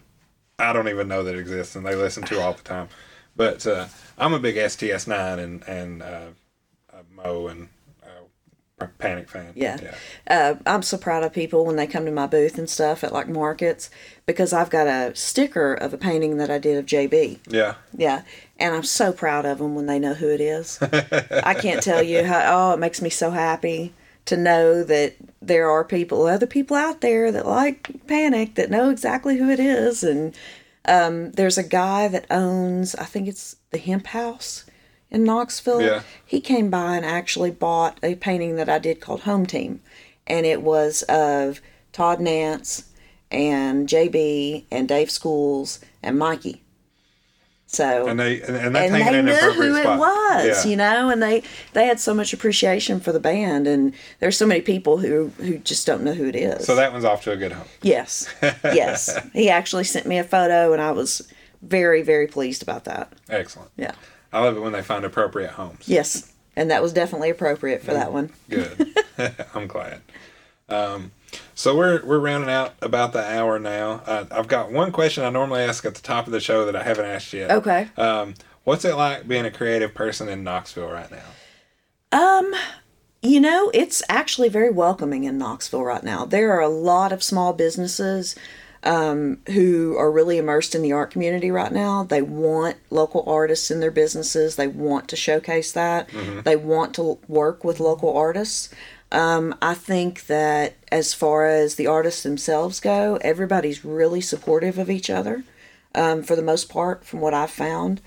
I 0.63 0.73
don't 0.73 0.89
even 0.89 1.09
know 1.09 1.25
that 1.25 1.37
exists, 1.37 1.77
and 1.77 1.85
they 1.85 1.95
listen 1.95 2.23
to 2.25 2.41
all 2.41 2.53
the 2.53 2.63
time. 2.63 2.89
But 3.35 3.67
uh, 3.67 3.87
I'm 4.19 4.33
a 4.33 4.39
big 4.39 4.57
STS 4.71 5.07
nine 5.07 5.39
and 5.39 5.63
and 5.67 6.03
uh, 6.03 6.27
uh, 6.93 7.03
Mo 7.15 7.49
and 7.49 7.69
uh, 8.03 8.87
panic 8.99 9.29
fan. 9.29 9.53
Yeah. 9.55 9.79
Yeah. 9.83 9.95
Uh, 10.27 10.55
I'm 10.67 10.83
so 10.83 10.99
proud 10.99 11.25
of 11.25 11.33
people 11.33 11.65
when 11.65 11.77
they 11.77 11.87
come 11.87 12.05
to 12.05 12.13
my 12.13 12.27
booth 12.27 12.59
and 12.59 12.69
stuff 12.69 13.03
at 13.03 13.13
like 13.13 13.29
markets 13.29 13.91
because 14.27 14.53
I've 14.53 14.71
got 14.71 14.87
a 14.87 15.15
sticker 15.15 15.75
of 15.75 15.93
a 15.93 15.99
painting 15.99 16.37
that 16.37 16.51
I 16.51 16.59
did 16.59 16.77
of 16.77 16.87
JB. 16.87 17.41
Yeah. 17.49 17.75
Yeah. 17.97 18.23
And 18.59 18.75
I'm 18.75 18.85
so 18.85 19.13
proud 19.13 19.45
of 19.45 19.59
them 19.59 19.75
when 19.75 19.87
they 19.87 19.99
know 19.99 20.15
who 20.15 20.29
it 20.29 20.41
is. 20.41 20.79
I 20.83 21.55
can't 21.55 21.83
tell 21.83 22.03
you 22.03 22.25
how, 22.25 22.71
oh, 22.71 22.75
it 22.75 22.79
makes 22.79 23.03
me 23.03 23.11
so 23.11 23.31
happy 23.31 23.93
to 24.27 24.37
know 24.37 24.83
that 24.85 25.15
there 25.41 25.69
are 25.69 25.85
people, 25.85 26.27
other 26.27 26.47
people 26.47 26.77
out 26.77 27.01
there 27.01 27.33
that 27.33 27.47
like 27.47 28.07
Panic 28.07 28.55
that 28.55 28.71
know 28.71 28.91
exactly 28.91 29.39
who 29.39 29.51
it 29.51 29.61
is. 29.61 30.03
And 30.05 30.35
um, 30.85 31.33
there's 31.33 31.59
a 31.59 31.63
guy 31.63 32.09
that 32.09 32.27
owns, 32.31 32.95
I 32.95 33.05
think 33.05 33.29
it's 33.29 33.57
the 33.71 33.79
Hemp 33.79 34.09
House 34.09 34.65
in 35.11 35.25
Knoxville. 35.25 35.83
Yeah. 35.83 36.03
He 36.25 36.41
came 36.41 36.71
by 36.71 36.97
and 36.97 37.05
actually 37.05 37.51
bought 37.51 37.99
a 38.03 38.15
painting 38.15 38.57
that 38.57 38.69
I 38.69 38.79
did 38.79 39.01
called 39.01 39.23
Home 39.23 39.47
Team. 39.47 39.81
And 40.27 40.47
it 40.47 40.63
was 40.63 41.03
of 41.05 41.61
Todd 41.93 42.21
Nance 42.21 42.89
and 43.31 43.89
JB 43.89 44.67
and 44.71 44.89
Dave 44.89 45.11
Schools 45.11 45.81
and 46.03 46.19
Mikey. 46.19 46.63
So 47.73 48.07
And 48.07 48.21
they 48.21 48.43
and, 48.43 48.55
and 48.55 48.75
that's 48.75 48.93
and 48.93 49.03
they 49.03 49.23
knew 49.23 49.33
who 49.53 49.75
it 49.77 49.87
was, 49.87 50.45
Yeah. 50.65 50.71
you 50.71 50.77
know, 50.77 51.09
and 51.09 51.23
they 51.23 51.43
they 51.73 51.87
had 51.87 51.99
so 51.99 52.13
much 52.13 52.35
appreciation 52.35 53.01
for 53.01 53.13
the 53.13 53.21
band, 53.21 53.67
and 53.67 53.95
there's 54.21 54.37
so 54.37 54.47
many 54.47 54.61
people 54.61 54.99
who 54.99 55.29
who 55.39 55.57
just 55.59 55.87
don't 55.87 56.03
know 56.03 56.13
who 56.13 56.27
it 56.27 56.37
is. 56.37 56.67
So 56.67 56.77
that 56.77 56.93
one's 56.93 57.07
off 57.07 57.23
to 57.25 57.33
a 57.33 57.37
good 57.37 57.53
home. 57.53 57.67
yes, 57.81 58.29
yes, 58.63 59.19
he 59.33 59.49
actually 59.49 59.85
sent 59.85 60.05
me 60.07 60.19
a 60.19 60.25
photo, 60.25 60.75
and 60.75 60.83
I 60.83 60.93
was 60.93 61.27
very 61.63 62.03
very 62.03 62.27
pleased 62.27 62.63
about 62.63 62.85
that. 62.85 63.11
Excellent. 63.31 63.71
Yeah, 63.79 63.93
I 64.35 64.41
love 64.41 64.55
it 64.57 64.61
when 64.61 64.73
they 64.73 64.83
find 64.83 65.05
appropriate 65.07 65.53
homes. 65.53 65.89
yes, 65.89 66.31
and 66.57 66.71
that 66.71 66.83
was 66.83 66.93
definitely 66.93 67.31
appropriate 67.31 67.83
for 67.83 67.95
that 67.95 68.13
one. 68.13 68.31
Good. 68.51 68.95
I'm 69.55 69.67
glad. 69.67 70.03
Um, 70.73 71.13
so 71.55 71.77
we're 71.77 72.05
we're 72.05 72.19
rounding 72.19 72.51
out 72.51 72.75
about 72.83 73.13
the 73.13 73.25
hour 73.25 73.59
now. 73.59 74.03
Uh, 74.07 74.25
I've 74.31 74.49
got 74.49 74.73
one 74.73 74.93
question 74.93 75.25
I 75.25 75.31
normally 75.31 75.61
ask 75.61 75.85
at 75.85 75.95
the 75.95 76.03
top 76.03 76.27
of 76.27 76.33
the 76.33 76.41
show 76.41 76.65
that 76.65 76.77
I 76.77 76.83
haven't 76.83 77.07
asked 77.07 77.33
yet. 77.33 77.51
Okay. 77.51 77.89
Um, 77.97 78.35
what's 78.65 78.85
it 78.85 78.97
like 78.97 79.29
being 79.29 79.45
a 79.45 79.51
creative 79.51 79.95
person 79.95 80.29
in 80.29 80.45
Knoxville 80.45 80.91
right 80.91 81.11
now? 81.11 81.25
You 83.25 83.41
know, 83.41 83.71
it's 83.73 84.03
actually 84.09 84.49
very 84.49 84.71
welcoming 84.71 85.23
in 85.23 85.39
Knoxville 85.39 85.85
right 85.85 86.03
now. 86.03 86.25
There 86.25 86.53
are 86.53 86.61
a 86.61 86.69
lot 86.69 87.13
of 87.13 87.23
small 87.23 87.53
businesses 87.53 88.35
um, 88.83 89.39
who 89.47 89.97
are 89.97 90.11
really 90.11 90.39
immersed 90.39 90.75
in 90.75 90.83
the 90.83 90.91
art 90.91 91.13
community 91.13 91.53
right 91.53 91.71
now. 91.71 92.03
They 92.03 92.21
want 92.21 92.79
local 92.91 93.23
artists 93.29 93.71
in 93.71 93.79
their 93.79 93.93
businesses. 93.93 94.57
They 94.57 94.67
want 94.67 95.07
to 95.09 95.15
showcase 95.15 95.71
that. 95.71 96.09
They 96.43 96.57
want 96.57 96.97
to 96.97 97.17
work 97.29 97.63
with 97.63 97.79
local 97.79 98.17
artists. 98.17 98.71
Um, 99.13 99.55
I 99.63 99.75
think 99.75 100.27
that 100.27 100.75
as 100.91 101.15
far 101.15 101.47
as 101.47 101.75
the 101.77 101.87
artists 101.87 102.23
themselves 102.23 102.81
go, 102.81 103.19
everybody's 103.21 103.85
really 103.85 104.21
supportive 104.21 104.79
of 104.79 104.91
each 104.91 105.11
other 105.11 105.45
um, 105.95 106.23
for 106.23 106.35
the 106.35 106.43
most 106.43 106.69
part, 106.69 107.05
from 107.05 107.21
what 107.21 107.35
I've 107.35 107.51
found 107.51 108.01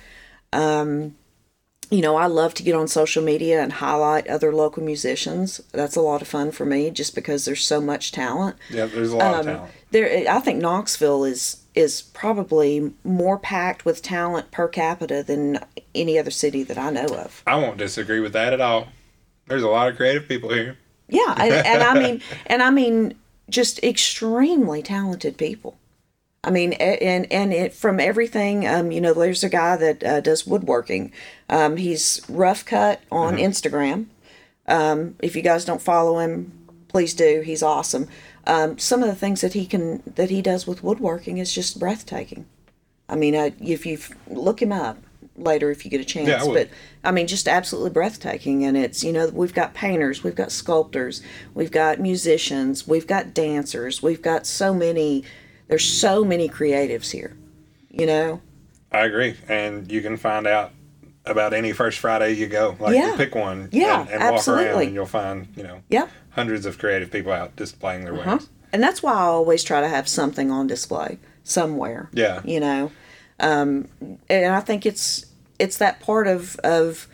you 1.91 2.01
know, 2.01 2.15
I 2.15 2.25
love 2.25 2.53
to 2.55 2.63
get 2.63 2.75
on 2.75 2.87
social 2.87 3.23
media 3.23 3.61
and 3.61 3.73
highlight 3.73 4.27
other 4.27 4.53
local 4.53 4.83
musicians. 4.83 5.61
That's 5.71 5.95
a 5.95 6.01
lot 6.01 6.21
of 6.21 6.27
fun 6.27 6.51
for 6.51 6.65
me 6.65 6.89
just 6.89 7.13
because 7.13 7.45
there's 7.45 7.63
so 7.63 7.79
much 7.79 8.11
talent. 8.11 8.57
Yeah, 8.69 8.85
there's 8.87 9.11
a 9.11 9.17
lot 9.17 9.33
Um, 9.33 9.39
of 9.39 9.45
talent. 9.45 9.71
There 9.91 10.29
I 10.29 10.39
think 10.39 10.61
Knoxville 10.61 11.23
is 11.25 11.57
is 11.75 12.01
probably 12.01 12.93
more 13.03 13.37
packed 13.37 13.83
with 13.83 14.01
talent 14.01 14.49
per 14.49 14.67
capita 14.67 15.21
than 15.23 15.59
any 15.93 16.17
other 16.17 16.31
city 16.31 16.63
that 16.63 16.77
I 16.77 16.89
know 16.89 17.05
of. 17.07 17.43
I 17.45 17.55
won't 17.55 17.77
disagree 17.77 18.21
with 18.21 18.33
that 18.33 18.53
at 18.53 18.61
all. 18.61 18.87
There's 19.47 19.63
a 19.63 19.67
lot 19.67 19.89
of 19.89 19.97
creative 19.97 20.27
people 20.27 20.53
here. 20.53 20.77
Yeah, 21.07 21.35
and, 21.37 21.53
and 21.53 21.83
I 21.83 21.93
mean 21.93 22.21
and 22.47 22.63
I 22.63 22.69
mean 22.69 23.15
just 23.49 23.83
extremely 23.83 24.81
talented 24.81 25.37
people. 25.37 25.77
I 26.43 26.51
mean, 26.51 26.73
and 26.73 27.31
and 27.31 27.51
it 27.51 27.73
from 27.73 27.99
everything. 27.99 28.67
Um, 28.67 28.91
you 28.91 29.01
know, 29.01 29.13
there's 29.13 29.43
a 29.43 29.49
guy 29.49 29.75
that 29.77 30.03
uh, 30.03 30.21
does 30.21 30.45
woodworking. 30.45 31.11
Um, 31.49 31.77
he's 31.77 32.21
rough 32.29 32.63
cut 32.65 33.01
on 33.11 33.37
Instagram. 33.37 34.05
Um, 34.67 35.15
if 35.19 35.35
you 35.35 35.41
guys 35.41 35.65
don't 35.65 35.81
follow 35.81 36.19
him, 36.19 36.51
please 36.87 37.13
do. 37.13 37.41
He's 37.41 37.63
awesome. 37.63 38.07
Um, 38.47 38.77
some 38.77 39.01
of 39.01 39.09
the 39.09 39.15
things 39.15 39.41
that 39.41 39.53
he 39.53 39.65
can 39.65 40.03
that 40.05 40.29
he 40.29 40.41
does 40.43 40.67
with 40.67 40.83
woodworking 40.83 41.39
is 41.39 41.51
just 41.51 41.79
breathtaking. 41.79 42.45
I 43.09 43.15
mean, 43.15 43.35
uh, 43.35 43.51
if 43.59 43.85
you 43.85 43.97
look 44.27 44.61
him 44.61 44.71
up 44.71 44.97
later 45.37 45.69
if 45.71 45.83
you 45.85 45.91
get 45.91 46.01
a 46.01 46.05
chance, 46.05 46.27
Yeah, 46.27 46.43
I 46.43 46.53
but 46.53 46.69
I 47.03 47.11
mean, 47.11 47.27
just 47.27 47.47
absolutely 47.47 47.91
breathtaking. 47.91 48.63
And 48.65 48.77
it's 48.77 49.03
you 49.03 49.11
know 49.11 49.27
we've 49.29 49.53
got 49.53 49.73
painters, 49.73 50.23
we've 50.23 50.35
got 50.35 50.51
sculptors, 50.51 51.21
we've 51.53 51.71
got 51.71 51.99
musicians, 51.99 52.87
we've 52.87 53.07
got 53.07 53.33
dancers, 53.33 54.01
we've 54.01 54.21
got 54.21 54.45
so 54.45 54.73
many. 54.73 55.23
There's 55.67 55.83
so 55.85 56.23
many 56.23 56.47
creatives 56.47 57.11
here. 57.11 57.35
You 57.89 58.05
know, 58.05 58.41
I 58.91 59.05
agree, 59.05 59.35
and 59.47 59.91
you 59.91 60.01
can 60.01 60.17
find 60.17 60.45
out 60.45 60.71
about 61.25 61.53
any 61.53 61.71
first 61.71 61.97
Friday 61.99 62.33
you 62.33 62.45
go. 62.47 62.75
Like 62.79 62.93
Yeah. 62.95 63.11
you 63.11 63.17
pick 63.17 63.33
one, 63.35 63.69
Yeah, 63.71 64.01
and, 64.01 64.09
and 64.21 64.35
walk 64.35 64.47
around, 64.47 64.83
and 64.83 64.93
you'll 64.93 65.05
find 65.07 65.47
you 65.55 65.63
know 65.63 65.81
Yep. 65.89 66.09
hundreds 66.31 66.65
of 66.67 66.77
creative 66.77 67.09
people 67.11 67.31
out 67.31 67.55
displaying 67.55 68.03
their 68.03 68.13
Huh? 68.15 68.31
wares. 68.31 68.49
And 68.71 68.83
that's 68.83 69.01
why 69.01 69.13
I 69.13 69.21
always 69.23 69.63
try 69.63 69.81
to 69.81 69.87
have 69.87 70.07
something 70.07 70.51
on 70.51 70.67
display 70.67 71.17
somewhere. 71.43 72.09
Yeah. 72.13 72.41
You 72.43 72.59
know, 72.59 72.91
um, 73.39 73.87
and 74.29 74.53
I 74.53 74.59
think 74.59 74.85
it's 74.85 75.25
it's 75.59 75.77
that 75.77 75.99
part 75.99 76.27
of 76.27 76.55
of 76.57 77.07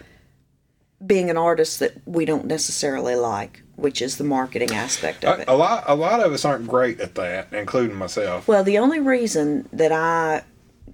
being 1.05 1.29
an 1.29 1.37
artist 1.37 1.79
that 1.79 1.93
we 2.05 2.25
don't 2.25 2.45
necessarily 2.45 3.15
like, 3.15 3.63
which 3.75 4.01
is 4.01 4.17
the 4.17 4.23
marketing 4.23 4.71
aspect 4.71 5.25
of 5.25 5.39
it. 5.39 5.47
A, 5.47 5.53
a 5.53 5.55
lot, 5.55 5.83
a 5.87 5.95
lot 5.95 6.19
of 6.19 6.31
us 6.31 6.45
aren't 6.45 6.67
great 6.67 6.99
at 6.99 7.15
that, 7.15 7.51
including 7.51 7.95
myself. 7.95 8.47
Well, 8.47 8.63
the 8.63 8.77
only 8.77 8.99
reason 8.99 9.67
that 9.73 9.91
I 9.91 10.43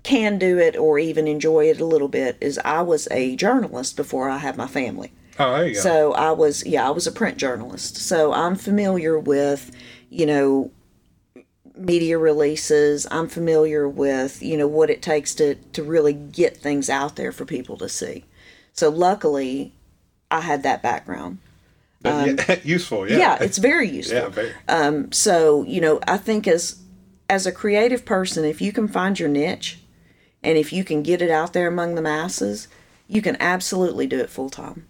can 0.03 0.39
do 0.39 0.57
it 0.57 0.77
or 0.77 0.97
even 0.97 1.27
enjoy 1.27 1.69
it 1.69 1.81
a 1.81 1.85
little 1.85 2.07
bit 2.07 2.37
is 2.39 2.57
I 2.63 2.81
was 2.83 3.09
a 3.11 3.35
journalist 3.35 3.97
before 3.97 4.29
I 4.29 4.37
had 4.37 4.55
my 4.55 4.67
family. 4.67 5.11
Oh, 5.39 5.57
there 5.57 5.67
you 5.67 5.73
go. 5.73 5.81
So 5.81 6.13
I 6.13 6.31
was, 6.31 6.65
yeah, 6.65 6.87
I 6.87 6.91
was 6.91 7.05
a 7.05 7.11
print 7.11 7.37
journalist. 7.37 7.97
So 7.97 8.31
I'm 8.31 8.55
familiar 8.55 9.19
with, 9.19 9.71
you 10.09 10.25
know, 10.25 10.71
media 11.77 12.17
releases. 12.17 13.07
I'm 13.11 13.27
familiar 13.27 13.87
with, 13.87 14.41
you 14.41 14.57
know, 14.57 14.67
what 14.67 14.89
it 14.89 15.01
takes 15.01 15.35
to 15.35 15.55
to 15.55 15.83
really 15.83 16.13
get 16.13 16.57
things 16.57 16.89
out 16.89 17.15
there 17.15 17.31
for 17.31 17.45
people 17.45 17.77
to 17.77 17.89
see. 17.89 18.25
So 18.73 18.89
luckily, 18.89 19.73
I 20.29 20.41
had 20.41 20.63
that 20.63 20.81
background. 20.81 21.39
But 22.01 22.47
yeah, 22.47 22.59
useful, 22.63 23.07
yeah. 23.07 23.15
um, 23.15 23.19
Yeah, 23.19 23.37
it's 23.41 23.57
very 23.57 23.89
useful. 23.89 24.17
yeah, 24.17 24.29
very. 24.29 25.11
So, 25.11 25.63
you 25.63 25.81
know, 25.81 25.99
I 26.07 26.17
think 26.17 26.47
as 26.47 26.79
as 27.29 27.45
a 27.45 27.51
creative 27.51 28.05
person, 28.05 28.45
if 28.45 28.61
you 28.61 28.71
can 28.71 28.87
find 28.87 29.19
your 29.19 29.29
niche 29.29 29.79
and 30.43 30.57
if 30.57 30.71
you 30.71 30.83
can 30.83 31.03
get 31.03 31.21
it 31.21 31.29
out 31.29 31.53
there 31.53 31.67
among 31.67 31.95
the 31.95 32.01
masses, 32.01 32.67
you 33.07 33.21
can 33.21 33.35
absolutely 33.39 34.07
do 34.07 34.19
it 34.19 34.29
full 34.29 34.49
time. 34.49 34.87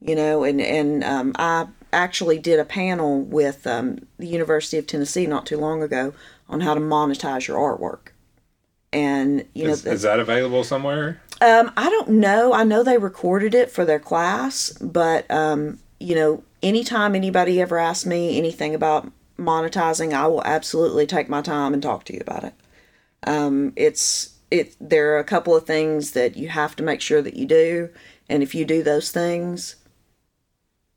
You 0.00 0.14
know, 0.14 0.44
and 0.44 0.60
and 0.60 1.02
um, 1.02 1.32
I 1.38 1.66
actually 1.94 2.38
did 2.38 2.60
a 2.60 2.64
panel 2.64 3.22
with 3.22 3.66
um, 3.66 4.06
the 4.18 4.26
University 4.26 4.78
of 4.78 4.86
Tennessee 4.86 5.26
not 5.26 5.46
too 5.46 5.58
long 5.58 5.82
ago 5.82 6.14
on 6.48 6.60
how 6.60 6.74
to 6.74 6.80
monetize 6.80 7.48
your 7.48 7.58
artwork. 7.58 8.08
And 8.92 9.44
you 9.54 9.66
Is, 9.68 9.84
know, 9.84 9.92
is 9.92 10.02
that 10.02 10.20
available 10.20 10.62
somewhere? 10.64 11.20
um, 11.40 11.72
I 11.76 11.90
don't 11.90 12.10
know. 12.10 12.52
I 12.52 12.64
know 12.64 12.82
they 12.82 12.98
recorded 12.98 13.54
it 13.54 13.70
for 13.70 13.84
their 13.84 13.98
class, 13.98 14.70
but 14.80 15.30
um, 15.30 15.78
you 16.00 16.14
know, 16.14 16.42
anytime 16.62 17.14
anybody 17.14 17.60
ever 17.60 17.78
asks 17.78 18.06
me 18.06 18.38
anything 18.38 18.74
about 18.74 19.10
monetizing, 19.38 20.12
I 20.12 20.26
will 20.28 20.44
absolutely 20.44 21.06
take 21.06 21.28
my 21.28 21.42
time 21.42 21.74
and 21.74 21.82
talk 21.82 22.04
to 22.04 22.14
you 22.14 22.20
about 22.20 22.44
it. 22.44 22.54
Um, 23.26 23.72
it's 23.76 24.38
it. 24.50 24.76
There 24.80 25.14
are 25.14 25.18
a 25.18 25.24
couple 25.24 25.56
of 25.56 25.66
things 25.66 26.12
that 26.12 26.36
you 26.36 26.48
have 26.48 26.76
to 26.76 26.82
make 26.82 27.00
sure 27.00 27.22
that 27.22 27.34
you 27.34 27.46
do, 27.46 27.90
and 28.28 28.42
if 28.42 28.54
you 28.54 28.64
do 28.64 28.82
those 28.82 29.10
things, 29.10 29.76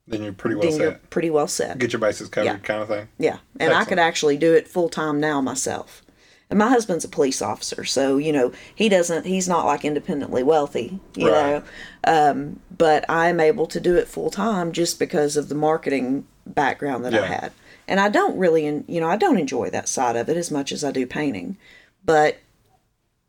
Then 0.08 0.24
you're 0.24 0.34
pretty 0.34 0.56
well 0.56 0.70
then 0.72 0.80
you're 0.80 0.92
set. 0.94 1.10
pretty 1.10 1.30
well 1.30 1.48
set. 1.48 1.78
Get 1.80 1.92
your 1.94 2.00
bases 2.00 2.30
covered, 2.30 2.46
Yeah. 2.46 2.58
kind 2.58 2.82
of 2.82 2.88
thing. 2.88 3.08
Yeah, 3.20 3.38
and 3.60 3.74
I 3.74 3.84
could 3.86 4.00
actually 4.00 4.38
do 4.38 4.54
it 4.54 4.68
full 4.68 4.90
time 4.90 5.20
now 5.20 5.42
myself. 5.42 6.02
And 6.50 6.58
my 6.58 6.70
husband's 6.70 7.04
a 7.04 7.10
police 7.10 7.42
officer, 7.42 7.84
so 7.84 8.16
you 8.18 8.32
know 8.32 8.54
he 8.74 8.88
doesn't. 8.88 9.26
He's 9.26 9.50
not 9.50 9.66
like 9.66 9.84
independently 9.84 10.44
wealthy, 10.44 11.00
you 11.16 11.30
Right. 11.30 11.46
know. 11.52 11.64
Um, 12.06 12.60
but 12.78 13.04
I'm 13.10 13.42
able 13.42 13.66
to 13.68 13.82
do 13.82 13.96
it 13.98 14.08
full 14.08 14.30
time 14.30 14.72
just 14.72 14.98
because 14.98 15.36
of 15.36 15.50
the 15.50 15.56
marketing 15.56 16.26
background 16.46 17.04
that 17.04 17.14
I 17.14 17.26
had. 17.26 17.52
And 17.90 18.00
I 18.00 18.08
don't 18.08 18.38
really, 18.38 18.66
you 18.88 19.02
know, 19.02 19.10
I 19.10 19.18
don't 19.18 19.38
enjoy 19.38 19.70
that 19.72 19.90
side 19.90 20.16
of 20.16 20.30
it 20.30 20.38
as 20.38 20.50
much 20.50 20.72
as 20.72 20.86
I 20.86 20.92
do 20.92 21.06
painting. 21.06 21.58
But 22.06 22.38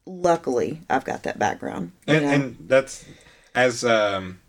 luckily, 0.06 0.80
I've 0.88 1.04
got 1.04 1.22
that 1.24 1.38
background. 1.38 1.92
And, 2.06 2.24
and 2.24 2.56
that's 2.68 3.04
as 3.54 3.84
um, 3.84 4.40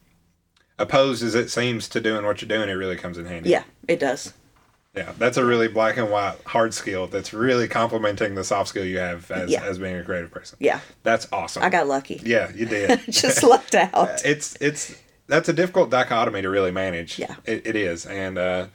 opposed 0.80 1.22
as 1.24 1.36
it 1.36 1.50
seems 1.52 1.88
to 1.90 2.02
doing 2.02 2.26
what 2.26 2.42
you're 2.42 2.50
doing. 2.50 2.70
It 2.70 2.74
really 2.74 2.96
comes 2.96 3.18
in 3.20 3.26
handy. 3.26 3.50
yeah, 3.52 3.64
it 3.88 4.00
does. 4.00 4.34
yeah. 4.96 5.12
That's 5.20 5.38
a 5.38 5.46
really 5.46 5.68
black 5.68 5.98
and 5.98 6.10
white 6.10 6.38
hard 6.48 6.74
skill. 6.74 7.06
That's 7.08 7.32
really 7.34 7.68
complementing 7.68 8.34
the 8.36 8.44
soft 8.44 8.70
skill 8.70 8.86
you 8.86 8.98
have 8.98 9.30
as 9.30 9.52
Yeah. 9.52 9.64
as 9.64 9.78
being 9.78 9.96
a 9.98 10.04
creative 10.04 10.32
person. 10.32 10.58
Yeah, 10.60 10.80
That's 11.04 11.28
awesome. 11.32 11.62
I 11.64 11.70
got 11.70 11.88
lucky. 11.88 12.20
Yeah, 12.24 12.52
you 12.56 12.66
did. 12.66 13.02
Just 13.10 13.44
lucked 13.44 13.76
out. 13.76 14.22
it's 14.26 14.58
it's 14.60 14.96
that's 15.28 15.48
a 15.48 15.54
difficult 15.54 15.92
dichotomy 15.92 16.42
to 16.42 16.50
really 16.50 16.72
manage. 16.72 17.20
Yeah. 17.20 17.36
it, 17.46 17.68
it 17.68 17.76
is, 17.76 18.08
and 18.08 18.38
uh, 18.40 18.66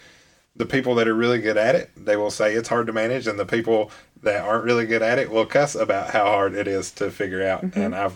the 0.55 0.67
people 0.67 0.95
that 0.95 1.09
are 1.09 1.15
really 1.15 1.41
good 1.41 1.57
at 1.57 1.75
it, 1.75 1.91
they 1.97 2.17
will 2.17 2.31
say 2.31 2.55
it's 2.55 2.69
hard 2.69 2.87
to 2.87 2.93
manage, 2.93 3.27
and 3.27 3.39
the 3.41 3.45
people 3.47 3.91
that 4.23 4.41
aren't 4.43 4.65
really 4.65 4.87
good 4.87 5.03
at 5.03 5.19
it 5.19 5.31
will 5.31 5.45
cuss 5.47 5.75
about 5.75 6.11
how 6.11 6.25
hard 6.27 6.55
it 6.55 6.69
is 6.69 6.91
to 6.93 7.11
figure 7.11 7.43
out. 7.45 7.63
Mm-hmm. 7.65 7.81
And 7.81 7.95
I've 7.95 8.15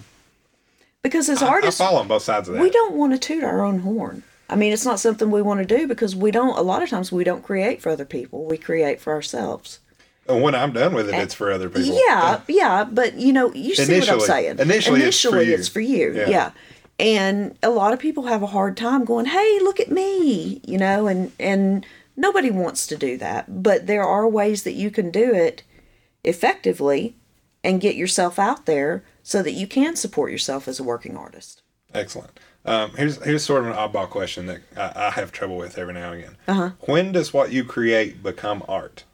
Because 1.03 1.29
as 1.29 1.43
I, 1.43 1.47
I 1.47 1.51
artists, 1.51 1.81
on 1.81 2.09
both 2.09 2.23
sides 2.23 2.49
of 2.49 2.55
that. 2.55 2.63
we 2.63 2.71
don't 2.71 2.95
want 2.95 3.13
to 3.13 3.19
toot 3.19 3.45
our 3.45 3.63
own 3.65 3.81
horn. 3.81 4.23
I 4.51 4.57
mean, 4.57 4.73
it's 4.73 4.85
not 4.85 4.99
something 4.99 5.31
we 5.31 5.43
want 5.43 5.61
to 5.67 5.77
do 5.77 5.87
because 5.87 6.17
we 6.17 6.31
don't. 6.31 6.57
A 6.59 6.63
lot 6.63 6.83
of 6.83 6.89
times, 6.89 7.13
we 7.13 7.25
don't 7.25 7.43
create 7.43 7.83
for 7.83 7.91
other 7.91 8.05
people. 8.05 8.45
We 8.47 8.57
create 8.59 9.01
for 9.01 9.13
ourselves. 9.13 9.79
And 10.27 10.43
when 10.43 10.55
I'm 10.55 10.73
done 10.73 10.95
with 10.95 11.09
it, 11.09 11.15
eh, 11.15 11.23
it's 11.23 11.35
for 11.35 11.51
other 11.53 11.69
people. 11.69 11.99
Yeah, 12.07 12.41
yeah, 12.49 12.85
but 12.85 13.15
you 13.15 13.33
know, 13.33 13.53
you 13.55 13.75
see 13.75 13.83
what 13.83 13.89
I'm 13.91 13.95
Initially- 13.97 14.21
saying. 14.27 14.59
initially 14.59 15.03
it's 15.03 15.21
for 15.23 15.41
you. 15.43 15.55
it's 15.55 15.69
for 15.69 15.81
you. 15.81 16.15
Yeah. 16.15 16.29
Yeah. 16.29 16.51
And 17.01 17.57
a 17.63 17.71
lot 17.71 17.93
of 17.93 17.99
people 17.99 18.25
have 18.25 18.43
a 18.43 18.47
hard 18.49 18.77
time 18.77 19.05
going, 19.05 19.27
"Hey, 19.27 19.59
look 19.61 19.79
at 19.81 19.91
me," 19.91 20.61
you 20.67 20.77
know, 20.79 21.07
and 21.07 21.31
and 21.39 21.87
nobody 22.17 22.51
wants 22.51 22.87
to 22.89 22.97
do 22.97 23.17
that. 23.19 23.63
But 23.63 23.87
there 23.87 24.03
are 24.05 24.27
ways 24.29 24.65
that 24.65 24.73
you 24.73 24.91
can 24.91 25.11
do 25.11 25.33
it 25.33 25.63
effectively 26.25 27.15
and 27.63 27.81
get 27.81 27.95
yourself 27.97 28.39
out 28.39 28.67
there 28.67 29.05
so 29.29 29.43
that 29.43 29.53
you 29.53 29.67
can 29.67 29.95
support 29.95 30.33
yourself 30.33 30.67
as 30.67 30.81
a 30.81 30.83
working 30.83 31.15
artist. 31.15 31.61
Excellent. 31.93 32.41
Um, 32.65 32.93
here's 32.97 33.23
here's 33.23 33.45
sort 33.45 33.61
of 33.63 33.67
an 33.69 33.75
oddball 33.75 34.09
question 34.09 34.47
that 34.47 34.61
I, 34.75 35.09
I 35.09 35.11
have 35.11 35.33
trouble 35.33 35.59
with 35.59 35.77
every 35.77 35.93
now 35.93 36.13
and 36.13 36.23
again. 36.23 36.37
Uh-huh. 36.49 36.71
When 36.87 37.13
does 37.13 37.31
what 37.35 37.53
you 37.53 37.63
create 37.63 38.23
become 38.23 38.63
art? 38.67 39.05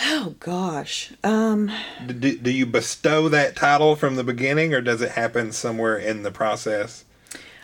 Oh 0.00 0.36
gosh. 0.40 1.12
Um 1.22 1.70
Do, 2.06 2.38
do 2.38 2.50
you 2.50 2.64
bestow 2.64 3.28
that 3.28 3.56
title 3.56 3.94
from 3.94 4.16
the 4.16 4.24
beginning, 4.24 4.72
or 4.72 4.80
does 4.80 5.02
it 5.02 5.10
happen 5.12 5.52
somewhere 5.52 5.98
in 5.98 6.22
the 6.22 6.30
process? 6.30 7.04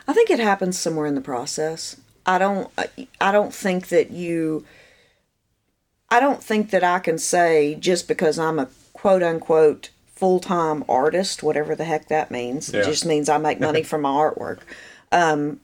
I 0.06 0.12
think 0.12 0.28
it 0.28 0.40
happens 0.40 0.78
somewhere 0.78 1.06
in 1.06 1.14
the 1.14 1.20
process. 1.22 1.98
I 2.26 2.36
don't 2.36 2.70
I- 2.76 3.08
I 3.18 3.32
don't 3.32 3.54
think 3.54 3.88
that 3.88 4.10
you 4.10 4.66
I 6.10 6.20
don't 6.20 6.44
think 6.44 6.68
that 6.70 6.84
I 6.84 6.98
can 6.98 7.16
say 7.16 7.76
just 7.76 8.08
because 8.08 8.38
I'm 8.38 8.58
a 8.58 8.68
quote 8.92 9.22
unquote 9.22 9.88
full-time 10.16 10.84
artist, 10.88 11.42
whatever 11.42 11.74
the 11.74 11.84
heck 11.84 12.08
that 12.08 12.30
means. 12.30 12.72
Yeah. 12.72 12.80
It 12.80 12.84
just 12.84 13.04
means 13.06 13.28
I 13.28 13.38
make 13.38 13.60
money 13.60 13.82
from 13.90 14.02
my 14.02 14.10
artwork. 14.10 14.60
Um 15.12 15.60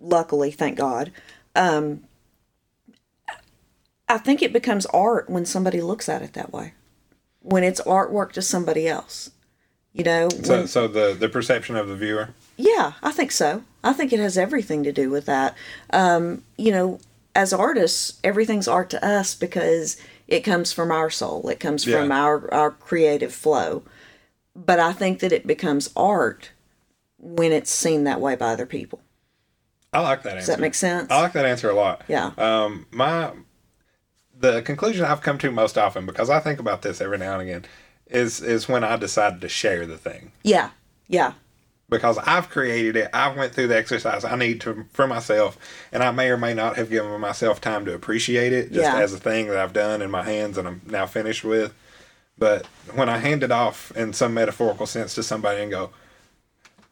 luckily, 0.00 0.50
thank 0.50 0.76
God. 0.78 1.10
Um 1.56 2.04
I 4.08 4.18
think 4.18 4.42
it 4.42 4.52
becomes 4.52 4.86
art 4.86 5.30
when 5.30 5.44
somebody 5.46 5.80
looks 5.80 6.08
at 6.08 6.22
it 6.22 6.32
that 6.32 6.52
way. 6.52 6.74
When 7.42 7.62
it's 7.62 7.80
artwork 7.82 8.32
to 8.32 8.42
somebody 8.42 8.88
else. 8.88 9.30
You 9.92 10.04
know, 10.04 10.28
So, 10.28 10.58
when- 10.58 10.68
so 10.68 10.86
the 10.88 11.16
the 11.18 11.28
perception 11.28 11.76
of 11.76 11.88
the 11.88 11.96
viewer. 11.96 12.30
yeah, 12.56 12.92
I 13.02 13.10
think 13.12 13.32
so. 13.32 13.62
I 13.82 13.92
think 13.92 14.12
it 14.12 14.20
has 14.20 14.36
everything 14.38 14.82
to 14.84 14.92
do 14.92 15.10
with 15.10 15.26
that. 15.26 15.56
Um, 15.92 16.44
you 16.58 16.70
know, 16.70 17.00
as 17.34 17.52
artists, 17.52 18.20
everything's 18.22 18.68
art 18.68 18.90
to 18.90 19.04
us 19.04 19.34
because 19.34 19.96
it 20.30 20.40
comes 20.40 20.72
from 20.72 20.90
our 20.90 21.10
soul. 21.10 21.48
It 21.48 21.60
comes 21.60 21.84
from 21.84 22.10
our 22.10 22.52
our 22.54 22.70
creative 22.70 23.34
flow. 23.34 23.82
But 24.54 24.80
I 24.80 24.92
think 24.92 25.20
that 25.20 25.32
it 25.32 25.46
becomes 25.46 25.90
art 25.96 26.52
when 27.18 27.52
it's 27.52 27.70
seen 27.70 28.04
that 28.04 28.20
way 28.20 28.36
by 28.36 28.52
other 28.52 28.66
people. 28.66 29.00
I 29.92 30.00
like 30.00 30.22
that 30.22 30.36
answer. 30.36 30.38
Does 30.40 30.46
that 30.48 30.60
make 30.60 30.74
sense? 30.74 31.10
I 31.10 31.20
like 31.20 31.32
that 31.32 31.44
answer 31.44 31.68
a 31.68 31.74
lot. 31.74 32.02
Yeah. 32.08 32.30
Um, 32.38 32.86
my 32.90 33.32
the 34.38 34.62
conclusion 34.62 35.04
I've 35.04 35.20
come 35.20 35.36
to 35.38 35.50
most 35.50 35.76
often 35.76 36.06
because 36.06 36.30
I 36.30 36.40
think 36.40 36.60
about 36.60 36.82
this 36.82 37.00
every 37.00 37.18
now 37.18 37.34
and 37.34 37.42
again 37.42 37.64
is 38.06 38.40
is 38.40 38.68
when 38.68 38.84
I 38.84 38.96
decided 38.96 39.40
to 39.42 39.48
share 39.48 39.86
the 39.86 39.98
thing 39.98 40.32
yeah. 40.42 40.70
Yeah. 41.08 41.32
Because 41.90 42.16
I've 42.18 42.48
created 42.48 42.96
it. 42.96 43.10
I've 43.12 43.36
went 43.36 43.52
through 43.52 43.66
the 43.68 43.76
exercise 43.76 44.24
I 44.24 44.36
need 44.36 44.60
to 44.62 44.86
for 44.92 45.06
myself, 45.06 45.58
and 45.92 46.02
I 46.02 46.10
may 46.12 46.30
or 46.30 46.36
may 46.38 46.54
not 46.54 46.76
have 46.76 46.88
given 46.88 47.20
myself 47.20 47.60
time 47.60 47.84
to 47.86 47.92
appreciate 47.94 48.52
it 48.52 48.72
just 48.72 48.84
Yeah. 48.84 48.98
as 49.00 49.12
a 49.12 49.18
thing 49.18 49.48
that 49.48 49.56
I've 49.58 49.72
done 49.72 50.00
in 50.00 50.10
my 50.10 50.22
hands 50.22 50.56
and 50.56 50.66
I'm 50.68 50.80
now 50.86 51.06
finished 51.06 51.44
with. 51.44 51.74
But 52.38 52.64
when 52.94 53.08
I 53.10 53.18
hand 53.18 53.42
it 53.42 53.50
off 53.52 53.92
in 53.94 54.12
some 54.14 54.32
metaphorical 54.32 54.86
sense 54.86 55.14
to 55.16 55.22
somebody 55.22 55.60
and 55.60 55.70
go, 55.70 55.90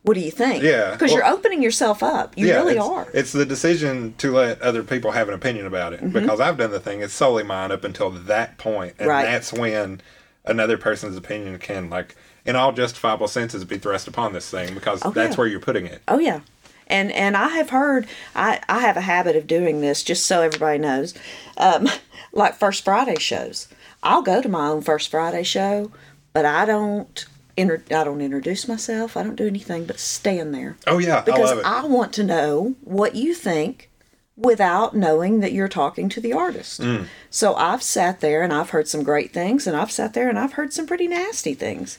What 0.03 0.15
do 0.15 0.21
you 0.21 0.31
think? 0.31 0.63
Yeah, 0.63 0.93
Because 0.93 1.13
you're 1.13 1.25
opening 1.27 1.63
yourself 1.63 2.03
up. 2.03 2.37
You 2.37 2.49
really 2.53 2.77
it's, 2.77 2.85
are. 2.85 3.09
It's 3.15 3.33
the 3.33 3.47
decision 3.47 4.15
to 4.19 4.33
let 4.33 4.61
other 4.63 4.83
people 4.83 5.13
have 5.13 5.29
an 5.29 5.35
opinion 5.35 5.67
about 5.67 5.93
it 5.93 6.01
Mm-hmm. 6.01 6.11
because 6.19 6.41
I've 6.41 6.57
done 6.59 6.71
the 6.71 6.81
thing. 6.81 7.01
It's 7.01 7.15
solely 7.15 7.43
mine 7.45 7.73
up 7.73 7.85
until 7.85 8.11
that 8.11 8.59
point, 8.59 8.95
and 8.99 9.09
Right. 9.09 9.25
that's 9.25 9.53
when 9.53 10.01
another 10.45 10.77
person's 10.79 11.17
opinion 11.17 11.59
can, 11.59 11.89
like, 11.91 12.15
in 12.45 12.57
all 12.57 12.73
justifiable 12.73 13.29
senses, 13.29 13.65
be 13.65 13.79
thrust 13.79 14.09
upon 14.09 14.33
this 14.33 14.51
thing 14.51 14.75
because 14.75 15.03
Oh, 15.05 15.11
that's 15.11 15.35
yeah. 15.35 15.39
where 15.39 15.47
you're 15.47 15.61
putting 15.61 15.87
it. 15.87 16.03
Oh 16.09 16.19
yeah. 16.19 16.41
And 16.87 17.13
and 17.13 17.37
I 17.37 17.49
have 17.49 17.71
heard 17.71 18.07
I, 18.35 18.61
I 18.69 18.81
have 18.81 18.97
a 18.97 19.03
habit 19.03 19.37
of 19.37 19.47
doing 19.47 19.81
this 19.81 20.03
just 20.03 20.25
so 20.27 20.41
everybody 20.43 20.79
knows. 20.79 21.15
Um, 21.57 21.89
like 22.33 22.55
First 22.57 22.85
Friday 22.85 23.19
shows. 23.19 23.69
I'll 24.03 24.23
go 24.23 24.41
to 24.41 24.49
my 24.49 24.69
own 24.69 24.81
First 24.83 25.11
Friday 25.11 25.43
show, 25.43 25.91
but 26.33 26.45
I 26.47 26.65
don't 26.65 27.27
inter- 27.57 27.83
I 27.91 28.05
don't 28.05 28.21
introduce 28.21 28.67
myself. 28.69 29.17
I 29.17 29.23
don't 29.23 29.35
do 29.37 29.47
anything 29.47 29.85
but 29.85 29.99
stand 29.99 30.55
there. 30.55 30.77
Oh 30.87 30.99
yeah, 30.99 31.19
I 31.19 31.21
Because 31.23 31.59
it. 31.59 31.65
I, 31.67 31.85
want 31.85 32.13
to 32.15 32.25
know 32.25 32.75
what 32.83 33.15
you 33.17 33.35
think 33.35 33.91
without 34.37 34.95
knowing 34.97 35.41
that 35.41 35.53
you're 35.53 35.69
talking 35.69 36.09
to 36.09 36.21
the 36.21 36.33
artist. 36.33 36.81
Mm. 36.81 37.07
So 37.29 37.55
I've 37.57 37.83
sat 37.83 38.21
there 38.21 38.43
and 38.43 38.53
I've 38.53 38.71
heard 38.71 38.87
some 38.87 39.03
great 39.03 39.33
things 39.33 39.67
and 39.67 39.77
I've 39.77 39.91
sat 39.91 40.15
there 40.15 40.29
and 40.29 40.39
I've 40.39 40.53
heard 40.53 40.73
some 40.73 40.87
pretty 40.87 41.09
nasty 41.09 41.55
things. 41.55 41.99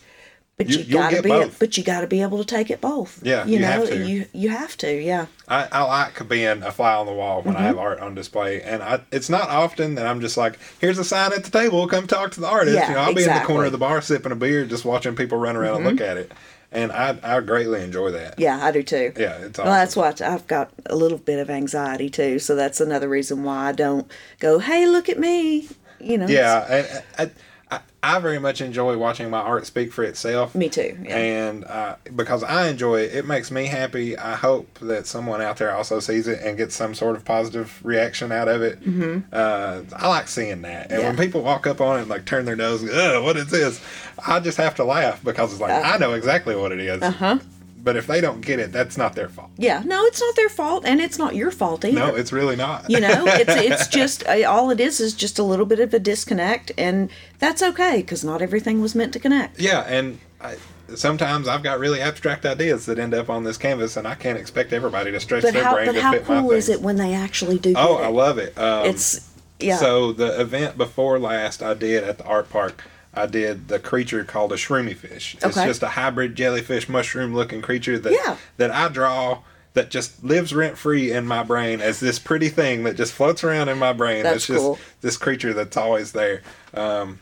But 0.60 0.68
You- 0.68 0.80
you, 0.80 0.94
gotta 0.94 1.22
be 1.24 1.30
both. 1.30 1.58
but 1.58 1.78
you 1.78 1.84
gotta 1.86 2.06
be 2.06 2.22
able 2.22 2.38
to 2.38 2.44
take 2.44 2.70
it 2.70 2.82
both. 2.82 3.22
Yeah, 3.24 3.46
You, 3.46 3.54
you 3.54 3.60
know, 3.60 3.68
have 3.68 3.88
to. 3.88 4.06
you 4.06 4.26
you 4.34 4.50
have 4.50 4.76
to, 4.80 4.92
yeah. 4.94 5.28
I, 5.48 5.70
I 5.72 5.84
like 5.84 6.28
being 6.28 6.62
a 6.64 6.72
fly 6.72 6.94
on 6.96 7.06
the 7.06 7.14
wall 7.14 7.42
when 7.42 7.56
I 7.56 7.60
Mm-hmm. 7.60 7.68
have 7.68 7.78
art 7.78 8.00
on 8.02 8.14
display, 8.14 8.62
and 8.62 8.84
I, 8.84 9.00
it's 9.10 9.30
not 9.30 9.48
often 9.50 9.96
that 9.96 10.06
I'm 10.06 10.20
just 10.20 10.36
like, 10.36 10.60
"Here's 10.80 10.98
a 11.00 11.06
sign 11.06 11.32
at 11.32 11.46
the 11.46 11.50
table. 11.50 11.88
Come 11.88 12.08
talk 12.08 12.32
to 12.32 12.42
the 12.42 12.48
artist." 12.48 12.76
Yeah, 12.76 12.90
you 12.90 12.94
know, 12.96 13.00
I'll 13.00 13.14
be 13.16 13.24
in 13.24 13.30
the. 13.30 13.36
Mm-hmm. 13.36 13.46
corner 13.48 13.66
of 13.68 13.72
the 13.72 13.78
bar 13.78 14.02
sipping 14.02 14.34
a 14.34 14.36
beer, 14.36 14.66
just 14.66 14.84
watching 14.84 15.16
people 15.16 15.38
run 15.38 15.56
around 15.56 15.78
and 15.78 15.86
look 15.86 16.02
at 16.02 16.18
it, 16.18 16.34
and 16.74 16.92
I 16.92 17.18
I 17.24 17.40
greatly 17.40 17.82
enjoy 17.82 18.12
that. 18.12 18.38
Yeah, 18.38 18.60
I 18.62 18.72
do 18.72 18.84
too. 18.84 19.14
Yeah, 19.18 19.38
it's 19.38 19.60
awesome. 19.60 19.70
Well, 19.72 19.80
that's 19.80 19.96
what 19.96 20.22
I've 20.22 20.46
got 20.48 20.72
a 20.88 20.96
little 20.98 21.18
bit 21.20 21.40
of 21.40 21.50
anxiety 21.50 22.10
too, 22.10 22.38
so 22.38 22.54
that's 22.56 22.82
another 22.82 23.08
reason 23.08 23.44
why 23.46 23.70
I 23.70 23.72
don't 23.72 24.12
go, 24.42 24.60
"Hey, 24.60 24.86
look 24.88 25.08
at 25.08 25.18
me," 25.18 25.70
you 26.02 26.18
know. 26.18 26.28
Yeah, 26.28 26.66
and 26.70 27.04
I, 27.18 27.32
I, 27.72 27.82
I 28.02 28.20
very 28.20 28.40
much 28.40 28.62
enjoy 28.62 28.98
watching 28.98 29.30
my 29.30 29.40
art 29.40 29.66
speak 29.66 29.92
for 29.94 30.04
itself. 30.04 30.56
Me 30.56 30.70
too. 30.70 30.98
Yeah. 31.04 31.18
And 31.18 31.66
uh, 31.66 31.96
because 32.16 32.44
I 32.44 32.68
enjoy 32.68 33.02
it, 33.02 33.14
it 33.14 33.26
makes 33.26 33.52
me 33.52 33.66
happy. 33.66 34.18
I 34.18 34.36
hope 34.36 34.80
that 34.80 35.06
someone 35.06 35.42
out 35.42 35.58
there 35.58 35.76
also 35.76 36.00
sees 36.00 36.28
it 36.28 36.42
and 36.42 36.58
gets 36.58 36.76
some 36.76 36.96
sort 36.96 37.16
of 37.16 37.26
positive 37.26 37.80
reaction 37.84 38.32
out 38.32 38.48
of 38.48 38.62
it. 38.62 38.82
Mm-hmm. 38.82 39.20
Uh, 39.32 39.82
I 39.96 40.08
like 40.08 40.28
seeing 40.28 40.62
that. 40.64 40.92
And 40.92 41.04
when 41.04 41.18
people 41.18 41.42
walk 41.42 41.68
up 41.68 41.82
on 41.82 41.98
it 41.98 42.02
and 42.02 42.10
like 42.10 42.26
turn 42.26 42.46
their 42.46 42.56
nose, 42.56 42.84
Ugh, 42.84 43.24
what 43.24 43.38
is 43.38 43.48
this? 43.48 43.82
I 44.26 44.40
just 44.40 44.58
have 44.58 44.76
to 44.76 44.84
laugh 44.84 45.24
because 45.24 45.52
it's 45.52 45.62
like, 45.62 45.72
I 45.72 45.98
know 45.98 46.14
exactly 46.14 46.56
what 46.56 46.72
it 46.72 46.80
is. 46.80 47.02
Uh-huh. 47.02 47.38
But 47.82 47.96
if 47.96 48.08
they 48.08 48.20
don't 48.22 48.42
get 48.42 48.60
it, 48.60 48.72
that's 48.72 48.98
not 48.98 49.16
their 49.16 49.30
fault. 49.30 49.52
yeah. 49.58 49.82
No, 49.86 50.04
it's 50.06 50.20
not 50.20 50.36
their 50.36 50.50
fault, 50.50 50.84
and 50.86 51.00
it's 51.00 51.18
not 51.18 51.36
your 51.36 51.50
fault 51.52 51.86
either. 51.86 51.96
No, 51.98 52.16
it's 52.16 52.32
really 52.34 52.56
not. 52.56 52.90
you 52.90 53.00
know, 53.00 53.24
it's 53.28 53.56
it's 53.56 53.88
just 53.88 54.26
uh, 54.28 54.44
all 54.48 54.70
it 54.70 54.80
is 54.80 55.00
is 55.00 55.14
just 55.14 55.40
a 55.40 55.44
little 55.44 55.66
bit 55.66 55.80
of 55.80 55.94
a 55.94 56.00
disconnect, 56.00 56.72
and 56.78 57.10
that's 57.40 57.64
okay 57.64 57.98
because 58.02 58.24
not 58.24 58.42
everything 58.42 58.82
was 58.82 58.96
meant 58.96 59.14
to 59.14 59.20
connect. 59.20 59.60
Yeah, 59.60 59.82
and 59.88 60.20
I, 60.42 60.58
sometimes 60.96 61.48
I've 61.48 61.64
got 61.64 61.80
really 61.80 62.02
abstract 62.02 62.46
ideas 62.46 62.86
that 62.88 63.00
end 63.00 63.14
up 63.14 63.30
on 63.30 63.44
this 63.46 63.58
canvas, 63.58 63.96
and 63.98 64.08
I 64.08 64.16
can't 64.16 64.38
expect 64.38 64.74
everybody 64.74 65.12
to 65.12 65.20
stretch 65.20 65.44
But 65.44 65.54
their 65.54 65.64
how 65.64 65.74
brain 65.76 65.86
but 65.88 65.92
to 65.94 66.02
how 66.02 66.12
fit 66.12 66.28
my 66.28 66.42
cool 66.42 66.52
is 66.52 66.68
things. 66.68 66.80
it 66.80 66.84
when 66.84 66.98
they 66.98 67.14
actually 67.14 67.60
do? 67.60 67.74
Oh, 67.78 67.96
I 67.96 68.08
love 68.08 68.38
it. 68.38 68.58
Um, 68.58 68.86
It's 68.88 69.30
yeah. 69.60 69.78
So 69.78 70.12
the 70.12 70.40
event 70.40 70.78
before 70.78 71.18
last 71.20 71.62
I 71.64 71.74
did 71.74 72.04
at 72.04 72.18
the 72.18 72.26
art 72.26 72.50
park, 72.50 72.84
I 73.14 73.26
did 73.26 73.68
the 73.68 73.80
creature 73.80 74.24
called 74.24 74.52
a 74.52 74.56
shroomy 74.56 74.96
fish. 74.96 75.36
It's 75.36 75.46
Okay. 75.58 75.66
just 75.68 75.82
a 75.84 75.90
hybrid 75.90 76.36
jellyfish 76.36 76.88
mushroom 76.88 77.34
looking 77.34 77.62
creature 77.62 77.98
that 78.00 78.14
Yeah. 78.14 78.36
that 78.58 78.72
I 78.72 78.88
draw 78.90 79.40
that 79.74 79.90
just 79.90 80.24
lives 80.24 80.54
rent 80.54 80.78
free 80.78 81.12
in 81.12 81.26
my 81.28 81.44
brain 81.44 81.80
as 81.82 82.00
this 82.00 82.20
pretty 82.20 82.50
thing 82.50 82.84
that 82.84 82.96
just 82.98 83.14
floats 83.14 83.44
around 83.44 83.70
in 83.70 83.78
my 83.78 83.94
brain. 83.94 84.24
That's 84.24 84.38
it's 84.38 84.48
just 84.48 84.60
cool. 84.60 84.80
this 85.02 85.16
creature 85.18 85.54
that's 85.54 85.78
always 85.78 86.12
there. 86.12 86.42
Um, 86.74 87.20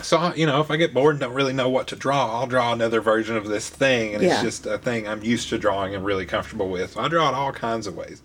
so 0.00 0.32
you 0.34 0.46
know, 0.46 0.60
if 0.60 0.70
I 0.70 0.76
get 0.76 0.94
bored 0.94 1.14
and 1.14 1.20
don't 1.20 1.34
really 1.34 1.52
know 1.52 1.68
what 1.68 1.86
to 1.88 1.96
draw, 1.96 2.40
I'll 2.40 2.46
draw 2.46 2.72
another 2.72 3.00
version 3.00 3.36
of 3.36 3.46
this 3.48 3.68
thing, 3.68 4.14
and 4.14 4.22
Yeah. 4.22 4.34
it's 4.34 4.42
just 4.42 4.66
a 4.66 4.78
thing 4.78 5.06
I'm 5.06 5.22
used 5.22 5.48
to 5.50 5.58
drawing 5.58 5.94
and 5.94 6.04
really 6.04 6.26
comfortable 6.26 6.68
with. 6.68 6.92
So 6.92 7.00
I 7.00 7.08
draw 7.08 7.28
it 7.28 7.34
all 7.34 7.52
kinds 7.52 7.86
of 7.86 7.94
ways, 7.96 8.22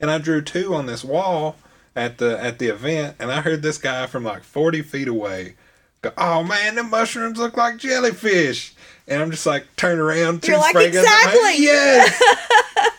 and 0.00 0.10
I 0.10 0.18
drew 0.18 0.40
two 0.40 0.74
on 0.74 0.86
this 0.86 1.04
wall 1.04 1.56
at 1.96 2.18
the 2.18 2.42
at 2.42 2.58
the 2.58 2.68
event, 2.68 3.16
and 3.18 3.30
I 3.32 3.40
heard 3.40 3.62
this 3.62 3.78
guy 3.78 4.06
from 4.06 4.24
like 4.24 4.44
40 4.44 4.82
feet 4.82 5.08
away 5.08 5.54
go, 6.02 6.12
"Oh 6.18 6.42
man, 6.42 6.74
the 6.74 6.82
mushrooms 6.82 7.38
look 7.38 7.56
like 7.56 7.76
jellyfish," 7.78 8.74
and 9.06 9.20
I'm 9.22 9.30
just 9.30 9.46
like 9.46 9.66
turn 9.76 9.98
around, 9.98 10.42
two 10.42 10.52
You're 10.52 10.60
like, 10.60 10.70
spray 10.70 10.90
guns 10.90 11.06
"Exactly." 11.06 11.56
yes. 11.64 12.22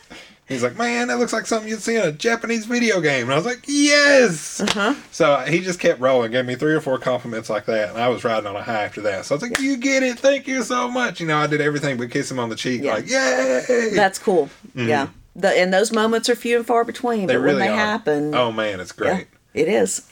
He's 0.47 0.63
like, 0.63 0.77
man, 0.79 1.09
that 1.09 1.19
looks 1.19 1.31
like 1.31 1.45
something 1.45 1.69
you'd 1.69 1.79
see 1.83 1.95
in 1.95 2.01
a 2.01 2.11
Japanese 2.11 2.65
video 2.65 2.99
game. 3.01 3.25
And 3.25 3.33
I 3.33 3.35
was 3.35 3.45
like, 3.45 3.63
yes. 3.67 4.59
Uh-huh. 4.59 4.95
So 5.11 5.35
he 5.41 5.59
just 5.59 5.79
kept 5.79 5.99
rolling, 6.01 6.31
gave 6.31 6.43
me 6.47 6.55
three 6.55 6.73
or 6.73 6.81
four 6.81 6.97
compliments 6.97 7.51
like 7.51 7.67
that, 7.67 7.89
and 7.89 7.99
I 7.99 8.07
was 8.09 8.23
riding 8.23 8.47
on 8.47 8.55
a 8.55 8.63
high 8.63 8.83
after 8.85 8.99
that. 9.01 9.25
So 9.25 9.35
I 9.35 9.37
was 9.37 9.43
like, 9.43 9.59
you 9.59 9.77
get 9.77 10.01
it. 10.01 10.17
Thank 10.17 10.47
you 10.47 10.63
so 10.63 10.89
much. 10.89 11.21
You 11.21 11.27
know, 11.27 11.37
I 11.37 11.45
did 11.45 11.61
everything 11.61 11.97
but 11.97 12.09
kiss 12.09 12.31
him 12.31 12.39
on 12.39 12.49
the 12.49 12.55
cheek, 12.55 12.81
Yeah. 12.81 12.93
like, 12.95 13.07
yay. 13.07 13.91
That's 13.93 14.17
cool. 14.17 14.47
Mm-hmm. 14.69 14.87
Yeah. 14.89 15.09
The, 15.35 15.49
and 15.49 15.71
those 15.71 15.91
moments 15.91 16.29
are 16.29 16.35
few 16.35 16.57
and 16.57 16.65
far 16.65 16.83
between. 16.83 17.27
They 17.27 17.35
but 17.35 17.41
really 17.41 17.59
when 17.59 17.67
they 17.67 17.71
are. 17.71 17.75
happen, 17.75 18.33
Oh 18.33 18.51
man, 18.51 18.79
it's 18.79 18.91
yeah, 18.99 19.13
great. 19.13 19.27
it 19.53 19.67
is. 19.67 20.11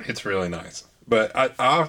It's 0.00 0.24
really 0.24 0.48
nice. 0.48 0.82
But 1.10 1.34
I, 1.34 1.50
I 1.58 1.88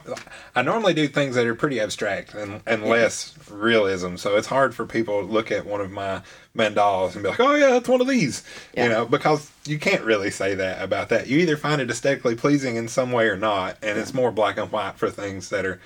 I 0.56 0.62
normally 0.64 0.96
do 0.96 1.08
things 1.08 1.36
that 1.36 1.46
are 1.46 1.54
pretty 1.54 1.80
abstract 1.80 2.34
and, 2.34 2.60
and 2.66 2.84
less 2.84 3.36
realism. 3.52 4.16
So 4.16 4.36
it's 4.36 4.48
hard 4.48 4.74
for 4.74 4.86
people 4.86 5.22
to 5.22 5.32
look 5.32 5.52
at 5.52 5.66
one 5.66 5.80
of 5.80 5.92
my 5.92 6.24
mandalas 6.58 7.14
and 7.14 7.22
be 7.22 7.30
like, 7.30 7.40
oh, 7.40 7.54
yeah, 7.54 7.70
that's 7.70 7.88
one 7.88 8.02
of 8.02 8.08
these. 8.08 8.44
Yeah. 8.74 8.84
You 8.84 8.90
know, 8.90 9.06
because 9.06 9.52
you 9.66 9.78
can't 9.78 10.02
really 10.04 10.32
say 10.32 10.56
that 10.56 10.82
about 10.82 11.10
that. 11.10 11.28
You 11.28 11.38
either 11.38 11.56
find 11.56 11.80
it 11.80 11.92
aesthetically 11.92 12.34
pleasing 12.36 12.78
in 12.78 12.88
some 12.88 13.12
way 13.12 13.28
or 13.28 13.38
not. 13.38 13.78
And 13.84 14.00
it's 14.00 14.14
more 14.14 14.32
black 14.32 14.58
and 14.58 14.72
white 14.72 14.98
for 14.98 15.12
things 15.12 15.50
that 15.50 15.68
are 15.68 15.80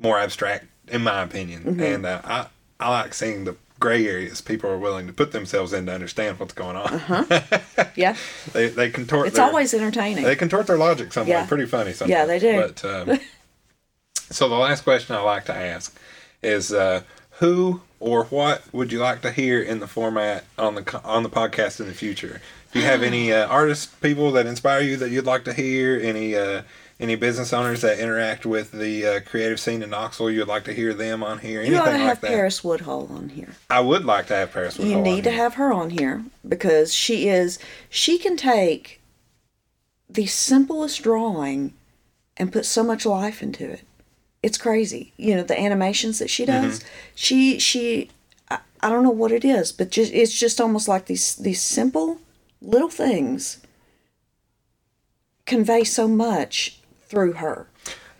more 0.00 0.18
abstract, 0.18 0.66
in 0.88 1.02
my 1.04 1.22
opinion. 1.22 1.62
Mm-hmm. 1.62 1.82
And 1.82 2.04
uh, 2.04 2.20
I, 2.24 2.46
I 2.80 2.90
like 2.90 3.14
seeing 3.14 3.44
the 3.44 3.54
gray 3.82 4.06
areas 4.06 4.40
people 4.40 4.70
are 4.70 4.78
willing 4.78 5.06
to 5.06 5.12
put 5.12 5.32
themselves 5.32 5.72
in 5.72 5.84
to 5.86 5.92
understand 5.92 6.38
what's 6.38 6.54
going 6.54 6.76
on. 6.76 7.26
Yeah, 7.96 8.16
they, 8.52 8.68
they 8.68 8.88
contort 8.90 9.26
it's 9.26 9.36
their- 9.36 9.44
always 9.44 9.74
entertaining. 9.74 10.24
they 10.24 10.36
contort 10.36 10.66
their 10.66 10.78
logic 10.78 11.12
some 11.12 11.26
way. 11.26 11.32
Yeah. 11.32 11.46
Pretty 11.46 11.66
funny 11.66 11.92
sometimes. 11.92 12.10
Yeah, 12.10 12.24
they 12.26 12.38
do. 12.38 12.60
But 12.60 12.84
um, 12.84 13.18
so 14.30 14.48
the 14.48 14.54
last 14.54 14.84
question 14.84 15.14
I 15.16 15.20
like 15.20 15.44
to 15.46 15.54
ask 15.54 15.94
is, 16.42 16.72
uh, 16.72 17.02
who 17.40 17.82
or 18.00 18.24
what 18.26 18.62
would 18.72 18.92
you 18.92 18.98
like 18.98 19.20
to 19.22 19.30
hear 19.32 19.60
in 19.62 19.80
the 19.80 19.86
format 19.86 20.44
on 20.58 20.74
the 20.76 21.00
on 21.04 21.22
the 21.22 21.28
podcast 21.30 21.80
in 21.80 21.86
the 21.86 21.92
future? 21.94 22.40
Do 22.72 22.78
you 22.80 22.84
have 22.86 23.02
any 23.02 23.32
uh, 23.38 23.46
artists, 23.48 23.86
people 23.86 24.30
that 24.32 24.46
inspire 24.46 24.80
you 24.80 24.96
that 24.98 25.10
you'd 25.10 25.26
like 25.26 25.44
to 25.44 25.52
hear? 25.52 25.98
Any 26.00 26.34
uh, 26.36 26.62
any 27.02 27.16
business 27.16 27.52
owners 27.52 27.80
that 27.82 27.98
interact 27.98 28.46
with 28.46 28.70
the 28.72 29.04
uh, 29.06 29.20
creative 29.20 29.58
scene 29.58 29.82
in 29.82 29.90
Knoxville? 29.90 30.30
You'd 30.30 30.46
like 30.48 30.64
to 30.64 30.72
hear 30.72 30.94
them 30.94 31.22
on 31.22 31.38
here? 31.40 31.60
you 31.60 31.74
Anything 31.74 31.78
ought 31.80 31.84
to 31.86 31.90
like 31.92 32.00
have 32.00 32.20
that? 32.20 32.28
Paris 32.28 32.62
Woodhull 32.62 33.08
on 33.10 33.28
here. 33.30 33.56
I 33.68 33.80
would 33.80 34.04
like 34.04 34.28
to 34.28 34.34
have 34.36 34.52
Paris. 34.52 34.78
you 34.78 34.84
Woodhull 34.84 34.98
on 34.98 35.02
need 35.02 35.24
to 35.24 35.30
here. 35.30 35.38
have 35.40 35.54
her 35.54 35.72
on 35.72 35.90
here 35.90 36.24
because 36.48 36.94
she 36.94 37.28
is 37.28 37.58
she 37.90 38.18
can 38.18 38.36
take 38.36 39.00
the 40.08 40.26
simplest 40.26 41.02
drawing 41.02 41.74
and 42.36 42.52
put 42.52 42.64
so 42.66 42.82
much 42.84 43.04
life 43.04 43.42
into 43.42 43.68
it 43.70 43.80
it's 44.42 44.58
crazy 44.58 45.12
you 45.16 45.34
know 45.34 45.42
the 45.42 45.58
animations 45.58 46.18
that 46.18 46.28
she 46.30 46.44
does 46.44 46.80
Mm-hmm. 46.80 46.88
she 47.14 47.58
she 47.58 48.10
I, 48.50 48.58
I 48.80 48.88
don't 48.90 49.04
know 49.04 49.10
what 49.10 49.32
it 49.32 49.44
is 49.44 49.72
but 49.72 49.90
just 49.90 50.12
it's 50.12 50.38
just 50.38 50.60
almost 50.60 50.86
like 50.88 51.06
these 51.06 51.36
these 51.36 51.62
simple 51.62 52.18
little 52.60 52.88
things 52.90 53.58
convey 55.46 55.84
so 55.84 56.06
much 56.08 56.78
through 57.12 57.34
her 57.34 57.68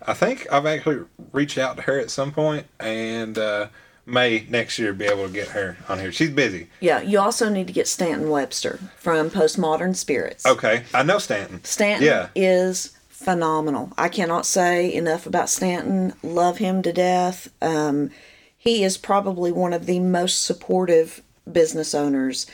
I 0.05 0.13
think 0.13 0.45
I've 0.51 0.65
actually 0.65 1.05
reached 1.31 1.57
out 1.57 1.77
to 1.77 1.81
her 1.83 1.97
at 1.97 2.11
some 2.11 2.33
point, 2.33 2.67
and 2.77 3.37
uh, 3.37 3.67
may 4.05 4.45
next 4.49 4.77
year 4.77 4.91
be 4.91 5.05
able 5.05 5.27
to 5.27 5.31
get 5.33 5.47
her 5.49 5.77
on 5.87 5.97
here. 5.97 6.11
She's 6.11 6.29
busy. 6.29 6.67
yeah 6.81 7.01
you 7.01 7.19
also 7.19 7.49
need 7.49 7.67
to 7.67 7.73
get 7.73 7.87
stanton 7.87 8.29
webster 8.29 8.79
from 8.97 9.29
postmodern 9.29 9.95
spirits 9.95 10.45
Okay, 10.45 10.83
I 10.93 11.01
know 11.03 11.17
Stanton. 11.19 11.63
Stanton 11.63 12.05
Yeah. 12.05 12.27
is 12.35 12.95
phenomenal. 13.09 13.93
I 13.97 14.09
cannot 14.09 14.45
say 14.45 14.93
enough 14.93 15.25
about 15.25 15.49
Stanton. 15.49 16.13
Love 16.21 16.57
him 16.57 16.81
to 16.83 16.91
death. 16.93 17.47
Um, 17.61 18.11
he 18.57 18.83
is 18.83 18.97
probably 18.97 19.51
one 19.53 19.71
of 19.73 19.85
the 19.85 19.99
most 20.01 20.43
supportive 20.43 21.21
business 21.49 21.95
owners 21.95 22.45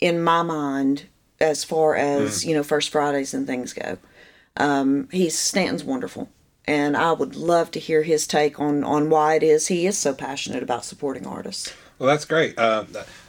in 0.00 0.20
my 0.22 0.42
mind 0.42 1.04
as 1.40 1.62
far 1.64 1.94
as 1.94 2.42
Hmm. 2.42 2.48
you 2.48 2.54
know 2.56 2.62
First 2.64 2.90
Fridays 2.90 3.32
and 3.32 3.46
things 3.46 3.72
go. 3.72 3.98
Um, 4.56 5.08
he's 5.12 5.38
Stanton's 5.38 5.84
wonderful, 5.84 6.28
and 6.66 6.96
I 6.96 7.12
would 7.12 7.34
love 7.36 7.70
to 7.72 7.80
hear 7.80 8.02
his 8.02 8.26
take 8.26 8.58
on 8.60 8.84
on 8.84 9.10
why 9.10 9.34
it 9.34 9.42
is 9.42 9.66
he 9.68 9.86
is 9.86 9.98
so 9.98 10.14
passionate 10.14 10.62
about 10.62 10.84
supporting 10.84 11.26
artists. 11.26 11.72
Well, 11.98 12.08
that's 12.08 12.24
great. 12.26 12.58
Uh, 12.58 12.84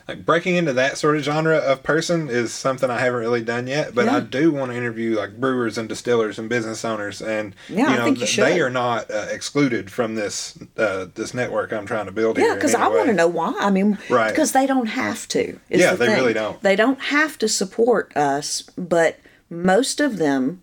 like 0.09 0.25
breaking 0.25 0.55
into 0.55 0.73
that 0.73 0.97
sort 0.97 1.15
of 1.17 1.23
genre 1.23 1.57
of 1.57 1.83
person 1.83 2.29
is 2.29 2.53
something 2.53 2.89
I 2.89 2.99
haven't 2.99 3.19
really 3.21 3.41
done 3.41 3.65
yet, 3.67 3.93
but 3.95 4.07
I 4.09 4.19
do 4.21 4.51
want 4.51 4.71
to 4.71 4.77
interview 4.77 5.15
like 5.17 5.37
brewers 5.39 5.77
and 5.77 5.87
distillers 5.87 6.37
and 6.39 6.47
business 6.49 6.83
owners, 6.85 7.21
and 7.21 7.55
Yeah, 7.69 7.91
you 7.91 7.97
know 7.97 8.03
think 8.05 8.19
you 8.19 8.25
th- 8.25 8.37
they 8.37 8.59
are 8.61 8.69
not 8.69 9.09
uh, 9.11 9.27
excluded 9.31 9.89
from 9.91 10.15
this 10.15 10.57
uh, 10.77 11.07
this 11.15 11.33
network 11.33 11.71
I'm 11.73 11.85
trying 11.85 12.05
to 12.07 12.11
build. 12.11 12.37
Yeah, 12.37 12.55
because 12.55 12.75
I 12.75 12.87
want 12.89 13.07
to 13.07 13.13
know 13.13 13.27
why. 13.27 13.53
I 13.57 13.69
mean, 13.69 13.97
Right. 14.09 14.29
because 14.31 14.51
they 14.53 14.65
don't 14.65 14.87
have 14.87 15.27
to. 15.29 15.59
Yeah, 15.69 15.91
the 15.91 15.97
they 15.97 16.05
thing. 16.07 16.15
really 16.15 16.33
don't. 16.33 16.61
They 16.61 16.75
don't 16.77 16.99
have 17.03 17.37
to 17.39 17.47
support 17.49 18.15
us, 18.17 18.61
but 18.77 19.17
most 19.49 19.99
of 20.01 20.17
them 20.17 20.61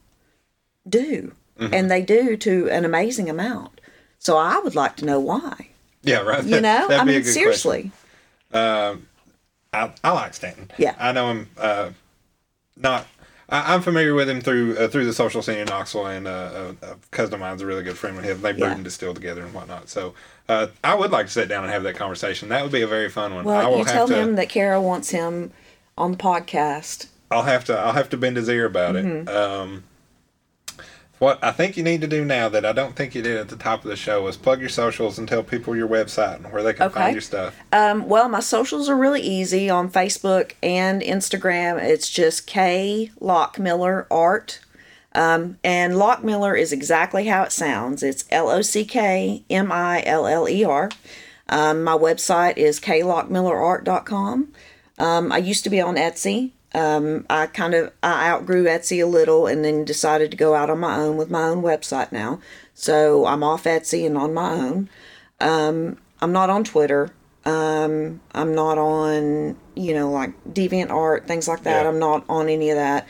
do, 0.88 1.32
Mm-hmm. 1.58 1.72
and 1.72 1.88
they 1.90 2.02
do 2.02 2.36
to 2.38 2.68
an 2.68 2.84
amazing 2.84 3.30
amount. 3.30 3.80
So 4.18 4.36
I 4.36 4.58
would 4.58 4.74
like 4.74 4.96
to 4.96 5.04
know 5.04 5.20
why. 5.20 5.68
Yeah, 6.02 6.18
right. 6.22 6.42
You 6.42 6.60
know, 6.60 6.88
That'd 6.88 6.96
I 7.00 7.04
be 7.04 7.12
a 7.12 7.14
mean, 7.20 7.24
seriously. 7.24 7.92
question. 8.50 9.06
I, 9.72 9.92
I 10.02 10.10
like 10.12 10.34
Stanton. 10.34 10.70
Yeah. 10.78 10.94
I 10.98 11.12
know 11.12 11.30
him. 11.30 11.48
Uh, 11.56 11.90
not. 12.76 13.06
I, 13.48 13.74
I'm 13.74 13.82
familiar 13.82 14.14
with 14.14 14.28
him 14.28 14.40
through 14.40 14.76
uh, 14.76 14.88
through 14.88 15.04
the 15.06 15.12
social 15.12 15.42
scene 15.42 15.58
in 15.58 15.66
Knoxville, 15.66 16.06
and 16.06 16.26
uh, 16.26 16.72
a, 16.82 16.86
a 16.86 16.96
cousin 17.10 17.34
of 17.34 17.40
mine's 17.40 17.62
a 17.62 17.66
really 17.66 17.82
good 17.82 17.96
friend 17.98 18.16
with 18.16 18.24
him. 18.24 18.40
They 18.40 18.52
brew 18.52 18.62
Yeah. 18.68 18.72
and 18.74 18.82
distill 18.84 19.14
together 19.14 19.42
and 19.42 19.52
whatnot. 19.54 19.88
So 19.88 20.14
uh, 20.48 20.68
I 20.82 20.94
would 20.94 21.10
like 21.10 21.26
to 21.26 21.32
sit 21.32 21.48
down 21.48 21.64
and 21.64 21.72
have 21.72 21.82
that 21.84 21.96
conversation. 21.96 22.48
That 22.48 22.62
would 22.62 22.72
be 22.72 22.82
a 22.82 22.86
very 22.86 23.08
fun 23.10 23.34
one. 23.34 23.44
I 23.46 23.48
Well, 23.62 23.70
will 23.72 23.78
you 23.78 23.84
tell 23.84 24.08
to. 24.08 24.14
him 24.16 24.34
that 24.36 24.48
Kara 24.48 24.80
wants 24.80 25.10
him 25.10 25.52
on 25.96 26.12
the 26.12 26.16
podcast. 26.18 27.06
I'll 27.30 27.42
have 27.42 27.64
to. 27.66 27.78
I'll 27.78 27.92
have 27.92 28.08
to 28.10 28.16
bend 28.16 28.36
his 28.36 28.48
ear 28.48 28.64
about 28.66 28.94
Mm-hmm. 28.96 29.28
it. 29.28 29.34
Um, 29.34 29.84
what 31.24 31.42
I 31.42 31.50
think 31.52 31.76
you 31.76 31.82
need 31.82 32.02
to 32.02 32.06
do 32.06 32.24
now 32.24 32.48
that 32.50 32.64
I 32.66 32.72
don't 32.72 32.94
think 32.94 33.14
you 33.14 33.22
did 33.22 33.36
at 33.38 33.48
the 33.48 33.56
top 33.56 33.82
of 33.82 33.88
the 33.90 33.96
show 33.96 34.26
is 34.28 34.36
plug 34.36 34.60
your 34.60 34.68
socials 34.68 35.18
and 35.18 35.26
tell 35.26 35.42
people 35.42 35.74
your 35.74 35.88
website 35.88 36.36
and 36.36 36.52
where 36.52 36.62
they 36.62 36.74
can 36.74 36.82
Okay. 36.88 37.00
find 37.00 37.14
your 37.14 37.22
stuff. 37.22 37.56
Um, 37.72 38.06
well, 38.08 38.28
my 38.28 38.40
socials 38.40 38.88
are 38.88 38.96
really 38.96 39.22
easy 39.22 39.70
on 39.70 39.90
Facebook 39.90 40.52
and 40.62 41.00
Instagram. 41.02 41.82
It's 41.82 42.10
just 42.10 42.46
K 42.46 43.10
Lockmiller 43.20 44.06
Art. 44.10 44.60
Um, 45.14 45.58
and 45.64 45.94
Lockmiller 45.94 46.58
is 46.60 46.72
exactly 46.72 47.26
how 47.26 47.42
it 47.44 47.52
sounds. 47.52 48.02
It's 48.02 48.24
L 48.30 48.50
O 48.50 48.60
C 48.62 48.84
K 48.84 49.44
M 49.48 49.72
I 49.72 50.02
L 50.04 50.26
L 50.26 50.48
E 50.48 50.62
R. 50.64 50.90
Um, 51.48 51.84
my 51.84 51.92
website 51.92 52.56
is 52.56 52.80
klockmillerart.com. 52.80 54.48
Um, 54.98 55.32
I 55.32 55.38
used 55.38 55.64
to 55.64 55.70
be 55.70 55.80
on 55.80 55.96
Etsy. 55.96 56.50
Um, 56.74 57.24
I 57.30 57.46
kind 57.46 57.74
of 57.74 57.92
I 58.02 58.28
outgrew 58.28 58.64
Etsy 58.64 59.02
a 59.02 59.06
little 59.06 59.46
and 59.46 59.64
then 59.64 59.84
decided 59.84 60.30
to 60.32 60.36
go 60.36 60.54
out 60.54 60.70
on 60.70 60.80
my 60.80 60.96
own 60.96 61.16
with 61.16 61.30
my 61.30 61.44
own 61.44 61.62
website 61.62 62.10
now. 62.10 62.40
So 62.74 63.26
I'm 63.26 63.44
off 63.44 63.64
Etsy 63.64 64.04
and 64.06 64.18
on 64.18 64.34
my 64.34 64.52
own. 64.52 64.88
Um, 65.40 65.98
I'm 66.20 66.32
not 66.32 66.50
on 66.50 66.64
Twitter. 66.64 67.12
Um, 67.44 68.20
I'm 68.32 68.54
not 68.54 68.78
on, 68.78 69.56
you 69.76 69.94
know, 69.94 70.10
like 70.10 70.32
Deviant 70.52 70.90
Art, 70.90 71.26
things 71.26 71.46
like 71.46 71.62
that. 71.64 71.82
Yeah. 71.82 71.88
I'm 71.88 71.98
not 71.98 72.24
on 72.28 72.48
any 72.48 72.70
of 72.70 72.76
that. 72.76 73.06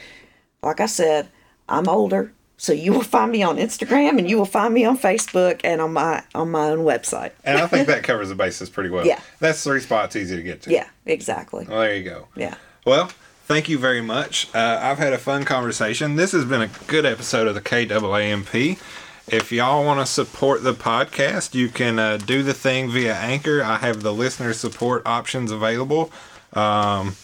Like 0.63 0.81
I 0.81 0.87
said, 0.87 1.29
I'm 1.69 1.89
older, 1.89 2.33
so 2.57 2.73
you 2.73 2.93
will 2.93 3.03
find 3.03 3.31
me 3.31 3.43
on 3.43 3.57
Instagram 3.57 4.19
and 4.19 4.29
you 4.29 4.37
will 4.37 4.45
find 4.45 4.75
me 4.75 4.85
on 4.85 4.99
Facebook 4.99 5.61
and 5.65 5.81
on 5.81 5.93
my 5.93 6.23
on 6.35 6.51
my 6.51 6.71
own 6.71 6.81
website. 6.81 7.33
And 7.45 7.59
I 7.59 7.67
think 7.67 7.87
that 7.89 8.03
covers 8.05 8.29
the 8.29 8.35
basis 8.35 8.69
pretty 8.69 8.91
well. 8.91 9.07
Yeah. 9.07 9.21
That's 9.39 9.63
three 9.63 9.81
spots 9.81 10.17
easy 10.17 10.37
to 10.37 10.43
get 10.43 10.63
to. 10.63 10.71
Yeah, 10.71 10.89
exactly. 11.07 11.67
Well, 11.69 11.81
there 11.81 11.95
you 11.95 12.05
go. 12.05 12.29
Yeah. 12.37 12.57
Well, 12.85 13.11
thank 13.45 13.69
you 13.69 13.79
very 13.79 14.01
much. 14.01 14.49
Uh, 14.55 14.79
I've 14.83 14.99
had 14.99 15.13
a 15.13 15.19
fun 15.19 15.45
conversation. 15.45 16.17
This 16.17 16.33
has 16.33 16.45
been 16.45 16.63
a 16.63 16.71
good 16.87 17.05
episode 17.05 17.47
of 17.47 17.55
the 17.55 17.61
KAANP. 17.61 18.79
If 19.27 19.53
y'all 19.53 19.85
want 19.85 20.01
to 20.01 20.07
support 20.07 20.63
the 20.63 20.75
podcast, 20.75 21.55
you 21.55 21.69
can 21.69 21.99
uh, 21.99 22.19
do 22.19 22.43
the 22.43 22.53
thing 22.53 22.91
via 22.91 23.15
Anchor. 23.15 23.63
I 23.63 23.77
have 23.79 24.03
the 24.03 24.13
listener 24.13 24.53
support 24.53 25.03
options 25.07 25.51
available. 25.51 26.11
Um, 26.53 27.17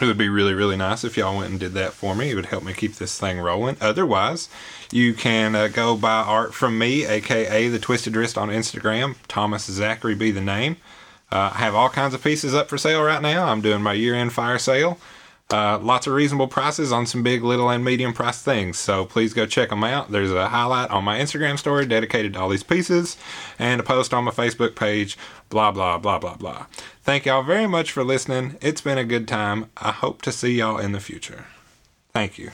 it 0.00 0.06
would 0.06 0.18
be 0.18 0.28
really, 0.28 0.54
really 0.54 0.76
nice 0.76 1.02
if 1.02 1.16
y'all 1.16 1.36
went 1.36 1.50
and 1.50 1.58
did 1.58 1.72
that 1.72 1.92
for 1.92 2.14
me. 2.14 2.30
It 2.30 2.34
would 2.36 2.46
help 2.46 2.62
me 2.62 2.72
keep 2.72 2.94
this 2.94 3.18
thing 3.18 3.40
rolling. 3.40 3.76
Otherwise, 3.80 4.48
you 4.92 5.12
can 5.12 5.56
uh, 5.56 5.66
go 5.68 5.96
buy 5.96 6.22
art 6.22 6.54
from 6.54 6.78
me, 6.78 7.04
aka 7.04 7.68
the 7.68 7.80
Twisted 7.80 8.14
Wrist 8.14 8.38
on 8.38 8.48
Instagram. 8.48 9.16
Thomas 9.26 9.66
Zachary 9.66 10.14
be 10.14 10.30
the 10.30 10.40
name. 10.40 10.76
Uh, 11.32 11.50
I 11.52 11.58
have 11.58 11.74
all 11.74 11.88
kinds 11.88 12.14
of 12.14 12.22
pieces 12.22 12.54
up 12.54 12.68
for 12.68 12.78
sale 12.78 13.02
right 13.02 13.20
now. 13.20 13.48
I'm 13.48 13.60
doing 13.60 13.82
my 13.82 13.92
year 13.92 14.14
end 14.14 14.32
fire 14.32 14.58
sale. 14.58 14.98
Uh, 15.50 15.78
lots 15.78 16.06
of 16.06 16.12
reasonable 16.12 16.46
prices 16.46 16.92
on 16.92 17.06
some 17.06 17.22
big, 17.22 17.42
little, 17.42 17.70
and 17.70 17.82
medium 17.82 18.12
price 18.12 18.42
things. 18.42 18.78
So 18.78 19.06
please 19.06 19.32
go 19.32 19.46
check 19.46 19.70
them 19.70 19.82
out. 19.82 20.10
There's 20.10 20.30
a 20.30 20.48
highlight 20.48 20.90
on 20.90 21.04
my 21.04 21.18
Instagram 21.18 21.58
story 21.58 21.86
dedicated 21.86 22.34
to 22.34 22.40
all 22.40 22.50
these 22.50 22.62
pieces 22.62 23.16
and 23.58 23.80
a 23.80 23.84
post 23.84 24.12
on 24.12 24.24
my 24.24 24.30
Facebook 24.30 24.76
page. 24.76 25.16
Blah, 25.48 25.72
blah, 25.72 25.96
blah, 25.96 26.18
blah, 26.18 26.36
blah. 26.36 26.66
Thank 27.02 27.24
y'all 27.24 27.42
very 27.42 27.66
much 27.66 27.90
for 27.90 28.04
listening. 28.04 28.58
It's 28.60 28.82
been 28.82 28.98
a 28.98 29.04
good 29.04 29.26
time. 29.26 29.70
I 29.78 29.92
hope 29.92 30.20
to 30.22 30.32
see 30.32 30.52
y'all 30.58 30.76
in 30.76 30.92
the 30.92 31.00
future. 31.00 31.46
Thank 32.12 32.38
you. 32.38 32.50